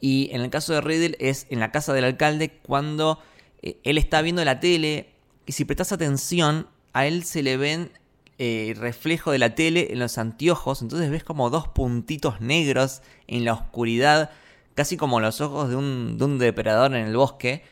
Y 0.00 0.28
en 0.32 0.42
el 0.42 0.50
caso 0.50 0.72
de 0.72 0.80
Riddle 0.80 1.16
es 1.18 1.46
en 1.50 1.58
la 1.58 1.72
casa 1.72 1.92
del 1.92 2.04
alcalde 2.04 2.60
cuando 2.62 3.18
eh, 3.62 3.78
él 3.82 3.98
está 3.98 4.22
viendo 4.22 4.44
la 4.44 4.60
tele. 4.60 5.14
Y 5.46 5.52
si 5.52 5.64
prestas 5.64 5.90
atención, 5.92 6.68
a 6.92 7.06
él 7.06 7.24
se 7.24 7.42
le 7.42 7.56
ven 7.56 7.90
eh, 8.38 8.74
reflejo 8.78 9.30
de 9.30 9.38
la 9.38 9.54
tele 9.54 9.88
en 9.92 9.98
los 9.98 10.18
anteojos. 10.18 10.82
Entonces 10.82 11.10
ves 11.10 11.24
como 11.24 11.50
dos 11.50 11.68
puntitos 11.68 12.40
negros 12.40 13.02
en 13.26 13.44
la 13.44 13.52
oscuridad. 13.54 14.30
Casi 14.74 14.96
como 14.96 15.20
los 15.20 15.40
ojos 15.40 15.68
de 15.70 15.76
un, 15.76 16.18
de 16.18 16.24
un 16.24 16.38
depredador 16.38 16.94
en 16.94 17.06
el 17.06 17.16
bosque. 17.16 17.62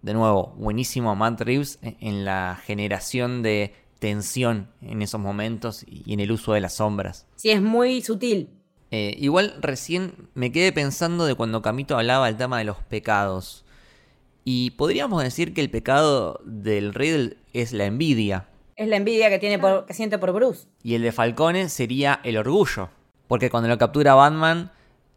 De 0.00 0.14
nuevo, 0.14 0.54
buenísimo 0.56 1.14
Matt 1.16 1.40
Reeves 1.40 1.78
en- 1.82 2.24
la 2.24 2.58
generación 2.64 3.42
de 3.42 3.74
tensión 3.98 4.68
en 4.80 5.02
esos 5.02 5.20
momentos 5.20 5.84
y 5.86 6.12
en 6.12 6.20
el 6.20 6.30
uso 6.30 6.52
de 6.52 6.60
las 6.60 6.76
sombras. 6.76 7.26
Sí, 7.36 7.50
es 7.50 7.60
muy 7.60 8.00
sutil. 8.00 8.48
Eh, 8.90 9.14
igual 9.18 9.54
recién 9.60 10.28
me 10.34 10.52
quedé 10.52 10.72
pensando 10.72 11.26
de 11.26 11.34
cuando 11.34 11.60
Camito 11.62 11.98
hablaba 11.98 12.26
del 12.26 12.36
tema 12.36 12.58
de 12.58 12.64
los 12.64 12.76
pecados. 12.84 13.64
Y 14.44 14.70
podríamos 14.70 15.22
decir 15.22 15.52
que 15.52 15.60
el 15.60 15.68
pecado 15.68 16.40
del 16.46 16.94
Riddle 16.94 17.36
es 17.52 17.72
la 17.72 17.84
envidia. 17.84 18.47
Es 18.78 18.86
la 18.86 18.94
envidia 18.94 19.28
que, 19.28 19.40
tiene 19.40 19.58
por, 19.58 19.86
que 19.86 19.92
siente 19.92 20.18
por 20.18 20.32
Bruce. 20.32 20.68
Y 20.84 20.94
el 20.94 21.02
de 21.02 21.10
Falcone 21.10 21.68
sería 21.68 22.20
el 22.22 22.36
orgullo. 22.36 22.90
Porque 23.26 23.50
cuando 23.50 23.68
lo 23.68 23.76
captura 23.76 24.14
Batman, 24.14 24.70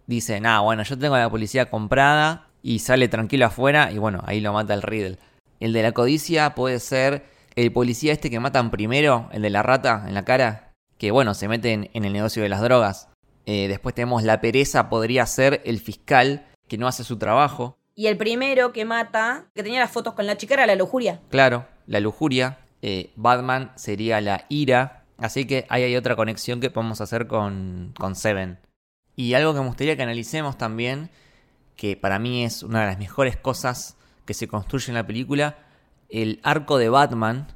dice, 0.07 0.41
nah, 0.41 0.61
bueno, 0.61 0.81
yo 0.81 0.97
tengo 0.97 1.13
a 1.13 1.19
la 1.19 1.29
policía 1.29 1.69
comprada 1.69 2.47
y 2.63 2.79
sale 2.79 3.07
tranquilo 3.07 3.45
afuera 3.45 3.91
y 3.91 3.99
bueno, 3.99 4.23
ahí 4.25 4.41
lo 4.41 4.51
mata 4.51 4.73
el 4.73 4.81
Riddle. 4.81 5.19
El 5.59 5.73
de 5.73 5.83
la 5.83 5.91
codicia 5.91 6.55
puede 6.55 6.79
ser 6.79 7.23
el 7.55 7.71
policía 7.71 8.13
este 8.13 8.31
que 8.31 8.39
matan 8.39 8.71
primero, 8.71 9.29
el 9.31 9.43
de 9.43 9.51
la 9.51 9.61
rata 9.61 10.05
en 10.07 10.15
la 10.15 10.25
cara, 10.25 10.73
que 10.97 11.11
bueno, 11.11 11.35
se 11.35 11.47
mete 11.47 11.71
en, 11.71 11.91
en 11.93 12.03
el 12.03 12.13
negocio 12.13 12.41
de 12.41 12.49
las 12.49 12.61
drogas. 12.61 13.09
Eh, 13.45 13.67
después 13.67 13.93
tenemos 13.93 14.23
la 14.23 14.41
pereza, 14.41 14.89
podría 14.89 15.23
ser 15.27 15.61
el 15.65 15.79
fiscal 15.79 16.47
que 16.67 16.79
no 16.79 16.87
hace 16.87 17.03
su 17.03 17.19
trabajo. 17.19 17.77
Y 17.93 18.07
el 18.07 18.17
primero 18.17 18.73
que 18.73 18.85
mata, 18.85 19.45
que 19.53 19.61
tenía 19.61 19.81
las 19.81 19.91
fotos 19.91 20.15
con 20.15 20.25
la 20.25 20.35
chica, 20.35 20.55
era 20.55 20.65
la 20.65 20.75
lujuria. 20.75 21.21
Claro, 21.29 21.67
la 21.85 21.99
lujuria. 21.99 22.57
Eh, 22.81 23.11
Batman 23.15 23.71
sería 23.75 24.21
la 24.21 24.45
ira. 24.49 25.05
Así 25.17 25.45
que 25.45 25.65
ahí 25.69 25.83
hay 25.83 25.95
otra 25.95 26.15
conexión 26.15 26.59
que 26.59 26.69
podemos 26.69 27.01
hacer 27.01 27.27
con, 27.27 27.93
con 27.97 28.15
Seven. 28.15 28.59
Y 29.15 29.33
algo 29.33 29.53
que 29.53 29.59
me 29.59 29.67
gustaría 29.67 29.95
que 29.95 30.03
analicemos 30.03 30.57
también, 30.57 31.09
que 31.75 31.95
para 31.95 32.17
mí 32.17 32.43
es 32.43 32.63
una 32.63 32.81
de 32.81 32.87
las 32.87 32.97
mejores 32.97 33.37
cosas 33.37 33.97
que 34.25 34.33
se 34.33 34.47
construye 34.47 34.89
en 34.89 34.95
la 34.95 35.05
película, 35.05 35.57
el 36.09 36.39
arco 36.43 36.77
de 36.77 36.89
Batman, 36.89 37.47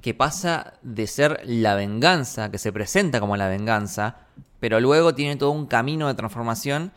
que 0.00 0.12
pasa 0.12 0.74
de 0.82 1.06
ser 1.06 1.40
la 1.44 1.74
venganza, 1.74 2.50
que 2.50 2.58
se 2.58 2.72
presenta 2.72 3.20
como 3.20 3.36
la 3.36 3.48
venganza, 3.48 4.16
pero 4.60 4.80
luego 4.80 5.14
tiene 5.14 5.36
todo 5.36 5.50
un 5.50 5.66
camino 5.66 6.08
de 6.08 6.14
transformación 6.14 6.92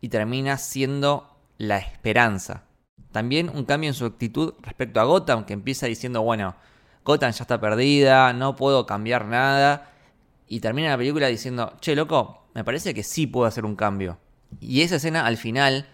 y 0.00 0.08
termina 0.10 0.58
siendo 0.58 1.36
la 1.58 1.78
esperanza. 1.78 2.64
También 3.10 3.50
un 3.52 3.64
cambio 3.64 3.88
en 3.88 3.94
su 3.94 4.04
actitud 4.04 4.54
respecto 4.62 5.00
a 5.00 5.04
Gotham, 5.04 5.44
que 5.44 5.52
empieza 5.52 5.86
diciendo, 5.86 6.22
bueno, 6.22 6.54
Gotham 7.04 7.32
ya 7.32 7.42
está 7.42 7.60
perdida, 7.60 8.32
no 8.32 8.56
puedo 8.56 8.86
cambiar 8.86 9.26
nada. 9.26 9.90
Y 10.48 10.60
termina 10.60 10.90
la 10.90 10.98
película 10.98 11.28
diciendo, 11.28 11.72
che, 11.80 11.94
loco, 11.96 12.44
me 12.54 12.64
parece 12.64 12.92
que 12.94 13.02
sí 13.02 13.26
puedo 13.26 13.46
hacer 13.46 13.64
un 13.64 13.76
cambio. 13.76 14.18
Y 14.60 14.82
esa 14.82 14.96
escena 14.96 15.26
al 15.26 15.36
final, 15.36 15.86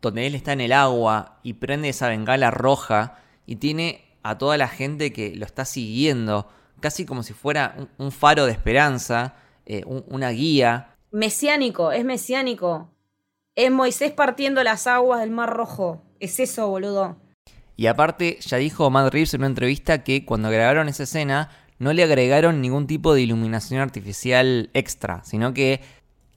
donde 0.00 0.26
él 0.26 0.34
está 0.34 0.52
en 0.52 0.60
el 0.60 0.72
agua 0.72 1.38
y 1.42 1.54
prende 1.54 1.88
esa 1.88 2.08
bengala 2.08 2.50
roja 2.50 3.18
y 3.46 3.56
tiene 3.56 4.04
a 4.22 4.38
toda 4.38 4.56
la 4.56 4.68
gente 4.68 5.12
que 5.12 5.34
lo 5.36 5.44
está 5.44 5.64
siguiendo, 5.64 6.48
casi 6.80 7.04
como 7.04 7.22
si 7.22 7.32
fuera 7.32 7.76
un, 7.98 8.12
faro 8.12 8.46
de 8.46 8.52
esperanza, 8.52 9.34
eh, 9.66 9.82
un- 9.86 10.04
una 10.08 10.30
guía. 10.30 10.94
Mesiánico, 11.10 11.90
es 11.92 12.04
mesiánico. 12.04 12.90
Es 13.54 13.70
Moisés 13.70 14.12
partiendo 14.12 14.62
las 14.62 14.86
aguas 14.86 15.20
del 15.20 15.30
Mar 15.30 15.50
Rojo. 15.50 16.02
Es 16.20 16.38
eso, 16.40 16.68
boludo. 16.68 17.16
Y 17.76 17.86
aparte, 17.86 18.38
ya 18.40 18.56
dijo 18.56 18.90
Matt 18.90 19.12
Reeves 19.12 19.34
en 19.34 19.42
una 19.42 19.48
entrevista 19.48 20.02
que 20.02 20.24
cuando 20.24 20.50
grabaron 20.50 20.88
esa 20.88 21.02
escena 21.02 21.50
no 21.78 21.92
le 21.92 22.02
agregaron 22.02 22.62
ningún 22.62 22.86
tipo 22.86 23.12
de 23.12 23.20
iluminación 23.20 23.80
artificial 23.80 24.70
extra, 24.72 25.22
sino 25.24 25.52
que 25.52 25.80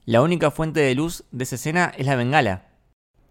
la 0.04 0.20
única 0.20 0.50
fuente 0.50 0.80
de 0.80 0.94
luz 0.94 1.24
de 1.30 1.44
esa 1.44 1.54
escena 1.54 1.92
es 1.96 2.04
la 2.04 2.16
bengala. 2.16 2.66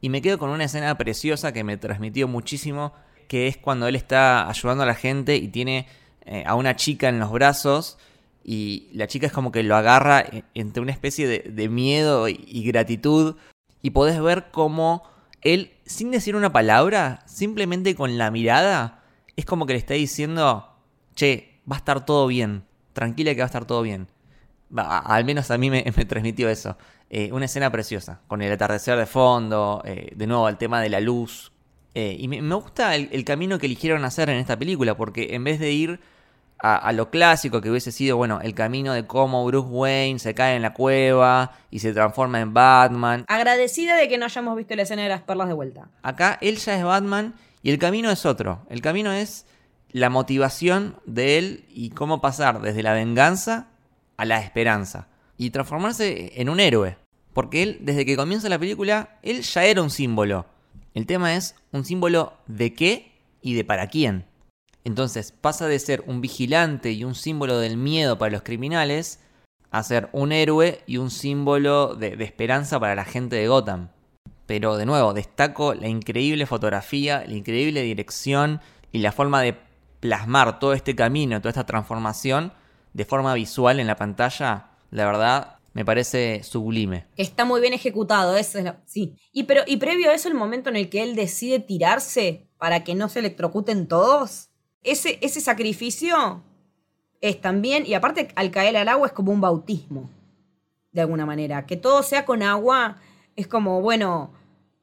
Y 0.01 0.09
me 0.09 0.21
quedo 0.21 0.39
con 0.39 0.49
una 0.49 0.63
escena 0.63 0.97
preciosa 0.97 1.51
que 1.51 1.63
me 1.63 1.77
transmitió 1.77 2.27
muchísimo, 2.27 2.93
que 3.27 3.47
es 3.47 3.57
cuando 3.57 3.87
él 3.87 3.95
está 3.95 4.49
ayudando 4.49 4.83
a 4.83 4.87
la 4.87 4.95
gente 4.95 5.35
y 5.35 5.49
tiene 5.49 5.87
eh, 6.25 6.43
a 6.47 6.55
una 6.55 6.75
chica 6.75 7.09
en 7.09 7.19
los 7.19 7.31
brazos 7.31 7.99
y 8.43 8.89
la 8.93 9.05
chica 9.07 9.27
es 9.27 9.33
como 9.33 9.51
que 9.51 9.61
lo 9.61 9.75
agarra 9.75 10.21
e- 10.21 10.43
entre 10.55 10.81
una 10.81 10.93
especie 10.93 11.27
de, 11.27 11.39
de 11.39 11.69
miedo 11.69 12.27
y 12.27 12.63
gratitud 12.63 13.35
y 13.81 13.91
podés 13.91 14.19
ver 14.21 14.47
cómo 14.51 15.03
él, 15.41 15.73
sin 15.85 16.11
decir 16.11 16.35
una 16.35 16.51
palabra, 16.51 17.23
simplemente 17.25 17.95
con 17.95 18.17
la 18.17 18.31
mirada, 18.31 19.03
es 19.35 19.45
como 19.45 19.65
que 19.65 19.73
le 19.73 19.79
está 19.79 19.93
diciendo, 19.93 20.75
che, 21.15 21.61
va 21.69 21.75
a 21.75 21.79
estar 21.79 22.05
todo 22.05 22.27
bien, 22.27 22.63
tranquila 22.93 23.33
que 23.33 23.39
va 23.39 23.45
a 23.45 23.47
estar 23.47 23.65
todo 23.65 23.81
bien. 23.81 24.07
Al 24.75 25.25
menos 25.25 25.49
a 25.51 25.57
mí 25.57 25.69
me, 25.71 25.83
transmitió 25.83 26.49
eso. 26.49 26.77
Eh, 27.09 27.31
una 27.31 27.45
escena 27.45 27.71
preciosa, 27.71 28.21
con 28.27 28.41
el 28.41 28.51
atardecer 28.51 28.97
de 28.97 29.05
fondo, 29.05 29.81
eh, 29.85 30.11
de 30.15 30.27
nuevo 30.27 30.47
el 30.47 30.57
tema 30.57 30.81
de 30.81 30.89
la 30.89 30.99
luz. 30.99 31.51
Eh, 31.95 32.15
y 32.19 32.27
me, 32.27 32.41
gusta 32.53 32.95
el 32.95 33.25
camino 33.25 33.57
que 33.57 33.65
eligieron 33.65 34.05
hacer 34.05 34.29
en 34.29 34.37
esta 34.37 34.57
película, 34.59 34.95
porque 34.95 35.33
en 35.35 35.43
vez 35.43 35.59
de 35.59 35.71
ir 35.71 35.99
a, 36.59 36.75
a 36.75 36.91
lo 36.91 37.09
clásico 37.09 37.61
que 37.61 37.69
hubiese 37.69 37.91
sido, 37.91 38.17
bueno, 38.17 38.39
el 38.41 38.53
camino 38.53 38.93
de 38.93 39.05
cómo 39.07 39.45
Bruce 39.45 39.67
Wayne 39.67 40.19
se 40.19 40.33
cae 40.33 40.55
en 40.55 40.61
la 40.61 40.73
cueva 40.73 41.51
y 41.71 41.79
se 41.79 41.93
transforma 41.93 42.39
en 42.39 42.53
Batman, 42.53 43.25
Agradecida 43.27 43.95
de 43.95 44.07
que 44.07 44.17
no 44.17 44.25
hayamos 44.25 44.55
visto 44.57 44.75
la 44.75 44.83
escena 44.83 45.03
de 45.03 45.09
las 45.09 45.21
perlas 45.21 45.47
de 45.47 45.53
vuelta. 45.53 45.89
Acá 46.01 46.37
él 46.41 46.57
ya 46.57 46.77
es 46.77 46.83
Batman 46.83 47.35
y 47.61 47.71
el 47.71 47.79
camino 47.79 48.09
es 48.11 48.25
otro. 48.25 48.65
El 48.69 48.81
camino 48.81 49.11
es 49.11 49.45
la 49.91 50.09
motivación 50.09 50.95
de 51.05 51.37
él 51.37 51.65
y 51.69 51.89
cómo 51.89 52.21
pasar 52.21 52.61
desde 52.61 52.83
la 52.83 52.93
venganza 52.93 53.67
a 54.17 54.25
la 54.25 54.39
esperanza. 54.39 55.07
Y 55.37 55.51
transformarse 55.51 56.33
en 56.35 56.49
un 56.49 56.59
héroe. 56.59 56.97
Porque 57.33 57.63
él, 57.63 57.79
desde 57.81 58.05
que 58.05 58.17
comienza 58.17 58.49
la 58.49 58.59
película, 58.59 59.17
él 59.23 59.41
ya 59.41 59.63
era 59.63 59.81
un 59.81 59.89
símbolo. 59.89 60.45
El 60.93 61.05
tema 61.05 61.35
es 61.35 61.55
un 61.71 61.85
símbolo 61.85 62.33
de 62.47 62.73
qué 62.73 63.11
y 63.41 63.53
de 63.53 63.63
para 63.63 63.87
quién. 63.87 64.25
Entonces 64.89 65.31
pasa 65.31 65.67
de 65.67 65.77
ser 65.77 66.03
un 66.07 66.19
vigilante 66.19 66.91
y 66.91 67.03
un 67.03 67.13
símbolo 67.13 67.59
del 67.59 67.77
miedo 67.77 68.17
para 68.17 68.31
los 68.31 68.41
criminales 68.41 69.19
a 69.69 69.83
ser 69.83 70.09
un 70.13 70.31
héroe 70.31 70.81
y 70.87 70.97
un 70.97 71.11
símbolo 71.11 71.93
de, 71.93 72.15
esperanza 72.23 72.79
para 72.79 72.95
la 72.95 73.05
gente 73.05 73.35
de 73.35 73.47
Gotham. 73.47 73.89
Pero 74.47 74.77
de 74.77 74.87
nuevo, 74.87 75.13
destaco 75.13 75.75
la 75.75 75.87
increíble 75.87 76.47
fotografía, 76.47 77.23
la 77.27 77.35
increíble 77.35 77.83
dirección 77.83 78.61
y 78.91 78.97
la 78.97 79.11
forma 79.11 79.43
de 79.43 79.59
plasmar 79.99 80.57
todo 80.57 80.73
este 80.73 80.95
camino, 80.95 81.39
toda 81.39 81.51
esta 81.51 81.67
transformación 81.67 82.51
de 82.93 83.05
forma 83.05 83.35
visual 83.35 83.79
en 83.79 83.85
la 83.85 83.95
pantalla. 83.95 84.71
La 84.89 85.05
verdad, 85.05 85.57
me 85.73 85.85
parece 85.85 86.41
sublime. 86.41 87.05
Está 87.15 87.45
muy 87.45 87.61
bien 87.61 87.73
ejecutado, 87.73 88.35
eso 88.35 88.57
es 88.57 88.65
lo- 88.65 88.77
sí. 88.87 89.19
Y, 89.31 89.43
pero, 89.43 89.61
y 89.67 89.77
previo 89.77 90.09
a 90.09 90.15
eso, 90.15 90.29
el 90.29 90.33
momento 90.33 90.71
en 90.71 90.77
el 90.77 90.89
que 90.89 91.03
él 91.03 91.15
decide 91.15 91.59
tirarse 91.59 92.49
para 92.57 92.83
que 92.83 92.95
no 92.95 93.07
se 93.07 93.19
electrocuten 93.19 93.87
todos, 93.87 94.48
ese, 94.83 95.19
ese 95.21 95.41
sacrificio 95.41 96.43
es 97.21 97.41
también, 97.41 97.85
y 97.85 97.93
aparte 97.93 98.29
al 98.35 98.51
caer 98.51 98.77
al 98.77 98.87
agua 98.87 99.07
es 99.07 99.13
como 99.13 99.31
un 99.31 99.41
bautismo, 99.41 100.09
de 100.91 101.01
alguna 101.01 101.25
manera. 101.25 101.65
Que 101.65 101.77
todo 101.77 102.03
sea 102.03 102.25
con 102.25 102.43
agua 102.43 102.97
es 103.35 103.47
como, 103.47 103.81
bueno, 103.81 104.33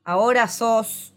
ahora 0.05 0.49
sos 0.49 1.14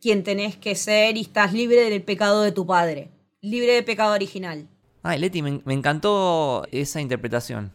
quien 0.00 0.24
tenés 0.24 0.56
que 0.56 0.74
ser 0.74 1.16
y 1.16 1.22
estás 1.22 1.52
libre 1.52 1.88
del 1.88 2.02
pecado 2.02 2.42
de 2.42 2.52
tu 2.52 2.66
padre, 2.66 3.10
libre 3.40 3.74
del 3.74 3.84
pecado 3.84 4.14
original. 4.14 4.68
Ay, 5.02 5.18
Leti, 5.18 5.42
me, 5.42 5.60
me 5.64 5.74
encantó 5.74 6.66
esa 6.70 7.00
interpretación. 7.00 7.72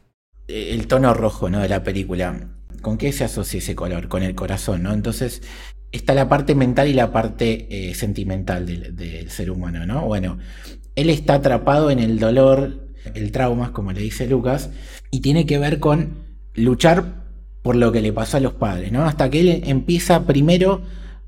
Eh, 0.47 0.73
El 0.73 0.87
tono 0.87 1.13
rojo, 1.13 1.49
¿no? 1.49 1.59
De 1.59 1.69
la 1.69 1.83
película. 1.83 2.49
¿con 2.81 2.97
qué 2.97 3.11
se 3.11 3.23
asocia 3.23 3.57
ese 3.57 3.75
color? 3.75 4.07
Con 4.07 4.23
el 4.23 4.35
corazón, 4.35 4.83
¿no? 4.83 4.93
Entonces 4.93 5.41
está 5.91 6.13
la 6.13 6.29
parte 6.29 6.55
mental 6.55 6.87
y 6.87 6.93
la 6.93 7.11
parte 7.11 7.67
eh, 7.69 7.95
sentimental 7.95 8.65
del, 8.65 9.29
ser 9.29 9.51
humano, 9.51 9.85
¿no? 9.85 10.05
Bueno, 10.05 10.37
él 10.95 11.09
está 11.09 11.35
atrapado 11.35 11.91
en 11.91 11.99
el 11.99 12.19
dolor, 12.19 12.89
el 13.13 13.31
trauma, 13.31 13.71
como 13.71 13.93
le 13.93 14.01
dice 14.01 14.27
Lucas, 14.27 14.69
y 15.11 15.21
tiene 15.21 15.45
que 15.45 15.57
ver 15.57 15.79
con 15.79 16.17
luchar 16.53 17.25
por 17.61 17.75
lo 17.75 17.91
que 17.91 18.01
le 18.01 18.13
pasó 18.13 18.37
a 18.37 18.41
los 18.41 18.53
padres, 18.53 18.91
¿no? 18.91 19.05
Hasta 19.05 19.29
que 19.29 19.39
él 19.41 19.63
empieza 19.65 20.25
primero, 20.25 20.81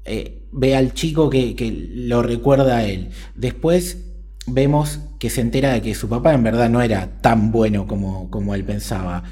eh, 0.06 0.44
ve 0.52 0.76
al 0.76 0.94
chico 0.94 1.30
que, 1.30 1.56
que 1.56 1.90
lo 1.94 2.24
recuerda 2.24 2.78
a 2.78 2.86
él. 2.86 3.10
Después 3.36 4.06
vemos 4.48 5.00
que 5.20 5.30
se 5.30 5.42
entera 5.42 5.74
de 5.74 5.82
que 5.82 5.96
su 5.96 6.10
papá 6.10 6.34
en 6.34 6.44
verdad 6.44 6.70
no 6.70 6.82
era 6.82 7.22
tan 7.22 7.52
bueno 7.52 7.88
como, 7.88 8.30
como 8.30 8.56
él 8.56 8.64
pensaba. 8.64 9.24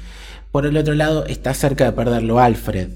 Por 0.52 0.66
el 0.66 0.76
otro 0.76 0.94
lado, 0.94 1.26
está 1.26 1.54
cerca 1.54 1.84
de 1.84 1.92
perderlo 1.92 2.38
Alfred. 2.38 2.90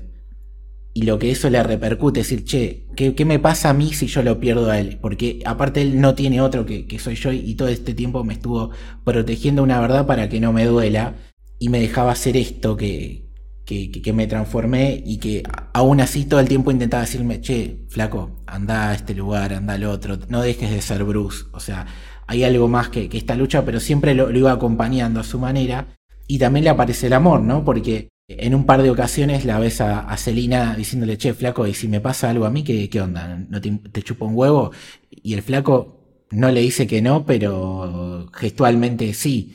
Y 0.95 1.03
lo 1.03 1.19
que 1.19 1.31
eso 1.31 1.49
le 1.49 1.63
repercute, 1.63 2.21
es 2.21 2.29
decir, 2.29 2.45
che, 2.45 2.87
¿qué, 2.97 3.15
qué 3.15 3.25
me 3.25 3.39
pasa 3.39 3.71
a 3.71 3.73
mí 3.73 3.95
si 3.95 4.07
yo 4.09 4.23
lo 4.23 4.39
pierdo 4.39 4.71
a 4.71 4.79
él? 4.79 4.99
Porque 5.01 5.41
aparte 5.47 5.81
él 5.81 6.01
no 6.01 6.15
tiene 6.15 6.41
otro 6.43 6.67
que, 6.67 6.87
que 6.87 6.99
soy 6.99 7.15
yo 7.15 7.33
y 7.33 7.55
todo 7.55 7.69
este 7.69 7.95
tiempo 7.95 8.25
me 8.25 8.35
estuvo 8.35 8.71
protegiendo 9.05 9.63
una 9.63 9.81
verdad 9.81 10.07
para 10.07 10.29
que 10.29 10.39
no 10.41 10.53
me 10.53 10.67
duela 10.67 11.15
y 11.59 11.71
me 11.71 11.81
dejaba 11.81 12.13
hacer 12.13 12.37
esto 12.37 12.77
que, 12.77 13.25
que, 13.65 13.91
que- 13.91 14.13
me 14.13 14.27
transformé 14.27 15.03
y 15.07 15.19
que 15.19 15.43
aún 15.73 16.01
así 16.03 16.25
todo 16.27 16.41
el 16.41 16.49
tiempo 16.49 16.71
intentaba 16.71 17.03
decirme, 17.05 17.41
che, 17.41 17.87
flaco, 17.89 18.43
anda 18.47 18.91
a 18.91 18.95
este 18.95 19.15
lugar, 19.15 19.55
anda 19.55 19.75
al 19.75 19.85
otro, 19.85 20.19
no 20.29 20.43
dejes 20.43 20.71
de 20.71 20.83
ser 20.83 21.05
Bruce. 21.05 21.45
O 21.53 21.61
sea, 21.61 21.87
hay 22.27 22.45
algo 22.45 22.69
más 22.69 22.89
que, 22.91 23.09
que 23.09 23.17
esta 23.19 23.35
lucha, 23.37 23.65
pero 23.65 23.81
siempre 23.81 24.15
lo, 24.15 24.31
lo 24.31 24.39
iba 24.39 24.53
acompañando 24.53 25.21
a 25.21 25.25
su 25.25 25.39
manera. 25.39 25.87
Y 26.27 26.39
también 26.39 26.65
le 26.65 26.71
aparece 26.71 27.07
el 27.09 27.13
amor, 27.15 27.41
¿no? 27.43 27.65
Porque 27.65 28.09
en 28.39 28.55
un 28.55 28.67
par 28.67 28.83
de 28.83 28.91
ocasiones 28.91 29.45
la 29.45 29.59
ves 29.59 29.81
a, 29.81 30.17
Celina 30.17 30.75
diciéndole, 30.77 31.19
che, 31.19 31.35
flaco, 31.35 31.67
y 31.67 31.75
si 31.75 31.89
me 31.89 32.01
pasa 32.01 32.31
algo 32.31 32.47
a 32.47 32.51
mí, 32.51 32.65
¿qué, 32.65 33.01
onda? 33.01 33.45
¿No 33.49 33.61
te, 33.61 33.71
te 33.71 34.03
chupa 34.03 34.27
un 34.27 34.37
huevo? 34.37 34.73
Y 35.11 35.35
el 35.35 35.43
flaco 35.43 36.27
no 36.31 36.51
le 36.51 36.61
dice 36.61 36.87
que 36.87 37.03
no, 37.03 37.25
pero 37.27 38.29
gestualmente 38.33 39.15
sí. 39.15 39.55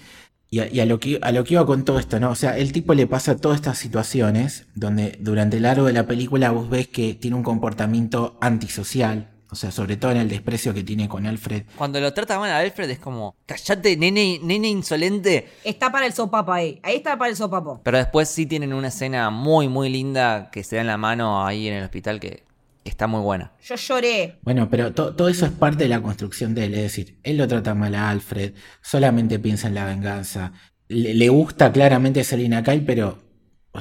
Y 0.50 0.60
a, 0.60 0.74
y 0.74 0.80
a 0.80 0.86
lo 0.86 1.00
que, 1.00 1.20
a 1.22 1.32
lo 1.32 1.44
que 1.44 1.56
iba 1.56 1.66
con 1.66 1.84
todo 1.84 2.00
esto, 2.00 2.20
¿no? 2.20 2.32
O 2.32 2.36
sea, 2.36 2.58
el 2.58 2.72
tipo 2.72 2.94
le 2.94 3.08
pasa 3.08 3.36
todas 3.36 3.58
estas 3.58 3.78
situaciones 3.78 4.68
donde 4.76 5.18
durante 5.20 5.58
el 5.58 5.64
largo 5.64 5.86
de 5.86 5.94
la 5.94 6.08
película 6.08 6.52
vos 6.52 6.70
ves 6.70 6.88
que 6.88 7.14
tiene 7.16 7.36
un 7.36 7.44
comportamiento 7.44 8.38
antisocial, 8.42 9.37
o 9.50 9.56
sea, 9.56 9.72
sobre 9.72 9.98
todo 9.98 10.12
en 10.12 10.18
el 10.18 10.30
desprecio 10.30 10.74
que 10.74 10.84
tiene 10.84 11.08
con 11.08 11.26
Alfred. 11.26 11.64
Cuando 11.78 12.00
lo 12.00 12.14
trata 12.14 12.38
mal 12.40 12.52
a 12.52 12.60
Alfred 12.60 12.90
es 12.90 13.00
como, 13.00 13.36
callate, 13.46 13.96
nene, 13.98 14.40
nene 14.44 14.68
insolente. 14.70 15.48
Está 15.64 15.92
para 15.92 16.06
el 16.06 16.14
sopapo 16.14 16.52
ahí. 16.52 16.80
Ahí 16.84 16.98
está 16.98 17.18
para 17.18 17.30
el 17.32 17.38
sopapo. 17.38 17.82
Pero 17.84 17.98
después 17.98 18.30
sí 18.30 18.46
tienen 18.46 18.74
una 18.74 18.90
escena 18.90 19.30
muy, 19.30 19.68
muy 19.68 19.90
linda 19.90 20.50
que 20.52 20.64
se 20.64 20.76
da 20.76 20.82
en 20.82 20.88
la 20.88 20.98
mano 20.98 21.46
ahí 21.46 21.68
en 21.68 21.76
el 21.76 21.84
hospital 21.84 22.20
que 22.20 22.44
está 22.84 23.08
muy 23.08 23.22
buena. 23.22 23.52
Yo 23.64 23.76
lloré. 23.76 24.40
Bueno, 24.44 24.70
pero 24.70 24.94
to- 24.94 25.14
todo 25.16 25.28
eso 25.30 25.46
es 25.46 25.52
parte 25.52 25.84
de 25.84 25.90
la 25.90 26.02
construcción 26.02 26.56
de 26.56 26.66
él, 26.66 26.74
es 26.76 26.82
decir, 26.84 27.18
él 27.24 27.36
lo 27.38 27.48
trata 27.48 27.76
mal 27.76 27.94
a 27.96 28.10
Alfred, 28.10 28.54
solamente 28.82 29.40
piensa 29.40 29.68
en 29.68 29.76
la 29.76 29.86
venganza, 29.86 30.54
le, 30.88 31.14
le 31.14 31.28
gusta 31.30 31.72
claramente 31.74 32.24
Selina 32.24 32.64
Kyle, 32.64 32.86
pero 32.86 33.18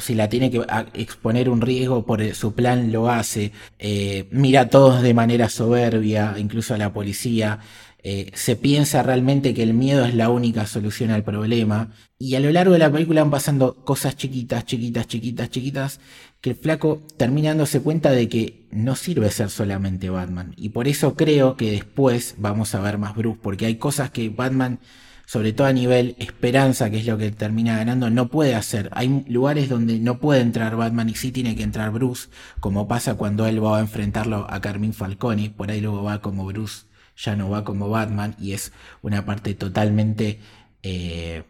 si 0.01 0.15
la 0.15 0.29
tiene 0.29 0.51
que 0.51 0.63
exponer 0.95 1.49
un 1.49 1.61
riesgo 1.61 2.05
por 2.05 2.23
su 2.35 2.55
plan, 2.55 2.93
lo 2.93 3.11
hace, 3.11 3.53
eh, 3.79 4.29
mira 4.31 4.63
a 4.63 4.71
todos 4.71 5.03
de 5.03 5.15
manera 5.15 5.49
soberbia, 5.49 6.35
incluso 6.39 6.75
a 6.75 6.79
la 6.79 6.93
policía, 6.93 7.61
eh, 8.09 8.31
se 8.35 8.55
piensa 8.55 9.03
realmente 9.03 9.53
que 9.53 9.65
el 9.65 9.75
miedo 9.75 10.05
es 10.05 10.15
la 10.15 10.31
única 10.31 10.67
solución 10.67 11.11
al 11.11 11.25
problema, 11.25 11.93
y 12.19 12.37
a 12.37 12.41
lo 12.41 12.53
largo 12.53 12.73
de 12.73 12.79
la 12.79 12.93
película 12.93 13.23
van 13.23 13.33
pasando 13.33 13.75
cosas 13.85 14.17
chiquitas, 14.17 14.65
chiquitas, 14.65 15.09
chiquitas, 15.09 15.51
chiquitas, 15.51 16.01
que 16.41 16.51
el 16.51 16.57
flaco 16.57 17.03
termina 17.17 17.49
dándose 17.49 17.81
cuenta 17.81 18.13
de 18.13 18.29
que 18.29 18.69
no 18.71 18.95
sirve 18.95 19.31
ser 19.31 19.51
solamente 19.51 20.09
Batman. 20.09 20.55
Y 20.57 20.69
por 20.69 20.87
eso 20.87 21.17
creo 21.17 21.57
que 21.57 21.73
después 21.73 22.37
vamos 22.39 22.75
a 22.75 22.81
ver 22.81 22.97
más 22.97 23.17
Bruce, 23.17 23.41
porque 23.43 23.67
hay 23.67 23.75
cosas 23.75 24.11
que 24.13 24.29
Batman, 24.29 24.79
sobre 25.27 25.53
todo 25.53 25.67
a 25.67 25.73
nivel 25.73 26.17
esperanza, 26.19 26.89
que 26.91 26.99
es 26.99 27.07
lo 27.07 27.19
que 27.19 27.31
termina 27.33 27.77
ganando, 27.77 28.09
no 28.11 28.29
puede 28.29 28.55
hacer. 28.55 28.89
Hay 28.93 29.25
lugares 29.29 29.69
donde 29.69 29.99
no 29.99 30.19
puede 30.19 30.41
entrar 30.41 30.77
Batman 30.77 31.11
y 31.11 31.15
sí 31.15 31.33
tiene 31.33 31.55
que 31.57 31.65
entrar 31.65 31.91
Bruce, 31.91 32.29
como 32.61 32.89
pasa 32.89 33.17
cuando 33.17 33.47
él 33.47 33.63
va 33.63 33.79
a 33.79 33.81
enfrentarlo 33.81 34.47
a 34.49 34.61
Carmine 34.61 34.95
Falcone, 34.95 35.51
por 35.51 35.71
ahí 35.71 35.81
luego 35.81 36.03
va 36.03 36.23
como 36.23 36.47
Bruce, 36.47 36.87
ya 37.17 37.37
no 37.37 37.51
va 37.51 37.65
como 37.65 37.91
Batman, 37.91 38.37
y 38.41 38.53
es 38.53 38.73
una 39.03 39.27
parte 39.27 39.55
totalmente... 39.55 40.41
eh, 40.83 41.45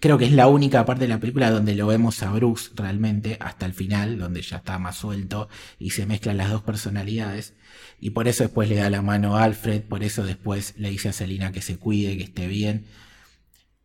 Creo 0.00 0.18
que 0.18 0.24
es 0.24 0.32
la 0.32 0.48
única 0.48 0.84
parte 0.84 1.04
de 1.04 1.08
la 1.08 1.20
película 1.20 1.52
donde 1.52 1.76
lo 1.76 1.86
vemos 1.86 2.24
a 2.24 2.32
Bruce 2.32 2.70
realmente 2.74 3.36
hasta 3.38 3.66
el 3.66 3.72
final, 3.72 4.18
donde 4.18 4.42
ya 4.42 4.56
está 4.56 4.76
más 4.80 4.96
suelto 4.96 5.48
y 5.78 5.90
se 5.90 6.06
mezclan 6.06 6.38
las 6.38 6.50
dos 6.50 6.62
personalidades. 6.62 7.54
Y 8.00 8.10
por 8.10 8.26
eso 8.26 8.42
después 8.42 8.68
le 8.68 8.74
da 8.74 8.90
la 8.90 9.00
mano 9.00 9.36
a 9.36 9.44
Alfred, 9.44 9.82
por 9.82 10.02
eso 10.02 10.24
después 10.24 10.74
le 10.76 10.90
dice 10.90 11.10
a 11.10 11.12
Selina 11.12 11.52
que 11.52 11.62
se 11.62 11.76
cuide, 11.76 12.16
que 12.16 12.24
esté 12.24 12.48
bien. 12.48 12.86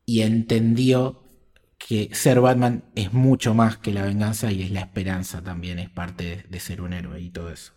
Y 0.08 0.22
entendió 0.22 1.22
que 1.78 2.10
ser 2.14 2.42
Batman 2.42 2.84
es 2.96 3.14
mucho 3.14 3.54
más 3.54 3.78
que 3.78 3.94
la 3.94 4.02
venganza 4.02 4.52
y 4.52 4.64
es 4.64 4.72
la 4.72 4.80
esperanza 4.80 5.44
también, 5.44 5.78
es 5.78 5.90
parte 5.90 6.46
de, 6.50 6.60
ser 6.60 6.82
un 6.82 6.94
héroe 6.94 7.22
y 7.22 7.30
todo 7.30 7.52
eso. 7.52 7.74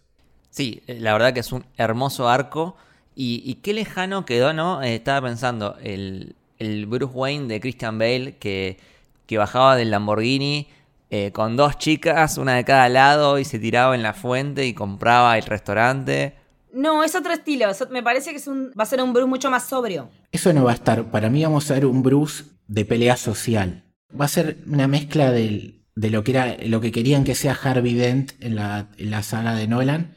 Sí, 0.48 0.82
eh, 0.86 0.98
la 0.98 1.12
verdad 1.12 1.34
que 1.34 1.40
es 1.40 1.52
un 1.52 1.66
hermoso 1.76 2.30
arco. 2.30 2.76
Y, 3.14 3.42
y 3.44 3.56
qué 3.56 3.74
lejano 3.74 4.24
quedó, 4.24 4.54
¿no? 4.54 4.82
Eh, 4.82 4.94
estaba 4.94 5.26
pensando, 5.28 5.76
el, 5.82 6.36
el 6.58 6.86
Bruce 6.86 7.12
Wayne 7.12 7.48
de 7.48 7.60
Christian 7.60 7.98
Bale 7.98 8.36
que, 8.38 8.78
que 9.26 9.36
bajaba 9.36 9.76
del 9.76 9.90
Lamborghini 9.90 10.68
eh, 11.12 11.32
con 11.32 11.56
dos 11.56 11.76
chicas, 11.76 12.38
una 12.38 12.54
de 12.54 12.64
cada 12.64 12.88
lado, 12.88 13.40
y 13.40 13.44
se 13.44 13.58
tiraba 13.58 13.96
en 13.96 14.02
la 14.04 14.14
fuente 14.14 14.66
y 14.66 14.74
compraba 14.74 15.36
el 15.36 15.42
restaurante. 15.42 16.34
No, 16.72 17.02
es 17.04 17.14
otro 17.14 17.32
estilo. 17.32 17.66
Me 17.90 18.02
parece 18.02 18.30
que 18.30 18.36
es 18.36 18.46
un, 18.46 18.70
va 18.78 18.84
a 18.84 18.86
ser 18.86 19.02
un 19.02 19.12
Bruce 19.12 19.28
mucho 19.28 19.50
más 19.50 19.64
sobrio. 19.68 20.10
Eso 20.32 20.52
no 20.52 20.64
va 20.64 20.72
a 20.72 20.74
estar, 20.74 21.10
para 21.10 21.28
mí 21.30 21.42
vamos 21.42 21.70
a 21.70 21.74
ver 21.74 21.86
un 21.86 22.02
Bruce 22.02 22.44
de 22.68 22.84
pelea 22.84 23.16
social. 23.16 23.84
Va 24.18 24.24
a 24.26 24.28
ser 24.28 24.58
una 24.66 24.86
mezcla 24.88 25.30
del- 25.32 25.82
de 25.96 26.10
lo 26.10 26.22
que 26.24 26.30
era 26.30 26.56
lo 26.64 26.80
que 26.80 26.92
querían 26.92 27.24
que 27.24 27.34
sea 27.34 27.52
Harvey 27.60 27.94
Dent 27.94 28.32
en 28.40 28.54
la, 28.54 28.88
en 28.96 29.10
la 29.10 29.22
saga 29.22 29.54
de 29.54 29.66
Nolan, 29.68 30.14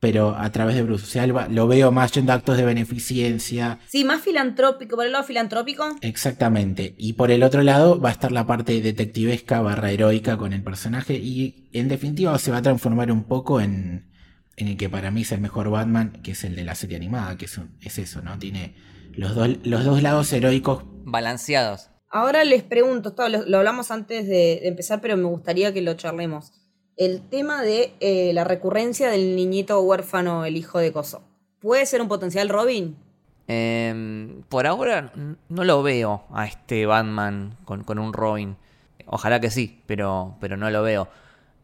pero 0.00 0.34
a 0.36 0.50
través 0.50 0.74
de 0.76 0.82
Bruce. 0.82 1.04
O 1.04 1.06
sea, 1.06 1.26
lo 1.26 1.66
veo 1.68 1.92
más 1.92 2.10
yendo 2.12 2.32
actos 2.32 2.56
de 2.56 2.64
beneficencia, 2.64 3.78
Sí, 3.86 4.04
más 4.04 4.20
filantrópico. 4.22 4.96
Por 4.96 5.06
el 5.06 5.12
lado 5.12 5.24
filantrópico. 5.24 5.84
exactamente. 6.00 6.94
Y 6.98 7.14
por 7.14 7.30
el 7.30 7.42
otro 7.42 7.62
lado 7.62 8.00
va 8.00 8.08
a 8.08 8.12
estar 8.12 8.32
la 8.32 8.46
parte 8.46 8.80
detectivesca 8.80 9.60
barra 9.60 9.90
heroica 9.90 10.36
con 10.36 10.52
el 10.52 10.62
personaje 10.62 11.14
y 11.14 11.68
en 11.72 11.88
definitiva 11.88 12.36
se 12.38 12.50
va 12.50 12.58
a 12.58 12.62
transformar 12.62 13.10
un 13.12 13.24
poco 13.24 13.60
en, 13.60 14.09
en 14.60 14.68
el 14.68 14.76
que 14.76 14.88
para 14.88 15.10
mí 15.10 15.22
es 15.22 15.32
el 15.32 15.40
mejor 15.40 15.70
Batman, 15.70 16.12
que 16.22 16.32
es 16.32 16.44
el 16.44 16.56
de 16.56 16.64
la 16.64 16.74
serie 16.74 16.96
animada, 16.96 17.36
que 17.36 17.44
es, 17.46 17.58
un- 17.58 17.76
es 17.80 17.98
eso, 17.98 18.22
¿no? 18.22 18.38
Tiene 18.38 18.74
los 19.14 19.34
dos, 19.34 19.48
los 19.64 19.84
dos 19.84 20.02
lados 20.02 20.32
heroicos 20.32 20.84
Balanceados. 21.04 21.90
Ahora 22.10 22.44
les 22.44 22.62
pregunto, 22.62 23.10
esto 23.10 23.28
lo, 23.28 23.44
lo 23.46 23.58
hablamos 23.58 23.90
antes 23.90 24.26
de, 24.26 24.58
de 24.62 24.68
empezar, 24.68 25.00
pero 25.00 25.16
me 25.16 25.24
gustaría 25.24 25.72
que 25.72 25.80
lo 25.82 25.94
charlemos. 25.94 26.52
El 26.96 27.22
tema 27.28 27.62
de 27.62 27.94
eh, 28.00 28.32
la 28.34 28.44
recurrencia 28.44 29.08
del 29.10 29.34
niñito 29.36 29.80
huérfano, 29.80 30.44
el 30.44 30.56
hijo 30.56 30.78
de 30.78 30.92
Coso. 30.92 31.22
¿Puede 31.60 31.86
ser 31.86 32.02
un 32.02 32.08
potencial 32.08 32.48
Robin? 32.48 32.96
Em, 33.48 34.42
por 34.48 34.66
ahora 34.66 35.12
no 35.48 35.64
lo 35.64 35.82
veo 35.82 36.24
a 36.32 36.46
este 36.46 36.86
Batman 36.86 37.56
con, 37.64 37.84
con 37.84 37.98
un 37.98 38.12
Robin. 38.12 38.56
Ojalá 39.06 39.40
que 39.40 39.50
sí, 39.50 39.82
pero, 39.86 40.36
pero 40.40 40.56
no 40.56 40.70
lo 40.70 40.82
veo. 40.82 41.08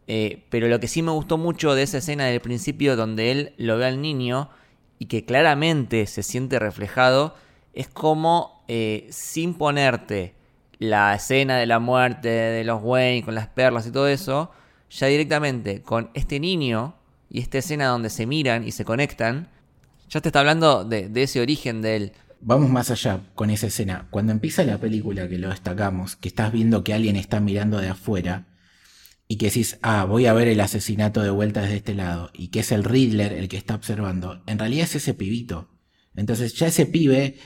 Eh, 0.09 0.45
pero 0.51 0.69
lo 0.69 0.79
que 0.79 0.89
sí 0.89 1.03
me 1.03 1.11
gustó 1.11 1.37
mucho 1.37 1.75
de 1.75 1.83
esa 1.83 1.99
escena 1.99 2.27
del 2.27 2.41
principio 2.41 2.97
donde 2.97 3.33
él 3.33 3.53
lo 3.57 3.77
ve 3.77 3.87
al 3.87 4.01
niño 4.01 4.51
y 4.99 5.07
que 5.07 5.25
claramente 5.25 6.07
se 6.07 6.23
siente 6.23 6.59
reflejado 6.59 7.35
es 7.75 7.89
como 7.89 8.65
eh, 8.69 9.09
sin 9.11 9.55
ponerte 9.55 10.35
la 10.79 11.15
escena 11.15 11.57
de 11.57 11.67
la 11.67 11.79
muerte 11.79 12.29
de 12.29 12.65
los 12.65 12.83
Wayne 12.83 13.25
con 13.25 13.35
las 13.35 13.49
perlas 13.49 13.87
y 13.87 13.91
todo 13.91 14.09
eso, 14.09 14.51
ya 14.91 15.09
directamente 15.09 15.83
con 15.83 16.11
este 16.15 16.39
niño 16.39 16.95
y 17.29 17.41
esta 17.41 17.59
escena 17.59 17.87
donde 17.87 18.11
se 18.11 18.27
miran 18.27 18.67
y 18.67 18.73
se 18.73 18.85
conectan, 18.85 19.49
ya 20.09 20.21
te 20.21 20.29
está 20.29 20.41
hablando 20.41 20.85
de, 20.85 21.09
de 21.09 21.23
ese 21.25 21.41
origen 21.41 21.83
de 21.83 21.97
él. 21.97 22.13
Vamos 22.41 22.71
más 22.71 22.91
allá 22.91 23.21
con 23.35 23.51
esa 23.51 23.67
escena. 23.67 24.07
Cuando 24.11 24.31
empieza 24.31 24.63
la 24.63 24.79
película, 24.79 25.29
que 25.29 25.39
lo 25.39 25.49
destacamos, 25.49 26.15
que 26.17 26.29
estás 26.29 26.53
viendo 26.53 26.85
que 26.85 26.95
alguien 26.95 27.17
está 27.17 27.41
mirando 27.41 27.79
de 27.79 27.89
afuera 27.89 28.45
y 29.29 29.37
que 29.39 29.47
decís, 29.47 29.79
ah, 29.83 30.05
voy 30.05 30.27
a 30.27 30.33
ver 30.33 30.49
el 30.49 30.61
asesinato 30.61 31.23
de 31.23 31.31
vuelta 31.31 31.63
desde 31.63 31.77
este 31.77 31.95
lado 31.95 32.31
y 32.33 32.49
que 32.49 32.61
es 32.61 32.73
el 32.73 32.85
Riddler 32.85 33.33
el 33.33 33.49
que 33.49 33.57
está 33.57 33.75
observando, 33.75 34.43
en 34.47 34.59
realidad 34.59 34.85
es 34.85 34.97
ese 34.97 35.15
pibito. 35.15 35.69
Entonces 36.15 36.55
ya 36.55 36.69
ese 36.69 36.87
pibe, 36.87 37.37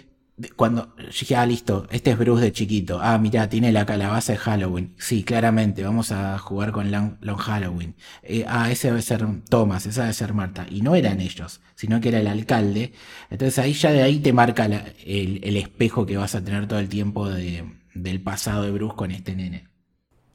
cuando 0.56 0.94
dije, 0.98 1.36
ah, 1.36 1.44
listo, 1.44 1.86
este 1.90 2.12
es 2.12 2.18
Bruce 2.18 2.42
de 2.44 2.52
chiquito, 2.52 2.98
ah, 3.02 3.18
mirá, 3.18 3.48
tiene 3.48 3.72
la 3.72 3.84
calabaza 3.84 4.32
de 4.32 4.38
Halloween, 4.38 4.94
sí, 4.98 5.22
claramente, 5.22 5.82
vamos 5.82 6.12
a 6.12 6.38
jugar 6.38 6.72
con 6.72 6.90
Long, 6.90 7.16
Long 7.20 7.36
Halloween. 7.38 7.94
Eh, 8.22 8.44
ah, 8.48 8.70
ese 8.70 8.88
debe 8.88 9.02
ser 9.02 9.26
Thomas, 9.48 9.86
esa 9.86 10.02
debe 10.02 10.14
ser 10.14 10.32
Marta. 10.34 10.66
Y 10.70 10.80
no 10.82 10.94
eran 10.94 11.20
ellos, 11.20 11.60
sino 11.74 12.00
que 12.00 12.08
era 12.08 12.20
el 12.20 12.26
alcalde. 12.26 12.92
Entonces 13.30 13.58
ahí 13.58 13.72
ya 13.74 13.90
de 13.92 14.02
ahí 14.02 14.18
te 14.20 14.32
marca 14.32 14.64
el, 15.04 15.40
el 15.42 15.56
espejo 15.56 16.06
que 16.06 16.16
vas 16.16 16.34
a 16.34 16.42
tener 16.44 16.66
todo 16.68 16.78
el 16.78 16.88
tiempo 16.88 17.28
de- 17.28 17.64
del 17.94 18.22
pasado 18.22 18.62
de 18.62 18.70
Bruce 18.70 18.94
con 18.96 19.10
este 19.10 19.34
nene. 19.36 19.68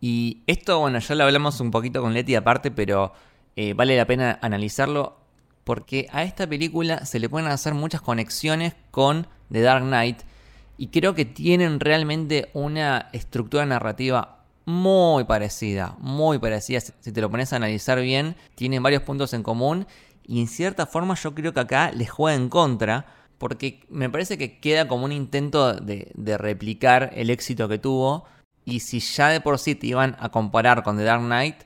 Y 0.01 0.43
esto, 0.47 0.79
bueno, 0.79 0.99
ya 0.99 1.15
lo 1.15 1.23
hablamos 1.23 1.59
un 1.59 1.71
poquito 1.71 2.01
con 2.01 2.13
Leti 2.13 2.35
aparte, 2.35 2.71
pero 2.71 3.13
eh, 3.55 3.73
vale 3.73 3.97
la 3.97 4.05
pena 4.05 4.39
analizarlo 4.41 5.17
porque 5.63 6.07
a 6.11 6.23
esta 6.23 6.47
película 6.47 7.05
se 7.05 7.19
le 7.19 7.27
pueden 7.27 7.47
hacer 7.47 7.73
muchas 7.73 8.01
conexiones 8.01 8.75
con 8.91 9.27
The 9.51 9.61
Dark 9.61 9.83
Knight 9.83 10.19
y 10.77 10.87
creo 10.87 11.15
que 11.15 11.25
tienen 11.25 11.79
realmente 11.79 12.49
una 12.53 13.09
estructura 13.13 13.65
narrativa 13.65 14.43
muy 14.65 15.23
parecida, 15.23 15.95
muy 15.99 16.39
parecida. 16.39 16.81
Si 16.81 17.11
te 17.11 17.21
lo 17.21 17.29
pones 17.29 17.53
a 17.53 17.55
analizar 17.55 17.99
bien, 18.01 18.35
tienen 18.55 18.83
varios 18.83 19.03
puntos 19.03 19.33
en 19.33 19.43
común 19.43 19.87
y 20.27 20.41
en 20.41 20.47
cierta 20.47 20.85
forma 20.85 21.15
yo 21.15 21.33
creo 21.33 21.53
que 21.53 21.59
acá 21.59 21.91
les 21.91 22.09
juega 22.09 22.35
en 22.35 22.49
contra 22.49 23.05
porque 23.37 23.81
me 23.89 24.09
parece 24.09 24.37
que 24.37 24.59
queda 24.59 24.87
como 24.87 25.05
un 25.05 25.11
intento 25.11 25.73
de, 25.73 26.11
replicar 26.37 27.11
el 27.15 27.29
éxito 27.29 27.67
que 27.67 27.77
tuvo 27.77 28.25
y 28.65 28.79
si 28.79 28.99
ya 28.99 29.29
de 29.29 29.39
por 29.41 29.59
sí 29.59 29.75
te 29.75 29.87
iban 29.87 30.17
a 30.19 30.29
comparar 30.29 30.83
con 30.83 30.97
The 30.97 31.03
Dark 31.03 31.21
Knight, 31.21 31.57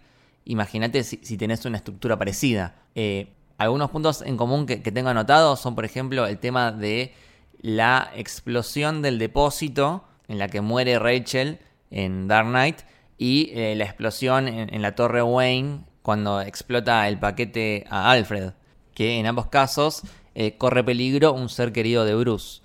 imagínate 0.46 1.04
si, 1.04 1.38
tenés 1.38 1.66
una 1.66 1.78
estructura 1.78 2.18
parecida. 2.18 2.76
Eh, 2.96 3.34
algunos 3.58 3.90
puntos 3.90 4.22
en 4.22 4.38
común 4.38 4.66
que, 4.66 4.78
tengo 4.78 5.10
anotado 5.10 5.56
son, 5.56 5.76
por 5.76 5.86
ejemplo, 5.86 6.28
el 6.28 6.38
tema 6.38 6.72
de 6.72 7.14
la 7.62 8.12
explosión 8.16 9.02
del 9.02 9.18
depósito 9.20 10.04
en 10.28 10.40
la 10.40 10.48
que 10.48 10.62
muere 10.62 11.00
Rachel 11.00 11.60
en 11.92 12.28
Dark 12.28 12.48
Knight 12.48 12.80
y 13.18 13.52
eh, 13.54 13.76
la 13.76 13.86
explosión 13.86 14.48
en, 14.48 14.82
la 14.82 14.96
torre 14.96 15.22
Wayne 15.22 15.82
cuando 16.02 16.42
explota 16.42 17.08
el 17.08 17.20
paquete 17.20 17.86
a 17.90 18.12
Alfred, 18.12 18.54
que 18.94 19.20
en 19.20 19.26
ambos 19.26 19.48
casos 19.48 20.04
eh, 20.36 20.58
corre 20.58 20.84
peligro 20.84 21.34
un 21.34 21.50
ser 21.50 21.74
querido 21.74 22.06
de 22.06 22.16
Bruce. 22.16 22.62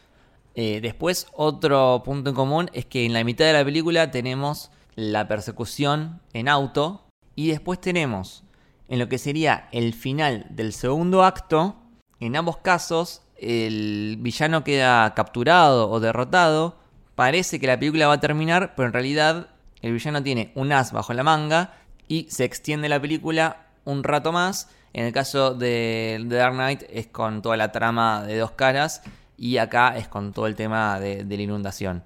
Eh, 0.54 0.80
después, 0.80 1.26
otro 1.32 2.02
punto 2.04 2.30
en 2.30 2.36
común 2.36 2.70
es 2.72 2.86
que 2.86 3.04
en 3.04 3.12
la 3.12 3.24
mitad 3.24 3.44
de 3.44 3.52
la 3.52 3.64
película 3.64 4.10
tenemos 4.10 4.70
la 4.94 5.26
persecución 5.26 6.20
en 6.32 6.48
auto 6.48 7.02
y 7.34 7.48
después 7.48 7.80
tenemos 7.80 8.44
en 8.88 8.98
lo 8.98 9.08
que 9.08 9.18
sería 9.18 9.68
el 9.72 9.94
final 9.94 10.46
del 10.50 10.72
segundo 10.72 11.24
acto, 11.24 11.76
en 12.20 12.36
ambos 12.36 12.58
casos 12.58 13.22
el 13.36 14.16
villano 14.20 14.62
queda 14.64 15.14
capturado 15.14 15.90
o 15.90 16.00
derrotado, 16.00 16.76
parece 17.14 17.58
que 17.58 17.66
la 17.66 17.78
película 17.78 18.06
va 18.06 18.14
a 18.14 18.20
terminar, 18.20 18.74
pero 18.76 18.86
en 18.86 18.92
realidad 18.92 19.48
el 19.82 19.92
villano 19.92 20.22
tiene 20.22 20.52
un 20.54 20.72
as 20.72 20.92
bajo 20.92 21.12
la 21.12 21.22
manga 21.22 21.74
y 22.08 22.26
se 22.30 22.44
extiende 22.44 22.88
la 22.88 23.00
película 23.00 23.66
un 23.84 24.04
rato 24.04 24.32
más. 24.32 24.68
En 24.92 25.06
el 25.06 25.12
caso 25.12 25.54
de 25.54 26.24
The 26.28 26.36
Dark 26.36 26.54
Knight 26.54 26.82
es 26.88 27.08
con 27.08 27.42
toda 27.42 27.56
la 27.56 27.72
trama 27.72 28.22
de 28.22 28.38
dos 28.38 28.52
caras 28.52 29.02
y 29.36 29.58
acá 29.58 29.96
es 29.96 30.08
con 30.08 30.32
todo 30.32 30.46
el 30.46 30.54
tema 30.54 30.98
de, 31.00 31.24
de 31.24 31.36
la 31.36 31.42
inundación. 31.42 32.04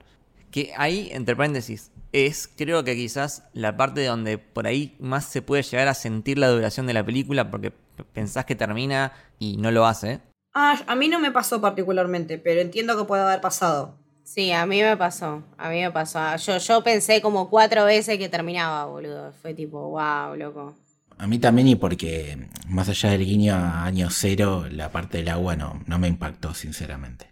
Que 0.50 0.72
ahí, 0.76 1.08
entre 1.12 1.36
paréntesis, 1.36 1.90
es 2.12 2.48
creo 2.48 2.84
que 2.84 2.94
quizás 2.94 3.44
la 3.52 3.76
parte 3.76 4.04
donde 4.04 4.38
por 4.38 4.66
ahí 4.66 4.96
más 4.98 5.26
se 5.26 5.42
puede 5.42 5.62
llegar 5.62 5.88
a 5.88 5.94
sentir 5.94 6.38
la 6.38 6.48
duración 6.48 6.86
de 6.86 6.94
la 6.94 7.04
película 7.04 7.50
porque 7.50 7.72
pensás 8.12 8.44
que 8.44 8.54
termina 8.54 9.12
y 9.38 9.56
no 9.58 9.70
lo 9.70 9.86
hace. 9.86 10.20
Ah, 10.54 10.80
a 10.86 10.96
mí 10.96 11.08
no 11.08 11.20
me 11.20 11.30
pasó 11.30 11.60
particularmente, 11.60 12.38
pero 12.38 12.60
entiendo 12.60 12.96
que 12.96 13.04
puede 13.04 13.22
haber 13.22 13.40
pasado. 13.40 13.94
Sí, 14.24 14.52
a 14.52 14.66
mí 14.66 14.82
me 14.82 14.96
pasó, 14.96 15.42
a 15.56 15.70
mí 15.70 15.80
me 15.80 15.90
pasó. 15.90 16.36
Yo, 16.36 16.58
yo 16.58 16.82
pensé 16.82 17.22
como 17.22 17.48
cuatro 17.48 17.84
veces 17.84 18.18
que 18.18 18.28
terminaba, 18.28 18.84
boludo. 18.86 19.32
Fue 19.40 19.54
tipo, 19.54 19.88
wow, 19.88 20.34
loco. 20.36 20.74
A 21.18 21.26
mí 21.26 21.38
también 21.38 21.66
y 21.66 21.74
porque 21.74 22.48
más 22.68 22.88
allá 22.88 23.10
del 23.10 23.24
guiño 23.24 23.54
a 23.54 23.84
año 23.84 24.08
cero, 24.10 24.66
la 24.70 24.92
parte 24.92 25.18
del 25.18 25.28
agua 25.28 25.56
no, 25.56 25.82
no 25.86 25.98
me 25.98 26.06
impactó, 26.06 26.54
sinceramente. 26.54 27.28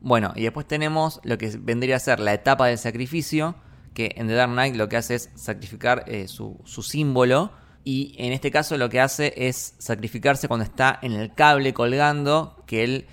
Bueno, 0.00 0.32
y 0.36 0.42
después 0.42 0.68
tenemos 0.68 1.18
lo 1.24 1.38
que 1.38 1.50
vendría 1.58 1.96
a 1.96 1.98
ser 1.98 2.20
la 2.20 2.34
etapa 2.34 2.66
del 2.66 2.78
sacrificio, 2.78 3.56
que 3.94 4.12
en 4.16 4.28
The 4.28 4.34
Dark 4.34 4.52
Knight 4.52 4.76
lo 4.76 4.88
que 4.88 4.98
hace 4.98 5.14
es 5.14 5.30
sacrificar 5.34 6.04
eh, 6.06 6.28
su, 6.28 6.62
símbolo. 6.64 7.52
Y 7.84 8.14
en 8.18 8.32
este 8.32 8.50
caso 8.50 8.76
lo 8.76 8.88
que 8.90 9.00
hace 9.00 9.32
es 9.34 9.74
sacrificarse 9.78 10.46
cuando 10.46 10.64
está 10.64 10.98
en 11.00 11.12
el 11.12 11.32
cable 11.32 11.72
colgando, 11.72 12.62
que 12.66 12.84
él 12.84 13.06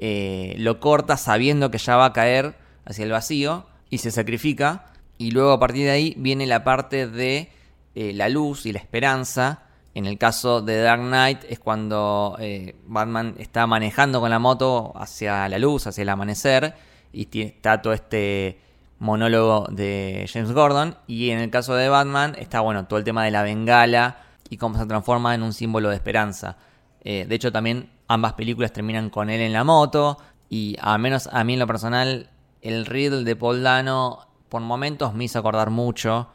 eh, 0.00 0.54
lo 0.58 0.80
corta 0.80 1.16
sabiendo 1.18 1.70
que 1.70 1.78
ya 1.78 1.96
va 1.96 2.06
a 2.06 2.12
caer 2.12 2.56
hacia 2.84 3.04
el 3.04 3.10
vacío 3.10 3.66
y 3.90 3.98
se 3.98 4.10
sacrifica. 4.10 4.86
Y 5.18 5.32
luego 5.32 5.52
a 5.52 5.60
partir 5.60 5.84
de 5.84 5.90
ahí 5.90 6.14
viene 6.16 6.46
la 6.46 6.64
parte 6.64 7.06
de 7.06 7.50
eh, 7.94 8.12
la 8.14 8.28
luz 8.30 8.64
y 8.64 8.72
la 8.72 8.78
esperanza. 8.78 9.67
En 9.94 10.06
el 10.06 10.18
caso 10.18 10.60
de 10.62 10.80
Dark 10.80 11.02
Knight 11.02 11.40
es 11.48 11.58
cuando 11.58 12.38
Batman 12.86 13.34
está 13.38 13.66
manejando 13.66 14.20
con 14.20 14.30
la 14.30 14.38
moto 14.38 14.92
hacia 14.96 15.48
la 15.48 15.58
luz, 15.58 15.86
hacia 15.86 16.02
el 16.02 16.08
amanecer. 16.08 16.74
Y 17.12 17.28
está 17.40 17.82
todo 17.82 17.92
este 17.92 18.60
monólogo 18.98 19.66
de 19.70 20.28
James 20.32 20.52
Gordon. 20.52 20.96
Y 21.06 21.30
en 21.30 21.38
el 21.38 21.50
caso 21.50 21.74
de 21.74 21.88
Batman 21.88 22.34
está 22.38 22.60
bueno 22.60 22.86
todo 22.86 22.98
el 22.98 23.04
tema 23.04 23.24
de 23.24 23.30
la 23.30 23.42
bengala 23.42 24.18
y 24.50 24.56
cómo 24.56 24.78
se 24.78 24.86
transforma 24.86 25.34
en 25.34 25.42
un 25.42 25.52
símbolo 25.52 25.90
de 25.90 25.96
esperanza. 25.96 26.56
Eh, 27.02 27.26
de 27.28 27.34
hecho, 27.34 27.52
también 27.52 27.90
ambas 28.08 28.34
películas 28.34 28.72
terminan 28.72 29.10
con 29.10 29.30
él 29.30 29.40
en 29.40 29.52
la 29.52 29.64
moto. 29.64 30.18
Y 30.48 30.76
a 30.80 30.96
menos 30.98 31.28
a 31.32 31.44
mí 31.44 31.54
en 31.54 31.58
lo 31.58 31.66
personal, 31.66 32.30
el 32.62 32.86
Riddle 32.86 33.24
de 33.24 33.36
Paul 33.36 33.62
Dano 33.62 34.26
por 34.48 34.62
momentos 34.62 35.14
me 35.14 35.24
hizo 35.24 35.38
acordar 35.38 35.70
mucho 35.70 36.28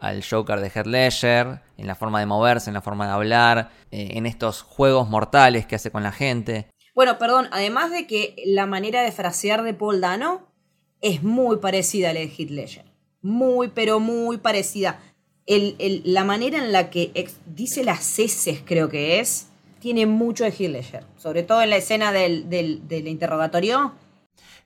al 0.00 0.24
Joker 0.24 0.60
de 0.60 0.70
Heath 0.70 0.86
Ledger, 0.86 1.60
en 1.76 1.86
la 1.86 1.94
forma 1.94 2.20
de 2.20 2.26
moverse, 2.26 2.70
en 2.70 2.74
la 2.74 2.82
forma 2.82 3.06
de 3.06 3.12
hablar, 3.12 3.70
eh, 3.90 4.12
en 4.12 4.26
estos 4.26 4.62
juegos 4.62 5.08
mortales 5.08 5.66
que 5.66 5.76
hace 5.76 5.90
con 5.90 6.02
la 6.02 6.12
gente. 6.12 6.66
Bueno, 6.94 7.18
perdón, 7.18 7.48
además 7.52 7.90
de 7.90 8.06
que 8.06 8.34
la 8.46 8.66
manera 8.66 9.02
de 9.02 9.12
frasear 9.12 9.62
de 9.62 9.74
Paul 9.74 10.00
Dano 10.00 10.48
es 11.00 11.22
muy 11.22 11.58
parecida 11.58 12.10
a 12.10 12.12
la 12.12 12.20
de 12.20 12.26
Heath 12.26 12.50
Ledger. 12.50 12.84
Muy, 13.22 13.68
pero 13.68 14.00
muy 14.00 14.38
parecida. 14.38 15.00
la 15.46 16.24
manera 16.24 16.58
en 16.58 16.72
la 16.72 16.90
que 16.90 17.12
dice 17.46 17.84
las 17.84 18.18
heces, 18.18 18.62
creo 18.64 18.88
que 18.88 19.20
es, 19.20 19.48
tiene 19.80 20.06
mucho 20.06 20.44
de 20.44 20.50
Heath 20.50 20.70
Ledger. 20.70 21.04
Sobre 21.16 21.42
todo 21.42 21.62
en 21.62 21.70
la 21.70 21.76
escena 21.76 22.12
del, 22.12 22.46
interrogatorio. 23.06 23.94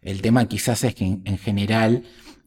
El 0.02 0.20
tema 0.20 0.46
quizás 0.46 0.84
es 0.84 0.94
que 0.94 1.04
en, 1.04 1.38
general 1.38 2.04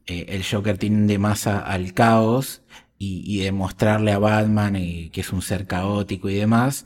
eh, 0.08 0.26
el 0.30 0.44
Joker 0.44 0.76
tiende 0.78 1.18
más 1.18 1.46
al 1.46 1.94
caos 1.94 2.62
y, 2.98 3.22
y 3.24 3.44
demostrarle 3.44 4.12
a 4.12 4.18
Batman 4.18 4.74
eh, 4.74 5.10
que 5.12 5.20
es 5.20 5.32
un 5.32 5.42
ser 5.42 5.66
caótico 5.66 6.28
y 6.28 6.34
demás 6.34 6.84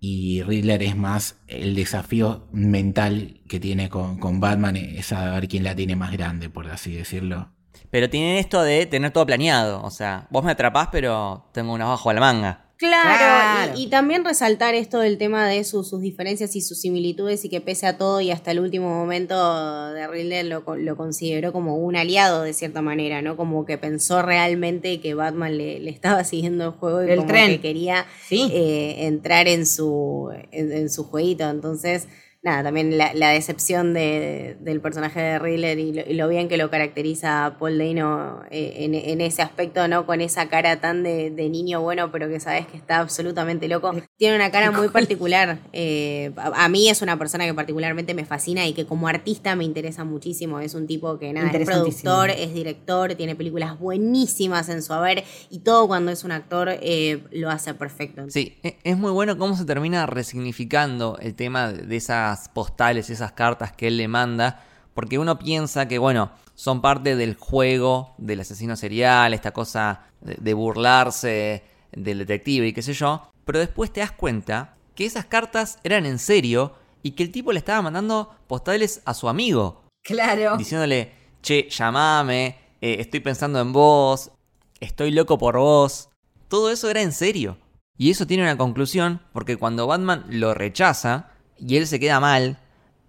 y 0.00 0.42
Riddler 0.42 0.82
es 0.82 0.96
más 0.96 1.36
el 1.48 1.74
desafío 1.74 2.46
mental 2.52 3.40
que 3.48 3.58
tiene 3.58 3.88
con, 3.88 4.40
Batman, 4.40 4.76
es 4.76 5.06
saber 5.06 5.48
quién 5.48 5.64
la 5.64 5.74
tiene 5.74 5.96
más 5.96 6.12
grande, 6.12 6.48
por 6.48 6.68
así 6.68 6.92
decirlo. 6.92 7.48
Pero 7.90 8.08
tiene 8.08 8.38
esto 8.38 8.62
de 8.62 8.86
tener 8.86 9.12
todo 9.12 9.26
planeado, 9.26 9.82
o 9.82 9.90
sea, 9.90 10.26
vos 10.30 10.44
me 10.44 10.52
atrapás 10.52 10.88
pero 10.92 11.48
tengo 11.52 11.72
un 11.72 11.82
abajo 11.82 12.10
a 12.10 12.14
la 12.14 12.20
manga. 12.20 12.67
Claro, 12.78 13.72
Y, 13.76 13.88
también 13.88 14.24
resaltar 14.24 14.76
esto 14.76 15.00
del 15.00 15.18
tema 15.18 15.48
de 15.48 15.64
sus 15.64 16.00
diferencias 16.00 16.54
y 16.54 16.60
sus 16.60 16.80
similitudes 16.80 17.44
y 17.44 17.48
que 17.48 17.60
pese 17.60 17.88
a 17.88 17.98
todo 17.98 18.20
y 18.20 18.30
hasta 18.30 18.52
el 18.52 18.60
último 18.60 18.88
momento 18.88 19.92
de 19.92 20.44
lo, 20.44 20.62
lo 20.76 20.96
consideró 20.96 21.52
como 21.52 21.76
un 21.76 21.96
aliado 21.96 22.42
de 22.42 22.52
cierta 22.52 22.80
manera, 22.80 23.20
¿no? 23.20 23.36
Como 23.36 23.66
que 23.66 23.78
pensó 23.78 24.22
realmente 24.22 25.00
que 25.00 25.14
Batman 25.14 25.58
le, 25.58 25.88
estaba 25.90 26.22
siguiendo 26.22 26.66
el 26.66 26.70
juego 26.70 27.02
y 27.02 27.10
el 27.10 27.16
como 27.16 27.28
tren. 27.28 27.50
que 27.50 27.60
quería 27.60 28.06
eh, 28.30 28.94
entrar 29.06 29.48
en 29.48 29.66
su, 29.66 30.30
en 30.52 30.88
su 30.88 31.02
jueguito. 31.02 31.50
Entonces 31.50 32.06
nada, 32.42 32.62
también 32.62 32.96
la, 32.96 33.30
decepción 33.30 33.94
del 33.94 34.80
personaje 34.80 35.20
de 35.20 35.38
Riddler 35.38 35.78
y 35.78 36.14
lo, 36.14 36.28
bien 36.28 36.48
que 36.48 36.56
lo 36.56 36.70
caracteriza 36.70 37.56
Paul 37.58 37.78
Dano 37.78 38.42
eh, 38.50 38.86
en, 39.04 39.20
ese 39.20 39.42
aspecto, 39.42 39.86
¿no? 39.88 40.06
Con 40.06 40.20
esa 40.20 40.48
cara 40.48 40.80
tan 40.80 41.02
de, 41.02 41.48
niño 41.48 41.80
bueno, 41.80 42.12
pero 42.12 42.28
que 42.28 42.40
sabes 42.40 42.66
que 42.66 42.76
está 42.76 42.98
absolutamente 42.98 43.68
loco. 43.68 43.92
Tiene 44.16 44.36
una 44.36 44.50
cara 44.50 44.70
muy 44.70 44.88
particular. 44.88 45.58
Eh, 45.72 46.32
a, 46.36 46.68
mí 46.68 46.88
es 46.88 47.02
una 47.02 47.18
persona 47.18 47.44
que 47.44 47.54
particularmente 47.54 48.14
me 48.14 48.24
fascina 48.24 48.66
y 48.66 48.72
que 48.72 48.86
como 48.86 49.08
artista 49.08 49.56
me 49.56 49.64
interesa 49.64 50.04
muchísimo. 50.04 50.60
Es 50.60 50.74
un 50.74 50.86
tipo 50.86 51.18
que 51.18 51.32
nada, 51.32 51.50
es 51.50 51.66
productor, 51.66 52.30
es 52.30 52.54
director, 52.54 53.14
tiene 53.14 53.34
películas 53.34 53.78
buenísimas 53.78 54.68
en 54.68 54.82
su 54.82 54.92
haber 54.92 55.24
y 55.50 55.60
todo 55.60 55.88
cuando 55.88 56.12
es 56.12 56.24
un 56.24 56.32
actor 56.32 56.70
eh, 56.80 57.24
lo 57.32 57.50
hace 57.50 57.74
perfecto. 57.74 58.26
Sí, 58.28 58.58
e, 58.62 58.76
es 58.84 58.96
muy 58.96 59.10
bueno 59.10 59.36
cómo 59.38 59.56
se 59.56 59.64
termina 59.64 60.06
resignificando 60.06 61.18
el 61.20 61.34
tema 61.34 61.72
de 61.72 61.96
esa 61.96 62.27
postales, 62.52 63.10
esas 63.10 63.32
cartas 63.32 63.72
que 63.72 63.88
él 63.88 63.96
le 63.96 64.08
manda, 64.08 64.64
porque 64.94 65.18
uno 65.18 65.38
piensa 65.38 65.86
que, 65.88 65.98
bueno, 65.98 66.30
son 66.54 66.80
parte 66.80 67.14
del 67.14 67.36
juego 67.36 68.14
del 68.18 68.40
asesino 68.40 68.76
serial, 68.76 69.32
esta 69.32 69.52
cosa 69.52 70.02
de, 70.20 70.54
burlarse 70.54 71.62
del 71.92 72.18
detective 72.18 72.66
y 72.66 72.72
qué 72.72 72.82
sé 72.82 72.94
yo, 72.94 73.30
pero 73.44 73.60
después 73.60 73.92
te 73.92 74.00
das 74.00 74.12
cuenta 74.12 74.74
que 74.94 75.06
esas 75.06 75.24
cartas 75.24 75.78
eran 75.84 76.04
en 76.04 76.18
serio 76.18 76.74
y 77.02 77.12
que 77.12 77.22
el 77.22 77.30
tipo 77.30 77.52
le 77.52 77.60
estaba 77.60 77.82
mandando 77.82 78.34
postales 78.48 79.02
a 79.04 79.14
su 79.14 79.28
amigo. 79.28 79.84
Claro. 80.02 80.56
Diciéndole, 80.56 81.12
che, 81.42 81.68
llamame, 81.70 82.58
eh, 82.80 82.96
estoy 82.98 83.20
pensando 83.20 83.60
en 83.60 83.72
vos, 83.72 84.32
estoy 84.80 85.12
loco 85.12 85.38
por 85.38 85.58
vos. 85.58 86.10
Todo 86.48 86.70
eso 86.70 86.90
era 86.90 87.02
en 87.02 87.12
serio. 87.12 87.56
Y 87.96 88.10
eso 88.10 88.26
tiene 88.26 88.44
una 88.44 88.56
conclusión, 88.56 89.20
porque 89.32 89.56
cuando 89.56 89.86
Batman 89.86 90.24
lo 90.28 90.54
rechaza, 90.54 91.30
y 91.58 91.76
él 91.76 91.86
se 91.86 92.00
queda 92.00 92.20
mal, 92.20 92.58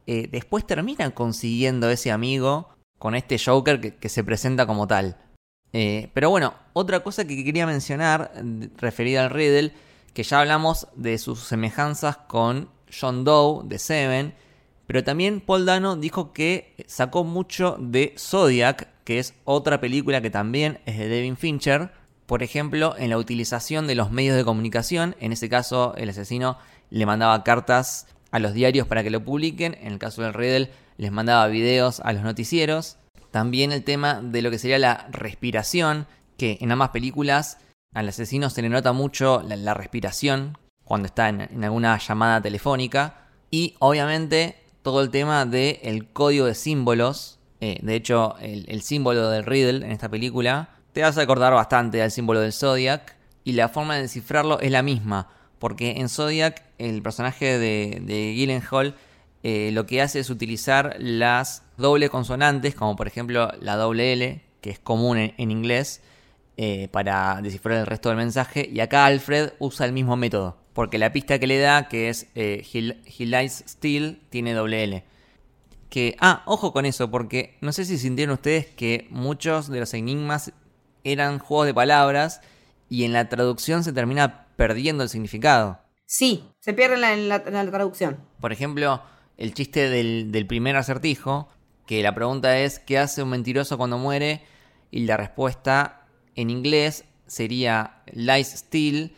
eh, 0.08 0.28
después 0.32 0.66
terminan 0.66 1.12
consiguiendo 1.12 1.90
ese 1.90 2.12
amigo 2.12 2.70
con 2.98 3.16
este 3.16 3.38
Joker 3.40 3.98
que, 3.98 4.10
se 4.10 4.24
presenta 4.24 4.66
como 4.66 4.88
tal. 4.88 5.18
Eh, 5.72 6.10
pero 6.14 6.30
bueno, 6.30 6.56
otra 6.74 7.02
cosa 7.02 7.26
que 7.26 7.44
quería 7.44 7.68
mencionar 7.68 8.32
referida 8.78 9.24
al 9.24 9.30
Riddle, 9.30 9.74
que 10.14 10.24
ya 10.24 10.40
hablamos 10.40 10.88
de 10.96 11.18
sus 11.18 11.40
semejanzas 11.40 12.18
con 12.18 12.70
John 12.92 13.24
Doe 13.24 13.62
de 13.66 13.80
Seven, 13.80 14.34
pero 14.88 15.04
también 15.04 15.40
Paul 15.42 15.66
Dano 15.66 15.96
dijo 15.96 16.34
que 16.34 16.74
sacó 16.88 17.24
mucho 17.24 17.78
de 17.80 18.16
Zodiac, 18.18 18.90
que 19.04 19.20
es 19.20 19.36
otra 19.46 19.80
película 19.80 20.22
que 20.22 20.32
también 20.32 20.80
es 20.86 20.98
de 20.98 21.08
Devin 21.08 21.38
Fincher, 21.38 21.92
por 22.26 22.44
ejemplo, 22.44 22.96
en 22.98 23.10
la 23.12 23.18
utilización 23.18 23.88
de 23.88 23.96
los 23.96 24.12
medios 24.12 24.36
de 24.36 24.44
comunicación, 24.44 25.16
en 25.20 25.32
ese 25.32 25.50
caso 25.50 25.94
el 25.96 26.10
asesino 26.10 26.58
le 26.90 27.06
mandaba 27.06 27.44
cartas 27.44 28.08
a 28.31 28.39
los 28.39 28.53
diarios 28.53 28.88
para 28.88 29.03
que 29.03 29.10
lo 29.10 29.23
publiquen, 29.23 29.76
en 29.81 29.93
el 29.93 29.99
caso 29.99 30.22
del 30.22 30.34
Riddle 30.34 30.72
les 30.97 31.11
mandaba 31.11 31.47
videos 31.47 31.99
a 32.01 32.14
los 32.14 32.23
noticieros, 32.23 32.97
también 33.31 33.72
el 33.72 33.84
tema 33.84 34.22
de 34.22 34.41
lo 34.41 34.51
que 34.51 34.60
sería 34.60 34.80
la 34.80 35.07
respiración, 35.11 36.07
que 36.38 36.57
en 36.61 36.72
ambas 36.72 36.89
películas 36.89 37.57
al 37.93 38.10
asesino 38.10 38.49
se 38.49 38.61
le 38.61 38.69
nota 38.69 38.93
mucho 38.93 39.43
la, 39.43 39.73
respiración 39.73 40.57
cuando 40.84 41.07
está 41.07 41.30
en, 41.30 41.64
alguna 41.64 41.97
llamada 41.97 42.41
telefónica. 42.41 43.27
Y 43.51 43.76
obviamente 43.80 44.56
todo 44.81 45.01
el 45.01 45.10
tema 45.10 45.45
del 45.45 46.07
código 46.11 46.45
de 46.45 46.56
símbolos. 46.56 47.39
Eh, 47.61 47.80
de 47.81 47.95
hecho, 47.95 48.35
el, 48.39 48.81
símbolo 48.81 49.30
del 49.30 49.45
Riddle 49.45 49.85
en 49.85 49.91
esta 49.91 50.10
película 50.10 50.69
te 50.93 51.03
a 51.03 51.07
acordar 51.10 51.53
bastante 51.53 52.01
al 52.01 52.11
símbolo 52.11 52.39
del 52.39 52.53
Zodiac. 52.53 53.15
Y 53.43 53.53
la 53.53 53.69
forma 53.69 53.95
de 53.95 54.03
descifrarlo 54.03 54.60
es 54.60 54.72
la 54.72 54.84
misma. 54.84 55.27
Porque 55.60 55.91
en 55.98 56.10
Zodiac 56.10 56.64
el 56.77 57.02
personaje 57.02 57.60
de, 57.60 58.02
de 58.02 58.34
Gyllenhaal 58.34 58.95
eh, 59.44 59.72
lo 59.72 59.86
que 59.86 60.02
hace 60.02 60.19
es 60.19 60.30
utilizar 60.30 60.95
las 60.99 61.64
doble 61.77 62.10
consonantes, 62.10 62.76
como 62.76 62.95
por 62.95 63.07
ejemplo 63.07 63.52
la 63.61 63.77
doble 63.77 64.14
L, 64.14 64.41
que 64.61 64.69
es 64.69 64.80
común 64.80 65.18
en, 65.18 65.52
inglés, 65.52 66.02
eh, 66.57 66.90
para 66.91 67.40
descifrar 67.41 67.77
el 67.77 67.86
resto 67.86 68.10
del 68.10 68.18
mensaje. 68.18 68.69
Y 68.72 68.81
acá 68.81 69.06
Alfred 69.06 69.53
usa 69.60 69.86
el 69.86 69.94
mismo 69.94 70.18
método, 70.18 70.57
porque 70.73 70.98
la 70.98 71.14
pista 71.14 71.40
que 71.40 71.48
le 71.48 71.60
da, 71.60 71.88
que 71.88 72.10
es 72.10 72.27
eh, 72.36 72.65
he, 72.73 73.26
lies 73.26 73.64
still, 73.68 74.22
tiene 74.30 74.53
doble 74.53 74.84
L. 74.84 75.03
Que, 75.90 76.15
ah, 76.19 76.44
ojo 76.45 76.73
con 76.73 76.86
eso, 76.86 77.10
porque 77.10 77.57
no 77.61 77.72
sé 77.72 77.86
si 77.86 77.98
sintieron 77.98 78.34
ustedes 78.34 78.68
que 78.68 79.07
muchos 79.10 79.69
de 79.69 79.80
los 79.80 79.94
enigmas 79.94 80.52
eran 81.03 81.40
juegos 81.40 81.65
de 81.65 81.73
palabras 81.73 82.41
y 82.90 83.06
en 83.06 83.14
la 83.14 83.30
traducción 83.30 83.84
se 83.84 83.94
termina 83.94 84.45
perdiendo 84.60 85.03
el 85.03 85.10
significado. 85.10 85.80
Sí, 86.06 86.44
se 86.60 86.73
pierde 86.73 87.14
en 87.14 87.30
la 87.30 87.72
traducción. 87.72 88.19
Por 88.41 88.52
ejemplo, 88.52 89.02
el 89.38 89.53
chiste 89.53 89.90
del, 89.90 90.45
primer 90.48 90.76
acertijo, 90.76 91.48
que 91.86 92.03
la 92.03 92.14
pregunta 92.14 92.60
es 92.60 92.80
¿qué 92.80 92.98
hace 92.98 93.23
un 93.23 93.30
mentiroso 93.30 93.77
cuando 93.77 93.98
muere? 93.98 94.44
Y 94.91 95.06
la 95.06 95.15
respuesta 95.15 96.07
en 96.36 96.49
inglés 96.49 97.06
sería 97.26 98.02
lies 98.11 98.49
still, 98.49 99.15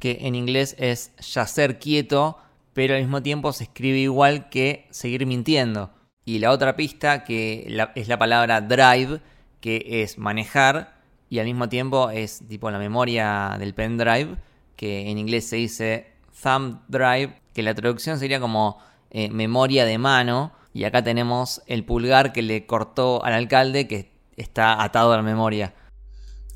que 0.00 0.18
en 0.22 0.34
inglés 0.34 0.74
es 0.76 1.12
yacer 1.18 1.78
quieto, 1.78 2.38
pero 2.72 2.94
al 2.94 3.02
mismo 3.02 3.22
tiempo 3.22 3.52
se 3.52 3.64
escribe 3.64 3.98
igual 3.98 4.48
que 4.48 4.88
seguir 4.90 5.24
mintiendo. 5.24 5.94
Y 6.24 6.40
la 6.40 6.50
otra 6.50 6.74
pista 6.74 7.22
que 7.22 7.78
es 7.94 8.08
la 8.08 8.18
palabra 8.18 8.60
drive, 8.60 9.20
que 9.60 10.02
es 10.02 10.18
manejar, 10.18 11.00
y 11.28 11.38
al 11.38 11.46
mismo 11.46 11.68
tiempo 11.68 12.10
es 12.10 12.42
tipo 12.48 12.72
la 12.72 12.80
memoria 12.80 13.54
del 13.56 13.72
pendrive, 13.72 14.36
que 14.80 15.10
en 15.10 15.18
inglés 15.18 15.46
se 15.46 15.56
dice 15.56 16.06
thumb 16.42 16.80
drive, 16.88 17.38
que 17.52 17.62
la 17.62 17.74
traducción 17.74 18.18
sería 18.18 18.40
como 18.40 18.78
eh, 19.10 19.28
memoria 19.28 19.84
de 19.84 19.98
mano. 19.98 20.54
Y 20.72 20.84
acá 20.84 21.04
tenemos 21.04 21.60
el 21.66 21.84
pulgar 21.84 22.32
que 22.32 22.40
le 22.40 22.64
cortó 22.64 23.22
al 23.22 23.34
alcalde 23.34 23.86
que 23.86 24.10
está 24.38 24.82
atado 24.82 25.12
a 25.12 25.18
la 25.18 25.22
memoria. 25.22 25.74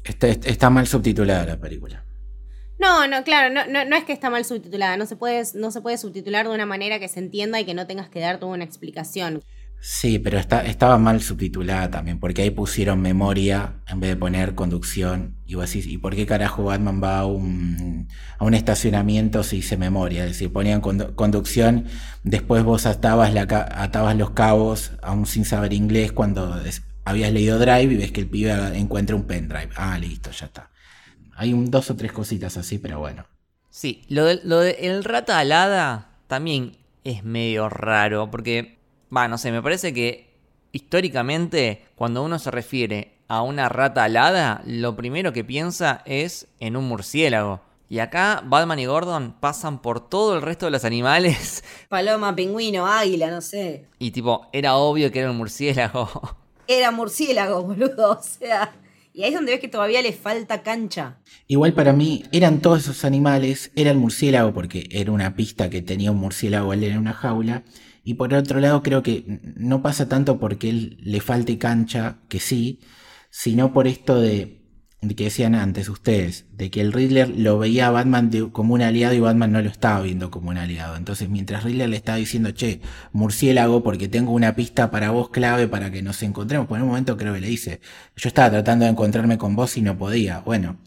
Está, 0.04 0.28
está 0.28 0.70
mal 0.70 0.86
subtitulada 0.86 1.44
la 1.44 1.60
película. 1.60 2.02
No, 2.78 3.06
no, 3.06 3.24
claro, 3.24 3.52
no, 3.52 3.84
no, 3.84 3.94
es 3.94 4.04
que 4.04 4.14
está 4.14 4.30
mal 4.30 4.46
subtitulada, 4.46 4.96
no 4.96 5.04
se, 5.04 5.16
puede, 5.16 5.42
no 5.52 5.70
se 5.70 5.82
puede 5.82 5.98
subtitular 5.98 6.48
de 6.48 6.54
una 6.54 6.64
manera 6.64 6.98
que 6.98 7.08
se 7.08 7.20
entienda 7.20 7.60
y 7.60 7.66
que 7.66 7.74
no 7.74 7.86
tengas 7.86 8.08
que 8.08 8.20
dar 8.20 8.38
toda 8.38 8.54
una 8.54 8.64
explicación. 8.64 9.42
Sí, 9.80 10.18
pero 10.18 10.38
estaba 10.38 10.96
mal 10.96 11.20
subtitulada 11.20 11.90
también, 11.90 12.18
porque 12.18 12.40
ahí 12.40 12.50
pusieron 12.50 13.02
memoria 13.02 13.74
en 13.86 14.00
vez 14.00 14.10
de 14.10 14.16
poner 14.16 14.54
conducción. 14.54 15.36
Y 15.44 15.56
vos 15.56 15.66
decís, 15.66 15.86
¿y 15.86 15.98
por 15.98 16.16
qué 16.16 16.24
carajo 16.24 16.64
Batman 16.64 17.02
va 17.02 17.18
a 17.18 17.26
un, 17.26 18.08
a 18.38 18.44
un 18.44 18.54
estacionamiento 18.54 19.42
si 19.42 19.56
dice 19.56 19.76
memoria? 19.76 20.24
Es 20.24 20.30
decir, 20.30 20.50
ponían 20.50 20.80
conducción, 20.80 21.84
después 22.22 22.64
vos 22.64 22.86
atabas, 22.86 23.34
la, 23.34 23.42
atabas 23.42 24.16
los 24.16 24.30
cabos 24.30 24.92
aún 25.02 25.26
sin 25.26 25.44
saber 25.44 25.74
inglés 25.74 26.12
cuando 26.12 26.58
habías 27.04 27.32
leído 27.32 27.58
Drive 27.58 27.92
y 27.92 27.96
ves 27.96 28.12
que 28.12 28.22
el 28.22 28.28
pibe 28.28 28.52
encuentra 28.78 29.14
un 29.14 29.24
pendrive. 29.24 29.68
Ah, 29.76 29.98
listo, 29.98 30.30
ya 30.30 30.46
está. 30.46 30.70
Hay 31.36 31.52
un, 31.52 31.70
dos 31.70 31.90
o 31.90 31.96
tres 31.96 32.12
cositas 32.12 32.56
así, 32.56 32.78
pero 32.78 33.00
bueno. 33.00 33.26
Sí, 33.68 34.04
lo 34.08 34.32
lo 34.44 34.60
de 34.60 34.78
el 34.80 35.04
rata 35.04 35.38
alada 35.38 36.12
también 36.26 36.76
es 37.02 37.22
medio 37.22 37.68
raro, 37.68 38.30
porque 38.30 38.78
Va, 39.14 39.28
no 39.28 39.38
sé, 39.38 39.52
me 39.52 39.62
parece 39.62 39.92
que 39.92 40.34
históricamente 40.72 41.84
cuando 41.94 42.22
uno 42.24 42.38
se 42.38 42.50
refiere 42.50 43.14
a 43.28 43.42
una 43.42 43.68
rata 43.68 44.04
alada, 44.04 44.62
lo 44.66 44.96
primero 44.96 45.32
que 45.32 45.44
piensa 45.44 46.02
es 46.04 46.48
en 46.60 46.76
un 46.76 46.86
murciélago. 46.86 47.60
Y 47.88 48.00
acá 48.00 48.42
Batman 48.44 48.78
y 48.78 48.86
Gordon 48.86 49.36
pasan 49.38 49.80
por 49.80 50.08
todo 50.08 50.34
el 50.34 50.42
resto 50.42 50.66
de 50.66 50.72
los 50.72 50.84
animales. 50.84 51.62
Paloma, 51.88 52.34
pingüino, 52.34 52.86
águila, 52.86 53.30
no 53.30 53.40
sé. 53.40 53.86
Y 53.98 54.10
tipo, 54.10 54.48
era 54.52 54.74
obvio 54.76 55.12
que 55.12 55.20
era 55.20 55.30
un 55.30 55.36
murciélago. 55.36 56.08
Era 56.66 56.90
murciélago, 56.90 57.62
boludo. 57.62 58.12
O 58.12 58.22
sea. 58.22 58.72
Y 59.12 59.22
ahí 59.22 59.28
es 59.28 59.34
donde 59.34 59.52
ves 59.52 59.60
que 59.60 59.68
todavía 59.68 60.00
le 60.00 60.14
falta 60.14 60.62
cancha. 60.62 61.18
Igual 61.46 61.74
para 61.74 61.92
mí 61.92 62.24
eran 62.32 62.62
todos 62.62 62.80
esos 62.80 63.04
animales, 63.04 63.70
era 63.76 63.90
el 63.90 63.98
murciélago 63.98 64.54
porque 64.54 64.88
era 64.90 65.12
una 65.12 65.36
pista 65.36 65.68
que 65.68 65.82
tenía 65.82 66.10
un 66.10 66.16
murciélago 66.16 66.72
él 66.72 66.84
en 66.84 66.96
una 66.96 67.12
jaula 67.12 67.64
y 68.04 68.14
por 68.14 68.34
otro 68.34 68.60
lado, 68.60 68.82
creo 68.82 69.02
que 69.02 69.40
no 69.56 69.82
pasa 69.82 70.08
tanto 70.08 70.38
porque 70.38 70.68
él 70.68 70.98
le 71.00 71.20
falte 71.20 71.58
cancha, 71.58 72.18
que 72.28 72.38
sí, 72.38 72.80
sino 73.30 73.72
por 73.72 73.86
esto 73.88 74.20
de, 74.20 74.62
que 75.16 75.24
decían 75.24 75.54
antes 75.54 75.88
ustedes, 75.88 76.44
de 76.52 76.70
que 76.70 76.82
el 76.82 76.92
Riddler 76.92 77.30
lo 77.30 77.58
veía 77.58 77.86
a 77.88 77.90
Batman 77.90 78.30
como 78.52 78.74
un 78.74 78.82
aliado 78.82 79.14
y 79.14 79.20
Batman 79.20 79.52
no 79.52 79.62
lo 79.62 79.70
estaba 79.70 80.02
viendo 80.02 80.30
como 80.30 80.50
un 80.50 80.58
aliado. 80.58 80.96
Entonces, 80.96 81.30
mientras 81.30 81.64
Riddler 81.64 81.88
le 81.88 81.96
estaba 81.96 82.18
diciendo, 82.18 82.50
che, 82.50 82.82
murciélago, 83.12 83.82
porque 83.82 84.08
tengo 84.08 84.32
una 84.32 84.54
pista 84.54 84.90
para 84.90 85.10
vos 85.10 85.30
clave 85.30 85.66
para 85.66 85.90
que 85.90 86.02
nos 86.02 86.22
encontremos, 86.22 86.66
por 86.66 86.80
un 86.80 86.88
momento 86.88 87.16
creo 87.16 87.34
que 87.34 87.40
le 87.40 87.48
dice, 87.48 87.80
yo 88.16 88.28
estaba 88.28 88.50
tratando 88.50 88.84
de 88.84 88.90
encontrarme 88.90 89.38
con 89.38 89.56
vos 89.56 89.76
y 89.78 89.82
no 89.82 89.96
podía. 89.96 90.40
Bueno, 90.40 90.78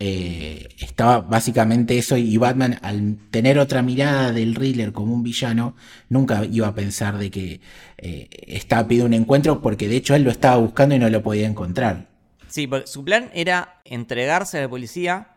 eh, 0.00 0.68
estaba 0.78 1.20
básicamente 1.20 1.96
eso 1.96 2.16
y 2.16 2.36
Batman 2.36 2.78
al 2.82 3.16
tener 3.30 3.58
otra 3.58 3.80
mirada 3.82 4.32
del 4.32 4.54
Riddler 4.54 4.92
como 4.92 5.14
un 5.14 5.22
villano 5.22 5.76
nunca 6.08 6.44
iba 6.44 6.66
a 6.66 6.74
pensar 6.74 7.16
de 7.16 7.30
que 7.30 7.60
eh, 7.98 8.28
estaba 8.48 8.88
pidiendo 8.88 9.06
un 9.06 9.14
encuentro 9.14 9.62
porque 9.62 9.88
de 9.88 9.96
hecho 9.96 10.14
él 10.14 10.24
lo 10.24 10.30
estaba 10.30 10.56
buscando 10.56 10.94
y 10.94 10.98
no 10.98 11.08
lo 11.08 11.22
podía 11.22 11.46
encontrar. 11.46 12.08
Sí, 12.48 12.66
porque 12.66 12.86
su 12.86 13.04
plan 13.04 13.30
era 13.34 13.80
entregarse 13.84 14.58
a 14.58 14.62
la 14.62 14.68
policía 14.68 15.28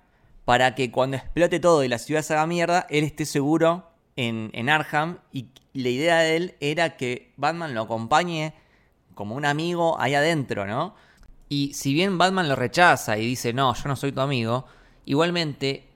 para 0.44 0.76
que 0.76 0.92
cuando 0.92 1.18
explote 1.18 1.60
todo 1.60 1.84
y 1.84 1.88
la 1.88 2.00
ciudad 2.00 2.22
se 2.22 2.34
haga 2.34 2.48
mierda, 2.48 2.88
él 2.90 3.04
esté 3.04 3.26
seguro 3.26 3.92
en, 4.16 4.50
en 4.54 4.70
y 5.32 5.48
la 5.74 5.90
idea 5.90 6.20
de 6.20 6.36
él 6.36 6.56
era 6.60 6.98
que 6.98 7.32
Batman 7.38 7.76
lo 7.76 7.84
acompañe 7.84 8.54
como 9.14 9.36
un 9.36 9.46
amigo 9.46 10.00
ahí 10.00 10.16
adentro, 10.16 10.66
¿no? 10.66 10.96
Y 11.50 11.74
si 11.74 11.94
bien 11.94 12.18
Batman 12.18 12.50
lo 12.50 12.56
rechaza 12.56 13.18
y 13.18 13.26
dice, 13.26 13.54
no, 13.54 13.74
yo 13.74 13.84
no 13.88 13.96
soy 13.96 14.12
tu 14.12 14.22
amigo, 14.22 14.66
igualmente 15.06 15.88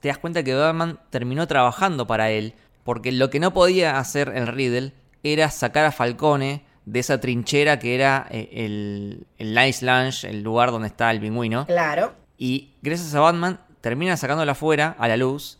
te 0.00 0.08
das 0.08 0.18
cuenta 0.18 0.42
que 0.42 0.54
Batman 0.54 1.00
terminó 1.10 1.46
trabajando 1.46 2.06
para 2.06 2.30
él, 2.30 2.54
porque 2.84 3.12
lo 3.12 3.30
que 3.30 3.40
no 3.40 3.52
podía 3.52 3.98
hacer 3.98 4.32
el 4.34 4.46
Riddle 4.46 4.92
era 5.22 5.50
sacar 5.50 5.84
a 5.84 5.92
Falcone 5.92 6.64
de 6.86 7.00
esa 7.00 7.20
trinchera 7.20 7.78
que 7.78 7.94
era 7.94 8.26
eh, 8.30 8.48
el, 8.52 9.26
el 9.38 9.68
Ice 9.68 9.84
Lounge, 9.84 10.24
el 10.28 10.42
lugar 10.42 10.70
donde 10.70 10.88
está 10.88 11.10
el 11.10 11.20
pingüino. 11.20 11.66
Claro. 11.66 12.14
Y 12.38 12.74
gracias 12.82 13.14
a 13.14 13.20
Batman 13.20 13.60
termina 13.80 14.16
sacándola 14.16 14.52
afuera, 14.52 14.96
a 14.98 15.08
la 15.08 15.16
luz, 15.16 15.58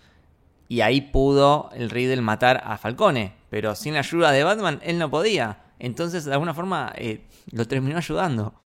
y 0.69 0.81
ahí 0.83 1.01
pudo 1.01 1.69
el 1.75 1.91
Riddle 1.91 2.23
matar 2.23 2.63
a 2.65 2.79
Falcone. 2.79 3.35
Pero 3.51 3.75
sin 3.75 3.95
la 3.95 4.01
ayuda 4.01 4.31
de 4.31 4.45
Batman, 4.45 4.81
él 4.83 4.99
no 4.99 5.11
podía. 5.11 5.59
Entonces, 5.81 6.25
de 6.25 6.33
alguna 6.33 6.55
forma, 6.55 6.93
eh, 6.95 7.27
lo 7.51 7.67
terminó 7.67 7.97
ayudando. 7.97 8.60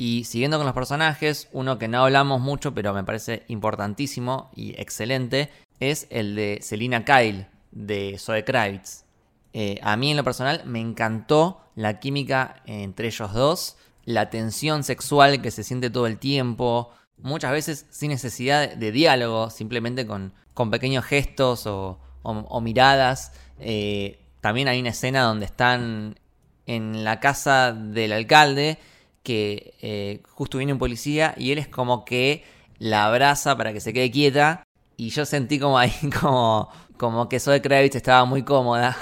Y 0.00 0.24
siguiendo 0.24 0.56
con 0.56 0.64
los 0.64 0.74
personajes, 0.74 1.50
uno 1.52 1.76
que 1.76 1.86
no 1.86 2.02
hablamos 2.02 2.40
mucho, 2.40 2.72
pero 2.72 2.94
me 2.94 3.04
parece 3.04 3.42
importantísimo 3.48 4.50
y 4.56 4.70
excelente, 4.80 5.50
es 5.78 6.06
el 6.08 6.34
de 6.34 6.60
Selina 6.62 7.04
Kyle, 7.04 7.48
de 7.70 8.16
Zoe 8.18 8.42
Kravitz. 8.42 9.04
Eh, 9.52 9.78
a 9.82 9.98
mí 9.98 10.10
en 10.10 10.16
lo 10.16 10.24
personal 10.24 10.62
me 10.64 10.80
encantó 10.80 11.60
la 11.74 12.00
química 12.00 12.62
entre 12.64 13.08
ellos 13.08 13.34
dos, 13.34 13.76
la 14.06 14.30
tensión 14.30 14.84
sexual 14.84 15.42
que 15.42 15.50
se 15.50 15.64
siente 15.64 15.90
todo 15.90 16.06
el 16.06 16.16
tiempo, 16.16 16.92
muchas 17.18 17.52
veces 17.52 17.84
sin 17.90 18.08
necesidad 18.08 18.72
de 18.72 18.92
diálogo, 18.92 19.50
simplemente 19.50 20.06
con, 20.06 20.32
con 20.54 20.70
pequeños 20.70 21.04
gestos 21.04 21.66
o, 21.66 22.00
miradas. 22.62 23.32
Eh, 23.58 24.18
también 24.40 24.66
hay 24.66 24.80
una 24.80 24.88
escena 24.88 25.24
donde 25.24 25.44
están 25.44 26.18
en 26.64 27.04
la 27.04 27.20
casa 27.20 27.74
del 27.74 28.14
alcalde 28.14 28.78
que 29.22 29.74
eh, 29.82 30.22
justo 30.28 30.58
viene 30.58 30.72
un 30.72 30.78
policía 30.78 31.34
y 31.36 31.52
él 31.52 31.58
es 31.58 31.68
como 31.68 32.04
que 32.04 32.44
la 32.78 33.06
abraza 33.06 33.56
para 33.56 33.72
que 33.72 33.80
se 33.80 33.92
quede 33.92 34.10
quieta. 34.10 34.64
Y 34.96 35.10
yo 35.10 35.24
sentí 35.24 35.58
como 35.58 35.78
ahí, 35.78 35.92
como, 36.20 36.68
como 36.96 37.28
que 37.28 37.40
Zoe 37.40 37.62
Kravitz 37.62 37.96
estaba 37.96 38.24
muy 38.24 38.42
cómoda. 38.42 38.96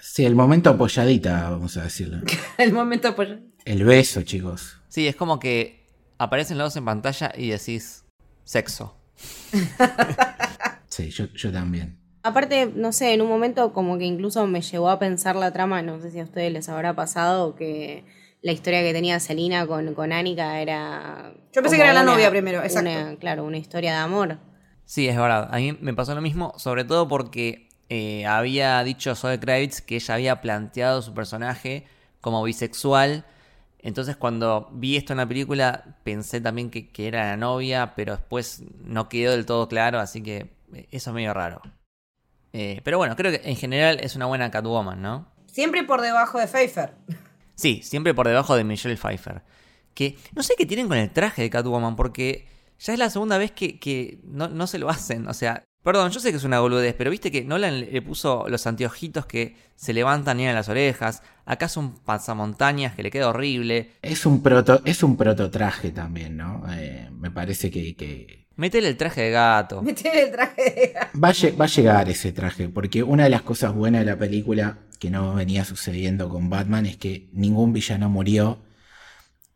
Sí, 0.00 0.24
el 0.24 0.36
momento 0.36 0.70
apoyadita, 0.70 1.50
vamos 1.50 1.76
a 1.76 1.82
decirlo. 1.82 2.18
El 2.58 2.72
momento 2.72 3.16
pues 3.16 3.30
El 3.64 3.82
beso, 3.82 4.22
chicos. 4.22 4.80
Sí, 4.88 5.08
es 5.08 5.16
como 5.16 5.40
que 5.40 5.88
aparecen 6.18 6.56
los 6.56 6.66
dos 6.66 6.76
en 6.76 6.84
pantalla 6.84 7.32
y 7.36 7.48
decís 7.48 8.04
sexo. 8.44 8.96
Sí, 10.88 11.10
yo, 11.10 11.26
yo 11.34 11.50
también. 11.50 11.98
Aparte, 12.22 12.70
no 12.74 12.92
sé, 12.92 13.12
en 13.12 13.22
un 13.22 13.28
momento 13.28 13.72
como 13.72 13.98
que 13.98 14.04
incluso 14.04 14.46
me 14.46 14.62
llevó 14.62 14.88
a 14.88 15.00
pensar 15.00 15.34
la 15.34 15.52
trama, 15.52 15.82
no 15.82 16.00
sé 16.00 16.12
si 16.12 16.20
a 16.20 16.24
ustedes 16.24 16.52
les 16.52 16.68
habrá 16.68 16.94
pasado 16.94 17.56
que 17.56 18.04
la 18.44 18.52
historia 18.52 18.82
que 18.82 18.92
tenía 18.92 19.18
Selina 19.20 19.66
con, 19.66 19.94
con 19.94 20.12
Annika 20.12 20.60
era... 20.60 21.32
Yo 21.50 21.62
pensé 21.62 21.76
que 21.76 21.82
era 21.82 21.94
la 21.94 22.02
novia 22.02 22.28
primero, 22.28 22.58
una- 22.58 22.66
exacto. 22.66 23.18
claro, 23.18 23.44
una 23.44 23.56
historia 23.56 23.92
de 23.92 23.98
amor. 24.00 24.36
Sí, 24.84 25.08
es 25.08 25.16
verdad. 25.16 25.48
A 25.50 25.56
mí 25.56 25.76
me 25.80 25.94
pasó 25.94 26.14
lo 26.14 26.20
mismo, 26.20 26.52
sobre 26.58 26.84
todo 26.84 27.08
porque 27.08 27.70
eh, 27.88 28.26
había 28.26 28.84
dicho 28.84 29.14
Zoe 29.14 29.40
Kravitz 29.40 29.80
que 29.80 29.96
ella 29.96 30.14
había 30.14 30.40
planteado 30.42 31.00
su 31.00 31.14
personaje 31.14 31.86
como 32.20 32.42
bisexual. 32.42 33.24
Entonces 33.78 34.14
cuando 34.14 34.68
vi 34.72 34.96
esto 34.96 35.14
en 35.14 35.18
la 35.20 35.26
película 35.26 35.96
pensé 36.04 36.42
también 36.42 36.68
que, 36.70 36.90
que 36.90 37.08
era 37.08 37.24
la 37.30 37.38
novia, 37.38 37.94
pero 37.96 38.14
después 38.14 38.62
no 38.84 39.08
quedó 39.08 39.32
del 39.32 39.46
todo 39.46 39.68
claro, 39.68 40.00
así 40.00 40.22
que 40.22 40.52
eh, 40.74 40.86
eso 40.90 41.10
es 41.10 41.14
medio 41.14 41.32
raro. 41.32 41.62
Eh, 42.52 42.82
pero 42.84 42.98
bueno, 42.98 43.16
creo 43.16 43.32
que 43.32 43.40
en 43.48 43.56
general 43.56 44.00
es 44.02 44.16
una 44.16 44.26
buena 44.26 44.50
Catwoman, 44.50 45.00
¿no? 45.00 45.32
Siempre 45.46 45.82
por 45.84 46.02
debajo 46.02 46.38
de 46.38 46.46
Pfeiffer. 46.46 46.92
Sí, 47.54 47.80
siempre 47.82 48.14
por 48.14 48.28
debajo 48.28 48.56
de 48.56 48.64
Michelle 48.64 48.96
Pfeiffer. 48.96 49.42
Que 49.94 50.16
no 50.34 50.42
sé 50.42 50.54
qué 50.58 50.66
tienen 50.66 50.88
con 50.88 50.98
el 50.98 51.10
traje 51.10 51.42
de 51.42 51.50
Catwoman, 51.50 51.96
porque 51.96 52.46
ya 52.78 52.92
es 52.92 52.98
la 52.98 53.10
segunda 53.10 53.38
vez 53.38 53.52
que, 53.52 53.78
que 53.78 54.20
no, 54.24 54.66
se 54.66 54.78
lo 54.78 54.88
hacen. 54.90 55.28
O 55.28 55.34
sea, 55.34 55.64
perdón, 55.82 56.10
yo 56.10 56.20
sé 56.20 56.30
que 56.30 56.36
es 56.36 56.44
una 56.44 56.60
boludez, 56.60 56.94
pero 56.96 57.10
viste 57.10 57.30
que 57.30 57.44
Nolan 57.44 57.80
le 57.80 58.02
puso 58.02 58.46
los 58.48 58.66
anteojitos 58.66 59.26
que 59.26 59.56
se 59.76 59.92
levantan 59.92 60.40
y 60.40 60.46
en 60.46 60.54
las 60.54 60.68
orejas. 60.68 61.22
Acá 61.44 61.66
es 61.66 61.76
un 61.76 61.94
pasamontañas 61.94 62.94
que 62.94 63.02
le 63.04 63.10
queda 63.10 63.28
horrible. 63.28 63.92
Es 64.02 64.26
un 64.26 64.42
proto, 64.42 64.82
es 64.84 65.02
un 65.02 65.16
prototraje 65.16 65.92
también, 65.92 66.36
¿no? 66.36 66.64
Eh, 66.72 67.08
me 67.12 67.30
parece 67.30 67.70
que, 67.70 67.94
que 67.94 68.43
Métele 68.56 68.88
el 68.88 68.96
traje 68.96 69.22
de 69.22 69.30
gato. 69.30 69.82
Metí 69.82 70.06
el 70.08 70.30
traje 70.30 70.62
de... 70.62 70.94
va, 71.20 71.28
a, 71.28 71.32
lle- 71.32 71.58
va 71.60 71.64
a 71.64 71.68
llegar 71.68 72.08
ese 72.08 72.32
traje, 72.32 72.68
porque 72.68 73.02
una 73.02 73.24
de 73.24 73.30
las 73.30 73.42
cosas 73.42 73.74
buenas 73.74 74.00
de 74.04 74.06
la 74.12 74.18
película 74.18 74.78
que 75.00 75.10
no 75.10 75.34
venía 75.34 75.64
sucediendo 75.64 76.28
con 76.28 76.48
Batman 76.50 76.86
es 76.86 76.96
que 76.96 77.28
ningún 77.32 77.72
villano 77.72 78.08
murió. 78.08 78.62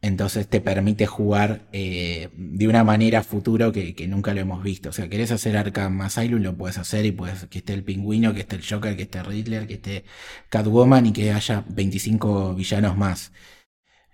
Entonces 0.01 0.47
te 0.47 0.61
permite 0.61 1.07
jugar 1.07 1.62
eh, 1.73 2.29
de 2.37 2.69
una 2.69 2.85
manera 2.85 3.25
futuro 3.25 3.73
que, 3.73 3.97
que 3.97 4.07
nunca 4.07 4.33
lo 4.33 4.41
hemos 4.41 4.62
visto. 4.62 4.91
O 4.91 4.93
sea, 4.93 5.09
querés 5.09 5.33
hacer 5.33 5.57
Arkham 5.57 6.01
Asylum, 6.03 6.41
lo 6.41 6.57
puedes 6.57 6.79
hacer 6.79 7.05
y 7.05 7.11
puedes 7.11 7.47
que 7.47 7.59
esté 7.59 7.75
el 7.75 7.83
pingüino, 7.83 8.33
que 8.33 8.41
esté 8.41 8.55
el 8.57 8.62
Joker, 8.65 8.97
que 8.97 9.03
esté 9.03 9.23
Riddler, 9.25 9.66
que 9.66 9.75
esté 9.75 10.05
Catwoman 10.51 11.07
y 11.07 11.12
que 11.12 11.33
haya 11.33 11.65
25 11.69 12.55
villanos 12.55 12.97
más. 12.97 13.33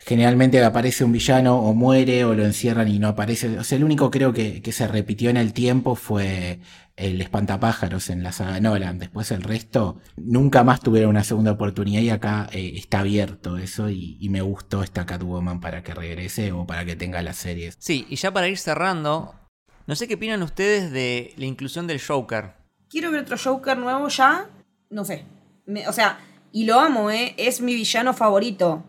Generalmente 0.07 0.63
aparece 0.63 1.03
un 1.03 1.13
villano 1.13 1.59
o 1.59 1.73
muere 1.73 2.25
o 2.25 2.35
lo 2.35 2.45
encierran 2.45 2.89
y 2.89 2.99
no 2.99 3.09
aparece. 3.09 3.59
O 3.59 3.65
sea, 3.65 3.77
el 3.79 3.85
único 3.85 4.11
creo 4.11 4.35
que, 4.35 4.61
que 4.61 4.71
se 4.73 4.87
repitió 4.87 5.31
en 5.31 5.39
el 5.39 5.55
tiempo 5.55 5.95
fue 5.95 6.59
el 6.97 7.21
espantapájaros 7.23 8.11
en 8.11 8.23
la 8.23 8.31
saga 8.33 8.61
Nolan. 8.61 8.99
Después 8.99 9.31
el 9.31 9.43
resto 9.43 9.99
nunca 10.17 10.63
más 10.63 10.81
tuvieron 10.81 11.09
una 11.11 11.25
segunda 11.25 11.53
oportunidad 11.53 12.03
y 12.03 12.11
acá 12.11 12.49
eh, 12.53 12.73
está 12.77 13.01
abierto 13.01 13.57
eso 13.57 13.89
y, 13.89 14.19
y 14.21 14.29
me 14.29 14.43
gustó 14.43 14.83
esta 14.83 15.07
Catwoman 15.07 15.61
para 15.61 15.83
que 15.83 15.95
regrese 15.95 16.53
o 16.53 16.67
para 16.67 16.85
que 16.85 16.97
tenga 16.97 17.23
las 17.23 17.37
series. 17.39 17.77
Sí, 17.79 18.07
y 18.11 18.17
ya 18.17 18.31
para 18.31 18.49
ir 18.49 18.59
cerrando, 18.59 19.35
no 19.87 19.97
sé 19.97 20.07
qué 20.07 20.17
opinan 20.17 20.43
ustedes 20.43 20.93
de 20.93 21.33
la 21.37 21.47
inclusión 21.47 21.87
del 21.87 22.03
Joker. 22.03 22.53
Quiero 22.91 23.11
ver 23.11 23.23
otro 23.23 23.39
Joker 23.43 23.79
nuevo 23.79 24.07
ya. 24.09 24.51
No 24.91 25.05
sé. 25.07 25.25
Me- 25.65 25.89
o 25.89 25.93
sea, 25.95 26.19
y 26.53 26.67
lo 26.67 26.79
amo, 26.79 27.11
¿eh? 27.11 27.35
Es 27.39 27.63
mi 27.63 27.75
villano 27.75 28.13
favorito. 28.13 28.85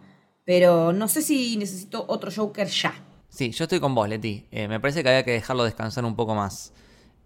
Pero 0.46 0.94
no 0.94 1.08
sé 1.08 1.22
si 1.22 1.58
necesito 1.58 2.06
otro 2.08 2.32
Joker 2.34 2.68
ya. 2.68 2.94
Sí, 3.30 3.52
yo 3.52 3.66
estoy 3.66 3.80
con 3.80 3.96
vos, 3.96 4.08
Leti. 4.08 4.46
Eh, 4.52 4.68
me 4.68 4.80
parece 4.80 5.04
que 5.04 5.10
había 5.10 5.26
que 5.26 5.32
dejarlo 5.32 5.64
descansar 5.64 6.06
un 6.06 6.16
poco 6.16 6.36
más. 6.36 6.72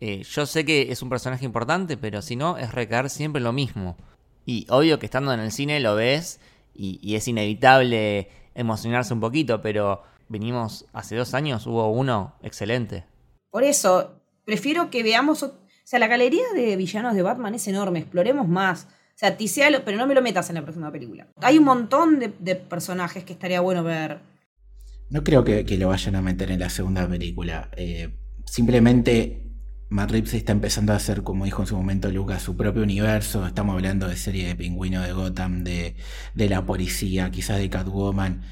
Eh, 0.02 0.24
yo 0.24 0.46
sé 0.46 0.66
que 0.66 0.92
es 0.92 1.02
un 1.02 1.10
personaje 1.10 1.46
importante, 1.46 1.98
pero 1.98 2.22
si 2.22 2.36
no, 2.36 2.58
es 2.58 2.72
recaer 2.74 3.10
siempre 3.10 3.42
lo 3.42 3.52
mismo. 3.52 3.98
Y 4.46 4.66
obvio 4.70 4.98
que 4.98 5.06
estando 5.06 5.34
en 5.34 5.42
el 5.42 5.52
cine 5.52 5.80
lo 5.80 5.96
ves 5.96 6.40
y, 6.74 7.00
y 7.04 7.16
es 7.16 7.28
inevitable 7.28 8.30
emocionarse 8.56 9.14
un 9.14 9.20
poquito, 9.20 9.62
pero 9.62 10.02
venimos, 10.30 10.86
hace 10.94 11.16
dos 11.16 11.34
años 11.34 11.68
hubo 11.68 11.92
uno 11.92 12.36
excelente. 12.42 13.06
Por 13.52 13.64
eso, 13.64 14.22
prefiero 14.46 14.90
que 14.90 15.04
veamos. 15.04 15.44
O 15.44 15.54
sea, 15.84 16.00
la 16.00 16.08
galería 16.08 16.44
de 16.56 16.76
villanos 16.76 17.16
de 17.16 17.22
Batman 17.22 17.56
es 17.56 17.68
enorme. 17.68 18.00
Exploremos 18.00 18.48
más. 18.48 18.88
O 19.20 19.26
sea, 19.26 19.36
tisealo, 19.36 19.84
pero 19.84 19.98
no 19.98 20.08
me 20.08 20.16
lo 20.16 20.22
metas 20.22 20.48
en 20.48 20.56
la 20.56 20.62
próxima 20.62 20.90
película. 20.94 21.28
Hay 21.42 21.58
un 21.58 21.66
montón 21.66 22.20
de, 22.20 22.56
personajes 22.56 23.26
que 23.26 23.34
estaría 23.34 23.60
bueno 23.60 23.84
ver. 23.84 24.22
No 25.10 25.26
creo 25.26 25.44
que, 25.44 25.66
que 25.66 25.78
lo 25.78 25.90
vayan 25.90 26.16
a 26.16 26.22
meter 26.22 26.52
en 26.52 26.62
la 26.62 26.70
segunda 26.70 27.06
película. 27.06 27.70
Eh, 27.76 28.18
simplemente 28.46 29.52
Matt 29.90 30.12
Reeves 30.12 30.36
está 30.36 30.54
empezando 30.54 30.94
a 30.94 30.96
hacer, 30.96 31.22
como 31.24 31.44
dijo 31.44 31.62
en 31.62 31.68
su 31.68 31.76
momento 31.76 32.10
Lucas, 32.10 32.42
su 32.42 32.56
propio 32.56 32.82
universo. 32.82 33.46
Estamos 33.46 33.76
hablando 33.76 34.08
de 34.08 34.16
serie 34.16 34.48
de 34.48 34.56
Pingüino 34.56 35.02
de 35.02 35.12
Gotham, 35.12 35.66
de, 35.66 35.98
de 36.34 36.48
la 36.48 36.66
policía, 36.66 37.30
quizás 37.30 37.58
de 37.58 37.70
Catwoman. 37.70 38.44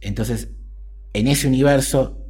Entonces, 0.00 0.48
en 1.12 1.28
ese 1.28 1.48
universo, 1.48 2.26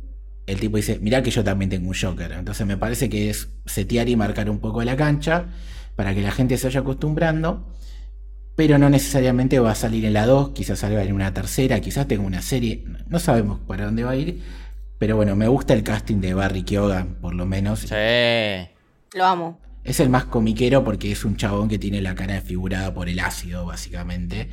el 0.46 0.58
tipo 0.58 0.78
dice, 0.78 0.98
mirá 0.98 1.22
que 1.22 1.30
yo 1.30 1.44
también 1.44 1.70
tengo 1.70 1.86
un 1.86 1.94
Joker. 1.94 2.32
Entonces 2.32 2.66
me 2.66 2.76
parece 2.76 3.08
que 3.08 3.30
es 3.30 3.50
setear 3.66 4.08
y 4.08 4.16
marcar 4.16 4.50
un 4.50 4.58
poco 4.58 4.82
la 4.82 4.96
cancha 4.96 5.46
para 5.96 6.14
que 6.14 6.22
la 6.22 6.32
gente 6.32 6.56
se 6.58 6.66
vaya 6.66 6.80
acostumbrando. 6.80 7.66
Pero 8.56 8.78
no 8.78 8.88
necesariamente 8.88 9.58
va 9.58 9.72
a 9.72 9.74
salir 9.74 10.04
en 10.04 10.12
la 10.12 10.26
2, 10.26 10.50
quizás 10.50 10.78
salga 10.78 11.02
en 11.02 11.12
una 11.12 11.34
tercera, 11.34 11.80
quizás 11.80 12.06
tenga 12.06 12.22
una 12.22 12.40
serie, 12.40 12.84
no 13.08 13.18
sabemos 13.18 13.58
para 13.66 13.86
dónde 13.86 14.04
va 14.04 14.12
a 14.12 14.16
ir. 14.16 14.42
Pero 14.98 15.16
bueno, 15.16 15.34
me 15.34 15.48
gusta 15.48 15.74
el 15.74 15.82
casting 15.82 16.20
de 16.20 16.34
Barry 16.34 16.62
Keoghan, 16.62 17.16
por 17.16 17.34
lo 17.34 17.46
menos. 17.46 17.80
Sí. 17.80 18.68
Lo 19.14 19.24
amo. 19.24 19.60
Es 19.82 20.00
el 20.00 20.08
más 20.08 20.24
comiquero 20.24 20.84
porque 20.84 21.12
es 21.12 21.24
un 21.24 21.36
chabón 21.36 21.68
que 21.68 21.78
tiene 21.78 22.00
la 22.00 22.14
cara 22.14 22.34
desfigurada 22.34 22.94
por 22.94 23.08
el 23.08 23.18
ácido, 23.18 23.66
básicamente. 23.66 24.50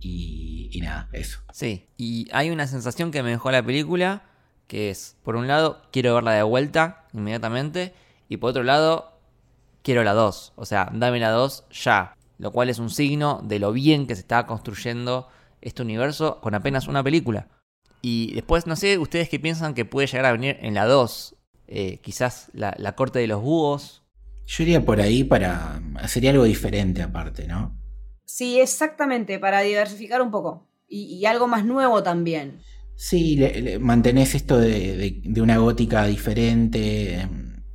Y, 0.00 0.68
y 0.72 0.80
nada, 0.80 1.08
eso. 1.12 1.40
Sí, 1.52 1.86
y 1.96 2.28
hay 2.32 2.50
una 2.50 2.66
sensación 2.66 3.10
que 3.10 3.22
me 3.22 3.30
dejó 3.30 3.50
la 3.50 3.62
película, 3.62 4.22
que 4.66 4.90
es, 4.90 5.16
por 5.22 5.36
un 5.36 5.46
lado, 5.46 5.82
quiero 5.92 6.14
verla 6.14 6.32
de 6.32 6.42
vuelta 6.42 7.06
inmediatamente, 7.12 7.94
y 8.28 8.36
por 8.38 8.50
otro 8.50 8.62
lado, 8.62 9.09
quiero 9.82 10.04
la 10.04 10.12
2. 10.14 10.52
O 10.56 10.64
sea, 10.64 10.90
dame 10.92 11.20
la 11.20 11.30
2 11.30 11.64
ya. 11.70 12.16
Lo 12.38 12.52
cual 12.52 12.70
es 12.70 12.78
un 12.78 12.88
signo 12.90 13.40
de 13.44 13.58
lo 13.58 13.72
bien 13.72 14.06
que 14.06 14.14
se 14.14 14.22
está 14.22 14.46
construyendo 14.46 15.28
este 15.60 15.82
universo 15.82 16.40
con 16.40 16.54
apenas 16.54 16.88
una 16.88 17.02
película. 17.04 17.48
Y 18.02 18.32
después, 18.32 18.66
no 18.66 18.76
sé, 18.76 18.96
ustedes 18.96 19.28
qué 19.28 19.38
piensan 19.38 19.74
que 19.74 19.84
puede 19.84 20.06
llegar 20.06 20.24
a 20.24 20.32
venir 20.32 20.56
en 20.62 20.72
la 20.74 20.86
2. 20.86 21.36
Eh, 21.68 21.98
quizás 22.02 22.50
la, 22.54 22.74
la 22.78 22.94
corte 22.96 23.18
de 23.18 23.26
los 23.26 23.42
búhos. 23.42 24.02
Yo 24.46 24.62
iría 24.64 24.84
por 24.84 25.00
ahí 25.00 25.22
para. 25.22 25.80
Sería 26.08 26.30
algo 26.30 26.44
diferente 26.44 27.02
aparte, 27.02 27.46
¿no? 27.46 27.76
Sí, 28.24 28.58
exactamente, 28.60 29.38
para 29.38 29.60
diversificar 29.60 30.22
un 30.22 30.30
poco. 30.30 30.66
Y, 30.88 31.02
y 31.16 31.26
algo 31.26 31.46
más 31.46 31.64
nuevo 31.64 32.02
también. 32.02 32.60
Sí, 32.96 33.36
le- 33.36 33.60
le- 33.60 33.78
mantenés 33.78 34.34
esto 34.34 34.58
de, 34.58 34.96
de- 34.96 35.20
de 35.24 35.40
una 35.42 35.58
gótica 35.58 36.04
diferente, 36.06 37.28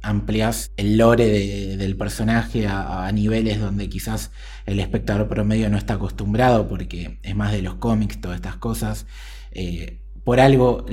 ampliás 0.06 0.72
el 0.77 0.98
lore 0.98 1.27
de- 1.27 1.77
del 1.77 1.98
personaje 1.98 2.68
a, 2.68 3.11
niveles 3.11 3.60
donde 3.60 3.90
quizás 3.90 4.32
el 4.65 4.80
espectador 4.80 5.27
promedio 5.27 5.69
no 5.69 5.77
está 5.77 5.95
acostumbrado 5.95 6.68
porque 6.68 7.19
es 7.23 7.36
más 7.36 7.52
de 7.52 7.61
los 7.61 7.76
cómics, 7.76 8.22
todas 8.22 8.38
estas 8.38 8.57
cosas. 8.57 9.06
Eh, 9.52 10.02
por 10.23 10.40
algo 10.40 10.86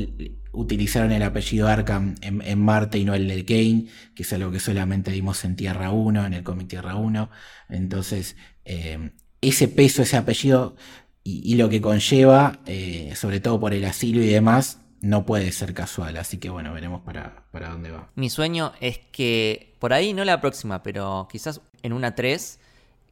utilizaron 0.52 1.12
el 1.12 1.22
apellido 1.22 1.68
Arkham 1.68 2.14
en, 2.20 2.58
Marte 2.60 2.98
y 2.98 3.04
no 3.04 3.14
el 3.14 3.26
de 3.28 3.44
Kane, 3.44 3.86
que 4.14 4.22
es 4.22 4.32
algo 4.32 4.50
que 4.50 4.60
solamente 4.60 5.10
vimos 5.10 5.44
en 5.44 5.56
Tierra 5.56 5.90
1, 5.90 6.26
en 6.26 6.34
el 6.34 6.42
cómic 6.42 6.68
Tierra 6.68 6.96
1. 6.96 7.30
Entonces, 7.70 8.36
eh, 8.64 9.12
ese 9.40 9.68
peso, 9.68 10.02
ese 10.02 10.16
apellido 10.16 10.76
y, 11.24 11.40
y 11.50 11.56
lo 11.56 11.68
que 11.68 11.80
conlleva, 11.80 12.60
eh, 12.66 13.12
sobre 13.16 13.40
todo 13.40 13.58
por 13.60 13.72
el 13.74 13.84
asilo 13.84 14.22
y 14.22 14.26
demás, 14.26 14.78
no 15.02 15.26
puede 15.26 15.52
ser 15.52 15.74
casual. 15.74 16.16
Así 16.16 16.38
que 16.38 16.48
bueno, 16.48 16.72
veremos 16.72 17.02
para, 17.02 17.44
para 17.50 17.68
dónde 17.68 17.90
va. 17.90 18.08
Mi 18.14 18.30
sueño 18.30 18.72
es 18.80 18.98
que, 18.98 19.74
por 19.78 19.92
ahí 19.92 20.14
no 20.14 20.24
la 20.24 20.40
próxima, 20.40 20.82
pero 20.82 21.28
quizás 21.30 21.60
en 21.82 21.92
una 21.92 22.14
3, 22.14 22.58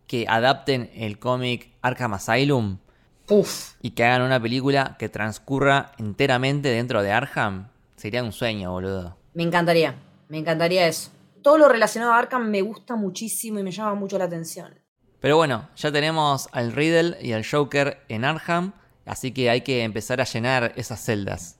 que 0.06 0.24
adapten 0.28 0.90
el 0.94 1.18
cómic 1.18 1.70
Arkham 1.82 2.14
Asylum 2.14 2.78
Uf. 3.28 3.74
y 3.80 3.90
que 3.90 4.04
hagan 4.04 4.22
una 4.22 4.40
película 4.40 4.96
que 4.98 5.08
transcurra 5.08 5.92
enteramente 5.98 6.68
dentro 6.68 7.02
de 7.02 7.12
Arkham. 7.12 7.68
Sería 7.96 8.24
un 8.24 8.32
sueño, 8.32 8.72
boludo. 8.72 9.16
Me 9.34 9.42
encantaría, 9.42 9.94
me 10.28 10.38
encantaría 10.38 10.86
eso. 10.86 11.10
Todo 11.42 11.58
lo 11.58 11.68
relacionado 11.68 12.12
a 12.12 12.18
Arkham 12.18 12.48
me 12.50 12.62
gusta 12.62 12.96
muchísimo 12.96 13.58
y 13.58 13.62
me 13.62 13.70
llama 13.70 13.94
mucho 13.94 14.18
la 14.18 14.24
atención. 14.24 14.74
Pero 15.20 15.36
bueno, 15.36 15.68
ya 15.76 15.92
tenemos 15.92 16.48
al 16.52 16.72
Riddle 16.72 17.18
y 17.20 17.32
al 17.32 17.46
Joker 17.46 18.02
en 18.08 18.24
Arkham. 18.24 18.72
Así 19.06 19.32
que 19.32 19.50
hay 19.50 19.60
que 19.60 19.84
empezar 19.84 20.20
a 20.20 20.24
llenar 20.24 20.72
esas 20.76 21.04
celdas. 21.04 21.59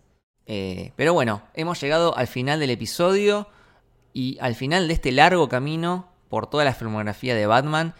Eh, 0.53 0.91
pero 0.97 1.15
bueno, 1.15 1.43
hemos 1.55 1.81
llegado 1.81 2.17
al 2.17 2.27
final 2.27 2.59
del 2.59 2.71
episodio 2.71 3.47
y 4.13 4.37
al 4.41 4.57
final 4.57 4.89
de 4.89 4.95
este 4.95 5.13
largo 5.13 5.49
camino 5.49 6.09
por 6.29 6.51
toda 6.51 6.65
la 6.65 6.75
filmografía 6.75 7.37
de 7.37 7.47
Batman. 7.47 7.95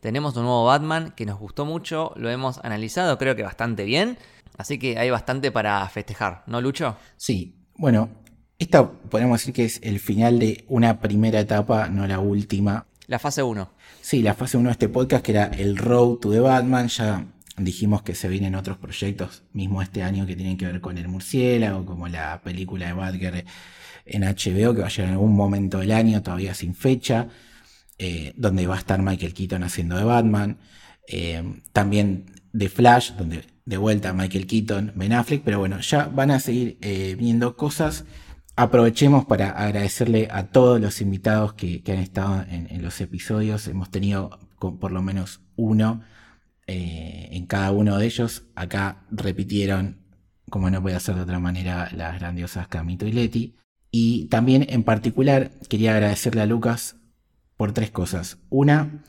Tenemos 0.00 0.36
un 0.36 0.42
nuevo 0.42 0.64
Batman 0.64 1.12
que 1.14 1.26
nos 1.26 1.38
gustó 1.38 1.64
mucho, 1.64 2.12
lo 2.16 2.28
hemos 2.28 2.58
analizado 2.64 3.18
creo 3.18 3.36
que 3.36 3.44
bastante 3.44 3.84
bien, 3.84 4.18
así 4.58 4.80
que 4.80 4.98
hay 4.98 5.10
bastante 5.10 5.52
para 5.52 5.88
festejar, 5.90 6.42
¿no, 6.48 6.60
Lucho? 6.60 6.96
Sí, 7.16 7.54
bueno, 7.76 8.10
esta 8.58 8.90
podemos 8.90 9.38
decir 9.38 9.54
que 9.54 9.64
es 9.64 9.78
el 9.84 10.00
final 10.00 10.40
de 10.40 10.64
una 10.66 10.98
primera 10.98 11.38
etapa, 11.38 11.86
no 11.86 12.08
la 12.08 12.18
última. 12.18 12.84
La 13.06 13.20
fase 13.20 13.44
1. 13.44 13.70
Sí, 14.00 14.22
la 14.22 14.34
fase 14.34 14.56
1 14.56 14.70
de 14.70 14.72
este 14.72 14.88
podcast, 14.88 15.24
que 15.24 15.30
era 15.30 15.44
el 15.44 15.76
Road 15.76 16.16
to 16.16 16.32
the 16.32 16.40
Batman. 16.40 16.88
Ya 16.88 17.31
dijimos 17.56 18.02
que 18.02 18.14
se 18.14 18.28
vienen 18.28 18.54
otros 18.54 18.78
proyectos, 18.78 19.44
mismo 19.52 19.82
este 19.82 20.02
año, 20.02 20.26
que 20.26 20.36
tienen 20.36 20.56
que 20.56 20.66
ver 20.66 20.80
con 20.80 20.98
el 20.98 21.08
murciélago, 21.08 21.84
como 21.84 22.08
la 22.08 22.40
película 22.42 22.86
de 22.86 22.92
Batgirl 22.92 23.44
en 24.04 24.22
HBO, 24.22 24.74
que 24.74 24.80
va 24.80 24.86
a 24.86 24.90
llegar 24.90 25.08
en 25.08 25.12
algún 25.12 25.34
momento 25.34 25.78
del 25.78 25.92
año, 25.92 26.22
todavía 26.22 26.54
sin 26.54 26.74
fecha, 26.74 27.28
eh, 27.98 28.32
donde 28.36 28.66
va 28.66 28.76
a 28.76 28.78
estar 28.78 29.00
Michael 29.02 29.34
Keaton 29.34 29.62
haciendo 29.62 29.96
de 29.96 30.04
Batman. 30.04 30.58
Eh, 31.08 31.60
también 31.72 32.26
de 32.52 32.68
Flash, 32.68 33.12
donde 33.12 33.44
de 33.64 33.76
vuelta 33.76 34.12
Michael 34.12 34.46
Keaton, 34.46 34.92
Ben 34.96 35.12
Affleck, 35.12 35.42
pero 35.42 35.58
bueno, 35.58 35.80
ya 35.80 36.06
van 36.06 36.30
a 36.30 36.40
seguir 36.40 36.78
eh, 36.80 37.16
viendo 37.18 37.56
cosas 37.56 38.04
Aprovechemos 38.54 39.24
para 39.24 39.50
agradecerle 39.50 40.28
a 40.30 40.48
todos 40.48 40.78
los 40.78 41.00
invitados 41.00 41.54
que, 41.54 41.82
han 41.88 41.94
estado 41.94 42.44
en, 42.50 42.82
los 42.82 43.00
episodios. 43.00 43.66
Hemos 43.66 43.90
tenido 43.90 44.38
por 44.58 44.92
lo 44.92 45.00
menos 45.00 45.40
uno 45.56 46.02
eh, 46.66 47.28
en 47.32 47.46
cada 47.46 47.70
uno 47.70 47.98
de 47.98 48.06
ellos. 48.06 48.44
Acá 48.54 49.06
repitieron, 49.10 50.02
como 50.50 50.70
no 50.70 50.82
puede 50.82 50.98
ser 51.00 51.16
de 51.16 51.22
otra 51.22 51.38
manera, 51.38 51.90
las 51.94 52.18
grandiosas 52.18 52.68
Camito 52.68 53.06
y 53.06 53.12
Leti. 53.12 53.56
Y 53.90 54.26
también 54.26 54.66
en 54.68 54.84
particular 54.84 55.52
quería 55.68 55.92
agradecerle 55.92 56.42
a 56.42 56.46
Lucas 56.46 56.96
por 57.56 57.72
tres 57.72 57.90
cosas. 57.90 58.38
Una, 58.48 59.04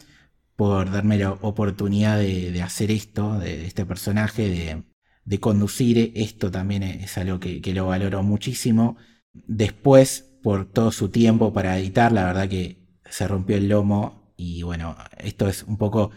por 0.56 0.92
darme 0.92 1.18
la 1.18 1.32
oportunidad 1.32 2.20
de, 2.20 2.62
hacer 2.62 2.92
esto, 2.92 3.40
de, 3.40 3.66
este 3.66 3.86
personaje, 3.86 4.84
de, 5.26 5.40
conducir 5.40 6.12
esto 6.16 6.52
también 6.52 6.84
es 6.84 7.18
algo 7.18 7.40
que 7.40 7.74
lo 7.74 7.88
valoro 7.88 8.24
muchísimo 8.24 8.98
después 9.34 10.34
por 10.44 10.66
todo 10.66 10.92
su 10.92 11.10
tiempo 11.10 11.54
para 11.54 11.78
editar, 11.80 12.12
la 12.12 12.26
verdad 12.26 12.50
que 12.50 12.78
se 13.10 13.28
rompió 13.28 13.58
el 13.58 13.70
lomo 13.70 14.34
y 14.36 14.64
bueno, 14.64 14.96
esto 15.18 15.48
es 15.48 15.64
un 15.64 15.78
poco 15.78 16.12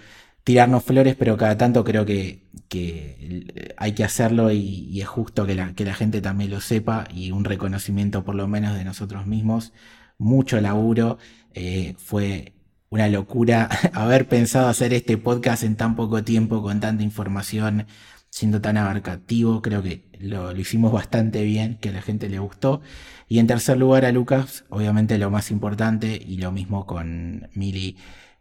tirarnos 0.47 0.85
flores, 0.85 1.17
pero 1.17 1.37
cada 1.37 1.59
tanto 1.59 1.83
creo 1.83 2.07
que, 2.07 2.47
hay 3.77 3.93
que 3.95 4.05
hacerlo 4.05 4.53
y, 4.53 5.01
es 5.01 5.09
justo 5.09 5.45
que 5.45 5.57
la, 5.57 5.75
que 5.75 5.85
la, 5.85 5.95
gente 5.95 6.21
también 6.21 6.51
lo 6.53 6.61
sepa 6.61 7.09
y 7.13 7.33
un 7.33 7.45
reconocimiento 7.45 8.25
por 8.25 8.37
lo 8.37 8.47
menos 8.47 8.77
de 8.77 8.85
nosotros 8.85 9.27
mismos. 9.27 9.73
Mucho 10.19 10.61
laburo, 10.61 11.19
eh, 11.53 11.95
fue 11.99 12.55
una 12.91 13.09
locura 13.09 13.69
haber 13.93 14.29
pensado 14.29 14.69
hacer 14.69 14.95
este 14.95 15.19
podcast 15.19 15.65
en 15.65 15.75
tan 15.75 15.97
poco 15.97 16.23
tiempo, 16.23 16.63
con 16.63 16.79
tanta 16.79 17.03
información, 17.03 17.87
siendo 18.31 18.61
tan 18.61 18.77
abarcativo, 18.77 19.63
creo 19.63 19.83
que 19.83 20.09
lo, 20.21 20.57
hicimos 20.57 20.93
bastante 20.93 21.43
bien, 21.43 21.77
que 21.81 21.89
a 21.89 21.93
la 21.93 22.03
gente 22.03 22.29
le 22.29 22.39
gustó. 22.39 22.83
Y 23.29 23.41
en 23.41 23.49
tercer 23.49 23.79
lugar 23.79 24.05
a 24.05 24.13
Lucas, 24.13 24.65
obviamente 24.69 25.19
lo 25.19 25.29
más 25.29 25.51
importante, 25.51 26.23
y 26.25 26.37
lo 26.37 26.53
mismo 26.53 26.87
con 26.87 27.49
Mili, 27.55 27.97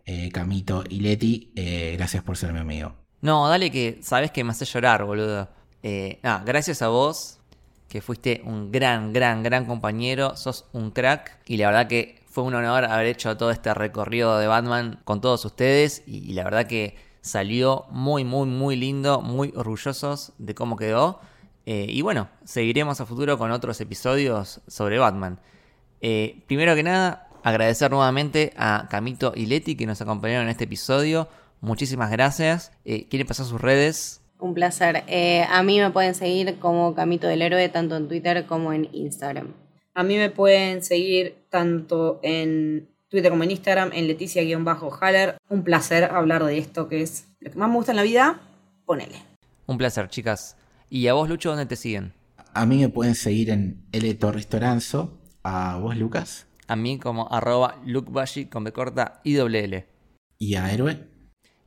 eh, 0.06 0.30
Camito 0.32 0.84
y 0.90 1.00
Leti, 1.00 1.52
eh, 1.56 1.94
gracias 1.98 2.24
por 2.24 2.38
ser 2.38 2.54
mi 2.54 2.60
amigo. 2.60 2.94
No, 3.22 3.48
dale 3.48 3.72
que 3.72 4.00
sabes 4.02 4.32
que 4.32 4.44
me 4.44 4.52
hace 4.52 4.66
llorar, 4.66 5.04
boludo. 5.06 5.50
Eh, 5.84 6.20
gracias 6.46 6.82
a 6.82 6.90
vos, 6.90 7.40
que 7.90 8.02
fuiste 8.02 8.42
un 8.46 8.72
gran, 8.72 9.14
gran, 9.14 9.44
gran 9.44 9.66
compañero, 9.66 10.36
sos 10.38 10.66
un 10.74 10.92
crack, 10.92 11.40
y 11.48 11.58
la 11.58 11.68
verdad 11.68 11.88
que 11.88 12.22
fue 12.28 12.44
un 12.44 12.54
honor 12.54 12.86
haber 12.86 13.08
hecho 13.08 13.36
todo 13.38 13.52
este 13.52 13.74
recorrido 13.74 14.38
de 14.38 14.48
Batman 14.48 15.00
con 15.06 15.22
todos 15.22 15.46
ustedes, 15.46 16.04
y 16.06 16.34
la 16.34 16.44
verdad 16.44 16.68
que 16.68 17.06
Salió 17.26 17.88
muy, 17.90 18.24
muy, 18.24 18.46
muy 18.46 18.76
lindo, 18.76 19.20
muy 19.20 19.52
orgullosos 19.56 20.34
de 20.38 20.54
cómo 20.54 20.78
quedó. 20.78 21.22
Y 21.66 22.04
bueno, 22.04 22.30
seguiremos 22.44 23.02
a 23.02 23.08
futuro 23.08 23.40
con 23.40 23.50
otros 23.50 23.82
episodios 23.82 24.62
sobre 24.68 25.00
Batman. 25.00 25.40
Primero 26.00 26.76
que 26.76 26.84
nada, 26.84 27.25
agradecer 27.46 27.92
nuevamente 27.92 28.54
a 28.58 28.88
Camito 28.90 29.32
y 29.36 29.46
Leti 29.46 29.76
que 29.76 29.86
nos 29.86 30.02
acompañaron 30.02 30.46
en 30.46 30.50
este 30.50 30.64
episodio. 30.64 31.30
Muchísimas 31.62 32.10
gracias. 32.10 32.72
Eh, 32.86 33.08
¿Quieren 33.08 33.28
pasar 33.28 33.46
sus 33.46 33.62
redes? 33.62 34.22
Un 34.40 34.56
placer. 34.56 35.04
a 35.50 35.64
mí 35.64 35.80
me 35.80 35.92
pueden 35.92 36.16
seguir 36.16 36.58
como 36.58 36.96
Camito 36.96 37.28
del 37.28 37.44
Héroe, 37.44 37.70
tanto 37.70 37.96
en 37.98 38.08
Twitter 38.08 38.48
como 38.48 38.74
en 38.74 38.90
Instagram. 38.94 39.54
A 39.94 40.04
mí 40.04 40.18
me 40.18 40.32
pueden 40.32 40.84
seguir 40.84 41.46
tanto 41.50 42.20
en 42.24 42.90
Twitter 43.10 43.32
como 43.32 43.44
en 43.44 43.52
Instagram, 43.52 43.92
en 43.94 44.08
Leticia-Haller. 44.08 45.38
Un 45.48 45.64
placer 45.64 46.04
hablar 46.06 46.44
de 46.44 46.58
esto 46.58 46.90
que 46.90 47.04
es 47.04 47.28
lo 47.40 47.52
que 47.52 47.58
más 47.58 47.70
me 47.70 47.76
gusta 47.76 47.92
en 47.92 47.98
la 47.98 48.04
vida. 48.04 48.42
Ponele. 48.86 49.22
Un 49.68 49.78
placer, 49.78 50.10
chicas. 50.10 50.58
¿Y 50.90 51.08
a 51.08 51.14
vos, 51.14 51.30
Lucho, 51.30 51.50
dónde 51.50 51.68
te 51.68 51.76
siguen? 51.76 52.14
A 52.54 52.66
mí 52.66 52.80
me 52.80 52.90
pueden 52.90 53.14
seguir 53.14 53.52
en 53.52 53.86
L 53.92 54.14
Torres 54.16 54.48
Toranzo. 54.48 55.20
¿A 55.44 55.78
vos, 55.78 55.96
Lucas? 55.96 56.48
A 56.68 56.76
mí 56.76 57.00
como 57.00 57.32
arroba 57.32 57.82
lukebashi 57.86 58.46
con 58.46 58.64
B 58.64 58.72
corta 58.72 59.22
y 59.24 59.34
doble 59.34 59.64
L. 59.64 59.88
¿Y 60.38 60.56
a 60.56 60.72
Héroe? 60.72 61.08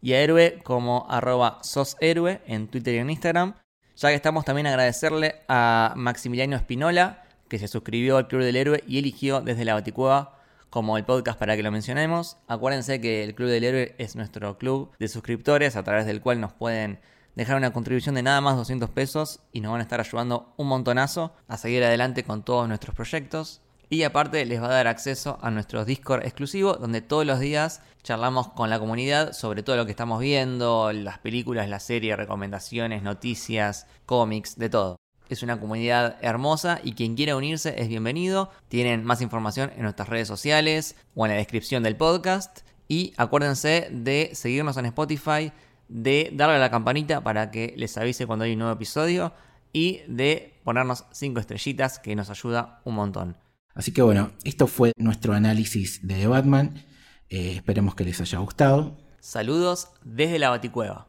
Y 0.00 0.12
a 0.12 0.20
Héroe 0.20 0.58
como 0.62 1.06
arroba 1.08 1.58
soshéroe 1.62 2.40
en 2.46 2.68
Twitter 2.68 2.94
y 2.94 2.98
en 2.98 3.10
Instagram. 3.10 3.54
Ya 3.96 4.08
que 4.10 4.14
estamos 4.14 4.44
también 4.44 4.66
agradecerle 4.66 5.42
a 5.48 5.94
Maximiliano 5.96 6.56
Espinola, 6.56 7.24
que 7.48 7.58
se 7.58 7.66
suscribió 7.66 8.16
al 8.16 8.28
Club 8.28 8.42
del 8.42 8.56
Héroe 8.56 8.84
y 8.86 8.98
eligió 8.98 9.40
desde 9.40 9.64
la 9.64 9.74
Baticueva 9.74 10.38
como 10.70 10.98
el 10.98 11.04
podcast 11.04 11.38
para 11.38 11.56
que 11.56 11.62
lo 11.62 11.70
mencionemos. 11.70 12.36
Acuérdense 12.46 13.00
que 13.00 13.24
el 13.24 13.34
Club 13.34 13.48
del 13.48 13.64
Héroe 13.64 13.94
es 13.98 14.16
nuestro 14.16 14.58
club 14.58 14.92
de 14.98 15.08
suscriptores 15.08 15.76
a 15.76 15.82
través 15.82 16.06
del 16.06 16.20
cual 16.20 16.40
nos 16.40 16.52
pueden 16.52 17.00
dejar 17.34 17.56
una 17.56 17.72
contribución 17.72 18.14
de 18.14 18.22
nada 18.22 18.40
más 18.40 18.56
200 18.56 18.90
pesos 18.90 19.40
y 19.52 19.60
nos 19.60 19.72
van 19.72 19.80
a 19.80 19.84
estar 19.84 20.00
ayudando 20.00 20.52
un 20.56 20.66
montonazo 20.66 21.34
a 21.46 21.56
seguir 21.56 21.84
adelante 21.84 22.24
con 22.24 22.44
todos 22.44 22.68
nuestros 22.68 22.94
proyectos. 22.94 23.62
Y 23.90 24.02
aparte 24.02 24.44
les 24.44 24.60
va 24.60 24.66
a 24.66 24.74
dar 24.74 24.86
acceso 24.86 25.38
a 25.40 25.50
nuestro 25.50 25.86
Discord 25.86 26.22
exclusivo 26.22 26.74
donde 26.74 27.00
todos 27.00 27.24
los 27.24 27.40
días 27.40 27.80
charlamos 28.02 28.48
con 28.48 28.68
la 28.68 28.78
comunidad 28.78 29.32
sobre 29.32 29.62
todo 29.62 29.76
lo 29.76 29.86
que 29.86 29.92
estamos 29.92 30.20
viendo, 30.20 30.92
las 30.92 31.18
películas, 31.18 31.70
las 31.70 31.84
series, 31.84 32.18
recomendaciones, 32.18 33.02
noticias, 33.02 33.86
cómics, 34.04 34.58
de 34.58 34.68
todo. 34.68 34.96
Es 35.30 35.42
una 35.42 35.58
comunidad 35.58 36.16
hermosa 36.20 36.80
y 36.82 36.92
quien 36.92 37.14
quiera 37.14 37.36
unirse 37.36 37.80
es 37.80 37.88
bienvenido. 37.88 38.50
Tienen 38.68 39.04
más 39.04 39.22
información 39.22 39.70
en 39.74 39.82
nuestras 39.82 40.10
redes 40.10 40.28
sociales 40.28 40.94
o 41.14 41.24
en 41.24 41.32
la 41.32 41.38
descripción 41.38 41.82
del 41.82 41.96
podcast. 41.96 42.60
Y 42.88 43.14
acuérdense 43.16 43.88
de 43.90 44.30
seguirnos 44.34 44.76
en 44.76 44.86
Spotify, 44.86 45.52
de 45.88 46.30
darle 46.34 46.56
a 46.56 46.60
la 46.60 46.70
campanita 46.70 47.22
para 47.22 47.50
que 47.50 47.72
les 47.76 47.96
avise 47.96 48.26
cuando 48.26 48.44
hay 48.44 48.52
un 48.52 48.58
nuevo 48.58 48.74
episodio 48.74 49.32
y 49.72 50.00
de 50.08 50.58
ponernos 50.64 51.04
5 51.12 51.40
estrellitas 51.40 51.98
que 51.98 52.16
nos 52.16 52.28
ayuda 52.30 52.80
un 52.84 52.94
montón. 52.94 53.47
Así 53.78 53.92
que 53.92 54.02
bueno, 54.02 54.32
esto 54.42 54.66
fue 54.66 54.92
nuestro 54.98 55.34
análisis 55.34 56.06
de 56.06 56.26
Batman. 56.26 56.84
Eh, 57.30 57.52
esperemos 57.54 57.94
que 57.94 58.02
les 58.04 58.20
haya 58.20 58.38
gustado. 58.38 58.96
Saludos 59.20 59.90
desde 60.04 60.40
la 60.40 60.50
Baticueva. 60.50 61.07